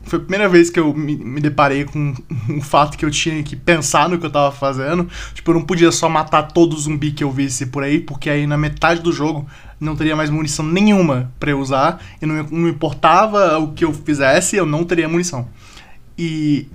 foi 0.08 0.20
a 0.20 0.22
primeira 0.22 0.50
vez 0.50 0.70
que 0.70 0.80
eu 0.80 0.94
me, 0.94 1.16
me 1.16 1.42
deparei 1.42 1.86
com 1.86 2.14
um 2.50 2.62
fato 2.62 2.98
que 2.98 3.06
eu 3.06 3.12
tinha 3.12 3.42
que 3.44 3.56
pensar 3.56 4.10
no 4.10 4.18
que 4.18 4.26
eu 4.26 4.30
tava 4.30 4.52
fazendo. 4.52 5.08
Tipo, 5.34 5.52
eu 5.52 5.56
não 5.56 5.62
podia 5.64 5.92
só 5.92 6.10
matar 6.10 6.44
todo 6.44 6.78
zumbi 6.78 7.12
que 7.12 7.24
eu 7.24 7.32
visse 7.32 7.68
por 7.68 7.84
aí, 7.84 8.00
porque 8.00 8.30
aí 8.30 8.48
na 8.48 8.58
metade 8.58 9.02
do 9.02 9.12
jogo 9.12 9.48
não 9.80 9.96
teria 9.96 10.16
mais 10.16 10.30
munição 10.30 10.66
nenhuma 10.66 11.32
pra 11.40 11.52
eu 11.52 11.60
usar. 11.60 12.02
E 12.22 12.26
não, 12.26 12.44
não 12.44 12.68
importava 12.68 13.58
o 13.60 13.74
que 13.74 13.86
eu 13.86 13.94
fizesse, 13.94 14.56
eu 14.56 14.66
não 14.66 14.84
teria 14.84 15.08
munição. 15.08 15.48
E 16.18 16.68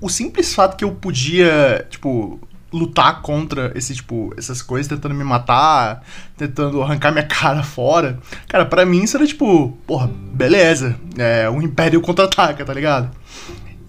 o 0.00 0.08
simples 0.08 0.54
fato 0.54 0.76
que 0.76 0.84
eu 0.84 0.92
podia, 0.92 1.86
tipo, 1.90 2.40
lutar 2.72 3.22
contra 3.22 3.72
esse 3.74 3.94
tipo, 3.94 4.32
essas 4.36 4.60
coisas, 4.60 4.88
tentando 4.88 5.14
me 5.14 5.24
matar, 5.24 6.02
tentando 6.36 6.82
arrancar 6.82 7.10
minha 7.12 7.24
cara 7.26 7.62
fora. 7.62 8.18
Cara, 8.46 8.66
pra 8.66 8.84
mim 8.84 9.02
isso 9.02 9.16
era 9.16 9.26
tipo, 9.26 9.76
porra, 9.86 10.10
beleza. 10.32 10.96
É, 11.16 11.48
o 11.48 11.60
Império 11.62 12.00
contra-ataca, 12.00 12.64
tá 12.64 12.74
ligado? 12.74 13.10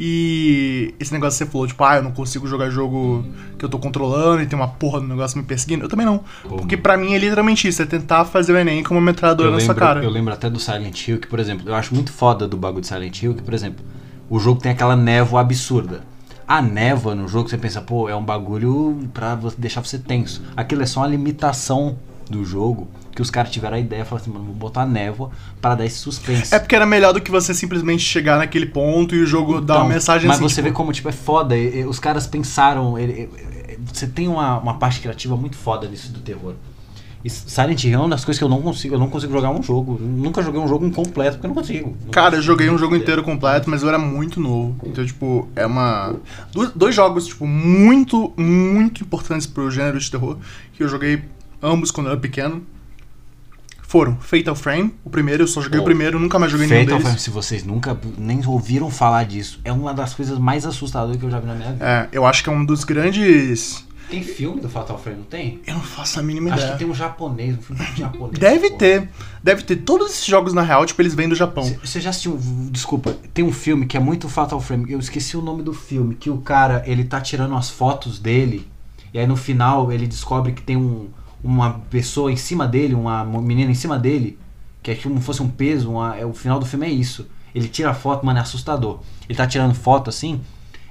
E 0.01 0.95
esse 0.97 1.11
negócio 1.11 1.37
que 1.37 1.43
você 1.45 1.51
falou, 1.51 1.67
tipo, 1.67 1.83
ah, 1.83 1.97
eu 1.97 2.03
não 2.03 2.11
consigo 2.11 2.47
jogar 2.47 2.69
jogo 2.69 3.25
que 3.57 3.65
eu 3.65 3.67
tô 3.67 3.77
controlando 3.77 4.41
e 4.41 4.47
tem 4.47 4.57
uma 4.57 4.69
porra 4.69 5.01
do 5.01 5.07
negócio 5.07 5.37
me 5.37 5.43
perseguindo. 5.43 5.83
Eu 5.83 5.89
também 5.89 6.05
não. 6.05 6.23
Pô, 6.41 6.55
Porque 6.55 6.77
pra 6.77 6.95
mim 6.95 7.13
é 7.13 7.17
literalmente 7.17 7.67
isso, 7.67 7.81
é 7.81 7.85
tentar 7.85 8.23
fazer 8.23 8.53
o 8.53 8.57
Enem 8.57 8.81
com 8.81 8.93
uma 8.93 9.01
metralhadora 9.01 9.51
na 9.51 9.59
sua 9.59 9.75
cara. 9.75 10.01
eu 10.01 10.09
lembro 10.09 10.33
até 10.33 10.49
do 10.49 10.57
Silent 10.57 11.05
Hill, 11.05 11.19
que, 11.19 11.27
por 11.27 11.37
exemplo, 11.37 11.67
eu 11.67 11.75
acho 11.75 11.93
muito 11.93 12.13
foda 12.13 12.47
do 12.47 12.55
bagulho 12.55 12.79
de 12.79 12.87
Silent 12.87 13.21
Hill, 13.21 13.33
que, 13.33 13.43
por 13.43 13.53
exemplo, 13.53 13.83
o 14.29 14.39
jogo 14.39 14.61
tem 14.61 14.71
aquela 14.71 14.95
névoa 14.95 15.41
absurda. 15.41 16.01
A 16.49 16.63
névoa 16.63 17.13
no 17.13 17.27
jogo, 17.27 17.47
você 17.47 17.59
pensa, 17.59 17.79
pô, 17.79 18.09
é 18.09 18.15
um 18.15 18.23
bagulho 18.25 19.07
pra 19.13 19.37
deixar 19.55 19.81
você 19.85 19.99
tenso. 19.99 20.41
Aquilo 20.57 20.81
é 20.81 20.85
só 20.87 21.01
uma 21.01 21.07
limitação 21.07 21.95
do 22.27 22.43
jogo, 22.43 22.87
que 23.15 23.21
os 23.21 23.29
caras 23.29 23.51
tiveram 23.51 23.77
a 23.77 23.79
ideia, 23.79 24.03
falaram 24.03 24.23
assim, 24.23 24.31
mano, 24.33 24.45
vou 24.45 24.55
botar 24.55 24.83
névoa 24.85 25.29
pra 25.61 25.75
dar 25.75 25.85
esse 25.85 25.97
suspense. 25.99 26.53
É 26.53 26.57
porque 26.57 26.75
era 26.75 26.87
melhor 26.87 27.13
do 27.13 27.21
que 27.21 27.29
você 27.29 27.53
simplesmente 27.53 28.01
chegar 28.03 28.39
naquele 28.39 28.65
ponto 28.65 29.13
e 29.15 29.21
o 29.21 29.27
jogo 29.27 29.61
dar 29.61 29.75
uma 29.75 29.79
Então, 29.81 29.89
mensagem 29.93 30.27
Mas 30.27 30.37
assim. 30.37 30.49
você 30.49 30.55
tipo, 30.55 30.67
vê 30.69 30.71
como, 30.73 30.91
tipo, 30.91 31.07
é 31.07 31.11
foda. 31.11 31.55
e- 31.55 31.81
e 31.81 31.85
Os 31.85 31.99
caras 31.99 32.25
pensaram. 32.25 32.97
ele- 32.97 33.29
ele- 33.67 33.79
você 33.93 34.07
tem 34.07 34.27
uma, 34.27 34.57
uma 34.59 34.73
parte 34.75 34.99
criativa 35.01 35.37
muito 35.37 35.55
foda 35.55 35.87
nisso 35.87 36.11
do 36.11 36.19
terror. 36.19 36.53
Silent 37.27 37.83
Hill 37.83 37.93
é 37.95 37.97
uma 37.97 38.09
das 38.09 38.23
coisas 38.23 38.37
que 38.39 38.43
eu 38.43 38.49
não 38.49 38.61
consigo. 38.61 38.95
Eu 38.95 38.99
não 38.99 39.09
consigo 39.09 39.33
jogar 39.33 39.49
um 39.51 39.61
jogo. 39.61 39.97
Eu 39.99 40.07
nunca 40.07 40.41
joguei 40.41 40.61
um 40.61 40.67
jogo 40.67 40.89
completo 40.91 41.33
porque 41.37 41.47
eu 41.47 41.49
não 41.49 41.55
consigo. 41.55 41.97
Não 42.05 42.11
Cara, 42.11 42.27
eu 42.27 42.31
consigo. 42.37 42.43
joguei 42.43 42.69
um 42.69 42.77
jogo 42.77 42.95
inteiro 42.95 43.21
completo, 43.23 43.69
mas 43.69 43.81
eu 43.83 43.89
era 43.89 43.99
muito 43.99 44.39
novo. 44.39 44.75
Então, 44.85 45.05
tipo, 45.05 45.49
é 45.55 45.65
uma. 45.65 46.15
Dois, 46.75 46.95
jogos, 46.95 47.27
tipo, 47.27 47.45
muito, 47.45 48.33
muito 48.37 49.03
importantes 49.03 49.45
pro 49.45 49.69
gênero 49.69 49.99
de 49.99 50.09
terror. 50.09 50.37
Que 50.73 50.83
eu 50.83 50.87
joguei 50.87 51.21
ambos 51.61 51.91
quando 51.91 52.07
eu 52.07 52.11
era 52.13 52.21
pequeno. 52.21 52.63
Foram 53.81 54.17
Fatal 54.21 54.53
Frame, 54.55 54.93
o 55.03 55.09
primeiro, 55.09 55.41
eu 55.41 55.47
só 55.47 55.61
joguei 55.61 55.79
Oh. 55.79 55.81
o 55.81 55.85
primeiro, 55.85 56.19
nunca 56.19 56.37
mais 56.37 56.51
joguei 56.51 56.67
nenhum 56.67 56.81
Fatal 56.81 56.97
deles. 56.99 57.07
Frame, 57.09 57.19
se 57.19 57.29
vocês 57.31 57.63
nunca 57.63 57.99
nem 58.19 58.39
ouviram 58.45 58.91
falar 58.91 59.23
disso, 59.25 59.59
é 59.65 59.71
uma 59.71 59.95
das 59.95 60.13
coisas 60.13 60.37
mais 60.37 60.63
assustadoras 60.63 61.17
que 61.17 61.25
eu 61.25 61.31
já 61.31 61.39
vi 61.39 61.47
na 61.47 61.55
minha 61.55 61.71
vida. 61.71 61.83
É, 61.83 62.07
eu 62.11 62.23
acho 62.23 62.43
que 62.43 62.49
é 62.51 62.53
um 62.53 62.63
dos 62.63 62.83
grandes. 62.83 63.83
Tem 64.09 64.23
filme 64.23 64.59
do 64.59 64.67
Fatal 64.67 64.97
Frame, 64.97 65.19
não 65.19 65.25
tem? 65.25 65.61
Eu 65.67 65.75
não 65.75 65.81
faço 65.81 66.19
a 66.19 66.23
mínima 66.23 66.49
Acho 66.49 66.57
ideia. 66.59 66.71
que 66.73 66.79
tem 66.79 66.87
um 66.89 66.95
japonês, 66.95 67.57
um 67.57 67.61
filme 67.61 67.85
japonês. 67.95 68.39
Deve 68.39 68.69
pô. 68.71 68.77
ter. 68.77 69.09
Deve 69.43 69.61
ter. 69.63 69.75
Todos 69.77 70.09
esses 70.11 70.25
jogos, 70.25 70.53
na 70.53 70.61
real, 70.63 70.85
tipo, 70.85 71.01
eles 71.01 71.13
vêm 71.13 71.29
do 71.29 71.35
Japão. 71.35 71.63
Você- 71.63 71.77
Você 71.83 72.01
já 72.01 72.09
assistiu, 72.09 72.39
desculpa, 72.71 73.13
tem 73.33 73.45
um 73.45 73.51
filme 73.51 73.85
que 73.85 73.95
é 73.95 73.99
muito 73.99 74.27
Fatal 74.27 74.59
Frame, 74.59 74.91
eu 74.91 74.99
esqueci 74.99 75.37
o 75.37 75.41
nome 75.41 75.61
do 75.61 75.73
filme, 75.73 76.15
que 76.15 76.29
o 76.29 76.37
cara, 76.39 76.83
ele 76.87 77.03
tá 77.03 77.21
tirando 77.21 77.55
as 77.55 77.69
fotos 77.69 78.17
dele, 78.19 78.67
e 79.13 79.19
aí 79.19 79.27
no 79.27 79.35
final 79.35 79.91
ele 79.91 80.07
descobre 80.07 80.53
que 80.53 80.61
tem 80.61 80.75
um, 80.75 81.07
uma 81.43 81.73
pessoa 81.89 82.31
em 82.31 82.35
cima 82.37 82.67
dele, 82.67 82.95
uma 82.95 83.23
menina 83.23 83.69
em 83.71 83.75
cima 83.75 83.97
dele, 83.99 84.37
que 84.81 84.89
é 84.91 84.95
como 84.95 85.21
fosse 85.21 85.43
um 85.43 85.47
peso, 85.49 85.91
uma- 85.91 86.17
é, 86.17 86.25
o 86.25 86.33
final 86.33 86.59
do 86.59 86.65
filme 86.65 86.85
é 86.87 86.89
isso. 86.89 87.27
Ele 87.53 87.67
tira 87.67 87.91
a 87.91 87.93
foto, 87.93 88.25
mano, 88.25 88.39
é 88.39 88.41
assustador. 88.41 88.99
Ele 89.27 89.37
tá 89.37 89.45
tirando 89.47 89.73
foto 89.75 90.09
assim, 90.09 90.41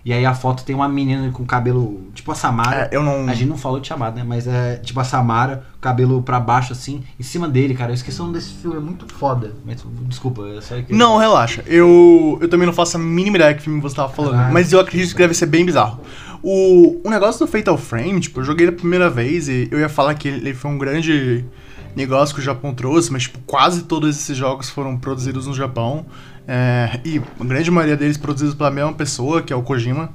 e 0.08 0.12
aí 0.14 0.24
a 0.24 0.32
foto 0.32 0.64
tem 0.64 0.74
uma 0.74 0.88
menina 0.88 1.30
com 1.30 1.44
cabelo, 1.44 2.00
tipo 2.14 2.32
a 2.32 2.34
Samara. 2.34 2.88
É, 2.90 2.96
eu 2.96 3.02
não. 3.02 3.28
A 3.28 3.34
gente 3.34 3.46
não 3.46 3.58
falou 3.58 3.78
de 3.78 3.88
chamada, 3.88 4.16
né? 4.16 4.24
Mas 4.26 4.46
é 4.46 4.76
tipo 4.76 4.98
a 4.98 5.04
Samara, 5.04 5.66
cabelo 5.82 6.22
pra 6.22 6.40
baixo 6.40 6.72
assim, 6.72 7.04
em 7.20 7.22
cima 7.22 7.46
dele, 7.46 7.74
cara. 7.74 7.90
Eu 7.90 7.94
esqueci 7.94 8.18
o 8.18 8.22
nome 8.22 8.38
desse 8.38 8.54
filme, 8.54 8.78
é 8.78 8.80
muito 8.80 9.06
foda. 9.12 9.52
Mas 9.66 9.84
desculpa, 10.06 10.48
é 10.48 10.62
só 10.62 10.80
que. 10.80 10.94
Não, 10.94 11.18
relaxa. 11.18 11.62
Eu, 11.66 12.38
eu 12.40 12.48
também 12.48 12.64
não 12.64 12.72
faço 12.72 12.96
a 12.96 12.98
mínima 12.98 13.36
ideia 13.36 13.52
que 13.52 13.60
filme 13.60 13.82
você 13.82 13.96
tava 13.96 14.10
falando. 14.10 14.36
Ah. 14.36 14.48
Mas 14.50 14.72
eu 14.72 14.80
acredito 14.80 15.12
que 15.12 15.18
deve 15.18 15.34
ser 15.34 15.44
bem 15.44 15.62
bizarro. 15.66 16.00
O, 16.42 17.02
o 17.04 17.10
negócio 17.10 17.44
do 17.44 17.52
Fatal 17.52 17.76
Frame, 17.76 18.18
tipo, 18.18 18.40
eu 18.40 18.44
joguei 18.44 18.66
a 18.66 18.72
primeira 18.72 19.10
vez 19.10 19.46
e 19.46 19.68
eu 19.70 19.78
ia 19.78 19.90
falar 19.90 20.14
que 20.14 20.26
ele 20.26 20.54
foi 20.54 20.70
um 20.70 20.78
grande 20.78 21.44
negócio 21.94 22.34
que 22.34 22.40
o 22.40 22.44
Japão 22.44 22.72
trouxe, 22.72 23.12
mas, 23.12 23.24
tipo, 23.24 23.40
quase 23.40 23.82
todos 23.82 24.16
esses 24.16 24.34
jogos 24.34 24.70
foram 24.70 24.96
produzidos 24.96 25.46
no 25.46 25.52
Japão. 25.52 26.06
É, 26.50 26.98
e 27.04 27.20
a 27.38 27.44
grande 27.44 27.70
maioria 27.70 27.96
deles 27.96 28.16
produzidos 28.16 28.54
pela 28.54 28.70
mesma 28.70 28.94
pessoa, 28.94 29.42
que 29.42 29.52
é 29.52 29.56
o 29.56 29.62
Kojima. 29.62 30.08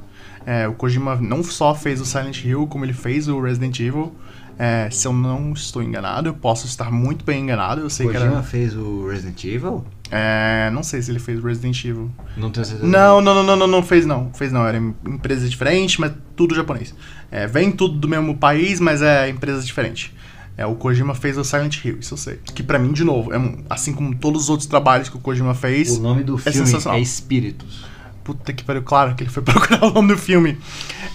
É, 0.46 0.68
o 0.68 0.74
Kojima 0.74 1.16
não 1.16 1.44
só 1.44 1.74
fez 1.76 2.02
o 2.02 2.06
Silent 2.06 2.44
Hill, 2.44 2.66
como 2.68 2.84
ele 2.84 2.92
fez 2.94 3.28
o 3.28 3.40
Resident 3.40 3.80
Evil. 3.80 4.14
É, 4.58 4.88
se 4.92 5.08
eu 5.08 5.14
não 5.14 5.54
estou 5.54 5.82
enganado, 5.82 6.30
eu 6.30 6.34
posso 6.34 6.66
estar 6.68 6.92
muito 6.92 7.24
bem 7.24 7.42
enganado. 7.44 7.82
Eu 7.82 7.90
sei 7.90 8.08
que 8.08 8.14
Kojima 8.14 8.34
era. 8.34 8.44
fez 8.44 8.76
o 8.76 9.08
Resident 9.08 9.44
Evil? 9.46 9.84
É, 10.12 10.70
não 10.72 10.84
sei 10.84 11.02
se 11.02 11.10
ele 11.12 11.18
fez 11.20 11.42
Resident 11.44 11.84
Evil. 11.86 12.12
Não 12.38 12.52
tenho 12.52 12.66
certeza. 12.66 12.88
Não, 12.88 13.20
não, 13.22 13.34
não, 13.36 13.44
não, 13.44 13.56
não, 13.56 13.68
não 13.68 13.84
fez 13.84 14.06
não. 14.06 14.32
Fez 14.34 14.52
não, 14.52 14.66
era 14.66 14.78
em- 14.78 14.94
empresa 15.08 15.48
diferente, 15.48 16.00
mas 16.02 16.12
tudo 16.36 16.54
japonês. 16.54 16.94
É, 17.32 17.48
vem 17.48 17.72
tudo 17.72 17.98
do 17.98 18.08
mesmo 18.08 18.36
país, 18.38 18.80
mas 18.80 19.02
é 19.02 19.30
empresa 19.30 19.64
diferente. 19.64 20.14
É, 20.56 20.66
o 20.66 20.76
Kojima 20.76 21.16
fez 21.16 21.38
o 21.38 21.44
Silent 21.44 21.84
Hill, 21.84 21.98
isso 22.00 22.14
eu 22.14 22.18
sei. 22.18 22.40
Que 22.54 22.62
pra 22.62 22.78
mim, 22.78 22.92
de 22.94 23.04
novo, 23.04 23.34
é 23.34 23.40
um- 23.40 23.64
assim 23.70 23.92
como 23.94 24.14
todos 24.16 24.44
os 24.44 24.50
outros 24.50 24.68
trabalhos 24.68 25.10
que 25.10 25.18
o 25.18 25.20
Kojima 25.20 25.56
fez, 25.56 25.98
O 25.98 26.02
nome 26.02 26.24
do 26.24 26.36
É 26.46 26.52
filme 26.52 26.72
é 26.92 27.00
Espíritos. 27.00 27.86
puta 28.24 28.54
que 28.54 28.64
pariu, 28.64 28.84
claro 28.84 29.16
que 29.16 29.24
ele 29.24 29.32
foi 29.32 29.42
procurar 29.44 29.84
o 29.86 29.92
nome 29.92 30.10
do 30.14 30.18
filme. 30.18 30.58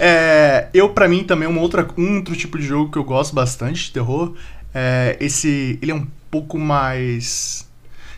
É, 0.01 0.69
eu, 0.75 0.89
pra 0.91 1.07
mim, 1.09 1.23
também, 1.25 1.49
uma 1.49 1.61
outra, 1.61 1.87
um 1.97 2.17
outro 2.17 2.35
tipo 2.37 2.59
de 2.59 2.67
jogo 2.67 2.91
que 2.91 2.99
eu 2.99 3.05
gosto 3.05 3.35
bastante 3.35 3.85
de 3.85 3.93
terror, 3.93 4.35
é 4.75 5.17
esse, 5.21 5.79
ele 5.81 5.93
é 5.93 5.95
um 5.95 6.07
pouco 6.31 6.59
mais... 6.59 7.67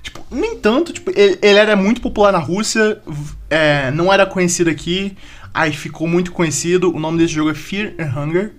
Tipo, 0.02 0.24
nem 0.30 0.56
tanto, 0.56 0.92
tipo, 0.94 1.10
ele, 1.14 1.38
ele 1.42 1.59
era 1.59 1.76
muito 1.76 2.01
popular 2.01 2.32
na 2.32 2.38
Rússia, 2.38 2.98
é, 3.51 3.90
não 3.90 4.10
era 4.10 4.24
conhecido 4.24 4.70
aqui, 4.70 5.14
aí 5.52 5.70
ficou 5.72 6.09
muito 6.09 6.32
conhecido, 6.32 6.90
o 6.94 6.98
nome 6.98 7.18
desse 7.18 7.34
jogo 7.34 7.51
é 7.51 7.55
Fear 7.55 7.92
and 7.98 8.18
Hunger. 8.18 8.52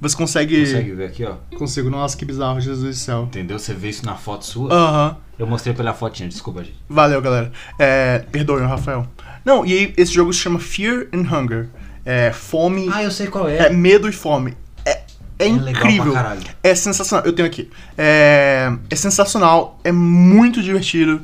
Você 0.00 0.16
consegue... 0.16 0.60
Consegue 0.60 0.92
ver 0.92 1.06
aqui, 1.06 1.24
ó? 1.24 1.34
Consigo, 1.56 1.88
nossa, 1.90 2.16
que 2.16 2.24
bizarro, 2.24 2.60
Jesus 2.60 2.96
do 2.98 3.00
céu. 3.02 3.22
Entendeu? 3.24 3.58
Você 3.58 3.72
vê 3.72 3.88
isso 3.88 4.04
na 4.04 4.14
foto 4.14 4.44
sua? 4.44 4.72
Aham. 4.72 5.16
Eu 5.38 5.46
mostrei 5.46 5.74
pela 5.74 5.92
fotinha, 5.94 6.28
desculpa, 6.28 6.62
gente. 6.64 6.76
Valeu, 6.88 7.20
galera. 7.20 7.52
É, 7.78 8.20
perdoe, 8.32 8.62
Rafael. 8.62 9.06
Não, 9.44 9.64
e 9.66 9.72
aí, 9.72 9.94
esse 9.96 10.12
jogo 10.12 10.32
se 10.32 10.40
chama 10.40 10.58
Fear 10.58 11.06
and 11.12 11.20
Hunger. 11.30 11.68
É 12.04 12.30
fome, 12.32 12.88
Ah, 12.92 13.02
eu 13.02 13.10
sei 13.10 13.26
qual 13.26 13.48
é 13.48 13.68
medo 13.70 14.08
e 14.08 14.12
fome. 14.12 14.54
É, 14.84 15.02
é 15.38 15.44
legal 15.48 15.68
incrível. 15.70 16.12
pra 16.12 16.22
caralho. 16.22 16.42
É 16.62 16.74
sensacional. 16.74 17.26
Eu 17.26 17.32
tenho 17.32 17.46
aqui. 17.48 17.68
É, 17.98 18.72
é 18.88 18.96
sensacional. 18.96 19.78
É 19.82 19.90
muito 19.92 20.62
divertido. 20.62 21.20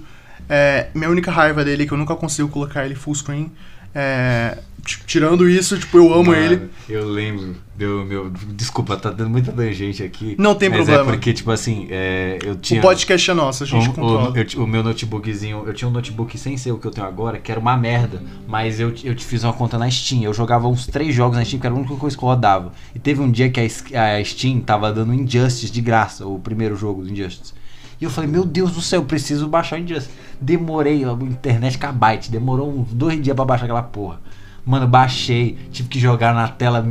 É, 0.49 0.89
minha 0.95 1.09
única 1.09 1.31
raiva 1.31 1.65
dele 1.65 1.85
é 1.85 1.87
que 1.87 1.93
eu 1.93 1.99
nunca 1.99 2.15
consigo 2.17 2.49
colocar 2.49 2.85
ele 2.85 2.95
full 2.95 3.15
screen. 3.15 3.51
É, 3.95 4.59
t- 4.85 4.99
tirando 5.07 5.49
isso, 5.49 5.79
tipo, 5.79 5.97
eu 5.99 6.13
amo 6.13 6.33
Mano, 6.33 6.35
ele. 6.37 6.71
Eu 6.89 7.07
lembro. 7.09 7.57
Deu, 7.83 8.05
meu, 8.05 8.31
desculpa, 8.55 8.97
tá 8.97 9.11
dando 9.11 9.29
muita 9.29 9.51
tangente 9.51 10.05
aqui. 10.05 10.37
Não 10.39 10.55
tem 10.55 10.69
mas 10.69 10.85
problema. 10.85 11.03
É 11.03 11.05
porque, 11.05 11.33
tipo 11.33 11.51
assim, 11.51 11.89
é, 11.91 12.39
eu 12.41 12.55
tinha. 12.55 12.79
O 12.79 12.83
podcast 12.83 13.29
é 13.29 13.35
nosso, 13.35 13.65
a 13.65 13.67
gente 13.67 13.89
o, 13.89 13.93
controla. 13.93 14.31
o, 14.31 14.37
eu 14.37 14.63
o 14.63 14.67
meu 14.69 14.85
notebookzinho, 14.85 15.65
eu 15.67 15.75
tinha 15.75 15.89
um 15.89 15.91
notebook 15.91 16.39
sem 16.39 16.57
ser 16.57 16.71
o 16.71 16.79
que 16.79 16.87
eu 16.87 16.93
tenho 16.93 17.09
agora, 17.09 17.41
que 17.41 17.51
era 17.51 17.59
uma 17.59 17.77
merda, 17.77 18.23
mas 18.47 18.79
eu, 18.79 18.95
eu 19.03 19.17
te 19.17 19.25
fiz 19.25 19.43
uma 19.43 19.53
conta 19.53 19.77
na 19.79 19.91
Steam. 19.91 20.23
Eu 20.23 20.33
jogava 20.33 20.69
uns 20.69 20.87
três 20.87 21.13
jogos 21.13 21.37
na 21.37 21.45
Steam, 21.45 21.59
que 21.59 21.67
era 21.67 21.75
a 21.75 21.79
única 21.79 21.97
coisa 21.97 22.17
que 22.17 22.23
eu 22.23 22.29
rodava. 22.29 22.73
E 22.95 23.01
teve 23.01 23.21
um 23.21 23.29
dia 23.29 23.51
que 23.51 23.59
a, 23.59 24.17
a 24.17 24.25
Steam 24.25 24.61
tava 24.61 24.93
dando 24.93 25.13
Injustice 25.13 25.73
de 25.73 25.81
graça, 25.81 26.25
o 26.25 26.39
primeiro 26.39 26.77
jogo 26.77 27.03
do 27.03 27.11
Injustice. 27.11 27.53
E 28.01 28.05
eu 28.05 28.11
falei, 28.11 28.31
meu 28.31 28.45
Deus 28.45 28.71
do 28.71 28.81
céu, 28.81 29.01
eu 29.01 29.07
preciso 29.07 29.49
baixar 29.49 29.81
o 29.81 29.83
Injustice. 29.83 30.15
Demorei, 30.41 31.05
a 31.05 31.11
internet 31.11 31.77
kbyte, 31.79 32.31
demorou 32.31 32.73
uns 32.73 32.93
dois 32.93 33.21
dias 33.21 33.35
pra 33.35 33.45
baixar 33.45 33.65
aquela 33.65 33.83
porra. 33.83 34.21
Mano, 34.65 34.87
baixei, 34.87 35.59
tive 35.73 35.89
que 35.89 35.99
jogar 35.99 36.33
na 36.33 36.47
tela, 36.47 36.85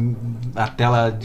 a 0.55 0.67
tela 0.67 1.17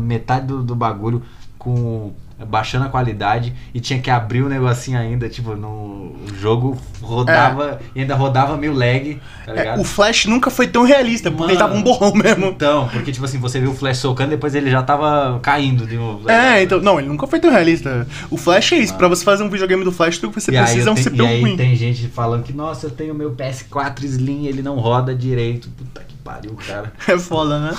metade 0.00 0.46
do, 0.46 0.62
do 0.62 0.74
bagulho 0.74 1.22
com 1.58 2.12
baixando 2.48 2.86
a 2.86 2.88
qualidade 2.88 3.52
e 3.74 3.80
tinha 3.80 3.98
que 4.00 4.10
abrir 4.10 4.42
o 4.42 4.48
negocinho 4.48 4.98
ainda, 4.98 5.28
tipo, 5.28 5.54
no 5.56 6.00
o 6.20 6.34
jogo 6.34 6.76
rodava 7.00 7.80
e 7.94 8.00
ainda 8.00 8.14
rodava 8.14 8.56
meio 8.56 8.74
lag, 8.74 9.18
tá 9.46 9.52
É, 9.52 9.56
ligado? 9.58 9.80
o 9.80 9.84
Flash 9.84 10.26
nunca 10.26 10.50
foi 10.50 10.66
tão 10.66 10.84
realista, 10.84 11.30
porque 11.30 11.52
ele 11.52 11.58
Mano. 11.58 11.68
tava 11.72 11.78
um 11.80 11.82
borrão 11.82 12.12
mesmo. 12.14 12.46
Então, 12.46 12.88
porque 12.92 13.10
tipo 13.10 13.24
assim, 13.24 13.38
você 13.38 13.58
viu 13.60 13.70
o 13.70 13.74
Flash 13.74 13.98
socando, 13.98 14.30
depois 14.30 14.54
ele 14.54 14.70
já 14.70 14.82
tava 14.82 15.38
caindo 15.40 15.86
de 15.86 15.96
novo. 15.96 16.26
tá 16.26 16.32
É, 16.56 16.62
então, 16.62 16.80
não, 16.80 16.98
ele 16.98 17.08
nunca 17.08 17.26
foi 17.26 17.40
tão 17.40 17.50
realista. 17.50 18.06
O 18.30 18.36
Flash 18.36 18.72
é 18.72 18.78
isso, 18.78 18.94
pra 18.96 19.08
você 19.08 19.24
fazer 19.24 19.42
um 19.42 19.48
videogame 19.48 19.82
do 19.84 19.92
Flash, 19.92 20.18
tudo 20.18 20.32
que 20.34 20.40
você 20.40 20.50
E 20.52 20.56
precisa 20.58 20.90
é 20.90 20.92
um 20.92 20.96
CPU 20.96 21.22
e 21.22 21.26
aí 21.26 21.40
ruim. 21.40 21.56
tem 21.56 21.74
gente 21.74 22.06
falando 22.08 22.42
que, 22.42 22.52
nossa, 22.52 22.86
eu 22.86 22.90
tenho 22.90 23.14
meu 23.14 23.32
PS4 23.34 24.02
Slim, 24.04 24.46
ele 24.46 24.60
não 24.62 24.76
roda 24.78 25.14
direito. 25.14 25.68
Puta 25.70 26.02
que 26.06 26.14
pariu, 26.16 26.54
cara. 26.66 26.92
É 27.08 27.18
foda, 27.18 27.58
né? 27.58 27.76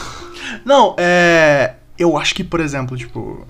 Não, 0.65 0.95
é. 0.97 1.75
Eu 1.97 2.17
acho 2.17 2.33
que, 2.33 2.43
por 2.43 2.59
exemplo, 2.59 2.97
tipo. 2.97 3.45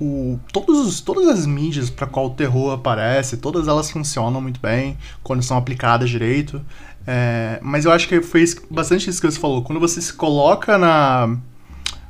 O, 0.00 0.38
todos, 0.52 0.86
os- 0.86 1.00
todas 1.00 1.26
as 1.26 1.46
mídias 1.46 1.88
para 1.88 2.06
qual 2.06 2.26
o 2.26 2.30
terror 2.30 2.72
aparece, 2.72 3.36
todas 3.38 3.66
elas 3.68 3.90
funcionam 3.90 4.40
muito 4.40 4.60
bem 4.60 4.98
quando 5.22 5.42
são 5.42 5.56
aplicadas 5.56 6.10
direito. 6.10 6.60
É, 7.06 7.58
mas 7.62 7.84
eu 7.84 7.92
acho 7.92 8.06
que 8.08 8.20
foi 8.20 8.44
bastante 8.70 9.08
isso 9.08 9.20
que 9.20 9.30
você 9.30 9.38
falou. 9.38 9.62
Quando 9.62 9.80
você 9.80 10.00
se 10.02 10.12
coloca 10.12 10.76
na, 10.76 11.36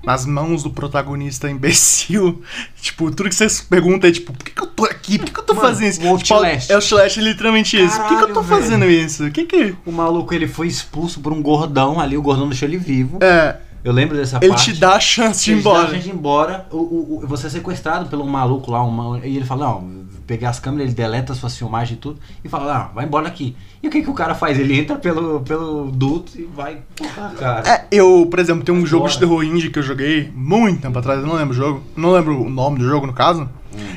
nas 0.04 0.24
mãos 0.24 0.62
do 0.62 0.70
protagonista 0.70 1.50
imbecil, 1.50 2.42
tipo, 2.80 3.10
tudo 3.10 3.28
que 3.28 3.34
você 3.34 3.48
se 3.48 3.64
pergunta 3.64 4.08
é 4.08 4.12
tipo, 4.12 4.32
por 4.32 4.44
que, 4.44 4.52
que 4.52 4.62
eu 4.62 4.66
tô 4.68 4.84
aqui? 4.84 5.18
Por 5.18 5.26
que, 5.26 5.32
que 5.32 5.40
eu 5.40 5.44
tô 5.44 5.54
Mano, 5.54 5.66
fazendo 5.68 5.90
isso? 5.90 6.00
o 6.00 6.18
Tipo, 6.18 6.34
é 6.44 6.72
o 6.72 6.76
Outlast, 6.76 7.18
é 7.18 7.22
literalmente 7.22 7.76
isso. 7.76 7.96
por 8.00 8.08
que, 8.08 8.16
que 8.16 8.22
eu 8.24 8.28
tô 8.32 8.42
Caralho, 8.42 8.62
fazendo 8.62 8.84
isso? 8.86 9.24
O 9.26 9.30
que 9.30 9.44
que. 9.44 9.74
O 9.84 9.92
maluco, 9.92 10.32
ele 10.32 10.48
foi 10.48 10.66
expulso 10.68 11.20
por 11.20 11.32
um 11.32 11.42
gordão 11.42 12.00
ali, 12.00 12.16
o 12.16 12.22
gordão 12.22 12.48
deixou 12.48 12.68
ele 12.68 12.78
vivo. 12.78 13.18
É, 13.22 13.56
Eu 13.86 13.92
lembro 13.92 14.16
dessa 14.16 14.38
ele 14.42 14.48
parte. 14.48 14.72
te 14.74 14.80
dá 14.80 14.94
a 14.96 15.00
chance 15.00 15.44
de 15.44 15.52
ir 15.52 15.54
Ele 15.54 15.60
te 15.60 15.64
dá 15.64 15.70
a 15.70 15.72
embora. 15.74 15.88
chance 15.92 16.02
de 16.02 16.08
ir 16.08 16.12
embora, 16.12 16.66
o, 16.72 16.76
o- 16.76 17.20
o- 17.22 17.26
você 17.26 17.46
é 17.46 17.50
sequestrado 17.50 18.08
pelo 18.10 18.26
maluco 18.26 18.70
lá, 18.70 18.82
uma- 18.82 19.18
e 19.24 19.36
ele 19.36 19.44
fala, 19.44 19.66
não, 19.66 20.06
pegar 20.26 20.50
as 20.50 20.58
câmeras, 20.58 20.86
ele 20.88 20.94
deleta 20.96 21.32
suas 21.34 21.56
filmagens 21.56 21.96
e 21.96 22.00
tudo, 22.00 22.18
e 22.44 22.48
fala, 22.48 22.74
não, 22.88 22.94
vai 22.94 23.04
embora 23.04 23.26
daqui. 23.26 23.54
E 23.80 23.86
o 23.86 23.90
que, 23.90 24.02
que 24.02 24.10
o 24.10 24.14
cara 24.14 24.34
faz? 24.34 24.58
Ele 24.58 24.76
entra 24.76 24.96
pelo, 24.96 25.40
pelo 25.42 25.90
duto 25.92 26.32
e 26.36 26.42
vai, 26.44 26.78
porra, 26.96 27.32
cara. 27.38 27.68
É, 27.70 27.86
eu, 27.92 28.26
por 28.28 28.40
exemplo, 28.40 28.64
tem 28.64 28.74
um 28.74 28.78
Vai 28.80 28.86
jogo 28.88 29.04
embora. 29.04 29.12
de 29.12 29.18
terror 29.20 29.44
indie 29.44 29.70
que 29.70 29.78
eu 29.78 29.82
joguei 29.84 30.32
muito 30.34 30.82
tempo 30.82 30.98
atrás, 30.98 31.20
eu 31.20 31.26
não 31.26 31.36
lembro 31.36 31.54
o 31.54 31.56
jogo, 31.56 31.82
não 31.96 32.10
lembro 32.10 32.42
o 32.42 32.50
nome 32.50 32.78
do 32.80 32.88
jogo, 32.88 33.06
no 33.06 33.12
caso. 33.12 33.48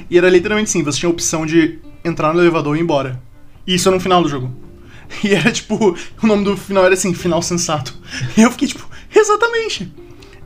E 0.09 0.17
era 0.17 0.29
literalmente 0.29 0.69
assim, 0.69 0.83
você 0.83 0.99
tinha 0.99 1.09
a 1.09 1.11
opção 1.11 1.45
de 1.45 1.79
entrar 2.05 2.33
no 2.33 2.39
elevador 2.41 2.75
e 2.75 2.79
ir 2.79 2.83
embora. 2.83 3.19
E 3.65 3.73
isso 3.75 3.87
era 3.89 3.95
no 3.95 4.01
final 4.01 4.21
do 4.21 4.29
jogo. 4.29 4.51
E 5.23 5.33
era 5.33 5.51
tipo, 5.51 5.95
o 6.21 6.27
nome 6.27 6.43
do 6.43 6.55
final 6.55 6.85
era 6.85 6.93
assim, 6.93 7.13
final 7.15 7.41
sensato. 7.41 7.95
E 8.37 8.41
eu 8.43 8.51
fiquei 8.51 8.67
tipo, 8.67 8.87
exatamente. 9.15 9.91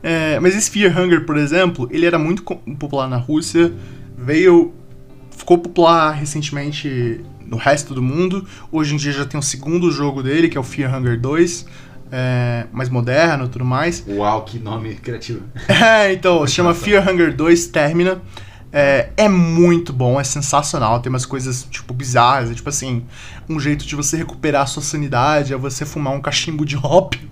É, 0.02 0.38
mas 0.40 0.54
esse 0.54 0.70
Fear 0.70 0.98
Hunger, 0.98 1.24
por 1.24 1.36
exemplo, 1.36 1.88
ele 1.90 2.04
era 2.04 2.18
muito 2.18 2.42
popular 2.42 3.08
na 3.08 3.16
Rússia, 3.16 3.72
veio. 4.16 4.72
ficou 5.30 5.58
popular 5.58 6.12
recentemente 6.12 7.20
no 7.46 7.56
resto 7.56 7.94
do 7.94 8.02
mundo. 8.02 8.46
Hoje 8.70 8.94
em 8.94 8.96
dia 8.96 9.12
já 9.12 9.24
tem 9.24 9.38
o 9.38 9.42
segundo 9.42 9.90
jogo 9.90 10.22
dele, 10.22 10.48
que 10.48 10.58
é 10.58 10.60
o 10.60 10.64
Fear 10.64 10.94
Hunger 10.94 11.18
2, 11.18 11.66
é, 12.12 12.66
mais 12.72 12.88
moderno 12.88 13.46
e 13.46 13.48
tudo 13.48 13.64
mais. 13.64 14.04
Uau, 14.06 14.44
que 14.44 14.58
nome 14.58 14.94
criativo. 14.96 15.42
É, 15.68 16.12
então, 16.12 16.46
se 16.46 16.54
chama 16.54 16.74
Fear 16.74 17.08
Hunger 17.08 17.34
2 17.34 17.66
Termina. 17.68 18.20
É, 18.76 19.10
é 19.16 19.28
muito 19.28 19.92
bom, 19.92 20.20
é 20.20 20.24
sensacional. 20.24 21.00
Tem 21.00 21.08
umas 21.08 21.24
coisas, 21.24 21.66
tipo, 21.70 21.94
bizarras. 21.94 22.50
É 22.50 22.54
tipo 22.54 22.68
assim, 22.68 23.04
um 23.48 23.60
jeito 23.60 23.86
de 23.86 23.94
você 23.94 24.16
recuperar 24.16 24.62
a 24.62 24.66
sua 24.66 24.82
sanidade 24.82 25.54
é 25.54 25.56
você 25.56 25.86
fumar 25.86 26.12
um 26.12 26.20
cachimbo 26.20 26.66
de 26.66 26.76
ópio. 26.82 27.30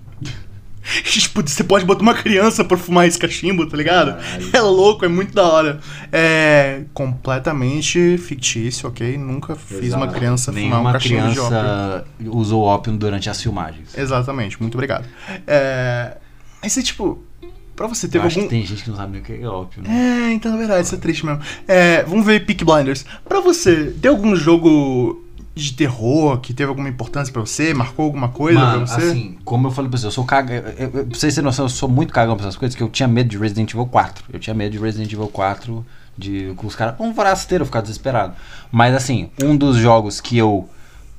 Tipo, 1.05 1.43
você 1.43 1.63
pode 1.65 1.85
botar 1.85 2.03
uma 2.03 2.15
criança 2.15 2.65
pra 2.65 2.77
fumar 2.77 3.07
esse 3.07 3.19
cachimbo, 3.19 3.67
tá 3.67 3.77
ligado? 3.77 4.17
Caralho. 4.17 4.51
É 4.53 4.61
louco, 4.61 5.05
é 5.05 5.09
muito 5.09 5.33
da 5.35 5.45
hora. 5.45 5.81
É 6.11 6.83
completamente 6.93 8.19
fictício, 8.19 8.89
ok? 8.89 9.17
Nunca 9.17 9.55
fiz 9.55 9.93
uma 9.93 10.05
Exato. 10.05 10.13
criança 10.15 10.53
fumar 10.53 10.81
um 10.81 10.93
cachimbo 10.93 11.31
de 11.31 11.39
ópio. 11.41 11.49
criança 11.49 12.05
usou 12.27 12.63
ópio 12.63 12.93
durante 12.93 13.31
as 13.31 13.41
filmagens. 13.41 13.97
Exatamente, 13.97 14.61
muito 14.61 14.75
obrigado. 14.75 15.07
É... 15.47 16.17
Mas 16.63 16.77
é 16.77 16.83
tipo. 16.83 17.23
Pra 17.75 17.87
você, 17.87 18.07
teve 18.07 18.19
Eu 18.23 18.27
acho 18.27 18.39
algum. 18.39 18.49
que 18.51 18.55
tem 18.55 18.67
gente 18.67 18.83
que 18.85 18.91
não 18.91 18.97
sabe 18.99 19.13
nem 19.13 19.23
o 19.23 19.25
que 19.25 19.33
é 19.33 19.47
óbvio, 19.47 19.83
né? 19.83 20.29
É, 20.29 20.33
então 20.35 20.55
é 20.55 20.59
verdade, 20.59 20.85
isso 20.87 20.95
é 20.95 20.99
triste 20.99 21.25
mesmo. 21.25 21.41
É, 21.67 22.03
vamos 22.05 22.25
ver 22.27 22.45
Peak 22.45 22.63
Blinders. 22.65 23.05
Pra 23.27 23.41
você, 23.41 23.95
tem 24.01 24.11
algum 24.11 24.37
jogo 24.37 25.22
de 25.55 25.73
terror 25.75 26.39
que 26.41 26.55
teve 26.55 26.69
alguma 26.71 26.89
importância 26.89 27.33
pra 27.33 27.41
você? 27.43 27.75
Marcou 27.75 28.07
alguma 28.07 28.29
coisa 28.31 28.59
Mano, 28.59 28.87
pra 28.87 28.97
você? 28.99 29.09
assim, 29.11 29.39
como 29.45 29.67
eu 29.67 29.71
falei 29.71 29.91
pra 29.91 29.99
você, 29.99 30.07
eu 30.07 30.11
sou 30.11 30.27
eu- 30.49 30.87
eu- 30.87 30.91
Pra 31.07 31.19
vocês 31.19 31.35
terem 31.35 31.45
noção, 31.45 31.65
eu 31.67 31.69
sou 31.69 31.89
muito 31.89 32.13
cagão 32.13 32.37
pra 32.37 32.45
essas 32.47 32.57
coisas, 32.57 32.75
que 32.75 32.83
eu 32.83 32.89
tinha 32.89 33.07
medo 33.09 33.29
de 33.29 33.37
Resident 33.39 33.71
Evil 33.73 33.87
4. 33.87 34.25
Eu 34.33 34.39
tinha 34.41 34.55
medo 34.55 34.73
de 34.73 34.79
Resident 34.79 35.13
Evil 35.13 35.29
4, 35.29 35.85
de 36.17 36.53
com 36.57 36.67
os 36.67 36.75
caras. 36.75 36.95
Um 36.99 37.13
forasteiro, 37.15 37.63
eu 37.63 37.67
ficar 37.67 37.81
desesperado. 37.83 38.35
Mas 38.71 38.95
assim, 38.95 39.31
um 39.43 39.57
dos 39.57 39.77
jogos 39.77 40.21
que 40.21 40.39
eu 40.39 40.69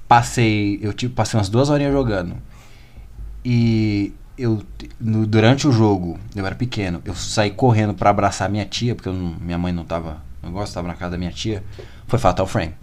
passei. 0.07 0.79
Eu 0.81 0.93
tipo, 0.93 1.13
passei 1.15 1.37
umas 1.39 1.49
duas 1.49 1.69
horinhas 1.69 1.93
jogando. 1.93 2.35
E 3.45 4.13
eu. 4.37 4.61
no- 4.99 5.25
durante 5.27 5.67
o 5.67 5.71
jogo, 5.71 6.17
eu 6.35 6.45
era 6.45 6.55
pequeno, 6.55 7.01
eu 7.05 7.13
saí 7.15 7.51
correndo 7.51 7.93
pra 7.93 8.09
abraçar 8.09 8.49
minha 8.49 8.65
tia, 8.65 8.95
porque 8.95 9.09
eu 9.09 9.13
minha 9.13 9.57
mãe 9.57 9.71
não 9.73 9.83
tava. 9.83 10.17
Não 10.41 10.51
gosto, 10.51 10.73
tava 10.73 10.87
na 10.87 10.93
casa 10.95 11.11
da 11.11 11.17
minha 11.17 11.31
tia. 11.31 11.63
Foi 12.07 12.19
Fatal 12.19 12.45
Frame. 12.47 12.73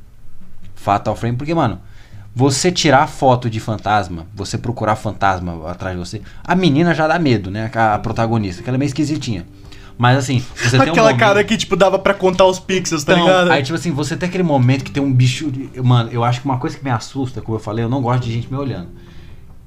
Fatal 0.80 1.14
Frame, 1.14 1.36
porque, 1.36 1.54
mano, 1.54 1.78
você 2.34 2.72
tirar 2.72 3.06
foto 3.06 3.50
de 3.50 3.60
fantasma, 3.60 4.26
você 4.34 4.56
procurar 4.56 4.96
fantasma 4.96 5.68
atrás 5.70 5.94
de 5.94 6.04
você, 6.04 6.22
a 6.44 6.54
menina 6.54 6.94
já 6.94 7.06
dá 7.06 7.18
medo, 7.18 7.50
né? 7.50 7.70
A, 7.74 7.98
protagonista, 7.98 8.62
que 8.62 8.68
ela 8.68 8.76
é 8.76 8.78
meio 8.78 8.86
esquisitinha. 8.88 9.44
Mas 9.98 10.16
assim, 10.16 10.42
você 10.56 10.78
tem 10.78 10.88
um 10.88 10.92
Aquela 10.92 11.08
momento- 11.08 11.18
cara 11.20 11.44
que, 11.44 11.56
tipo, 11.58 11.76
dava 11.76 11.98
pra 11.98 12.14
contar 12.14 12.46
os 12.46 12.58
pixels, 12.58 13.04
tá 13.04 13.12
Então, 13.12 13.26
ligado? 13.26 13.50
Aí, 13.50 13.62
tipo 13.62 13.76
assim, 13.76 13.90
você 13.90 14.16
tem 14.16 14.28
aquele 14.30 14.42
momento 14.42 14.82
que 14.82 14.90
tem 14.90 15.02
um 15.02 15.12
bicho. 15.12 15.52
Mano, 15.84 16.08
eu 16.10 16.24
acho 16.24 16.40
que 16.40 16.46
uma 16.46 16.56
coisa 16.58 16.78
que 16.78 16.82
me 16.82 16.90
assusta, 16.90 17.42
como 17.42 17.56
eu 17.56 17.60
falei, 17.60 17.84
eu 17.84 17.88
não 17.90 18.00
gosto 18.00 18.22
de 18.24 18.32
gente 18.32 18.50
me 18.50 18.56
olhando. 18.56 18.88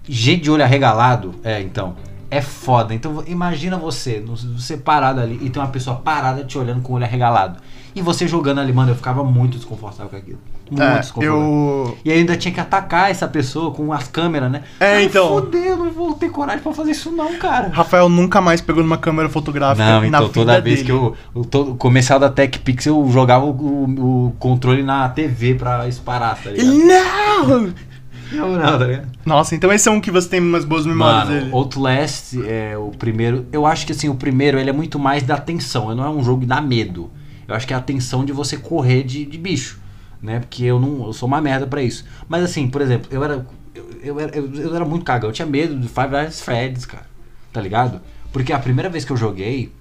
Gente 0.10 0.41
de 0.44 0.49
olho 0.52 0.64
arregalado, 0.64 1.35
é, 1.44 1.61
então. 1.61 1.95
É 2.31 2.41
foda. 2.41 2.95
Então, 2.95 3.23
imagina 3.27 3.77
você, 3.77 4.19
você 4.57 4.76
parado 4.76 5.19
ali 5.22 5.38
e 5.40 5.52
tem 5.52 5.61
uma 5.61 5.69
pessoa 5.69 5.98
parada 5.98 6.44
te 6.44 6.57
olhando 6.57 6.81
com 6.81 6.94
o 6.94 6.95
olho 6.95 7.06
arregalado. 7.06 7.60
E 7.94 8.02
você 8.02 8.27
jogando 8.27 8.60
ali, 8.60 8.73
mano, 8.73 8.90
eu 8.90 8.95
ficava 8.95 9.23
muito 9.23 9.56
desconfortável 9.57 10.10
com 10.10 10.15
aquilo. 10.18 10.40
Muito 10.72 10.81
É, 10.81 11.02
eu. 11.26 11.98
E 12.03 12.11
ainda 12.11 12.35
tinha 12.38 12.53
que 12.53 12.60
atacar 12.60 13.11
essa 13.11 13.27
pessoa 13.27 13.72
com 13.72 13.91
as 13.94 14.07
câmeras, 14.07 14.52
né? 14.52 14.64
É, 14.80 14.95
Ai, 14.95 15.03
então. 15.06 15.27
Fudeu, 15.30 15.61
eu 15.64 15.77
não 15.77 15.91
vou 15.91 16.14
ter 16.14 16.30
coragem 16.30 16.61
pra 16.64 16.73
fazer 16.73 16.91
isso, 16.91 17.11
não, 17.11 17.35
cara. 17.38 17.69
Rafael 17.69 18.10
nunca 18.10 18.41
mais 18.41 18.61
pegou 18.61 18.81
numa 18.81 18.98
câmera 18.98 19.30
fotográfica 19.30 19.85
Não, 19.85 20.02
na 20.02 20.07
então 20.07 20.22
vida 20.22 20.34
toda 20.34 20.61
vez 20.61 20.77
dele. 20.77 20.85
que 20.85 20.91
eu, 20.91 21.15
eu 21.35 21.41
o 21.61 21.76
comercial 21.76 22.19
da 22.19 22.30
Tech 22.30 22.57
Pixel 22.60 22.95
eu 23.06 23.11
jogava 23.11 23.45
o, 23.45 23.49
o- 23.52 24.26
o 24.27 24.31
controle 24.40 24.81
na 24.84 25.07
TV 25.10 25.56
pra 25.56 25.85
disparar, 25.85 26.38
tá 26.41 26.49
ligado? 26.49 26.73
Não! 26.73 27.73
Não, 28.31 28.53
não, 28.53 28.80
tá 28.80 28.85
ligado? 28.85 29.07
Nossa, 29.23 29.53
então 29.53 29.72
esse 29.72 29.88
é 29.88 29.91
um 29.91 30.02
que 30.02 30.10
você 30.10 30.27
tem 30.27 30.40
umas 30.40 30.65
boas 30.65 30.88
memórias 30.88 31.27
Mano, 31.30 31.40
dele. 31.41 31.52
Outlast 31.53 32.34
é 32.48 32.76
o 32.76 32.88
primeiro. 32.98 33.45
Eu 33.52 33.64
acho 33.68 33.85
que 33.85 33.91
assim, 33.91 34.10
o 34.10 34.15
primeiro 34.15 34.57
ele 34.57 34.72
é 34.72 34.73
muito 34.73 34.98
mais 34.98 35.22
da 35.22 35.38
tensão. 35.38 35.91
Ele 35.91 35.99
não 36.02 36.06
é 36.06 36.10
um 36.10 36.23
jogo 36.23 36.40
que 36.41 36.48
dá 36.48 36.60
medo. 36.60 37.11
Eu 37.48 37.53
acho 37.53 37.68
que 37.68 37.73
é 37.73 37.77
a 37.77 37.80
tensão 37.81 38.26
de 38.26 38.31
você 38.31 38.57
correr 38.57 39.03
de, 39.03 39.23
de 39.23 39.38
bicho. 39.38 39.80
Né? 40.24 40.40
Porque 40.40 40.64
eu 40.64 40.80
não. 40.80 41.06
Eu 41.06 41.14
sou 41.14 41.28
uma 41.28 41.41
merda 41.41 41.68
pra 41.68 41.84
isso. 41.84 42.06
Mas 42.30 42.45
assim, 42.45 42.70
por 42.70 42.82
exemplo, 42.82 43.10
eu 43.12 43.22
era. 43.22 43.45
Eu, 43.76 44.00
eu 44.02 44.20
era, 44.22 44.36
eu, 44.38 44.54
eu 44.56 44.76
era 44.76 44.86
muito 44.86 45.04
cagão. 45.04 45.30
Eu 45.30 45.34
tinha 45.34 45.45
medo 45.45 45.76
do 45.76 45.90
Five 45.90 46.12
Nights 46.12 46.41
Freddy's, 46.41 46.86
cara. 46.86 47.06
Tá 47.52 47.60
ligado? 47.60 48.02
Porque 48.32 48.54
a 48.54 48.60
primeira 48.60 48.90
vez 48.90 49.04
que 49.04 49.12
eu 49.12 49.18
joguei. 49.18 49.74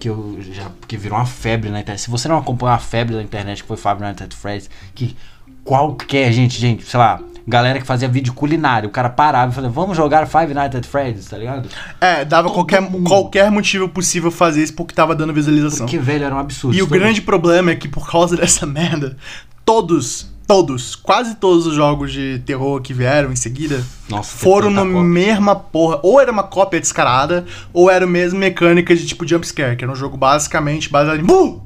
Que 0.00 0.08
eu 0.08 0.38
já. 0.40 0.68
Que 0.88 0.96
virou 0.96 1.16
uma 1.16 1.26
febre 1.26 1.70
na 1.70 1.78
internet. 1.78 2.02
Se 2.02 2.10
você 2.10 2.26
não 2.26 2.36
acompanhou 2.36 2.74
a 2.74 2.78
febre 2.78 3.14
da 3.14 3.22
internet 3.22 3.62
que 3.62 3.68
foi 3.68 3.76
Five 3.76 4.00
Nights 4.00 4.22
at 4.22 4.34
Freddy's, 4.34 4.68
que 4.96 5.16
qualquer 5.62 6.32
gente, 6.32 6.58
gente, 6.58 6.84
sei 6.84 6.98
lá, 6.98 7.22
galera 7.46 7.78
que 7.80 7.86
fazia 7.86 8.08
vídeo 8.08 8.32
culinário, 8.32 8.88
o 8.88 8.92
cara 8.92 9.08
parava 9.10 9.52
e 9.52 9.54
falava, 9.54 9.72
vamos 9.72 9.96
jogar 9.96 10.26
Five 10.26 10.54
Nights 10.54 10.76
at 10.78 10.86
Freddy's, 10.86 11.26
tá 11.26 11.36
ligado? 11.38 11.68
É, 12.00 12.24
dava 12.24 12.48
Todo 12.48 12.54
qualquer, 12.54 12.80
mundo. 12.80 13.08
qualquer 13.08 13.50
motivo 13.50 13.88
possível 13.88 14.30
fazer 14.30 14.62
isso 14.62 14.74
porque 14.74 14.94
tava 14.94 15.14
dando 15.14 15.32
visualização. 15.32 15.86
Porque, 15.86 15.98
velho, 15.98 16.24
era 16.24 16.34
um 16.34 16.38
absurdo. 16.38 16.76
E 16.76 16.82
o 16.82 16.86
grande 16.86 17.20
problema 17.20 17.70
é 17.70 17.76
que 17.76 17.88
por 17.88 18.10
causa 18.10 18.36
dessa 18.38 18.64
merda, 18.66 19.16
todos, 19.64 20.32
todos, 20.46 20.94
quase 20.94 21.34
todos 21.36 21.66
os 21.66 21.74
jogos 21.74 22.12
de 22.12 22.38
terror 22.46 22.80
que 22.80 22.92
vieram 22.94 23.30
em 23.32 23.36
seguida 23.36 23.84
Nossa, 24.08 24.36
foram 24.36 24.70
na 24.70 24.82
cópia. 24.82 25.02
mesma 25.02 25.54
porra. 25.56 26.00
Ou 26.02 26.20
era 26.20 26.32
uma 26.32 26.42
cópia 26.44 26.80
descarada, 26.80 27.44
ou 27.72 27.90
era 27.90 28.04
a 28.04 28.08
mesma 28.08 28.38
mecânica 28.38 28.94
de 28.96 29.06
tipo 29.06 29.26
jumpscare, 29.26 29.76
que 29.76 29.84
era 29.84 29.92
um 29.92 29.96
jogo 29.96 30.16
basicamente 30.16 30.88
baseado 30.90 31.20
em 31.20 31.24
BUM! 31.24 31.60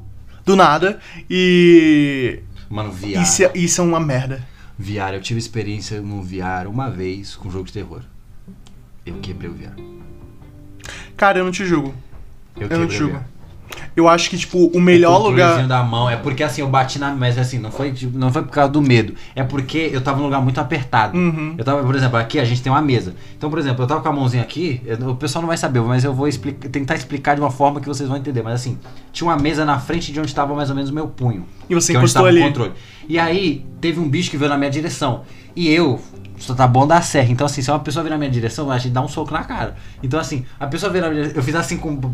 Do 0.45 0.55
nada. 0.55 0.99
E. 1.29 2.39
Mano, 2.69 2.91
VR. 2.91 3.21
Isso, 3.21 3.43
é- 3.43 3.51
isso 3.55 3.81
é 3.81 3.83
uma 3.83 3.99
merda. 3.99 4.41
VR, 4.79 5.13
eu 5.13 5.21
tive 5.21 5.37
experiência 5.39 6.01
no 6.01 6.23
VR 6.23 6.67
uma 6.69 6.89
vez 6.89 7.35
com 7.35 7.51
jogo 7.51 7.65
de 7.65 7.73
terror. 7.73 8.01
Eu 9.05 9.15
quebrei 9.19 9.49
o 9.49 9.53
VR. 9.53 9.75
Cara, 11.17 11.39
eu 11.39 11.43
não 11.43 11.51
te 11.51 11.65
julgo. 11.65 11.93
Eu, 12.55 12.69
Eu 12.69 12.79
não 12.79 12.87
te 12.87 12.95
julgo. 12.95 13.17
VR. 13.17 13.23
Eu 13.95 14.07
acho 14.07 14.29
que, 14.29 14.37
tipo, 14.37 14.67
o 14.67 14.79
melhor 14.79 15.19
o 15.19 15.29
lugar. 15.29 15.65
da 15.67 15.83
mão. 15.83 16.09
É 16.09 16.15
porque 16.15 16.41
assim, 16.43 16.61
eu 16.61 16.67
bati 16.67 16.97
na. 16.99 17.13
Mas 17.13 17.37
assim, 17.37 17.59
não 17.59 17.71
foi, 17.71 17.91
tipo, 17.91 18.17
não 18.17 18.31
foi 18.31 18.41
por 18.43 18.51
causa 18.51 18.71
do 18.71 18.81
medo. 18.81 19.13
É 19.35 19.43
porque 19.43 19.89
eu 19.91 19.99
tava 20.01 20.17
num 20.19 20.25
lugar 20.25 20.41
muito 20.41 20.59
apertado. 20.59 21.17
Uhum. 21.17 21.55
Eu 21.57 21.63
tava, 21.65 21.83
por 21.83 21.95
exemplo, 21.95 22.17
aqui 22.17 22.39
a 22.39 22.45
gente 22.45 22.61
tem 22.61 22.71
uma 22.71 22.81
mesa. 22.81 23.13
Então, 23.37 23.49
por 23.49 23.59
exemplo, 23.59 23.83
eu 23.83 23.87
tava 23.87 24.01
com 24.01 24.09
a 24.09 24.13
mãozinha 24.13 24.43
aqui. 24.43 24.81
eu- 24.85 25.09
o 25.09 25.15
pessoal 25.15 25.41
não 25.41 25.47
vai 25.47 25.57
saber, 25.57 25.81
mas 25.81 26.03
eu 26.03 26.13
vou 26.13 26.27
explica- 26.27 26.69
tentar 26.69 26.95
explicar 26.95 27.35
de 27.35 27.41
uma 27.41 27.51
forma 27.51 27.79
que 27.81 27.87
vocês 27.87 28.07
vão 28.07 28.17
entender. 28.17 28.41
Mas 28.41 28.53
assim, 28.55 28.77
tinha 29.11 29.27
uma 29.27 29.37
mesa 29.37 29.65
na 29.65 29.79
frente 29.79 30.11
de 30.11 30.19
onde 30.19 30.33
tava 30.33 30.53
mais 30.55 30.69
ou 30.69 30.75
menos 30.75 30.89
o 30.89 30.93
meu 30.93 31.07
punho. 31.07 31.45
E 31.69 31.75
você 31.75 31.93
é 31.93 31.97
encostou 31.97 32.25
ali. 32.25 32.41
o 32.41 32.43
controle. 32.45 32.71
E 33.07 33.17
aí, 33.19 33.65
teve 33.81 33.99
um 33.99 34.07
bicho 34.07 34.29
que 34.29 34.37
veio 34.37 34.49
na 34.49 34.57
minha 34.57 34.69
direção. 34.71 35.21
E 35.55 35.67
eu. 35.69 35.99
Só 36.39 36.55
tá 36.55 36.67
bom 36.67 36.87
da 36.87 37.01
serra. 37.01 37.29
Então, 37.29 37.45
assim, 37.45 37.61
se 37.61 37.69
uma 37.69 37.79
pessoa 37.79 38.03
vir 38.03 38.09
na 38.09 38.17
minha 38.17 38.29
direção, 38.29 38.65
vai 38.65 38.79
dar 38.79 39.01
um 39.01 39.07
soco 39.07 39.33
na 39.33 39.43
cara. 39.43 39.75
Então, 40.01 40.19
assim, 40.19 40.45
a 40.59 40.65
pessoa 40.65 40.91
veio 40.91 41.03
na 41.03 41.09
minha 41.09 41.21
direção. 41.23 41.39
Eu 41.39 41.43
fiz 41.43 41.55
assim 41.55 41.77
com, 41.77 41.99
com 41.99 42.13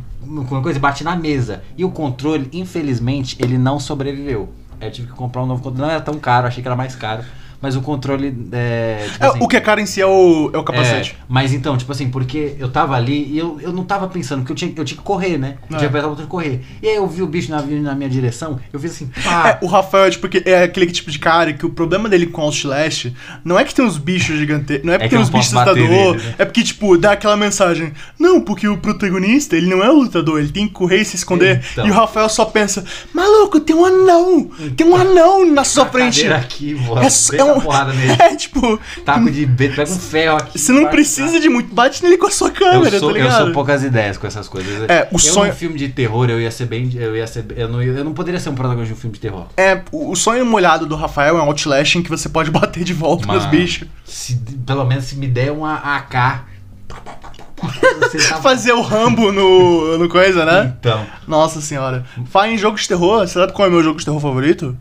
uma 0.56 0.62
coisa 0.62 0.80
bati 0.80 1.04
na 1.04 1.16
mesa. 1.16 1.64
E 1.78 1.86
o 1.86 1.92
controle, 1.92 2.50
infelizmente, 2.52 3.38
ele 3.40 3.58
não 3.58 3.80
sobreviveu. 3.80 4.50
Aí 4.82 4.88
eu 4.88 4.92
tive 4.92 5.08
que 5.08 5.14
comprar 5.14 5.44
um 5.44 5.46
novo 5.46 5.62
controle. 5.62 5.84
Não 5.84 5.90
era 5.90 6.02
tão 6.02 6.18
caro, 6.20 6.48
achei 6.48 6.62
que 6.62 6.68
era 6.68 6.76
mais 6.76 6.96
caro. 6.96 7.24
Mas 7.62 7.76
o 7.76 7.82
controle. 7.82 8.36
É, 8.52 9.08
tipo 9.12 9.24
É, 9.24 9.28
assim, 9.28 9.40
o 9.42 9.48
que 9.48 9.58
é 9.58 9.62
caro 9.62 9.80
em 9.82 9.86
si 9.86 10.02
é 10.02 10.06
o, 10.06 10.52
é 10.54 10.58
o 10.58 10.64
capacete. 10.64 11.16
é, 11.20 11.24
mas 11.28 11.54
então, 11.54 11.78
tipo 11.78 11.92
assim, 11.92 12.10
porque 12.10 12.56
eu 12.60 12.70
tava 12.70 12.96
ali 12.96 13.26
e 13.32 13.38
eu, 13.38 13.58
eu 13.62 13.72
não 13.74 13.84
tava 13.84 14.08
pensando, 14.08 14.40
porque 14.40 14.52
eu 14.52 14.56
tinha, 14.56 14.74
eu 14.76 14.86
tinha 14.86 14.98
que 14.98 15.04
correr, 15.04 15.38
né? 15.38 15.56
Eu 15.62 15.64
É. 15.64 15.68
tinha 15.70 15.80
que 15.80 15.86
apertar 15.86 16.08
o 16.08 16.10
botão 16.12 16.26
de 16.26 16.32
correr. 16.32 16.62
E 16.82 16.88
aí 16.88 16.96
eu 16.96 17.08
vi 17.08 17.22
o 17.22 17.28
bicho 17.28 17.50
na, 17.52 17.62
na 17.62 17.96
minha 17.96 18.10
direção, 18.10 18.60
eu 18.72 18.80
fiz 18.80 18.92
assim, 18.92 19.10
pá. 19.24 19.50
É, 19.62 19.66
o 19.66 19.68
Rafael 19.68 20.06
é, 20.06 20.10
tipo, 20.12 20.28
é 20.46 20.64
aquele 20.64 20.88
tipo 20.92 21.10
de 21.12 21.20
cara 21.20 21.54
que 21.54 21.66
o 21.66 21.70
problema 21.70 22.08
dele 22.10 22.28
com 22.28 22.42
Outlast 22.42 23.08
não 23.44 23.58
é 23.58 23.64
que 23.64 23.74
tem 23.74 23.86
uns 23.86 23.98
bichos 23.98 24.38
gigantescos, 24.38 24.86
não 24.86 24.94
é 24.94 24.98
porque 24.98 25.10
que 25.10 25.16
tem 25.16 25.24
uns 25.24 25.30
bichos 25.30 25.54
nele, 25.54 26.18
né? 26.18 26.36
é 26.38 26.46
porque, 26.46 26.64
tipo, 26.64 26.98
dá 26.98 27.12
aquela 27.14 27.36
mensagem, 27.38 27.94
não, 28.20 28.42
porque 28.42 28.68
o 28.68 28.78
protagonista, 28.78 29.56
ele 29.56 29.68
não 29.68 29.84
é 29.84 29.90
o 29.90 29.94
lutador, 29.96 30.40
ele 30.40 30.50
tem 30.50 30.68
que 30.68 30.74
correr 30.74 31.02
e 31.02 31.06
se 31.06 31.16
esconder, 31.16 31.64
Então. 31.72 31.86
e 31.88 31.92
o 31.92 31.94
Rafael 31.94 32.30
só 32.30 32.46
pensa, 32.46 32.84
maluco, 33.14 33.60
tem 33.60 33.76
um 33.76 33.86
anão, 33.86 34.50
tem 34.76 34.88
um 34.88 34.96
anão 34.96 35.46
na 35.52 35.64
sua 35.66 35.86
frente. 35.86 36.26
aqui, 36.28 36.76
É, 37.02 37.38
é, 37.38 37.44
é 37.50 37.54
um, 37.54 37.62
porrada 37.62 37.94
nele. 37.94 38.12
é, 38.20 38.36
tipo, 38.36 38.80
Taco 39.06 39.30
de 39.32 39.46
beto, 39.46 39.76
pega 39.76 39.92
um 39.92 40.00
ferro 40.00 40.38
aqui. 40.38 40.60
você 40.60 40.72
não 40.72 40.88
precisa 40.88 41.40
de 41.40 41.50
muito, 41.50 41.74
bate 41.74 42.04
nele 42.04 42.18
com 42.18 42.28
a 42.28 42.32
sua 42.32 42.52
câmera, 42.52 42.96
eu 42.96 43.00
sou, 43.00 43.12
tá 43.12 43.18
eu 43.20 43.24
ligado? 43.24 43.44
sou 43.46 43.54
poucas 43.54 43.84
ideias 43.84 44.18
com 44.18 44.28
essas 44.28 44.48
coisas. 44.48 44.90
É, 44.90 45.08
o 45.12 45.16
eu 45.16 45.20
sonho- 45.20 45.52
num 45.52 45.58
filme 45.58 45.78
de 45.78 45.90
terror, 45.90 46.30
eu 46.30 46.40
ia 46.42 46.52
ser 46.52 46.66
bem. 46.66 46.90
Eu 46.96 47.16
ia 47.16 47.28
ser. 47.28 47.46
Eu 47.56 47.68
não, 47.70 47.82
eu 47.82 48.04
não 48.04 48.14
poderia 48.14 48.40
ser 48.40 48.50
um 48.50 48.56
protagonista 48.56 48.94
de 48.94 48.98
um 48.98 49.02
filme 49.02 49.14
de 49.16 49.20
terror. 49.22 49.46
É, 49.58 49.82
o 49.92 50.16
sonho 50.16 50.46
molhado 50.46 50.86
do 50.86 50.96
Rafael 50.96 51.38
é 51.38 51.42
um 51.42 51.46
Outlast 51.46 51.96
em 51.96 52.04
que 52.04 52.10
você 52.10 52.30
pode 52.30 52.50
bater 52.52 52.84
de 52.84 52.94
volta 52.94 53.26
nos 53.26 53.46
bichos. 53.46 53.88
Se, 54.06 54.36
pelo 54.66 54.86
menos 54.86 55.06
se 55.06 55.16
me 55.16 55.28
der 55.28 55.52
uma 55.52 55.76
AK. 55.76 56.46
Tá- 56.88 57.26
Fazer 58.42 58.74
o 58.74 58.82
Rambo 58.82 59.32
no, 59.32 59.98
no 59.98 60.10
coisa, 60.10 60.46
né? 60.46 60.74
Então. 60.80 61.06
Nossa 61.28 61.62
senhora. 61.62 62.06
Fala 62.30 62.50
em 62.50 62.58
jogo 62.58 62.78
de 62.78 62.88
terror, 62.88 63.26
você 63.26 63.34
sabe 63.34 63.54
qual 63.54 63.66
é 63.68 63.70
o 63.70 63.72
meu 63.74 63.84
jogo 63.84 63.98
de 63.98 64.06
terror 64.06 64.20
favorito? 64.20 64.78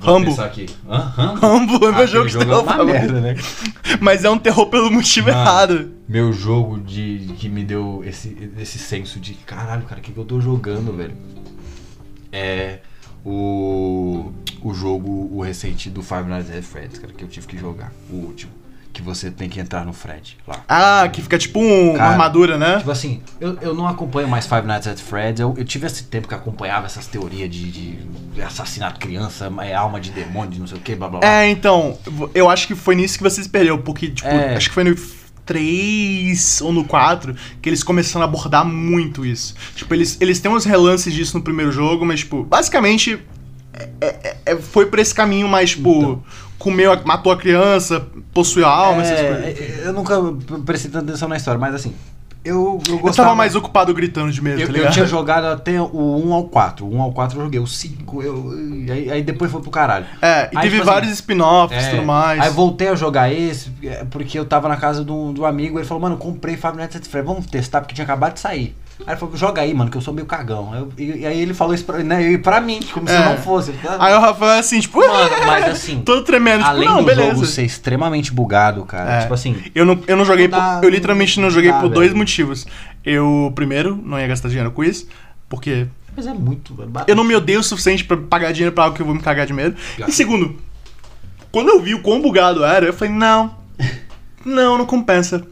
Rambo. 0.00 0.34
Rambo? 0.34 1.40
Rambo 1.40 1.76
é 1.86 1.92
meu 1.92 2.00
Ah, 2.02 2.06
jogo 2.06 2.28
de 2.28 2.36
é 2.36 2.40
terror 2.40 2.64
favorito. 2.64 2.92
merda, 2.92 3.20
né? 3.20 3.36
Mas 4.00 4.24
é 4.24 4.30
um 4.30 4.38
terror 4.38 4.66
pelo 4.66 4.90
motivo 4.90 5.28
Mano. 5.28 5.38
errado. 5.40 5.92
Meu 6.08 6.32
jogo 6.32 6.78
de 6.78 7.30
que 7.38 7.48
me 7.48 7.62
deu 7.64 8.02
esse, 8.04 8.50
esse 8.58 8.78
senso 8.78 9.20
de 9.20 9.34
caralho, 9.34 9.82
cara, 9.82 10.00
o 10.00 10.02
que, 10.02 10.12
que 10.12 10.18
eu 10.18 10.24
tô 10.24 10.40
jogando, 10.40 10.96
velho? 10.96 11.14
É 12.32 12.78
o 13.24 14.32
o 14.62 14.74
jogo 14.74 15.28
o 15.32 15.40
recente 15.42 15.88
do 15.90 16.02
Five 16.02 16.24
Nights 16.24 16.50
at 16.54 16.62
Freddy's, 16.62 16.98
cara, 16.98 17.12
que 17.12 17.24
eu 17.24 17.28
tive 17.28 17.46
que 17.46 17.56
jogar, 17.58 17.92
o 18.10 18.14
último, 18.16 18.52
que 18.92 19.00
você 19.02 19.30
tem 19.30 19.48
que 19.48 19.60
entrar 19.60 19.84
no 19.84 19.92
Fred 19.92 20.36
lá. 20.46 20.64
Ah, 20.68 21.08
que 21.12 21.22
fica 21.22 21.38
tipo 21.38 21.60
um- 21.60 21.90
uma 21.90 21.98
Cara, 21.98 22.10
armadura, 22.10 22.58
né? 22.58 22.78
Tipo 22.78 22.90
assim, 22.90 23.20
eu, 23.40 23.56
eu 23.62 23.74
não 23.74 23.86
acompanho 23.86 24.26
mais 24.28 24.46
Five 24.46 24.66
Nights 24.66 24.88
at 24.88 24.98
Freddy's. 24.98 25.40
Eu, 25.40 25.54
eu 25.56 25.64
tive 25.64 25.86
esse 25.86 26.04
tempo 26.04 26.26
que 26.28 26.34
acompanhava 26.34 26.86
essas 26.86 27.06
teorias 27.06 27.48
de, 27.50 27.70
de 27.70 28.42
assassinato 28.42 28.94
de 28.94 29.00
criança, 29.06 29.50
é 29.62 29.74
alma 29.74 30.00
de 30.00 30.10
demônio, 30.10 30.50
de 30.50 30.60
não 30.60 30.66
sei 30.66 30.78
o 30.78 30.80
que, 30.80 30.94
blá 30.96 31.08
blá 31.08 31.20
blá. 31.20 31.28
É, 31.28 31.48
então, 31.48 31.96
eu 32.34 32.50
acho 32.50 32.66
que 32.66 32.74
foi 32.74 32.94
nisso 32.96 33.16
que 33.16 33.22
você 33.22 33.42
se 33.42 33.48
perdeu, 33.48 33.78
porque, 33.78 34.08
tipo, 34.10 34.28
É. 34.28 34.56
acho 34.56 34.68
que 34.68 34.74
foi 34.74 34.84
no 34.84 34.94
3 35.46 36.60
ou 36.62 36.72
no 36.72 36.84
4 36.84 37.34
que 37.60 37.68
eles 37.68 37.82
começaram 37.82 38.24
a 38.24 38.28
abordar 38.28 38.64
muito 38.64 39.24
isso. 39.24 39.54
Tipo, 39.74 39.94
eles, 39.94 40.16
eles 40.20 40.40
têm 40.40 40.50
uns 40.50 40.64
relances 40.64 41.12
disso 41.12 41.36
no 41.36 41.42
primeiro 41.42 41.70
jogo, 41.72 42.04
mas, 42.04 42.20
tipo, 42.20 42.42
basicamente 42.44 43.18
é- 43.72 43.88
é- 44.00 44.36
é- 44.46 44.56
foi 44.56 44.86
por 44.86 44.98
esse 44.98 45.14
caminho 45.14 45.48
mais, 45.48 45.70
tipo, 45.70 45.90
Então. 45.98 46.24
Comeu, 46.60 46.92
matou 47.04 47.32
a 47.32 47.36
criança, 47.36 48.06
possuiu 48.32 48.66
a 48.66 48.70
alma, 48.70 49.02
essas 49.02 49.18
coisas. 49.18 49.44
É, 49.44 49.82
eu 49.86 49.92
nunca 49.94 50.14
prestei 50.64 50.90
tanta 50.90 51.06
atenção 51.06 51.26
na 51.26 51.36
história, 51.36 51.58
mas 51.58 51.74
assim, 51.74 51.94
Eu, 52.44 52.80
eu 52.86 52.94
Eu 52.94 52.98
gostava 53.00 53.28
tava 53.28 53.36
mais 53.36 53.56
ocupado 53.56 53.92
gritando 53.94 54.30
de 54.30 54.40
medo, 54.42 54.60
Eu, 54.60 54.72
tá 54.72 54.78
eu 54.78 54.90
tinha 54.90 55.06
jogado 55.06 55.46
até 55.46 55.80
o 55.80 56.22
1 56.26 56.32
ao 56.32 56.44
4. 56.44 56.86
O 56.86 56.94
1 56.94 57.02
ao 57.02 57.12
4 57.12 57.38
eu 57.38 57.44
joguei. 57.44 57.60
O 57.60 57.66
5, 57.66 58.22
eu, 58.22 58.52
aí, 58.90 59.10
aí 59.10 59.22
depois 59.22 59.50
foi 59.50 59.60
pro 59.60 59.70
caralho. 59.70 60.06
É, 60.22 60.50
e 60.52 60.56
Aí, 60.56 60.62
teve 60.62 60.76
tipo 60.76 60.84
vários 60.84 61.12
spin-offs 61.12 61.82
e 61.82 61.86
É, 61.86 61.90
tudo 61.90 62.04
mais. 62.04 62.40
Aí 62.40 62.48
eu 62.48 62.52
voltei 62.54 62.88
a 62.88 62.94
jogar 62.94 63.32
esse, 63.32 63.72
é, 63.82 64.04
porque 64.04 64.38
eu 64.38 64.44
tava 64.44 64.68
na 64.68 64.76
casa 64.76 65.02
do, 65.02 65.32
do 65.32 65.44
amigo, 65.46 65.78
ele 65.78 65.86
falou, 65.86 66.02
mano, 66.02 66.16
comprei 66.18 66.56
Five 66.56 66.76
Nights 66.76 66.96
at 66.96 67.06
Freddy's, 67.06 67.32
vamos 67.32 67.46
testar, 67.46 67.80
porque 67.80 67.94
tinha 67.94 68.04
acabado 68.04 68.34
de 68.34 68.40
sair. 68.40 68.76
Aí 69.06 69.12
ele 69.14 69.16
falou, 69.20 69.36
joga 69.36 69.62
aí, 69.62 69.72
mano, 69.74 69.90
que 69.90 69.96
eu 69.96 70.00
sou 70.00 70.12
meio 70.14 70.26
cagão. 70.26 70.74
Eu- 70.74 70.92
e, 70.96 71.20
e 71.20 71.26
aí 71.26 71.40
ele 71.40 71.54
falou 71.54 71.74
isso 71.74 71.84
pra, 71.84 71.98
né, 71.98 72.32
e 72.32 72.38
pra 72.38 72.60
mim, 72.60 72.80
como 72.92 73.08
se 73.08 73.14
É. 73.14 73.18
eu 73.18 73.24
não 73.30 73.36
fosse. 73.38 73.72
tá? 73.72 73.96
Aí 73.98 74.14
o 74.14 74.20
Rafael 74.20 74.58
assim, 74.58 74.78
tipo, 74.80 74.98
Mano, 75.00 75.30
mas 75.46 75.64
assim, 75.68 76.00
todo 76.04 76.22
tremendo, 76.24 76.58
tipo, 76.58 76.70
além 76.70 76.88
não, 76.88 76.98
do 76.98 77.04
beleza. 77.04 77.30
jogo 77.34 77.46
ser 77.46 77.64
extremamente 77.64 78.32
bugado, 78.32 78.84
cara, 78.84 79.12
É. 79.16 79.20
tipo 79.22 79.34
assim, 79.34 79.56
Eu 79.74 79.84
não, 79.84 79.98
eu 80.06 80.16
não 80.16 80.24
joguei 80.24 80.46
Não 80.48 80.58
dá, 80.58 80.76
por, 80.78 80.84
Eu 80.84 80.90
literalmente 80.90 81.36
não 81.38 81.44
não 81.48 81.50
joguei 81.50 81.70
dá, 81.72 81.80
por 81.80 81.88
dois 81.88 82.08
velho. 82.08 82.18
motivos. 82.18 82.66
Eu, 83.04 83.52
primeiro, 83.54 83.96
não 84.04 84.18
ia 84.18 84.26
gastar 84.26 84.48
dinheiro 84.48 84.70
com 84.70 84.84
isso, 84.84 85.06
porque 85.48 85.86
mas 86.16 86.26
é 86.26 86.34
muito... 86.34 86.76
eu 87.06 87.14
não 87.16 87.24
me 87.24 87.34
odeio 87.34 87.60
o 87.60 87.62
suficiente 87.62 88.04
pra 88.04 88.16
pagar 88.16 88.52
dinheiro 88.52 88.74
pra 88.74 88.84
algo 88.84 88.96
que 88.96 89.00
eu 89.02 89.06
vou 89.06 89.14
me 89.14 89.20
cagar 89.22 89.46
de 89.46 89.52
medo. 89.52 89.76
Gato. 89.96 90.10
E 90.10 90.12
segundo, 90.12 90.56
quando 91.50 91.68
eu 91.70 91.80
vi 91.80 91.94
o 91.94 92.02
quão 92.02 92.20
bugado 92.20 92.64
era, 92.64 92.84
eu 92.86 92.92
falei, 92.92 93.14
não, 93.14 93.54
não, 94.44 94.76
não 94.78 94.84
compensa. 94.86 95.42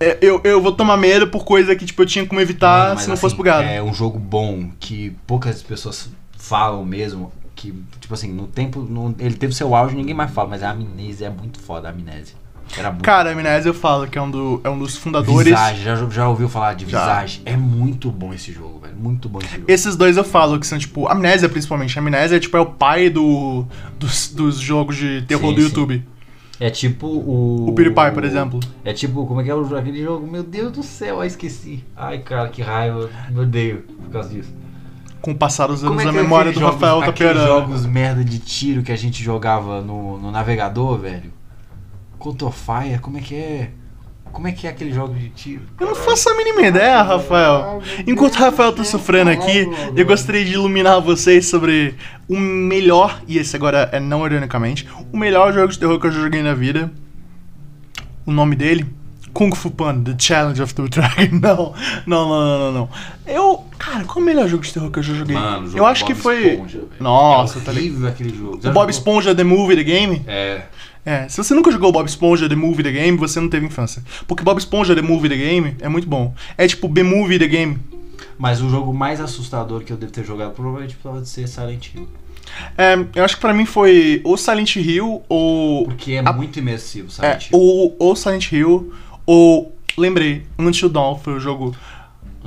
É, 0.00 0.18
Eu, 0.20 0.40
eu 0.44 0.60
vou 0.60 0.72
tomar 0.72 0.96
medo 0.96 1.28
por 1.28 1.44
coisa 1.44 1.74
que, 1.76 1.84
tipo, 1.84 2.02
eu 2.02 2.06
tinha 2.06 2.26
como 2.26 2.40
evitar 2.40 2.96
se 2.98 3.06
não 3.06 3.14
assim, 3.14 3.20
fosse 3.20 3.34
bugado. 3.34 3.62
É 3.68 3.82
um 3.82 3.92
jogo 3.94 4.18
bom 4.18 4.70
que 4.80 5.16
poucas 5.26 5.62
pessoas 5.62 6.10
falam 6.36 6.84
mesmo. 6.84 7.32
Que, 7.54 7.72
tipo 8.00 8.12
assim, 8.14 8.32
no 8.32 8.46
tempo. 8.46 8.80
no- 8.80 9.14
ele 9.18 9.34
teve 9.34 9.54
seu 9.54 9.74
auge 9.74 9.94
ninguém 9.94 10.14
mais 10.14 10.30
fala, 10.32 10.48
mas 10.48 10.62
a 10.62 10.70
amnésia 10.70 11.26
é 11.26 11.30
muito 11.30 11.60
foda, 11.60 11.88
a 11.88 11.90
amnésia. 11.90 12.34
Era 12.76 12.90
muito. 12.90 13.02
Cara, 13.04 13.28
a 13.28 13.32
Amnésia 13.34 13.68
eu 13.68 13.74
falo 13.74 14.06
que 14.06 14.16
é 14.16 14.22
um, 14.22 14.30
do, 14.30 14.60
é 14.64 14.70
um 14.70 14.78
dos 14.78 14.96
fundadores. 14.96 15.44
Visage, 15.52 15.82
já, 15.82 15.94
já 16.08 16.28
ouviu 16.28 16.48
falar 16.48 16.74
de 16.74 16.88
Já. 16.88 17.00
Visage? 17.20 17.42
É 17.44 17.54
muito 17.54 18.10
bom 18.10 18.32
esse 18.32 18.50
jogo, 18.50 18.80
velho. 18.80 18.94
Muito 18.96 19.28
bom 19.28 19.40
esse 19.40 19.52
jogo. 19.56 19.64
Esses 19.68 19.94
dois 19.94 20.16
eu 20.16 20.24
falo 20.24 20.58
que 20.58 20.66
são, 20.66 20.78
tipo, 20.78 21.06
Amnésia 21.06 21.50
principalmente. 21.50 21.98
Amnésia, 21.98 22.40
tipo, 22.40 22.56
é 22.56 22.60
o 22.60 22.66
pai 22.66 23.10
do, 23.10 23.66
dos, 23.98 24.28
dos 24.32 24.58
jogos 24.58 24.96
de 24.96 25.20
terror 25.22 25.50
Sim, 25.50 25.54
do 25.54 25.60
sim. 25.60 25.66
YouTube. 25.68 26.04
É 26.64 26.70
tipo 26.70 27.08
o. 27.08 27.70
O 27.70 27.72
PewDiePie, 27.74 28.12
por 28.14 28.22
exemplo. 28.22 28.60
É 28.84 28.92
tipo, 28.92 29.26
como 29.26 29.40
é 29.40 29.44
que 29.44 29.50
é 29.50 29.54
o- 29.54 29.76
aquele 29.76 30.00
jogo? 30.00 30.24
Meu 30.30 30.44
Deus 30.44 30.70
do 30.70 30.80
céu, 30.84 31.20
ai 31.20 31.26
esqueci. 31.26 31.82
Ai, 31.96 32.18
cara, 32.20 32.48
que 32.50 32.62
raiva. 32.62 33.10
Me 33.30 33.40
odeio 33.40 33.78
por 34.00 34.10
causa 34.10 34.28
disso. 34.28 34.54
Com 35.20 35.32
o 35.32 35.34
passar 35.36 35.66
dos 35.66 35.82
anos, 35.82 36.00
é 36.00 36.06
a 36.06 36.08
é 36.08 36.12
memória 36.12 36.52
do 36.52 36.60
jogos- 36.60 36.74
Rafael 36.76 37.00
tá 37.00 37.06
aqueles 37.06 37.32
piorando. 37.32 37.60
jogos 37.66 37.84
merda 37.86 38.22
de 38.24 38.38
tiro 38.38 38.84
que 38.84 38.92
a 38.92 38.96
gente 38.96 39.20
jogava 39.24 39.80
no, 39.80 40.18
no 40.18 40.30
navegador, 40.30 40.98
velho? 40.98 41.32
Contofire, 42.16 42.98
como 43.00 43.18
é 43.18 43.20
que 43.20 43.34
é? 43.34 43.70
Como 44.32 44.48
é 44.48 44.52
que 44.52 44.66
é 44.66 44.70
aquele 44.70 44.92
jogo 44.92 45.14
de 45.14 45.28
tiro? 45.28 45.62
Eu 45.78 45.86
não 45.86 45.94
faço 45.94 46.28
a 46.30 46.34
mínima 46.34 46.62
ideia, 46.62 47.02
Rafael. 47.02 47.82
Enquanto 48.06 48.36
o 48.36 48.38
Rafael 48.38 48.72
tá 48.72 48.82
sofrendo 48.82 49.30
aqui, 49.30 49.68
eu 49.94 50.06
gostaria 50.06 50.44
de 50.44 50.52
iluminar 50.54 51.00
vocês 51.00 51.46
sobre 51.46 51.94
o 52.28 52.36
melhor, 52.38 53.22
e 53.28 53.38
esse 53.38 53.54
agora 53.54 53.90
é 53.92 54.00
não 54.00 54.24
ironicamente, 54.24 54.88
o 55.12 55.16
melhor 55.16 55.52
jogo 55.52 55.68
de 55.68 55.78
terror 55.78 56.00
que 56.00 56.06
eu 56.06 56.12
já 56.12 56.20
joguei 56.20 56.42
na 56.42 56.54
vida. 56.54 56.90
O 58.24 58.32
nome 58.32 58.56
dele? 58.56 58.86
Kung 59.32 59.54
Fu 59.54 59.70
Panda, 59.70 60.12
The 60.12 60.16
Challenge 60.18 60.62
of 60.62 60.74
the 60.74 60.82
Dragon. 60.88 61.38
Não, 61.40 61.74
não, 62.06 62.28
não, 62.28 62.40
não, 62.40 62.58
não, 62.58 62.72
não. 62.72 62.88
Eu. 63.26 63.64
Cara, 63.78 64.04
qual 64.04 64.18
é 64.18 64.22
o 64.22 64.24
melhor 64.24 64.46
jogo 64.46 64.62
de 64.62 64.72
terror 64.72 64.90
que 64.90 64.98
eu 64.98 65.02
já 65.02 65.14
joguei? 65.14 65.34
Mano, 65.34 65.64
o 65.64 65.66
jogo 65.66 65.78
eu 65.78 65.86
acho 65.86 66.04
Bob 66.04 66.14
que 66.14 66.20
foi. 66.20 66.48
Esponja. 66.52 66.80
Nossa, 67.00 67.58
é 67.58 67.62
tá 67.62 67.72
ligado. 67.72 67.90
horrível 67.90 68.08
aquele 68.08 68.36
jogo. 68.36 68.60
O 68.62 68.70
Bob 68.70 68.90
Esponja 68.90 69.34
The 69.34 69.42
Movie 69.42 69.76
The 69.76 69.82
Game? 69.84 70.22
É. 70.26 70.62
É, 71.04 71.28
se 71.28 71.36
você 71.36 71.52
nunca 71.54 71.70
jogou 71.72 71.90
Bob 71.90 72.06
Esponja 72.06 72.48
The 72.48 72.54
Movie 72.54 72.82
The 72.84 72.92
Game, 72.92 73.18
você 73.18 73.40
não 73.40 73.48
teve 73.48 73.66
infância. 73.66 74.02
Porque 74.26 74.44
Bob 74.44 74.58
Esponja 74.58 74.94
The 74.94 75.02
Movie 75.02 75.28
The 75.28 75.36
Game 75.36 75.76
é 75.80 75.88
muito 75.88 76.06
bom. 76.06 76.32
É 76.56 76.66
tipo 76.68 76.86
B-Movie 76.88 77.38
The 77.40 77.46
Game. 77.48 77.78
Mas 78.38 78.62
o 78.62 78.68
jogo 78.70 78.94
mais 78.94 79.20
assustador 79.20 79.82
que 79.82 79.92
eu 79.92 79.96
devo 79.96 80.12
ter 80.12 80.24
jogado 80.24 80.52
provavelmente 80.52 80.94
precisava 80.94 81.20
de 81.20 81.28
ser 81.28 81.48
Silent 81.48 81.88
Hill. 81.94 82.08
É, 82.78 82.94
eu 83.14 83.24
acho 83.24 83.36
que 83.36 83.40
pra 83.40 83.52
mim 83.54 83.64
foi 83.64 84.20
ou 84.24 84.36
Silent 84.36 84.76
Hill 84.76 85.22
ou. 85.28 85.84
Porque 85.86 86.12
é 86.12 86.18
A- 86.24 86.32
muito 86.32 86.58
imersivo, 86.58 87.08
É, 87.08 87.10
Silent 87.10 87.42
Hill. 87.50 87.58
ou, 87.58 87.96
ou 87.98 88.16
Silent 88.16 88.52
Hill 88.52 88.92
ou. 89.26 89.76
Lembrei, 89.98 90.46
Until 90.58 90.88
Dawn 90.88 91.18
foi 91.18 91.34
o 91.34 91.40
jogo. 91.40 91.74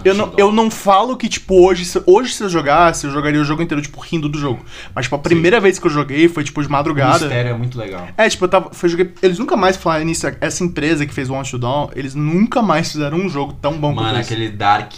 Eu 0.04 0.14
não, 0.14 0.34
eu 0.38 0.52
não 0.52 0.70
falo 0.70 1.16
que, 1.18 1.28
tipo, 1.30 1.66
hoje, 1.66 1.86
se, 1.86 2.02
hoje 2.06 2.34
se 2.34 2.44
eu 2.44 2.50
jogasse, 2.50 3.06
eu 3.08 3.12
jogaria 3.12 3.40
o 3.40 3.46
jogo 3.46 3.62
inteiro, 3.62 3.82
tipo, 3.82 4.00
rindo 4.00 4.28
do 4.28 4.38
jogo. 4.38 4.64
Mas, 4.94 5.06
tipo, 5.06 5.16
a 5.16 5.20
primeira 5.20 5.60
vez 5.60 5.80
que 5.80 5.88
eu 5.88 5.92
joguei 5.92 6.28
foi, 6.28 6.44
tipo, 6.44 6.62
de 6.62 6.68
O 6.68 6.72
madrugada. 6.72 7.20
mistério 7.20 7.52
é 7.52 7.54
muito 7.54 7.78
legal. 7.78 8.08
É, 8.18 8.28
tipo, 8.30 8.44
eu 8.46 8.50
tava. 8.50 8.70
Foi, 8.74 8.90
joguei, 8.90 9.12
eles 9.22 9.40
nunca 9.40 9.56
mais 9.56 9.78
falaram 9.78 10.06
nisso. 10.06 10.26
Essa 10.42 10.64
empresa 10.64 11.06
que 11.06 11.14
fez 11.14 11.30
o 11.30 11.36
Until 11.36 11.60
Dawn, 11.60 11.90
eles 11.96 12.14
nunca 12.16 12.62
mais 12.62 12.92
fizeram 12.92 13.18
um 13.18 13.30
jogo 13.30 13.54
tão 13.54 13.74
bom 13.74 13.94
Mano, 13.94 14.10
quanto 14.10 14.20
aquele 14.20 14.50
Dark 14.50 14.94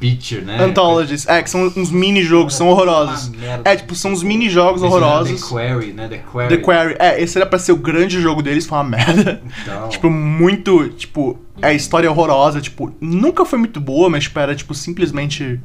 Picture, 0.00 0.42
né? 0.42 0.62
Anthologies. 0.62 1.26
É, 1.28 1.42
que 1.42 1.50
são 1.50 1.72
uns 1.76 1.90
mini-jogos, 1.90 2.54
são 2.54 2.68
horrorosos. 2.68 3.28
Uma 3.28 3.36
merda. 3.38 3.70
É, 3.70 3.76
tipo, 3.76 3.94
são 3.94 4.12
uns 4.12 4.22
mini-jogos 4.22 4.82
horrorosos. 4.82 5.40
The 5.40 5.48
Quarry, 5.48 5.92
né? 5.92 6.08
The 6.08 6.18
Quarry. 6.18 6.48
The 6.48 6.62
Quarry. 6.62 6.96
É, 6.98 7.20
esse 7.22 7.36
era 7.38 7.46
pra 7.46 7.58
ser 7.58 7.72
o 7.72 7.76
grande 7.76 8.20
jogo 8.20 8.42
deles, 8.42 8.66
foi 8.66 8.78
uma 8.78 8.84
merda. 8.84 9.42
Então, 9.62 9.88
Tipo, 9.92 10.10
muito, 10.10 10.88
tipo, 10.90 11.38
é 11.62 11.72
história 11.72 12.10
horrorosa, 12.10 12.60
tipo, 12.60 12.92
nunca 13.00 13.44
foi 13.44 13.58
muito 13.58 13.80
boa, 13.80 14.10
mas 14.10 14.24
tipo, 14.24 14.38
era 14.38 14.54
tipo 14.54 14.74
simplesmente, 14.74 15.60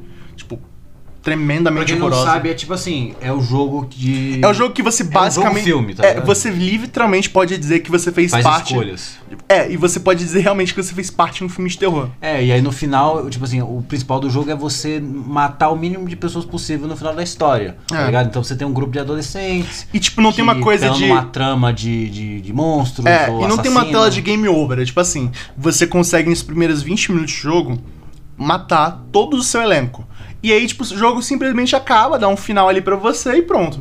tipo, 1.18 1.22
pra 1.22 1.32
tremendamente 1.34 1.86
quem 1.92 1.96
não 1.98 2.06
horrorosa. 2.06 2.30
sabe, 2.32 2.50
é 2.50 2.54
tipo 2.54 2.72
assim, 2.72 3.14
é 3.20 3.32
o 3.32 3.40
jogo 3.40 3.86
de... 3.90 4.40
É 4.42 4.48
o 4.48 4.54
jogo 4.54 4.72
que 4.72 4.82
você 4.82 5.04
basicamente. 5.04 5.64
filme, 5.64 5.94
tá 5.94 6.06
é, 6.06 6.20
você 6.20 6.48
literalmente 6.50 7.28
pode 7.30 7.56
dizer 7.58 7.80
que 7.80 7.90
você 7.90 8.10
fez 8.12 8.30
faz 8.30 8.44
parte. 8.44 8.72
escolhas. 8.72 9.18
É, 9.48 9.70
e 9.70 9.76
você 9.76 10.00
pode 10.00 10.20
dizer 10.20 10.40
realmente 10.40 10.72
que 10.74 10.82
você 10.82 10.94
fez 10.94 11.10
parte 11.10 11.38
de 11.38 11.44
um 11.44 11.48
filme 11.48 11.68
de 11.68 11.76
terror. 11.78 12.08
É, 12.20 12.42
e 12.44 12.50
aí 12.52 12.62
no 12.62 12.72
final, 12.72 13.28
tipo 13.28 13.44
assim, 13.44 13.60
o 13.60 13.84
principal 13.86 14.20
do 14.20 14.30
jogo 14.30 14.50
é 14.50 14.54
você 14.54 15.00
matar 15.00 15.68
o 15.70 15.76
mínimo 15.76 16.08
de 16.08 16.16
pessoas 16.16 16.44
possível 16.44 16.86
no 16.88 16.96
final 16.96 17.14
da 17.14 17.22
história, 17.22 17.76
tá 17.86 18.00
É. 18.02 18.06
ligado? 18.06 18.26
Então 18.28 18.42
você 18.42 18.56
tem 18.56 18.66
um 18.66 18.72
grupo 18.72 18.92
de 18.92 18.98
adolescentes... 19.00 19.86
E 19.92 19.98
tipo, 20.00 20.20
não 20.22 20.32
tem 20.32 20.42
uma 20.42 20.60
coisa 20.60 20.86
tão 20.86 20.96
de. 20.96 21.06
numa 21.08 21.24
trama 21.24 21.72
de, 21.72 22.08
de, 22.08 22.40
de 22.40 22.52
monstros 22.52 23.04
É, 23.06 23.28
e 23.28 23.46
não 23.46 23.58
tem 23.58 23.70
uma 23.70 23.80
assassino. 23.80 23.90
tela 23.98 24.10
de 24.10 24.20
game 24.22 24.48
over. 24.48 24.78
É 24.78 24.84
tipo 24.84 25.00
assim, 25.00 25.30
você 25.56 25.86
consegue 25.86 26.28
nos 26.30 26.42
primeiros 26.42 26.82
20 26.82 27.12
minutos 27.12 27.32
de 27.34 27.40
jogo 27.40 27.78
matar 28.36 29.04
todo 29.12 29.36
o 29.36 29.42
seu 29.42 29.60
elenco. 29.60 30.06
E 30.42 30.52
aí, 30.52 30.66
tipo, 30.66 30.82
o 30.82 30.86
jogo 30.86 31.22
simplesmente 31.22 31.74
acaba, 31.74 32.18
dá 32.18 32.28
um 32.28 32.36
final 32.36 32.68
ali 32.68 32.80
pra 32.80 32.96
você 32.96 33.36
e 33.36 33.42
pronto. 33.42 33.80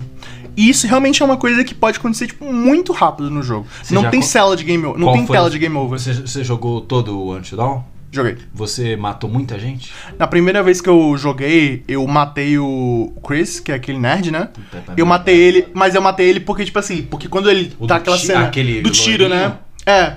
E 0.56 0.70
isso 0.70 0.88
realmente 0.88 1.22
é 1.22 1.26
uma 1.26 1.38
coisa 1.38 1.64
que 1.64 1.76
pode 1.76 2.00
acontecer, 2.00 2.28
tipo, 2.28 2.52
muito 2.52 2.92
rápido 2.92 3.30
no 3.30 3.44
jogo. 3.44 3.68
Você 3.84 3.94
não 3.94 4.10
tem 4.10 4.22
tela 4.22 4.58
de 4.58 4.64
game 4.64 4.84
over. 4.84 5.00
Não 5.00 5.14
tem 5.14 5.26
tela 5.26 5.50
de 5.52 5.60
game 5.60 5.76
over. 5.76 6.00
Você, 6.00 6.14
você 6.14 6.44
jogou 6.44 6.82
todo 6.82 7.16
o 7.16 7.36
Until 7.36 7.58
Dawn? 7.58 7.84
Joguei. 8.12 8.38
Você 8.54 8.96
matou 8.96 9.30
muita 9.30 9.60
gente? 9.60 9.94
Na 10.18 10.26
primeira 10.26 10.64
vez 10.64 10.82
que 10.82 10.90
eu 10.90 11.16
joguei, 11.18 11.84
eu 11.88 12.06
matei 12.08 12.58
o 12.58 13.14
Chris, 13.24 13.60
que 13.60 13.72
é 13.72 13.76
aquele 13.76 14.00
nerd, 14.00 14.32
né? 14.32 14.50
Puta, 14.52 14.82
pra 14.82 14.96
Eu 14.98 15.06
matei 15.06 15.38
ele, 15.38 15.68
mas 15.74 15.94
eu 15.94 16.02
matei 16.02 16.28
ele 16.28 16.40
porque, 16.40 16.66
tipo 16.66 16.80
assim, 16.80 17.04
porque 17.04 17.28
quando 17.28 17.52
ele 17.52 17.74
O 17.78 17.86
tá 17.86 17.98
aquela 17.98 18.18
cena 18.18 18.46
aquele 18.46 18.82
do 18.82 18.90
tiro, 18.90 19.30
né? 19.30 19.58
É, 19.86 20.14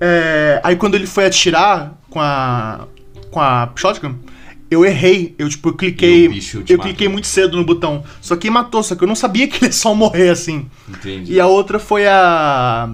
é, 0.00 0.60
Aí 0.62 0.76
quando 0.76 0.94
ele 0.94 1.06
foi 1.06 1.26
atirar 1.26 1.94
com 2.08 2.20
a. 2.20 2.86
com 3.30 3.40
a 3.40 3.70
shotgun, 3.74 4.14
eu 4.70 4.84
errei. 4.84 5.34
Eu, 5.38 5.48
tipo, 5.48 5.70
eu 5.70 5.74
cliquei. 5.74 6.26
Eu 6.26 6.30
matou. 6.30 6.78
cliquei 6.78 7.08
muito 7.08 7.26
cedo 7.26 7.56
no 7.56 7.64
botão. 7.64 8.04
Só 8.20 8.36
que 8.36 8.48
matou, 8.50 8.82
só 8.82 8.94
que 8.94 9.02
eu 9.02 9.08
não 9.08 9.16
sabia 9.16 9.48
que 9.48 9.64
ele 9.64 9.72
só 9.72 9.94
morrer 9.94 10.30
assim. 10.30 10.70
Entendi. 10.88 11.32
E 11.32 11.40
a 11.40 11.46
outra 11.46 11.78
foi 11.78 12.06
a. 12.06 12.90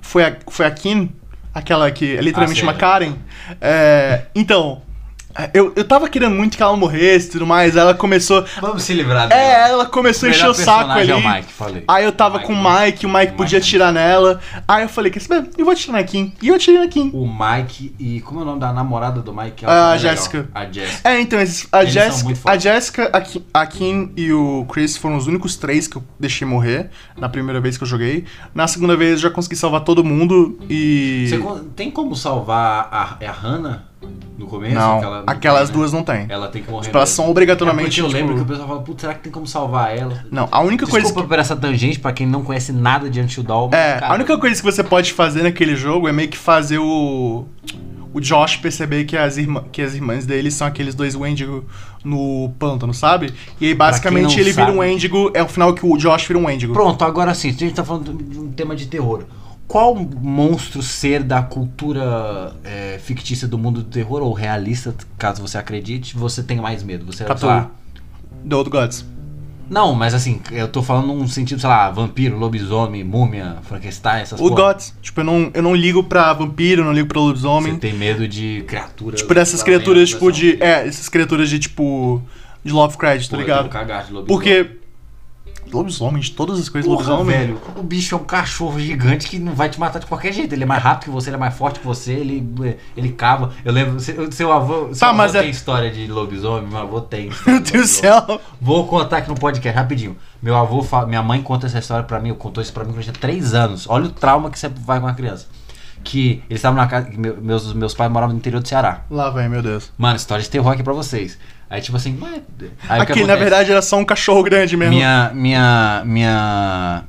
Foi 0.00 0.24
a, 0.24 0.36
foi 0.48 0.66
a 0.66 0.70
Kim, 0.70 1.10
aquela 1.52 1.90
que 1.90 2.16
é 2.16 2.20
literalmente 2.20 2.60
Ah, 2.60 2.64
uma. 2.64 2.74
Karen. 2.74 3.14
É, 3.60 4.26
então, 4.34 4.82
eu, 5.52 5.72
eu 5.74 5.84
tava 5.84 6.08
querendo 6.08 6.34
muito 6.34 6.56
que 6.56 6.62
ela 6.62 6.76
morresse 6.76 7.28
e 7.28 7.30
tudo 7.32 7.46
mais. 7.46 7.76
Ela 7.76 7.94
começou. 7.94 8.44
Vamos 8.60 8.82
se 8.84 8.94
livrar 8.94 9.28
dela. 9.28 9.40
É, 9.40 9.68
ela 9.70 9.86
começou 9.86 10.28
a 10.28 10.30
encher 10.30 10.48
o 10.48 10.54
saco 10.54 10.90
ali. 10.90 11.10
É 11.10 11.14
o 11.14 11.20
Mike, 11.28 11.52
falei. 11.52 11.84
Aí 11.88 12.04
eu 12.04 12.12
tava 12.12 12.38
Mike, 12.38 12.46
com 12.46 12.52
o? 12.54 12.56
Mike, 12.80 13.06
o 13.06 13.08
Mike 13.08 13.32
O 13.32 13.36
podia 13.36 13.58
Mike. 13.58 13.68
atirar 13.68 13.92
nela. 13.92 14.40
Aí 14.66 14.82
eu 14.84 14.88
falei, 14.88 15.10
quer 15.10 15.20
saber? 15.20 15.50
Eu 15.58 15.64
vou 15.64 15.72
atirar 15.72 15.96
na 16.00 16.04
Kim. 16.04 16.32
E 16.40 16.48
eu 16.48 16.54
atirei 16.54 16.78
na 16.80 16.88
Kim. 16.88 17.10
O 17.12 17.26
Mike 17.26 17.94
e. 17.98 18.20
Como 18.20 18.40
é 18.40 18.42
o 18.42 18.46
nome 18.46 18.60
da 18.60 18.72
namorada 18.72 19.20
do 19.20 19.32
Mike? 19.34 19.64
A 19.64 19.68
também 19.68 19.74
é 19.74 19.80
legal. 19.86 19.98
Jéssica. 19.98 20.48
A 20.54 20.64
Jéssica. 20.66 21.08
É, 21.08 21.20
então, 21.20 21.40
esses- 21.40 21.68
a 21.72 21.84
Jéssica, 21.84 22.24
muito 22.24 22.38
a 22.38 22.40
fodas. 22.42 22.62
Jéssica, 22.62 23.10
a 23.12 23.20
Kim, 23.20 23.44
a 23.52 23.66
Kim 23.66 24.12
e 24.16 24.32
o 24.32 24.64
Chris 24.70 24.96
foram 24.96 25.16
os 25.16 25.26
únicos 25.26 25.56
três 25.56 25.86
que 25.88 25.96
eu 25.96 26.04
deixei 26.18 26.46
morrer 26.46 26.90
na 27.18 27.28
primeira 27.28 27.60
vez 27.60 27.76
que 27.76 27.82
eu 27.84 27.88
joguei. 27.88 28.24
Na 28.54 28.66
segunda 28.68 28.96
vez 28.96 29.12
eu 29.12 29.18
já 29.18 29.30
consegui 29.30 29.56
salvar 29.56 29.80
todo 29.80 30.04
mundo 30.04 30.58
e. 30.70 31.26
Você 31.28 31.40
tem 31.74 31.90
como 31.90 32.14
salvar 32.14 32.88
a, 32.92 33.16
é 33.20 33.26
a 33.26 33.32
Hannah 33.32 33.82
no 34.38 34.46
começo? 34.46 34.74
Não, 34.74 34.98
Aquela- 34.98 35.24
aquelas 35.26 35.60
tem, 35.60 35.68
né? 35.68 35.72
duas 35.74 35.92
não 35.92 36.02
tem. 36.02 36.26
Ela 36.28 36.48
tem 36.48 36.62
que 36.62 36.70
morrer. 36.70 36.84
Tipo, 36.86 36.96
elas 36.96 37.08
são 37.10 37.28
obrigatoriamente. 37.30 38.00
É 38.00 38.02
porque 38.02 38.14
eu 38.16 38.18
tipo, 38.18 38.18
lembro 38.18 38.34
que 38.36 38.42
o 38.42 38.44
pessoal 38.46 38.68
fala, 38.68 38.82
putz, 38.82 39.00
será 39.00 39.14
que 39.14 39.20
tem 39.20 39.32
como 39.32 39.46
salvar 39.46 39.96
ela? 39.96 40.24
Não, 40.30 40.48
a 40.50 40.60
única 40.60 40.86
coisa 40.86 41.06
Desculpa 41.06 41.22
que. 41.28 41.34
por 41.34 41.38
essa 41.40 41.54
tangente, 41.56 41.98
pra 42.00 42.12
quem 42.12 42.26
não 42.26 42.42
conhece 42.42 42.72
nada 42.72 43.08
de 43.08 43.20
Until 43.20 43.42
Dawn. 43.42 43.68
É, 43.72 43.94
cara, 44.00 44.08
a 44.08 44.14
única 44.14 44.36
coisa 44.38 44.56
que 44.56 44.62
você 44.64 44.82
pode 44.82 45.12
fazer 45.12 45.42
naquele 45.42 45.76
jogo 45.76 46.08
é 46.08 46.12
meio 46.12 46.28
que 46.28 46.36
fazer 46.38 46.78
o. 46.78 47.44
O 48.12 48.20
Josh 48.20 48.58
perceber 48.58 49.06
que 49.06 49.16
as, 49.16 49.36
irmã, 49.38 49.64
que 49.72 49.82
as 49.82 49.92
irmãs 49.92 50.24
dele 50.24 50.48
são 50.48 50.68
aqueles 50.68 50.94
dois 50.94 51.16
Wendigo 51.16 51.64
no 52.04 52.48
pântano, 52.60 52.94
sabe? 52.94 53.34
E 53.60 53.66
aí, 53.66 53.74
basicamente, 53.74 54.34
não 54.34 54.40
ele 54.40 54.52
vira 54.52 54.66
sabe- 54.66 54.70
um 54.70 54.78
Wendigo. 54.82 55.32
É 55.34 55.42
o 55.42 55.48
final 55.48 55.74
que 55.74 55.84
o 55.84 55.96
Josh 55.96 56.24
vira 56.28 56.38
um 56.38 56.44
Wendigo. 56.44 56.72
Pronto, 56.72 57.04
agora 57.04 57.34
sim, 57.34 57.48
a 57.48 57.52
gente 57.52 57.74
tá 57.74 57.82
falando 57.84 58.12
de 58.12 58.38
um 58.38 58.52
tema 58.52 58.76
de 58.76 58.86
terror. 58.86 59.24
Qual 59.66 59.94
monstro 59.94 60.82
ser 60.82 61.22
da 61.22 61.42
cultura 61.42 62.52
é, 62.64 62.98
fictícia 63.02 63.48
do 63.48 63.58
mundo 63.58 63.82
do 63.82 63.88
terror 63.90 64.22
ou 64.22 64.32
realista, 64.32 64.94
caso 65.18 65.40
você 65.42 65.58
acredite, 65.58 66.16
você 66.16 66.42
tem 66.42 66.58
mais 66.58 66.82
medo? 66.82 67.04
Você, 67.06 67.24
Cthulhu. 67.24 67.46
lá, 67.52 67.70
The 68.48 68.54
Old 68.56 68.70
Gods. 68.70 69.04
Não, 69.68 69.94
mas 69.94 70.12
assim, 70.12 70.40
eu 70.52 70.68
tô 70.68 70.82
falando 70.82 71.06
num 71.06 71.26
sentido, 71.26 71.58
sei 71.58 71.70
lá, 71.70 71.90
vampiro, 71.90 72.36
lobisomem, 72.36 73.02
múmia, 73.02 73.56
Frankenstein, 73.62 74.20
essas 74.20 74.38
Old 74.38 74.54
porra. 74.54 74.74
Gods. 74.74 74.94
Tipo, 75.00 75.20
eu 75.20 75.24
não, 75.24 75.50
eu 75.54 75.62
não 75.62 75.74
ligo 75.74 76.04
pra 76.04 76.32
vampiro, 76.34 76.82
eu 76.82 76.84
não 76.84 76.92
ligo 76.92 77.08
pra 77.08 77.18
Você 77.18 77.26
lobisomem. 77.28 77.76
tem 77.78 77.94
medo 77.94 78.28
de 78.28 78.62
criaturas. 78.68 79.20
Tipo, 79.20 79.34
dessas 79.34 79.62
criaturas, 79.62 80.10
tipo, 80.10 80.30
de. 80.30 80.62
É, 80.62 80.86
essas 80.86 81.08
criaturas 81.08 81.48
de 81.48 81.58
tipo. 81.58 82.20
De 82.62 82.72
Lovecraft, 82.72 83.28
tá 83.28 83.30
Pô, 83.30 83.36
eu 83.36 83.40
ligado? 83.40 83.58
tenho 83.60 83.72
cagado 83.72 84.06
de 84.08 84.12
lobisomem. 84.12 84.26
Porque. 84.26 84.83
Lobisomem, 85.72 86.20
de 86.22 86.30
todas 86.32 86.58
as 86.58 86.68
coisas, 86.68 86.88
Porra, 86.90 87.10
lobisomem. 87.10 87.36
velho, 87.38 87.60
o 87.76 87.82
bicho 87.82 88.14
é 88.14 88.18
um 88.18 88.24
cachorro 88.24 88.78
gigante 88.78 89.28
que 89.28 89.38
não 89.38 89.54
vai 89.54 89.68
te 89.68 89.78
matar 89.80 89.98
de 89.98 90.06
qualquer 90.06 90.32
jeito. 90.32 90.52
Ele 90.54 90.62
é 90.62 90.66
mais 90.66 90.82
rápido 90.82 91.04
que 91.04 91.10
você, 91.10 91.30
ele 91.30 91.36
é 91.36 91.38
mais 91.38 91.54
forte 91.54 91.80
que 91.80 91.86
você, 91.86 92.12
ele, 92.12 92.76
ele 92.96 93.10
cava. 93.10 93.52
Eu 93.64 93.72
lembro, 93.72 93.98
seu, 94.00 94.30
seu 94.30 94.52
avô, 94.52 94.88
seu 94.92 94.98
Tá, 95.00 95.08
avô 95.08 95.18
mas 95.18 95.32
tem 95.32 95.40
é- 95.42 95.46
história 95.48 95.90
de 95.90 96.06
lobisomem, 96.06 96.68
meu 96.68 96.78
avô 96.78 97.00
tem. 97.00 97.30
Meu 97.46 97.60
de 97.60 97.72
Deus 97.72 97.84
do 97.84 97.88
céu. 97.88 98.40
Vou 98.60 98.86
contar 98.86 99.18
aqui 99.18 99.28
no 99.28 99.34
podcast 99.36 99.76
rapidinho. 99.76 100.16
Meu 100.42 100.56
avô, 100.56 100.82
fa- 100.82 101.06
minha 101.06 101.22
mãe 101.22 101.42
conta 101.42 101.66
essa 101.66 101.78
história 101.78 102.04
pra 102.04 102.20
mim, 102.20 102.32
contou 102.34 102.62
isso 102.62 102.72
pra 102.72 102.84
mim 102.84 102.90
quando 102.90 102.98
eu 102.98 103.02
tinha 103.04 103.14
3 103.14 103.54
anos. 103.54 103.86
Olha 103.88 104.06
o 104.06 104.10
trauma 104.10 104.50
que 104.50 104.58
você 104.58 104.68
vai 104.68 105.00
com 105.00 105.06
uma 105.06 105.14
criança. 105.14 105.46
Que 106.02 106.42
eles 106.50 106.58
estavam 106.58 106.76
na 106.78 106.86
casa, 106.86 107.08
meu- 107.16 107.38
meus, 107.40 107.72
meus 107.72 107.94
pais 107.94 108.12
moravam 108.12 108.34
no 108.34 108.38
interior 108.38 108.60
do 108.60 108.68
Ceará. 108.68 109.04
Lá 109.10 109.30
vem, 109.30 109.48
meu 109.48 109.62
Deus. 109.62 109.90
Mano, 109.96 110.16
história 110.16 110.42
de 110.44 110.50
terror 110.50 110.70
aqui 110.72 110.82
pra 110.82 110.92
vocês. 110.92 111.38
Aí 111.74 111.80
tipo 111.80 111.96
assim, 111.96 112.16
mas... 112.16 112.40
Aí, 112.88 113.00
Aqui, 113.00 113.24
na 113.24 113.34
verdade, 113.34 113.72
era 113.72 113.82
só 113.82 113.98
um 113.98 114.04
cachorro 114.04 114.44
grande 114.44 114.76
mesmo. 114.76 114.94
Minha, 114.94 115.32
minha, 115.34 116.02
minha. 116.06 117.02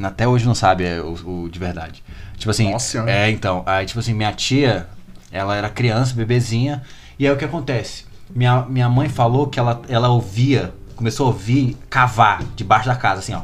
Até 0.00 0.28
hoje 0.28 0.46
não 0.46 0.54
sabe 0.54 0.84
é, 0.84 1.00
o, 1.00 1.14
o 1.44 1.48
de 1.50 1.58
verdade. 1.58 2.00
Tipo 2.36 2.52
assim. 2.52 2.70
Nossa. 2.70 3.10
É, 3.10 3.28
então. 3.28 3.64
Aí, 3.66 3.84
tipo 3.84 3.98
assim, 3.98 4.14
minha 4.14 4.32
tia, 4.32 4.86
ela 5.32 5.56
era 5.56 5.68
criança, 5.68 6.14
bebezinha. 6.14 6.80
E 7.18 7.26
aí 7.26 7.32
o 7.32 7.36
que 7.36 7.44
acontece? 7.44 8.04
Minha, 8.30 8.62
minha 8.62 8.88
mãe 8.88 9.08
falou 9.08 9.48
que 9.48 9.58
ela, 9.58 9.82
ela 9.88 10.08
ouvia, 10.08 10.72
começou 10.94 11.26
a 11.26 11.30
ouvir 11.30 11.76
cavar 11.90 12.44
debaixo 12.54 12.86
da 12.86 12.94
casa, 12.94 13.18
assim, 13.18 13.34
ó. 13.34 13.42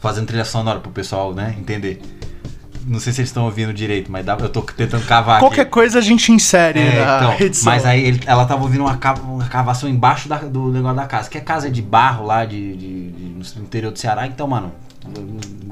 Fazendo 0.00 0.28
trilha 0.28 0.46
sonora 0.46 0.80
pro 0.80 0.90
pessoal, 0.90 1.34
né? 1.34 1.54
Entender. 1.58 2.00
Não 2.88 2.98
sei 2.98 3.12
se 3.12 3.20
eles 3.20 3.28
estão 3.28 3.44
ouvindo 3.44 3.72
direito, 3.72 4.10
mas 4.10 4.24
dá, 4.24 4.36
eu 4.40 4.48
tô 4.48 4.62
tentando 4.62 5.04
cavar 5.06 5.40
Qualquer 5.40 5.62
aqui. 5.62 5.70
coisa 5.70 5.98
a 5.98 6.02
gente 6.02 6.32
insere 6.32 6.80
É, 6.80 7.04
na 7.04 7.16
então, 7.18 7.34
edição. 7.46 7.72
mas 7.72 7.84
aí 7.84 8.02
ele- 8.02 8.20
ela 8.26 8.46
tava 8.46 8.62
ouvindo 8.62 8.80
uma, 8.80 8.96
cava- 8.96 9.22
uma 9.22 9.44
cavação 9.46 9.88
embaixo 9.88 10.28
da- 10.28 10.38
do 10.38 10.72
negócio 10.72 10.96
da 10.96 11.06
casa. 11.06 11.28
Que 11.28 11.36
é 11.38 11.40
casa 11.40 11.70
de 11.70 11.82
barro 11.82 12.24
lá 12.26 12.44
de, 12.44 12.76
de- 12.76 13.10
de- 13.10 13.58
no 13.58 13.62
interior 13.64 13.92
do 13.92 13.98
Ceará. 13.98 14.26
Então, 14.26 14.46
mano, 14.48 14.72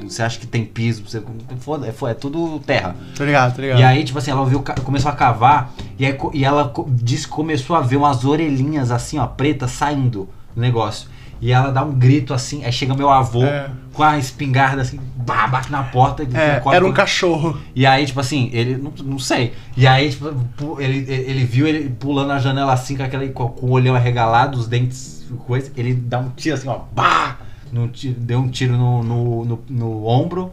você 0.02 0.22
acha 0.22 0.38
que 0.38 0.46
tem 0.46 0.64
piso? 0.64 1.02
Você, 1.06 1.22
foda, 1.60 1.86
é, 1.86 2.10
é 2.10 2.14
tudo 2.14 2.58
terra. 2.60 2.94
Tá 3.16 3.24
ligado, 3.24 3.54
tá 3.56 3.62
ligado. 3.62 3.80
E 3.80 3.82
aí, 3.82 4.04
tipo 4.04 4.18
assim, 4.18 4.30
ela 4.30 4.40
ouviu, 4.40 4.62
começou 4.84 5.10
a 5.10 5.14
cavar 5.14 5.72
e, 5.98 6.06
aí, 6.06 6.16
e 6.34 6.44
ela 6.44 6.72
disse 6.88 7.26
começou 7.26 7.76
a 7.76 7.80
ver 7.80 7.96
umas 7.96 8.24
orelhinhas 8.24 8.90
assim, 8.90 9.18
ó, 9.18 9.26
pretas 9.26 9.72
saindo 9.72 10.28
do 10.54 10.60
negócio. 10.60 11.08
E 11.40 11.52
ela 11.52 11.70
dá 11.70 11.84
um 11.84 11.92
grito 11.92 12.32
assim, 12.32 12.64
aí 12.64 12.72
chega 12.72 12.94
meu 12.94 13.10
avô 13.10 13.44
É. 13.44 13.70
com 13.92 14.02
a 14.02 14.18
espingarda 14.18 14.82
assim, 14.82 14.98
bah, 15.16 15.46
bate 15.46 15.70
na 15.70 15.82
porta. 15.82 16.22
É, 16.22 16.62
era 16.72 16.86
um 16.86 16.92
cachorro. 16.92 17.58
e 17.74 17.84
aí, 17.86 18.06
tipo 18.06 18.20
assim, 18.20 18.50
ele. 18.52 18.76
Não, 18.76 18.92
não 19.04 19.18
sei. 19.18 19.54
E 19.76 19.86
aí, 19.86 20.10
tipo, 20.10 20.80
ele, 20.80 21.04
ele 21.08 21.44
viu 21.44 21.66
ele 21.66 21.90
pulando 21.90 22.32
a 22.32 22.38
janela 22.38 22.72
assim, 22.72 22.96
com, 22.96 23.02
aquele, 23.02 23.28
com, 23.30 23.52
o 23.60 23.70
olhão 23.70 23.94
arregalado, 23.94 24.58
os 24.58 24.66
dentes, 24.66 25.26
coisa. 25.46 25.70
Ele 25.76 25.94
dá 25.94 26.18
um 26.20 26.30
tiro 26.30 26.56
assim, 26.56 26.68
ó. 26.68 26.80
Bah! 26.92 27.36
No, 27.72 27.88
deu 27.88 28.38
um 28.38 28.48
tiro 28.48 28.76
no, 28.76 29.02
no, 29.02 29.44
no, 29.44 29.64
no 29.68 30.06
ombro. 30.06 30.52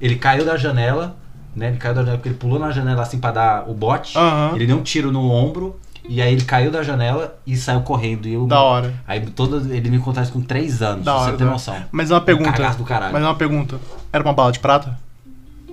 Ele 0.00 0.16
caiu 0.16 0.44
da 0.44 0.56
janela, 0.56 1.16
né? 1.54 1.68
Ele 1.68 1.76
caiu 1.76 1.94
da 1.94 2.00
janela 2.00 2.18
porque 2.18 2.30
ele 2.30 2.38
pulou 2.38 2.58
na 2.58 2.70
janela 2.70 3.02
assim 3.02 3.18
pra 3.18 3.30
dar 3.30 3.68
o 3.68 3.74
bote. 3.74 4.18
Aham. 4.18 4.52
Ele 4.54 4.66
deu 4.66 4.78
um 4.78 4.82
tiro 4.82 5.12
no 5.12 5.30
ombro. 5.30 5.78
E 6.06 6.20
aí 6.20 6.32
ele 6.34 6.44
caiu 6.44 6.70
da 6.70 6.82
janela 6.82 7.36
e 7.46 7.56
saiu 7.56 7.80
correndo. 7.80 8.28
E 8.28 8.34
eu, 8.34 8.46
Da 8.46 8.60
hora. 8.60 8.94
Aí 9.06 9.20
todo, 9.24 9.72
ele 9.72 9.88
me 9.90 9.98
contou 9.98 10.22
isso 10.22 10.32
com 10.32 10.40
3 10.40 10.82
anos, 10.82 11.04
Da 11.04 11.14
hora. 11.16 11.36
você 11.36 11.44
noção. 11.44 11.76
Mas 11.90 12.10
é 12.10 12.14
uma 12.14 12.20
pergunta. 12.20 12.52
cagaço 12.52 12.78
do 12.78 12.84
caralho. 12.84 13.12
Mas 13.12 13.22
é 13.22 13.26
uma 13.26 13.34
pergunta. 13.34 13.80
Era 14.12 14.22
uma 14.22 14.32
bala 14.34 14.52
de 14.52 14.58
prata? 14.58 14.98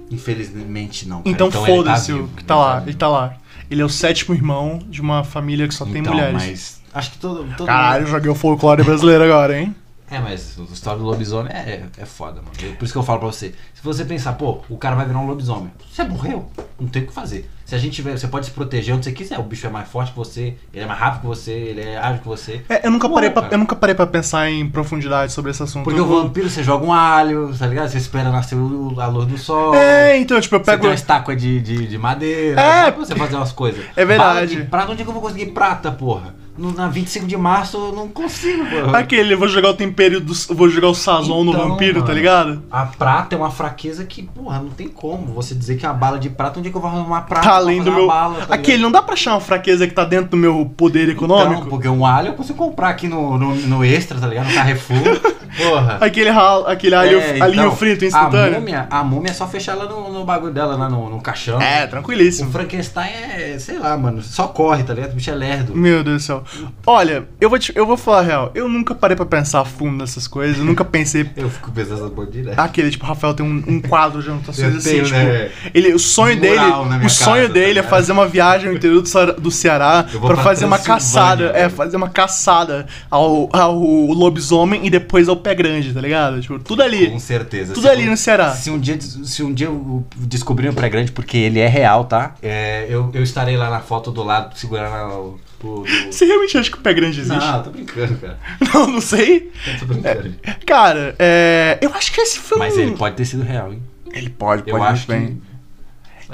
Infelizmente 0.10 1.08
não. 1.08 1.22
cara. 1.22 1.30
Então, 1.30 1.48
ele 1.48 1.56
tá 1.58 1.66
foda-se 1.66 2.14
o 2.14 2.28
que 2.30 2.44
tá 2.44 2.56
lá. 2.56 2.76
vivo. 2.76 2.90
Ele 2.90 2.98
tá 2.98 3.08
lá. 3.08 3.34
Ele 3.70 3.82
é 3.82 3.86
o 3.86 3.90
sétimo 3.90 4.36
irmão 4.36 4.80
de 4.90 5.02
uma 5.02 5.24
família 5.24 5.68
que 5.68 5.74
só 5.74 5.86
tem 5.86 5.98
Então, 6.00 6.14
mulheres. 6.14 6.34
Mas 6.34 6.82
acho 6.94 7.12
que 7.12 7.18
todo. 7.18 7.46
todo 7.56 7.68
Caralho, 7.68 8.06
joguei 8.08 8.30
o 8.30 8.36
folclore 8.36 8.84
brasileiro 8.84 9.24
agora, 9.24 9.58
hein? 9.60 9.76
É, 10.12 10.20
mas 10.20 10.58
a 10.60 10.74
história 10.74 11.00
do 11.00 11.06
lobisomem 11.06 11.54
é, 11.54 11.84
é 11.98 12.06
foda, 12.06 12.42
mano. 12.42 12.76
Por 12.78 12.84
isso 12.84 12.94
que 12.94 13.00
eu 13.00 13.04
falo 13.04 13.20
pra 13.20 13.28
você. 13.30 13.54
Se 13.74 13.82
você 13.82 14.04
pensar, 14.04 14.34
pô, 14.34 14.60
o 14.70 14.78
cara 14.78 14.94
vai 14.96 15.06
virar 15.06 15.20
um 15.20 15.26
lobisomem. 15.26 15.72
Você 15.90 16.04
morreu. 16.04 16.52
Não 16.78 16.88
tem 16.90 17.04
o 17.04 17.08
que 17.08 17.14
fazer. 17.14 17.50
Se 17.66 17.76
a 17.76 17.78
gente 17.78 17.94
tiver. 17.94 18.18
Você 18.18 18.28
pode 18.28 18.48
se 18.48 18.52
proteger 18.52 18.94
onde 18.94 19.06
você 19.06 19.14
quiser. 19.14 19.40
O 19.40 19.44
bicho 19.44 19.66
é 19.66 19.70
mais 19.70 19.88
forte 19.88 20.12
que 20.12 20.18
você, 20.18 20.56
ele 20.74 20.84
é 20.84 20.86
mais 20.86 21.00
rápido 21.00 21.22
que 21.22 21.28
você, 21.28 21.52
ele 21.52 21.80
é 21.82 21.98
ágil 21.98 22.20
que 22.22 22.28
você. 22.28 22.62
É, 22.68 22.86
eu, 22.86 22.92
nunca 22.92 23.08
Morreu, 23.08 23.14
parei 23.16 23.30
pra, 23.30 23.42
cara. 23.44 23.54
eu 23.54 23.58
nunca 23.58 23.76
parei 23.76 23.96
pra 23.96 24.06
pensar 24.06 24.50
em 24.52 24.68
profundidade 24.70 25.32
sobre 25.32 25.52
esse 25.52 25.64
assunto. 25.64 25.86
Porque 25.86 26.02
o 26.02 26.06
vampiro, 26.06 26.50
você 26.50 26.62
joga 26.62 26.86
um 26.86 26.92
alho, 26.92 27.56
tá 27.58 27.66
ligado? 27.66 27.88
Você 27.88 27.98
espera 27.98 28.30
nascer 28.30 28.56
o- 28.56 29.00
a 29.00 29.08
luz 29.08 29.26
do 29.28 29.38
sol. 29.38 29.74
É, 29.74 30.18
então, 30.18 30.42
tipo, 30.42 30.56
eu 30.56 30.60
Você 30.60 30.66
pego. 30.66 30.82
tem 30.82 30.90
uma 30.90 30.96
estátua 30.96 31.34
de, 31.38 31.62
de, 31.62 31.88
de 31.88 31.98
madeira. 31.98 32.60
É. 32.60 32.86
dá 32.88 32.92
pra 32.92 33.06
você 33.06 33.16
fazer 33.16 33.36
umas 33.38 33.54
coisas. 33.54 33.86
É 33.96 34.04
verdade. 34.04 34.34
Bala 34.34 34.48
de 34.48 34.64
prata, 34.70 34.92
onde 34.92 35.02
é 35.02 35.04
que 35.06 35.10
eu 35.10 35.14
vou 35.14 35.22
conseguir 35.22 35.46
prata, 35.48 35.90
porra? 35.90 36.36
No, 36.62 36.72
na 36.74 36.88
25 36.88 37.26
de 37.26 37.36
março 37.36 37.78
eu 37.78 37.92
não 37.92 38.08
consigo, 38.08 38.66
porra. 38.66 39.00
Aquele, 39.00 39.34
eu 39.34 39.40
vou 39.40 39.48
jogar 39.48 39.70
o 39.70 39.74
tempero 39.74 40.20
do. 40.22 40.34
Vou 40.54 40.70
jogar 40.70 40.90
o 40.90 40.94
sazon 40.94 41.44
no 41.44 41.52
Então, 41.52 41.70
vampiro, 41.70 41.96
tá 42.02 42.08
mano. 42.08 42.14
ligado? 42.14 42.64
A 42.70 42.86
prata 42.86 43.36
é 43.36 43.38
uma 43.38 43.50
fraqueza 43.50 44.06
que, 44.06 44.24
porra, 44.24 44.60
não 44.60 44.70
tem 44.70 44.88
como 44.88 45.34
você 45.34 45.56
dizer 45.56 45.76
que 45.78 45.86
é 45.86 45.90
uma 45.90 45.96
bala 45.96 46.20
de 46.20 46.30
prata, 46.30 46.60
onde 46.60 46.68
é 46.68 46.72
que 46.72 46.78
eu 46.78 46.82
vou 46.82 46.90
arrumar 46.90 47.06
uma 47.08 47.22
prata 47.22 47.48
Tá 47.50 47.56
além 47.56 47.82
do 47.84 47.92
meu. 47.92 48.08
bala, 48.08 48.46
tá 48.46 48.54
Aquele, 48.56 48.78
ligado? 48.78 48.82
não 48.84 48.92
dá 48.92 49.02
pra 49.02 49.14
achar 49.14 49.32
uma 49.34 49.40
fraqueza 49.42 49.88
que 49.88 49.94
tá 49.94 50.06
dentro 50.06 50.30
do 50.32 50.38
meu 50.38 50.72
poder 50.78 51.10
econômico? 51.10 51.54
Então, 51.62 51.70
porque 51.70 51.88
um 51.88 52.06
alho 52.06 52.28
eu 52.30 52.34
consigo 52.34 52.58
comprar 52.58 52.90
aqui 52.90 53.08
no, 53.08 53.38
no, 53.38 53.56
no 53.56 53.84
Extra, 53.84 54.20
tá 54.20 54.28
ligado? 54.28 54.48
No 54.50 54.54
Carrefour. 54.54 55.02
Porra. 55.58 55.98
Aquele, 56.00 56.30
ralo, 56.30 56.66
aquele 56.66 56.96
alho, 56.96 57.20
É, 57.20 57.42
alhinho 57.42 57.64
então, 57.66 57.76
frito 57.76 58.06
A 58.06 58.08
instantâneo? 58.08 58.60
múmia, 58.60 58.88
a 58.90 59.04
múmia 59.04 59.32
é 59.32 59.34
só 59.34 59.46
fechar 59.48 59.74
ela 59.74 59.86
no, 59.86 60.10
no 60.14 60.24
bagulho 60.24 60.54
dela, 60.54 60.78
lá 60.78 60.90
no, 60.90 61.10
no 61.10 61.22
caixão. 61.22 61.62
É, 61.62 61.84
O 61.86 61.90
tranquilíssimo. 61.90 62.50
Frankenstein 62.52 63.10
é, 63.10 63.58
sei 63.60 63.78
lá, 63.78 63.98
mano, 63.98 64.22
só 64.22 64.48
corre, 64.48 64.84
tá 64.84 64.94
ligado? 64.94 65.12
O 65.12 65.16
bicho 65.16 65.30
é 65.30 65.36
lerdo. 65.36 65.76
Meu 65.76 66.04
Deus 66.06 66.22
do 66.24 66.26
céu. 66.26 66.44
Olha, 66.86 67.28
eu 67.40 67.50
vou, 67.50 67.58
te, 67.60 67.72
eu 67.76 67.86
vou 67.86 67.98
falar 67.98 68.20
a 68.20 68.22
real. 68.24 68.52
Eu 68.56 68.68
nunca 68.68 68.94
parei 68.96 69.16
pra 69.16 69.26
pensar 69.26 69.62
a 69.62 69.66
fundo 69.66 69.98
nessas 69.98 70.28
coisas. 70.28 70.58
Eu 70.58 70.66
nunca 70.66 70.84
pensei. 70.84 71.30
Eu 71.38 71.50
fico 71.50 71.72
pensando 71.72 72.02
essa 72.06 72.10
porra 72.10 72.28
direto. 72.28 72.60
Aquele, 72.60 72.90
tipo, 72.92 73.06
Rafael 73.06 73.34
tem 73.34 73.46
um, 73.46 73.64
um 73.68 73.82
quadro 73.82 74.22
de 74.22 74.30
anotações 74.30 74.76
assim, 74.76 74.90
tenho, 74.90 75.04
tipo. 75.06 75.16
né? 75.18 75.50
Ele, 75.74 75.94
o 75.94 76.00
sonho 76.00 76.40
dele. 76.40 76.60
O 77.06 77.10
sonho 77.10 77.36
casa, 77.44 77.48
tá 77.48 77.54
dele 77.54 77.66
é 77.66 77.74
ligado? 77.74 77.90
fazer 77.90 78.12
uma 78.12 78.28
viagem 78.28 78.70
ao 78.70 78.76
interior 78.76 79.02
do, 79.02 79.08
Ceará- 79.08 79.34
do 79.34 79.52
Ceará 79.52 80.04
pra 80.10 80.20
pra 80.20 80.38
fazer 80.38 80.66
uma 80.66 80.80
caçada. 80.80 81.46
É, 81.56 81.70
fazer 81.70 81.98
uma 81.98 82.10
caçada 82.10 82.86
ao, 83.10 83.50
ao 83.56 83.78
lobisomem 83.80 84.86
e 84.86 84.90
depois 84.90 85.28
ao 85.30 85.36
pé 85.38 85.54
grande, 85.56 85.94
tá 85.94 86.02
ligado? 86.02 86.42
Tipo, 86.42 86.60
tudo 86.60 86.82
ali. 86.84 87.10
Com 87.10 87.20
certeza. 87.20 87.74
Tudo 87.74 87.84
Se 87.84 87.90
ali 87.90 88.04
eu- 88.06 88.12
no 88.12 88.18
Ceará. 88.18 88.52
Se 88.52 88.70
um 88.70 88.80
dia, 88.80 89.00
se 89.00 89.44
um 89.44 89.54
dia 89.54 89.68
eu 89.68 90.06
descobrir 90.18 90.70
um 90.70 90.74
pré-grande, 90.74 91.12
porque 91.12 91.38
ele 91.38 91.60
é 91.60 91.68
real, 91.68 92.06
tá? 92.06 92.36
É, 92.42 92.86
eu, 92.90 93.10
eu 93.14 93.24
estarei 93.24 93.56
lá 93.58 93.70
na 93.70 93.80
foto 93.80 94.12
do 94.12 94.24
lado, 94.24 94.58
segurando 94.58 94.94
a- 94.96 95.51
o. 95.68 95.82
o- 95.82 95.84
do- 95.84 96.12
Você 96.12 96.26
realmente 96.26 96.58
acha 96.58 96.70
que 96.72 96.78
o 96.78 96.82
pé 96.82 96.94
grande 96.94 97.20
existe? 97.22 97.38
Não, 97.40 97.64
tô 97.64 97.70
brincando, 97.72 98.16
cara. 98.18 98.40
Não, 98.74 98.88
não 98.88 99.02
sei. 99.02 99.52
Eu 99.68 99.80
tô 99.80 99.86
brincando. 99.86 100.36
Cara, 100.66 101.16
é. 101.20 101.78
Eu 101.82 101.94
acho 101.94 102.12
que 102.12 102.20
esse 102.22 102.40
foi 102.40 102.58
Mas 102.60 102.78
ele 102.78 102.92
pode 102.98 103.16
ter 103.16 103.26
sido 103.26 103.44
real, 103.44 103.72
hein? 103.74 103.82
Ele 104.14 104.30
pode, 104.30 104.64
Eu 104.70 104.78
pode 104.78 104.92
acho 104.94 105.12
muito 105.12 105.22
que. 105.22 105.28
bem. 105.30 105.42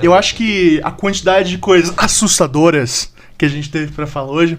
Eu 0.02 0.14
acho 0.14 0.36
que 0.36 0.80
a 0.84 0.92
quantidade 0.92 1.50
de 1.50 1.58
coisas 1.58 1.94
assustadoras 1.98 3.12
que 3.38 3.46
a 3.46 3.50
gente 3.50 3.70
teve 3.72 3.92
pra 3.92 4.06
falar 4.06 4.32
hoje 4.32 4.58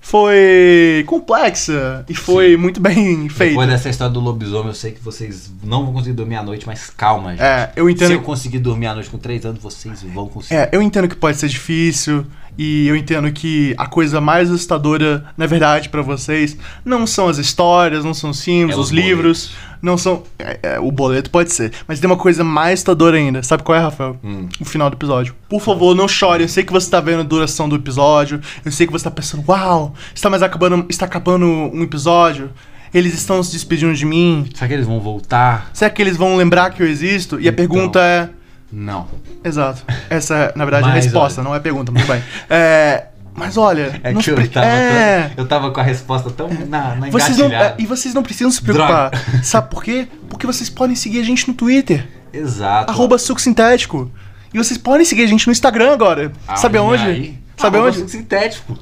foi 0.00 1.04
complexa 1.06 2.04
e 2.08 2.14
foi 2.14 2.56
muito 2.56 2.80
bem 2.80 3.28
feita. 3.28 3.50
Depois 3.50 3.68
dessa 3.68 3.88
história 3.90 4.12
do 4.12 4.20
lobisomem, 4.20 4.68
eu 4.68 4.74
sei 4.74 4.92
que 4.92 5.00
vocês 5.02 5.52
não 5.62 5.84
vão 5.84 5.92
conseguir 5.92 6.14
dormir 6.14 6.36
à 6.36 6.42
noite, 6.42 6.66
mas 6.66 6.88
calma, 6.90 7.32
gente. 7.32 7.42
É, 7.42 7.70
eu 7.76 7.86
Se 7.86 7.92
entendo. 7.92 8.12
eu 8.12 8.22
conseguir 8.22 8.58
dormir 8.60 8.86
à 8.86 8.94
noite 8.94 9.10
com 9.10 9.18
3 9.18 9.44
anos, 9.44 9.62
vocês 9.62 10.02
vão 10.02 10.26
conseguir. 10.28 10.54
É, 10.58 10.68
eu 10.72 10.80
entendo 10.80 11.08
que 11.08 11.16
pode 11.16 11.36
ser 11.36 11.48
difícil 11.48 12.24
e 12.58 12.88
eu 12.88 12.96
entendo 12.96 13.30
que 13.30 13.72
a 13.78 13.86
coisa 13.86 14.20
mais 14.20 14.50
assustadora, 14.50 15.24
na 15.36 15.46
verdade, 15.46 15.88
pra 15.88 16.02
vocês, 16.02 16.58
não 16.84 17.06
são 17.06 17.28
as 17.28 17.38
histórias, 17.38 18.04
não 18.04 18.12
são 18.12 18.30
os 18.30 18.42
filmes, 18.42 18.74
É 18.74 18.78
os 18.78 18.86
os 18.86 18.90
livros, 18.92 19.52
não 19.80 19.96
são. 19.96 20.24
é, 20.38 20.58
é, 20.74 20.80
o 20.80 20.90
boleto 20.90 21.30
pode 21.30 21.52
ser, 21.52 21.72
mas 21.86 22.00
tem 22.00 22.10
uma 22.10 22.16
coisa 22.16 22.42
mais 22.42 22.74
assustadora 22.74 23.16
ainda. 23.16 23.42
Sabe 23.44 23.62
qual 23.62 23.78
é, 23.78 23.80
Rafael? 23.80 24.16
Hum. 24.24 24.48
O 24.60 24.64
final 24.64 24.90
do 24.90 24.96
episódio. 24.96 25.34
Por 25.48 25.60
favor, 25.62 25.94
não 25.94 26.08
chore. 26.08 26.42
Eu 26.42 26.48
sei 26.48 26.64
que 26.64 26.72
você 26.72 26.90
tá 26.90 27.00
vendo 27.00 27.20
a 27.20 27.22
duração 27.22 27.68
do 27.68 27.76
episódio. 27.76 28.40
Eu 28.64 28.72
sei 28.72 28.86
que 28.86 28.92
você 28.92 29.04
tá 29.04 29.10
pensando, 29.10 29.44
uau, 29.48 29.94
está 30.14 30.28
mais 30.28 30.42
acabando, 30.42 30.84
está 30.88 31.06
acabando 31.06 31.46
um 31.46 31.82
episódio. 31.84 32.50
Eles 32.92 33.12
estão 33.14 33.42
se 33.42 33.52
despedindo 33.52 33.94
de 33.94 34.04
mim. 34.06 34.46
Será 34.54 34.66
que 34.66 34.72
eles 34.74 34.86
vão 34.86 34.98
voltar? 34.98 35.70
Será 35.74 35.90
que 35.90 36.00
eles 36.02 36.16
vão 36.16 36.36
lembrar 36.36 36.70
que 36.70 36.82
eu 36.82 36.86
existo? 36.88 37.36
E 37.38 37.46
a 37.46 37.52
Então. 37.52 37.54
pergunta 37.54 38.00
é. 38.00 38.30
Não. 38.70 39.06
Exato. 39.44 39.82
Essa 40.10 40.34
é, 40.36 40.52
na 40.54 40.64
verdade, 40.64 40.84
a 40.84 40.88
Mas, 40.92 41.04
resposta, 41.04 41.42
não 41.42 41.54
é 41.54 41.60
pergunta, 41.60 41.90
muito 41.90 42.06
bem. 42.06 42.22
É, 42.50 43.06
mas 43.34 43.56
olha, 43.56 43.98
É 44.04 44.12
que 44.12 44.30
eu 44.30 44.34
pre- 44.34 44.48
tava, 44.48 44.66
é, 44.66 45.30
eu 45.36 45.46
tava 45.46 45.70
com 45.70 45.80
a 45.80 45.82
resposta 45.82 46.28
tão 46.30 46.48
na, 46.68 46.94
na 46.96 47.08
vocês 47.10 47.38
não, 47.38 47.46
é, 47.50 47.74
e 47.78 47.86
vocês 47.86 48.12
não 48.12 48.22
precisam 48.22 48.50
se 48.50 48.60
preocupar. 48.60 49.10
Sabe 49.42 49.70
por 49.70 49.82
quê? 49.82 50.06
Porque 50.28 50.46
vocês 50.46 50.68
podem 50.68 50.94
seguir 50.94 51.20
a 51.20 51.24
gente 51.24 51.48
no 51.48 51.54
Twitter. 51.54 52.06
Exato. 52.32 52.90
Arroba 52.90 53.16
suco 53.16 53.40
sintético. 53.40 54.10
E 54.52 54.58
vocês 54.58 54.76
podem 54.78 55.04
seguir 55.06 55.22
a 55.24 55.26
gente 55.26 55.46
no 55.46 55.52
Instagram 55.52 55.92
agora. 55.92 56.32
Ah, 56.46 56.56
Sabe 56.56 56.78
olha 56.78 57.00
aonde? 57.00 57.10
aí. 57.10 57.38
Sabe 57.56 57.76
Arroba 57.76 57.88
onde? 57.90 57.98
suco 57.98 58.10
sintético. 58.10 58.78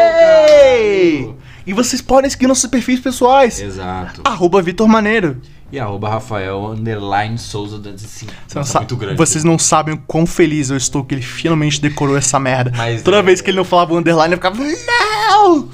Yay! 0.00 1.34
E 1.66 1.72
vocês 1.72 2.00
podem 2.00 2.28
seguir 2.30 2.46
nossos 2.46 2.68
perfis 2.70 3.00
pessoais. 3.00 3.60
Exato. 3.60 4.22
Arroba 4.24 4.62
Vitor 4.62 4.88
Maneiro. 4.88 5.40
E 5.72 5.78
arroba 5.78 6.08
Rafael 6.08 6.66
underline 6.72 7.38
Souza 7.38 7.78
205. 7.78 8.32
Você 8.48 8.64
sa- 8.64 8.80
muito 8.80 8.96
grande. 8.96 9.16
Vocês 9.16 9.44
não 9.44 9.58
sabem 9.58 9.94
o 9.94 9.98
quão 9.98 10.26
feliz 10.26 10.68
eu 10.70 10.76
estou 10.76 11.04
que 11.04 11.14
ele 11.14 11.22
finalmente 11.22 11.80
decorou 11.80 12.16
essa 12.16 12.40
merda. 12.40 12.72
Mas 12.76 13.02
Toda 13.02 13.18
é- 13.18 13.22
vez 13.22 13.40
que 13.40 13.50
ele 13.50 13.56
não 13.58 13.64
falava 13.64 13.94
o 13.94 13.98
underline, 13.98 14.32
eu 14.32 14.38
ficava. 14.38 14.56
Não! 14.60 15.68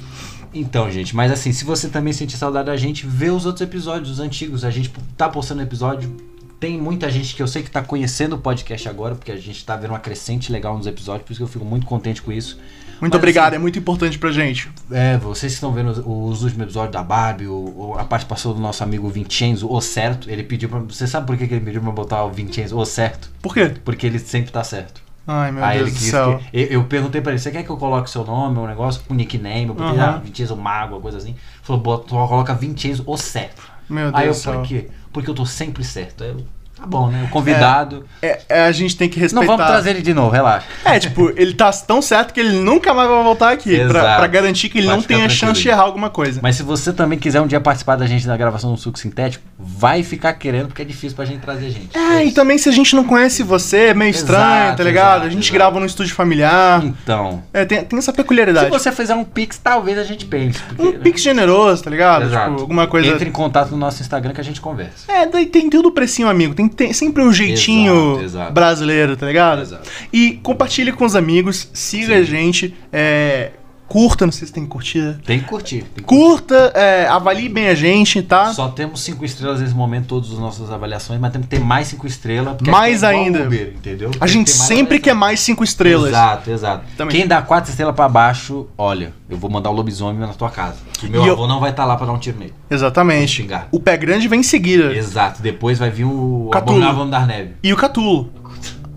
Então, 0.53 0.89
gente, 0.91 1.15
mas 1.15 1.31
assim, 1.31 1.51
se 1.51 1.65
você 1.65 1.87
também 1.89 2.13
sentir 2.13 2.37
saudade 2.37 2.67
da 2.67 2.77
gente, 2.77 3.05
vê 3.05 3.29
os 3.29 3.45
outros 3.45 3.61
episódios, 3.61 4.11
os 4.11 4.19
antigos. 4.19 4.63
A 4.63 4.69
gente 4.71 4.91
tá 5.17 5.27
postando 5.29 5.61
episódio. 5.61 6.15
Tem 6.59 6.79
muita 6.79 7.11
gente 7.11 7.35
que 7.35 7.43
eu 7.43 7.47
sei 7.47 7.61
que 7.61 7.69
tá 7.69 7.83
conhecendo 7.83 8.33
o 8.35 8.39
podcast 8.39 8.89
agora, 8.89 9.13
porque 9.13 9.31
a 9.31 9.35
gente 9.37 9.63
tá 9.63 9.75
vendo 9.75 9.91
uma 9.91 9.99
crescente 9.99 10.51
legal 10.51 10.75
nos 10.75 10.87
episódios, 10.87 11.23
por 11.25 11.31
isso 11.33 11.39
que 11.39 11.43
eu 11.43 11.47
fico 11.47 11.65
muito 11.65 11.85
contente 11.85 12.21
com 12.21 12.31
isso. 12.31 12.57
Muito 12.99 13.13
Mas, 13.13 13.19
obrigado, 13.19 13.47
assim, 13.49 13.55
é 13.55 13.59
muito 13.59 13.77
importante 13.79 14.17
pra 14.17 14.31
gente. 14.31 14.69
É, 14.91 15.17
vocês 15.17 15.51
que 15.53 15.57
estão 15.57 15.71
vendo 15.71 15.91
os, 15.91 15.97
os 15.99 16.43
últimos 16.43 16.63
episódios 16.63 16.93
da 16.93 17.03
Barbie, 17.03 17.47
o, 17.47 17.95
a 17.97 18.03
participação 18.05 18.53
do 18.53 18.59
nosso 18.59 18.83
amigo 18.83 19.07
Vincenzo, 19.09 19.71
o 19.71 19.79
certo, 19.81 20.29
ele 20.29 20.43
pediu 20.43 20.67
pra. 20.69 20.79
Você 20.79 21.05
sabe 21.07 21.27
por 21.27 21.37
que, 21.37 21.43
ele 21.43 21.59
pediu 21.59 21.81
pra 21.81 21.91
botar 21.91 22.23
o 22.23 22.31
Vincenzo, 22.31 22.77
o 22.77 22.85
certo? 22.85 23.29
Por 23.41 23.53
quê? 23.53 23.73
Porque 23.85 24.07
ele 24.07 24.17
sempre 24.19 24.51
tá 24.51 24.63
certo. 24.63 25.01
Ai, 25.27 25.51
meu 25.51 25.63
Aí 25.63 25.77
Deus 25.79 25.89
ele 25.89 25.97
do 25.99 26.03
céu. 26.03 26.39
que- 26.39 26.57
eu, 26.57 26.65
eu 26.67 26.83
perguntei 26.85 27.19
pra 27.21 27.33
ele, 27.33 27.39
você 27.39 27.51
quer 27.51 27.61
que 27.63 27.69
eu 27.69 27.77
coloque 27.77 28.09
seu 28.09 28.23
nome, 28.23 28.57
um 28.57 28.65
negócio 28.65 29.01
com 29.07 29.13
nickname? 29.13 29.67
Eu 29.67 29.73
botei, 29.75 29.99
Aham. 29.99 30.15
ah, 30.15 30.17
Vincenzo 30.23 30.55
Mago, 30.55 30.95
uma 30.95 31.01
coisa 31.01 31.17
assim. 31.17 31.31
Ele 31.31 31.37
falou, 31.63 31.81
bota, 31.81 32.07
coloca 32.07 32.53
Vincenzo, 32.55 33.03
o 33.05 33.17
certo. 33.17 33.61
Meu 33.89 34.09
Aí 34.13 34.27
eu, 34.27 34.31
Deus 34.31 34.37
do 34.37 34.41
céu. 34.43 34.53
por 34.53 34.67
quê? 34.67 34.87
Porque 35.11 35.29
eu 35.29 35.35
tô 35.35 35.45
sempre 35.45 35.83
certo. 35.83 36.23
Aí 36.23 36.29
eu, 36.29 36.45
tá 36.77 36.85
bom, 36.85 37.09
né? 37.09 37.23
O 37.23 37.29
convidado. 37.29 38.05
É, 38.21 38.41
é, 38.47 38.65
a 38.65 38.71
gente 38.71 38.95
tem 38.95 39.09
que 39.09 39.19
respeitar. 39.19 39.45
Não 39.45 39.57
vamos 39.57 39.71
trazer 39.71 39.91
ele 39.91 40.01
de 40.01 40.13
novo, 40.13 40.29
relaxa. 40.29 40.65
É, 40.85 40.99
tipo, 40.99 41.31
ele 41.35 41.53
tá 41.53 41.71
tão 41.71 42.01
certo 42.01 42.33
que 42.33 42.39
ele 42.39 42.51
nunca 42.53 42.93
mais 42.93 43.09
vai 43.09 43.23
voltar 43.23 43.51
aqui. 43.51 43.77
Pra, 43.87 44.17
pra 44.17 44.27
garantir 44.27 44.69
que 44.69 44.77
ele 44.77 44.87
Pode 44.87 45.01
não 45.01 45.07
tenha 45.07 45.19
tranquilo 45.21 45.39
chance 45.39 45.61
de 45.61 45.69
errar 45.69 45.83
alguma 45.83 46.09
coisa. 46.09 46.39
Mas 46.43 46.55
se 46.55 46.63
você 46.63 46.93
também 46.93 47.17
quiser 47.17 47.41
um 47.41 47.47
dia 47.47 47.59
participar 47.59 47.95
da 47.95 48.05
gente 48.05 48.27
na 48.27 48.37
gravação 48.37 48.71
do 48.71 48.77
suco 48.77 48.99
sintético, 48.99 49.43
vai 49.59 50.03
ficar 50.03 50.33
querendo, 50.33 50.67
porque 50.67 50.83
é 50.83 50.85
difícil 50.85 51.15
pra 51.15 51.25
gente 51.25 51.41
trazer 51.41 51.71
gente. 51.71 51.97
É, 51.97 52.23
e 52.23 52.31
também 52.31 52.57
se 52.59 52.69
a 52.69 52.71
gente 52.71 52.95
não 52.95 53.03
conhece 53.03 53.41
você, 53.41 53.87
é 53.87 53.93
meio 53.93 54.09
Exato, 54.09 54.23
estranho, 54.31 54.75
tá 54.75 54.83
ligado? 54.83 55.07
exato, 55.13 55.25
a 55.25 55.29
gente 55.29 55.43
exato. 55.43 55.53
grava 55.53 55.79
num 55.79 55.85
estúdio 55.85 56.13
familiar. 56.13 56.85
Então, 56.85 57.41
É, 57.51 57.65
tem, 57.65 57.83
tem 57.83 57.97
essa 57.97 58.11
se 58.11 58.15
peculiaridade. 58.17 58.69
você 58.69 58.91
fizer 58.91 59.15
um 59.15 59.23
pix, 59.23 59.57
talvez 59.57 59.97
a 59.97 60.03
gente 60.03 60.25
pense. 60.25 60.59
Um 60.77 60.93
pix 60.99 61.21
generoso, 61.21 61.83
tá 61.83 61.89
ligado? 61.89 62.25
Exato. 62.25 62.49
Tipo, 62.51 62.61
alguma 62.61 62.85
coisa. 62.87 63.07
Entre 63.07 63.27
em 63.29 63.31
contato 63.31 63.71
no 63.71 63.77
nosso 63.77 64.01
Instagram 64.01 64.31
que 64.33 64.41
a 64.41 64.43
gente 64.43 64.61
conversa. 64.61 65.11
É, 65.11 65.25
daí 65.25 65.47
tem 65.47 65.69
tudo 65.69 65.91
precinho, 65.91 66.29
amigo. 66.29 66.53
Tem, 66.53 66.67
tem 66.67 66.93
sempre 66.93 67.23
um 67.23 67.33
jeitinho 67.33 68.19
brasileiro, 68.51 69.17
tá 69.17 69.25
ligado? 69.25 69.61
Exato. 69.63 69.89
E 70.13 70.33
compartilhe 70.43 70.91
com 70.91 71.03
os 71.05 71.15
amigos, 71.15 71.69
siga 71.73 72.15
a 72.17 72.23
gente, 72.23 72.75
é, 72.93 73.51
curta, 73.87 74.25
não 74.25 74.31
sei 74.31 74.47
se 74.47 74.53
tem 74.53 74.65
curtida. 74.65 75.19
Tem 75.25 75.39
que 75.39 75.45
curtir. 75.45 75.81
Tem 75.83 75.95
que 75.95 76.03
Curta, 76.03 76.71
é, 76.75 77.07
avalie 77.07 77.49
bem 77.49 77.67
a 77.69 77.75
gente, 77.75 78.21
tá? 78.21 78.53
Só 78.53 78.67
temos 78.69 79.01
cinco 79.01 79.23
estrelas 79.25 79.59
nesse 79.61 79.73
momento, 79.73 80.07
todas 80.07 80.31
as 80.31 80.39
nossas 80.39 80.69
avaliações, 80.71 81.19
mas 81.19 81.31
temos 81.31 81.47
que 81.47 81.55
ter 81.55 81.63
mais 81.63 81.87
cinco 81.87 82.05
estrelas. 82.05 82.57
Mais 82.61 83.03
é 83.03 83.07
ainda. 83.07 83.39
Entendeu? 83.55 84.11
A 84.19 84.27
gente 84.27 84.49
sempre 84.49 84.99
quer 84.99 85.13
mais 85.13 85.39
cinco 85.39 85.63
estrelas. 85.63 86.09
Exato, 86.09 86.51
exato. 86.51 86.85
Também. 86.97 87.15
Quem 87.17 87.27
dá 87.27 87.41
quatro 87.41 87.69
estrelas 87.69 87.95
pra 87.95 88.07
baixo, 88.09 88.67
olha, 88.77 89.13
eu 89.29 89.37
vou 89.37 89.49
mandar 89.49 89.69
o 89.69 89.73
lobisomem 89.73 90.19
na 90.19 90.27
tua 90.33 90.49
casa. 90.49 90.77
Que 90.93 91.07
meu 91.09 91.23
E 91.23 91.27
eu- 91.27 91.33
avô 91.33 91.47
não 91.47 91.59
vai 91.59 91.71
estar 91.71 91.85
lá 91.85 91.95
pra 91.95 92.05
dar 92.05 92.13
um 92.13 92.17
tiro 92.19 92.37
nele. 92.39 92.53
Exatamente. 92.69 93.31
Xingar. 93.31 93.67
O 93.71 93.79
pé 93.79 93.95
grande 93.97 94.27
vem 94.27 94.39
em 94.39 94.43
seguida. 94.43 94.93
Exato. 94.93 95.41
Depois 95.41 95.77
vai 95.79 95.89
vir 95.89 96.05
o 96.05 96.49
Catulo. 96.51 96.83
Abominável 96.83 97.27
Neve. 97.27 97.51
E 97.63 97.71
o 97.73 97.77
Catulo. 97.77 98.31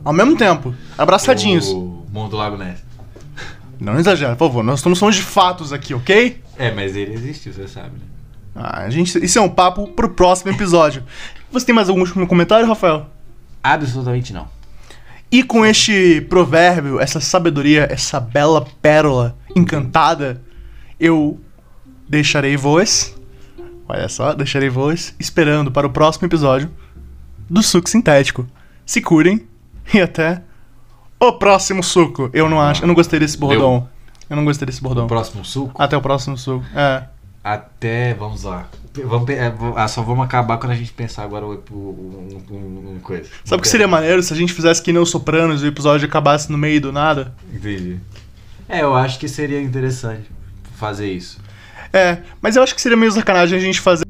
Ao 0.05 0.13
mesmo 0.13 0.37
tempo. 0.37 0.75
Abraçadinhos. 0.97 1.69
O 1.69 2.05
Mundo 2.13 2.31
do 2.31 2.37
Lago 2.37 2.57
Ness. 2.57 2.90
Não 3.81 3.99
exagera, 3.99 4.37
por 4.37 4.49
favor. 4.49 4.63
Nós 4.63 4.81
estamos 4.81 4.99
falando 4.99 5.15
de 5.15 5.23
fatos 5.23 5.73
aqui, 5.73 5.95
ok? 5.95 6.43
É, 6.59 6.71
mas 6.71 6.95
ele 6.95 7.15
existiu, 7.15 7.53
você 7.53 7.67
sabe, 7.67 7.93
né? 7.99 8.05
Ah, 8.55 8.83
a 8.83 8.91
gente, 8.91 9.25
isso 9.25 9.39
é 9.39 9.43
um 9.43 9.49
papo 9.49 9.89
pro 9.89 10.11
próximo 10.11 10.51
episódio. 10.53 11.03
Você 11.53 11.67
tem 11.67 11.75
mais 11.75 11.89
algum 11.89 12.01
último 12.01 12.27
comentário, 12.27 12.67
Rafael? 12.67 13.07
Absolutamente 13.63 14.33
não. 14.33 14.49
E 15.31 15.43
com 15.43 15.65
este 15.65 16.21
provérbio, 16.29 17.01
essa 17.01 17.21
sabedoria, 17.21 17.89
essa 17.91 18.21
bela 18.21 18.67
pérola 18.83 19.37
encantada, 19.55 20.43
eu 20.99 21.41
deixarei 22.09 22.57
vós. 22.57 23.17
Olha 23.89 24.09
só, 24.09 24.33
deixarei 24.33 24.69
vós 24.69 25.15
esperando 25.19 25.71
para 25.71 25.87
o 25.87 25.91
próximo 25.91 26.27
episódio 26.27 26.71
do 27.49 27.63
Suco 27.63 27.89
Sintético. 27.89 28.47
Se 28.85 29.01
curem 29.01 29.47
e 29.93 30.01
até 30.01 30.43
o 31.21 31.33
próximo 31.35 31.83
suco. 31.83 32.31
Eu 32.33 32.49
não 32.49 32.61
acho, 32.61 32.83
eu 32.83 32.87
não 32.89 32.95
gostei 32.95 33.21
desse 33.21 33.37
bordão. 33.39 33.87
Eu 34.29 34.37
não 34.37 34.45
gostei 34.45 34.67
desse 34.67 34.81
bordão. 34.83 35.05
O 35.05 35.09
próximo 35.09 35.45
suco, 35.45 35.81
Até 35.83 35.97
o 35.97 36.01
próximo 36.01 36.37
suco. 36.39 36.65
É. 36.75 37.03
até. 37.45 38.15
Vamos 38.15 38.45
lá. 38.45 38.67
Vamos, 39.05 39.29
é, 39.31 39.53
ah, 39.77 39.87
só 39.87 40.03
vamos 40.03 40.25
acabar 40.25 40.57
quando 40.59 40.73
a 40.73 40.75
gente 40.75 40.93
pensar 40.93 41.23
agora 41.23 41.47
o, 41.47 41.63
o, 41.71 42.43
um, 42.51 42.55
um- 42.55 42.95
um 42.97 43.01
coisa. 43.01 43.29
Sabe 43.45 43.61
o 43.61 43.63
que 43.63 43.69
seria 43.69 43.87
maneiro 43.87 44.21
se 44.23 44.33
a 44.33 44.37
gente 44.37 44.53
fizesse 44.53 44.83
que 44.83 44.93
nem 44.93 45.01
os 45.01 45.11
Sopranos 45.11 45.63
e 45.63 45.67
o 45.67 45.69
episódio 45.69 46.07
acabasse 46.09 46.51
no 46.51 46.59
meio 46.59 46.81
do 46.81 46.91
nada? 46.93 47.33
Entendi. 47.53 47.99
É, 48.69 48.83
eu 48.83 48.95
acho 48.95 49.19
que 49.19 49.29
seria 49.29 49.61
interessante 49.63 50.25
fazer 50.77 51.11
isso. 51.13 51.39
É, 51.93 52.19
mas 52.41 52.55
eu 52.57 52.63
acho 52.63 52.75
que 52.75 52.81
seria 52.81 52.97
meio 52.97 53.11
sacanagem 53.13 53.59
a 53.59 53.61
gente 53.61 53.81
fazer 53.81 54.05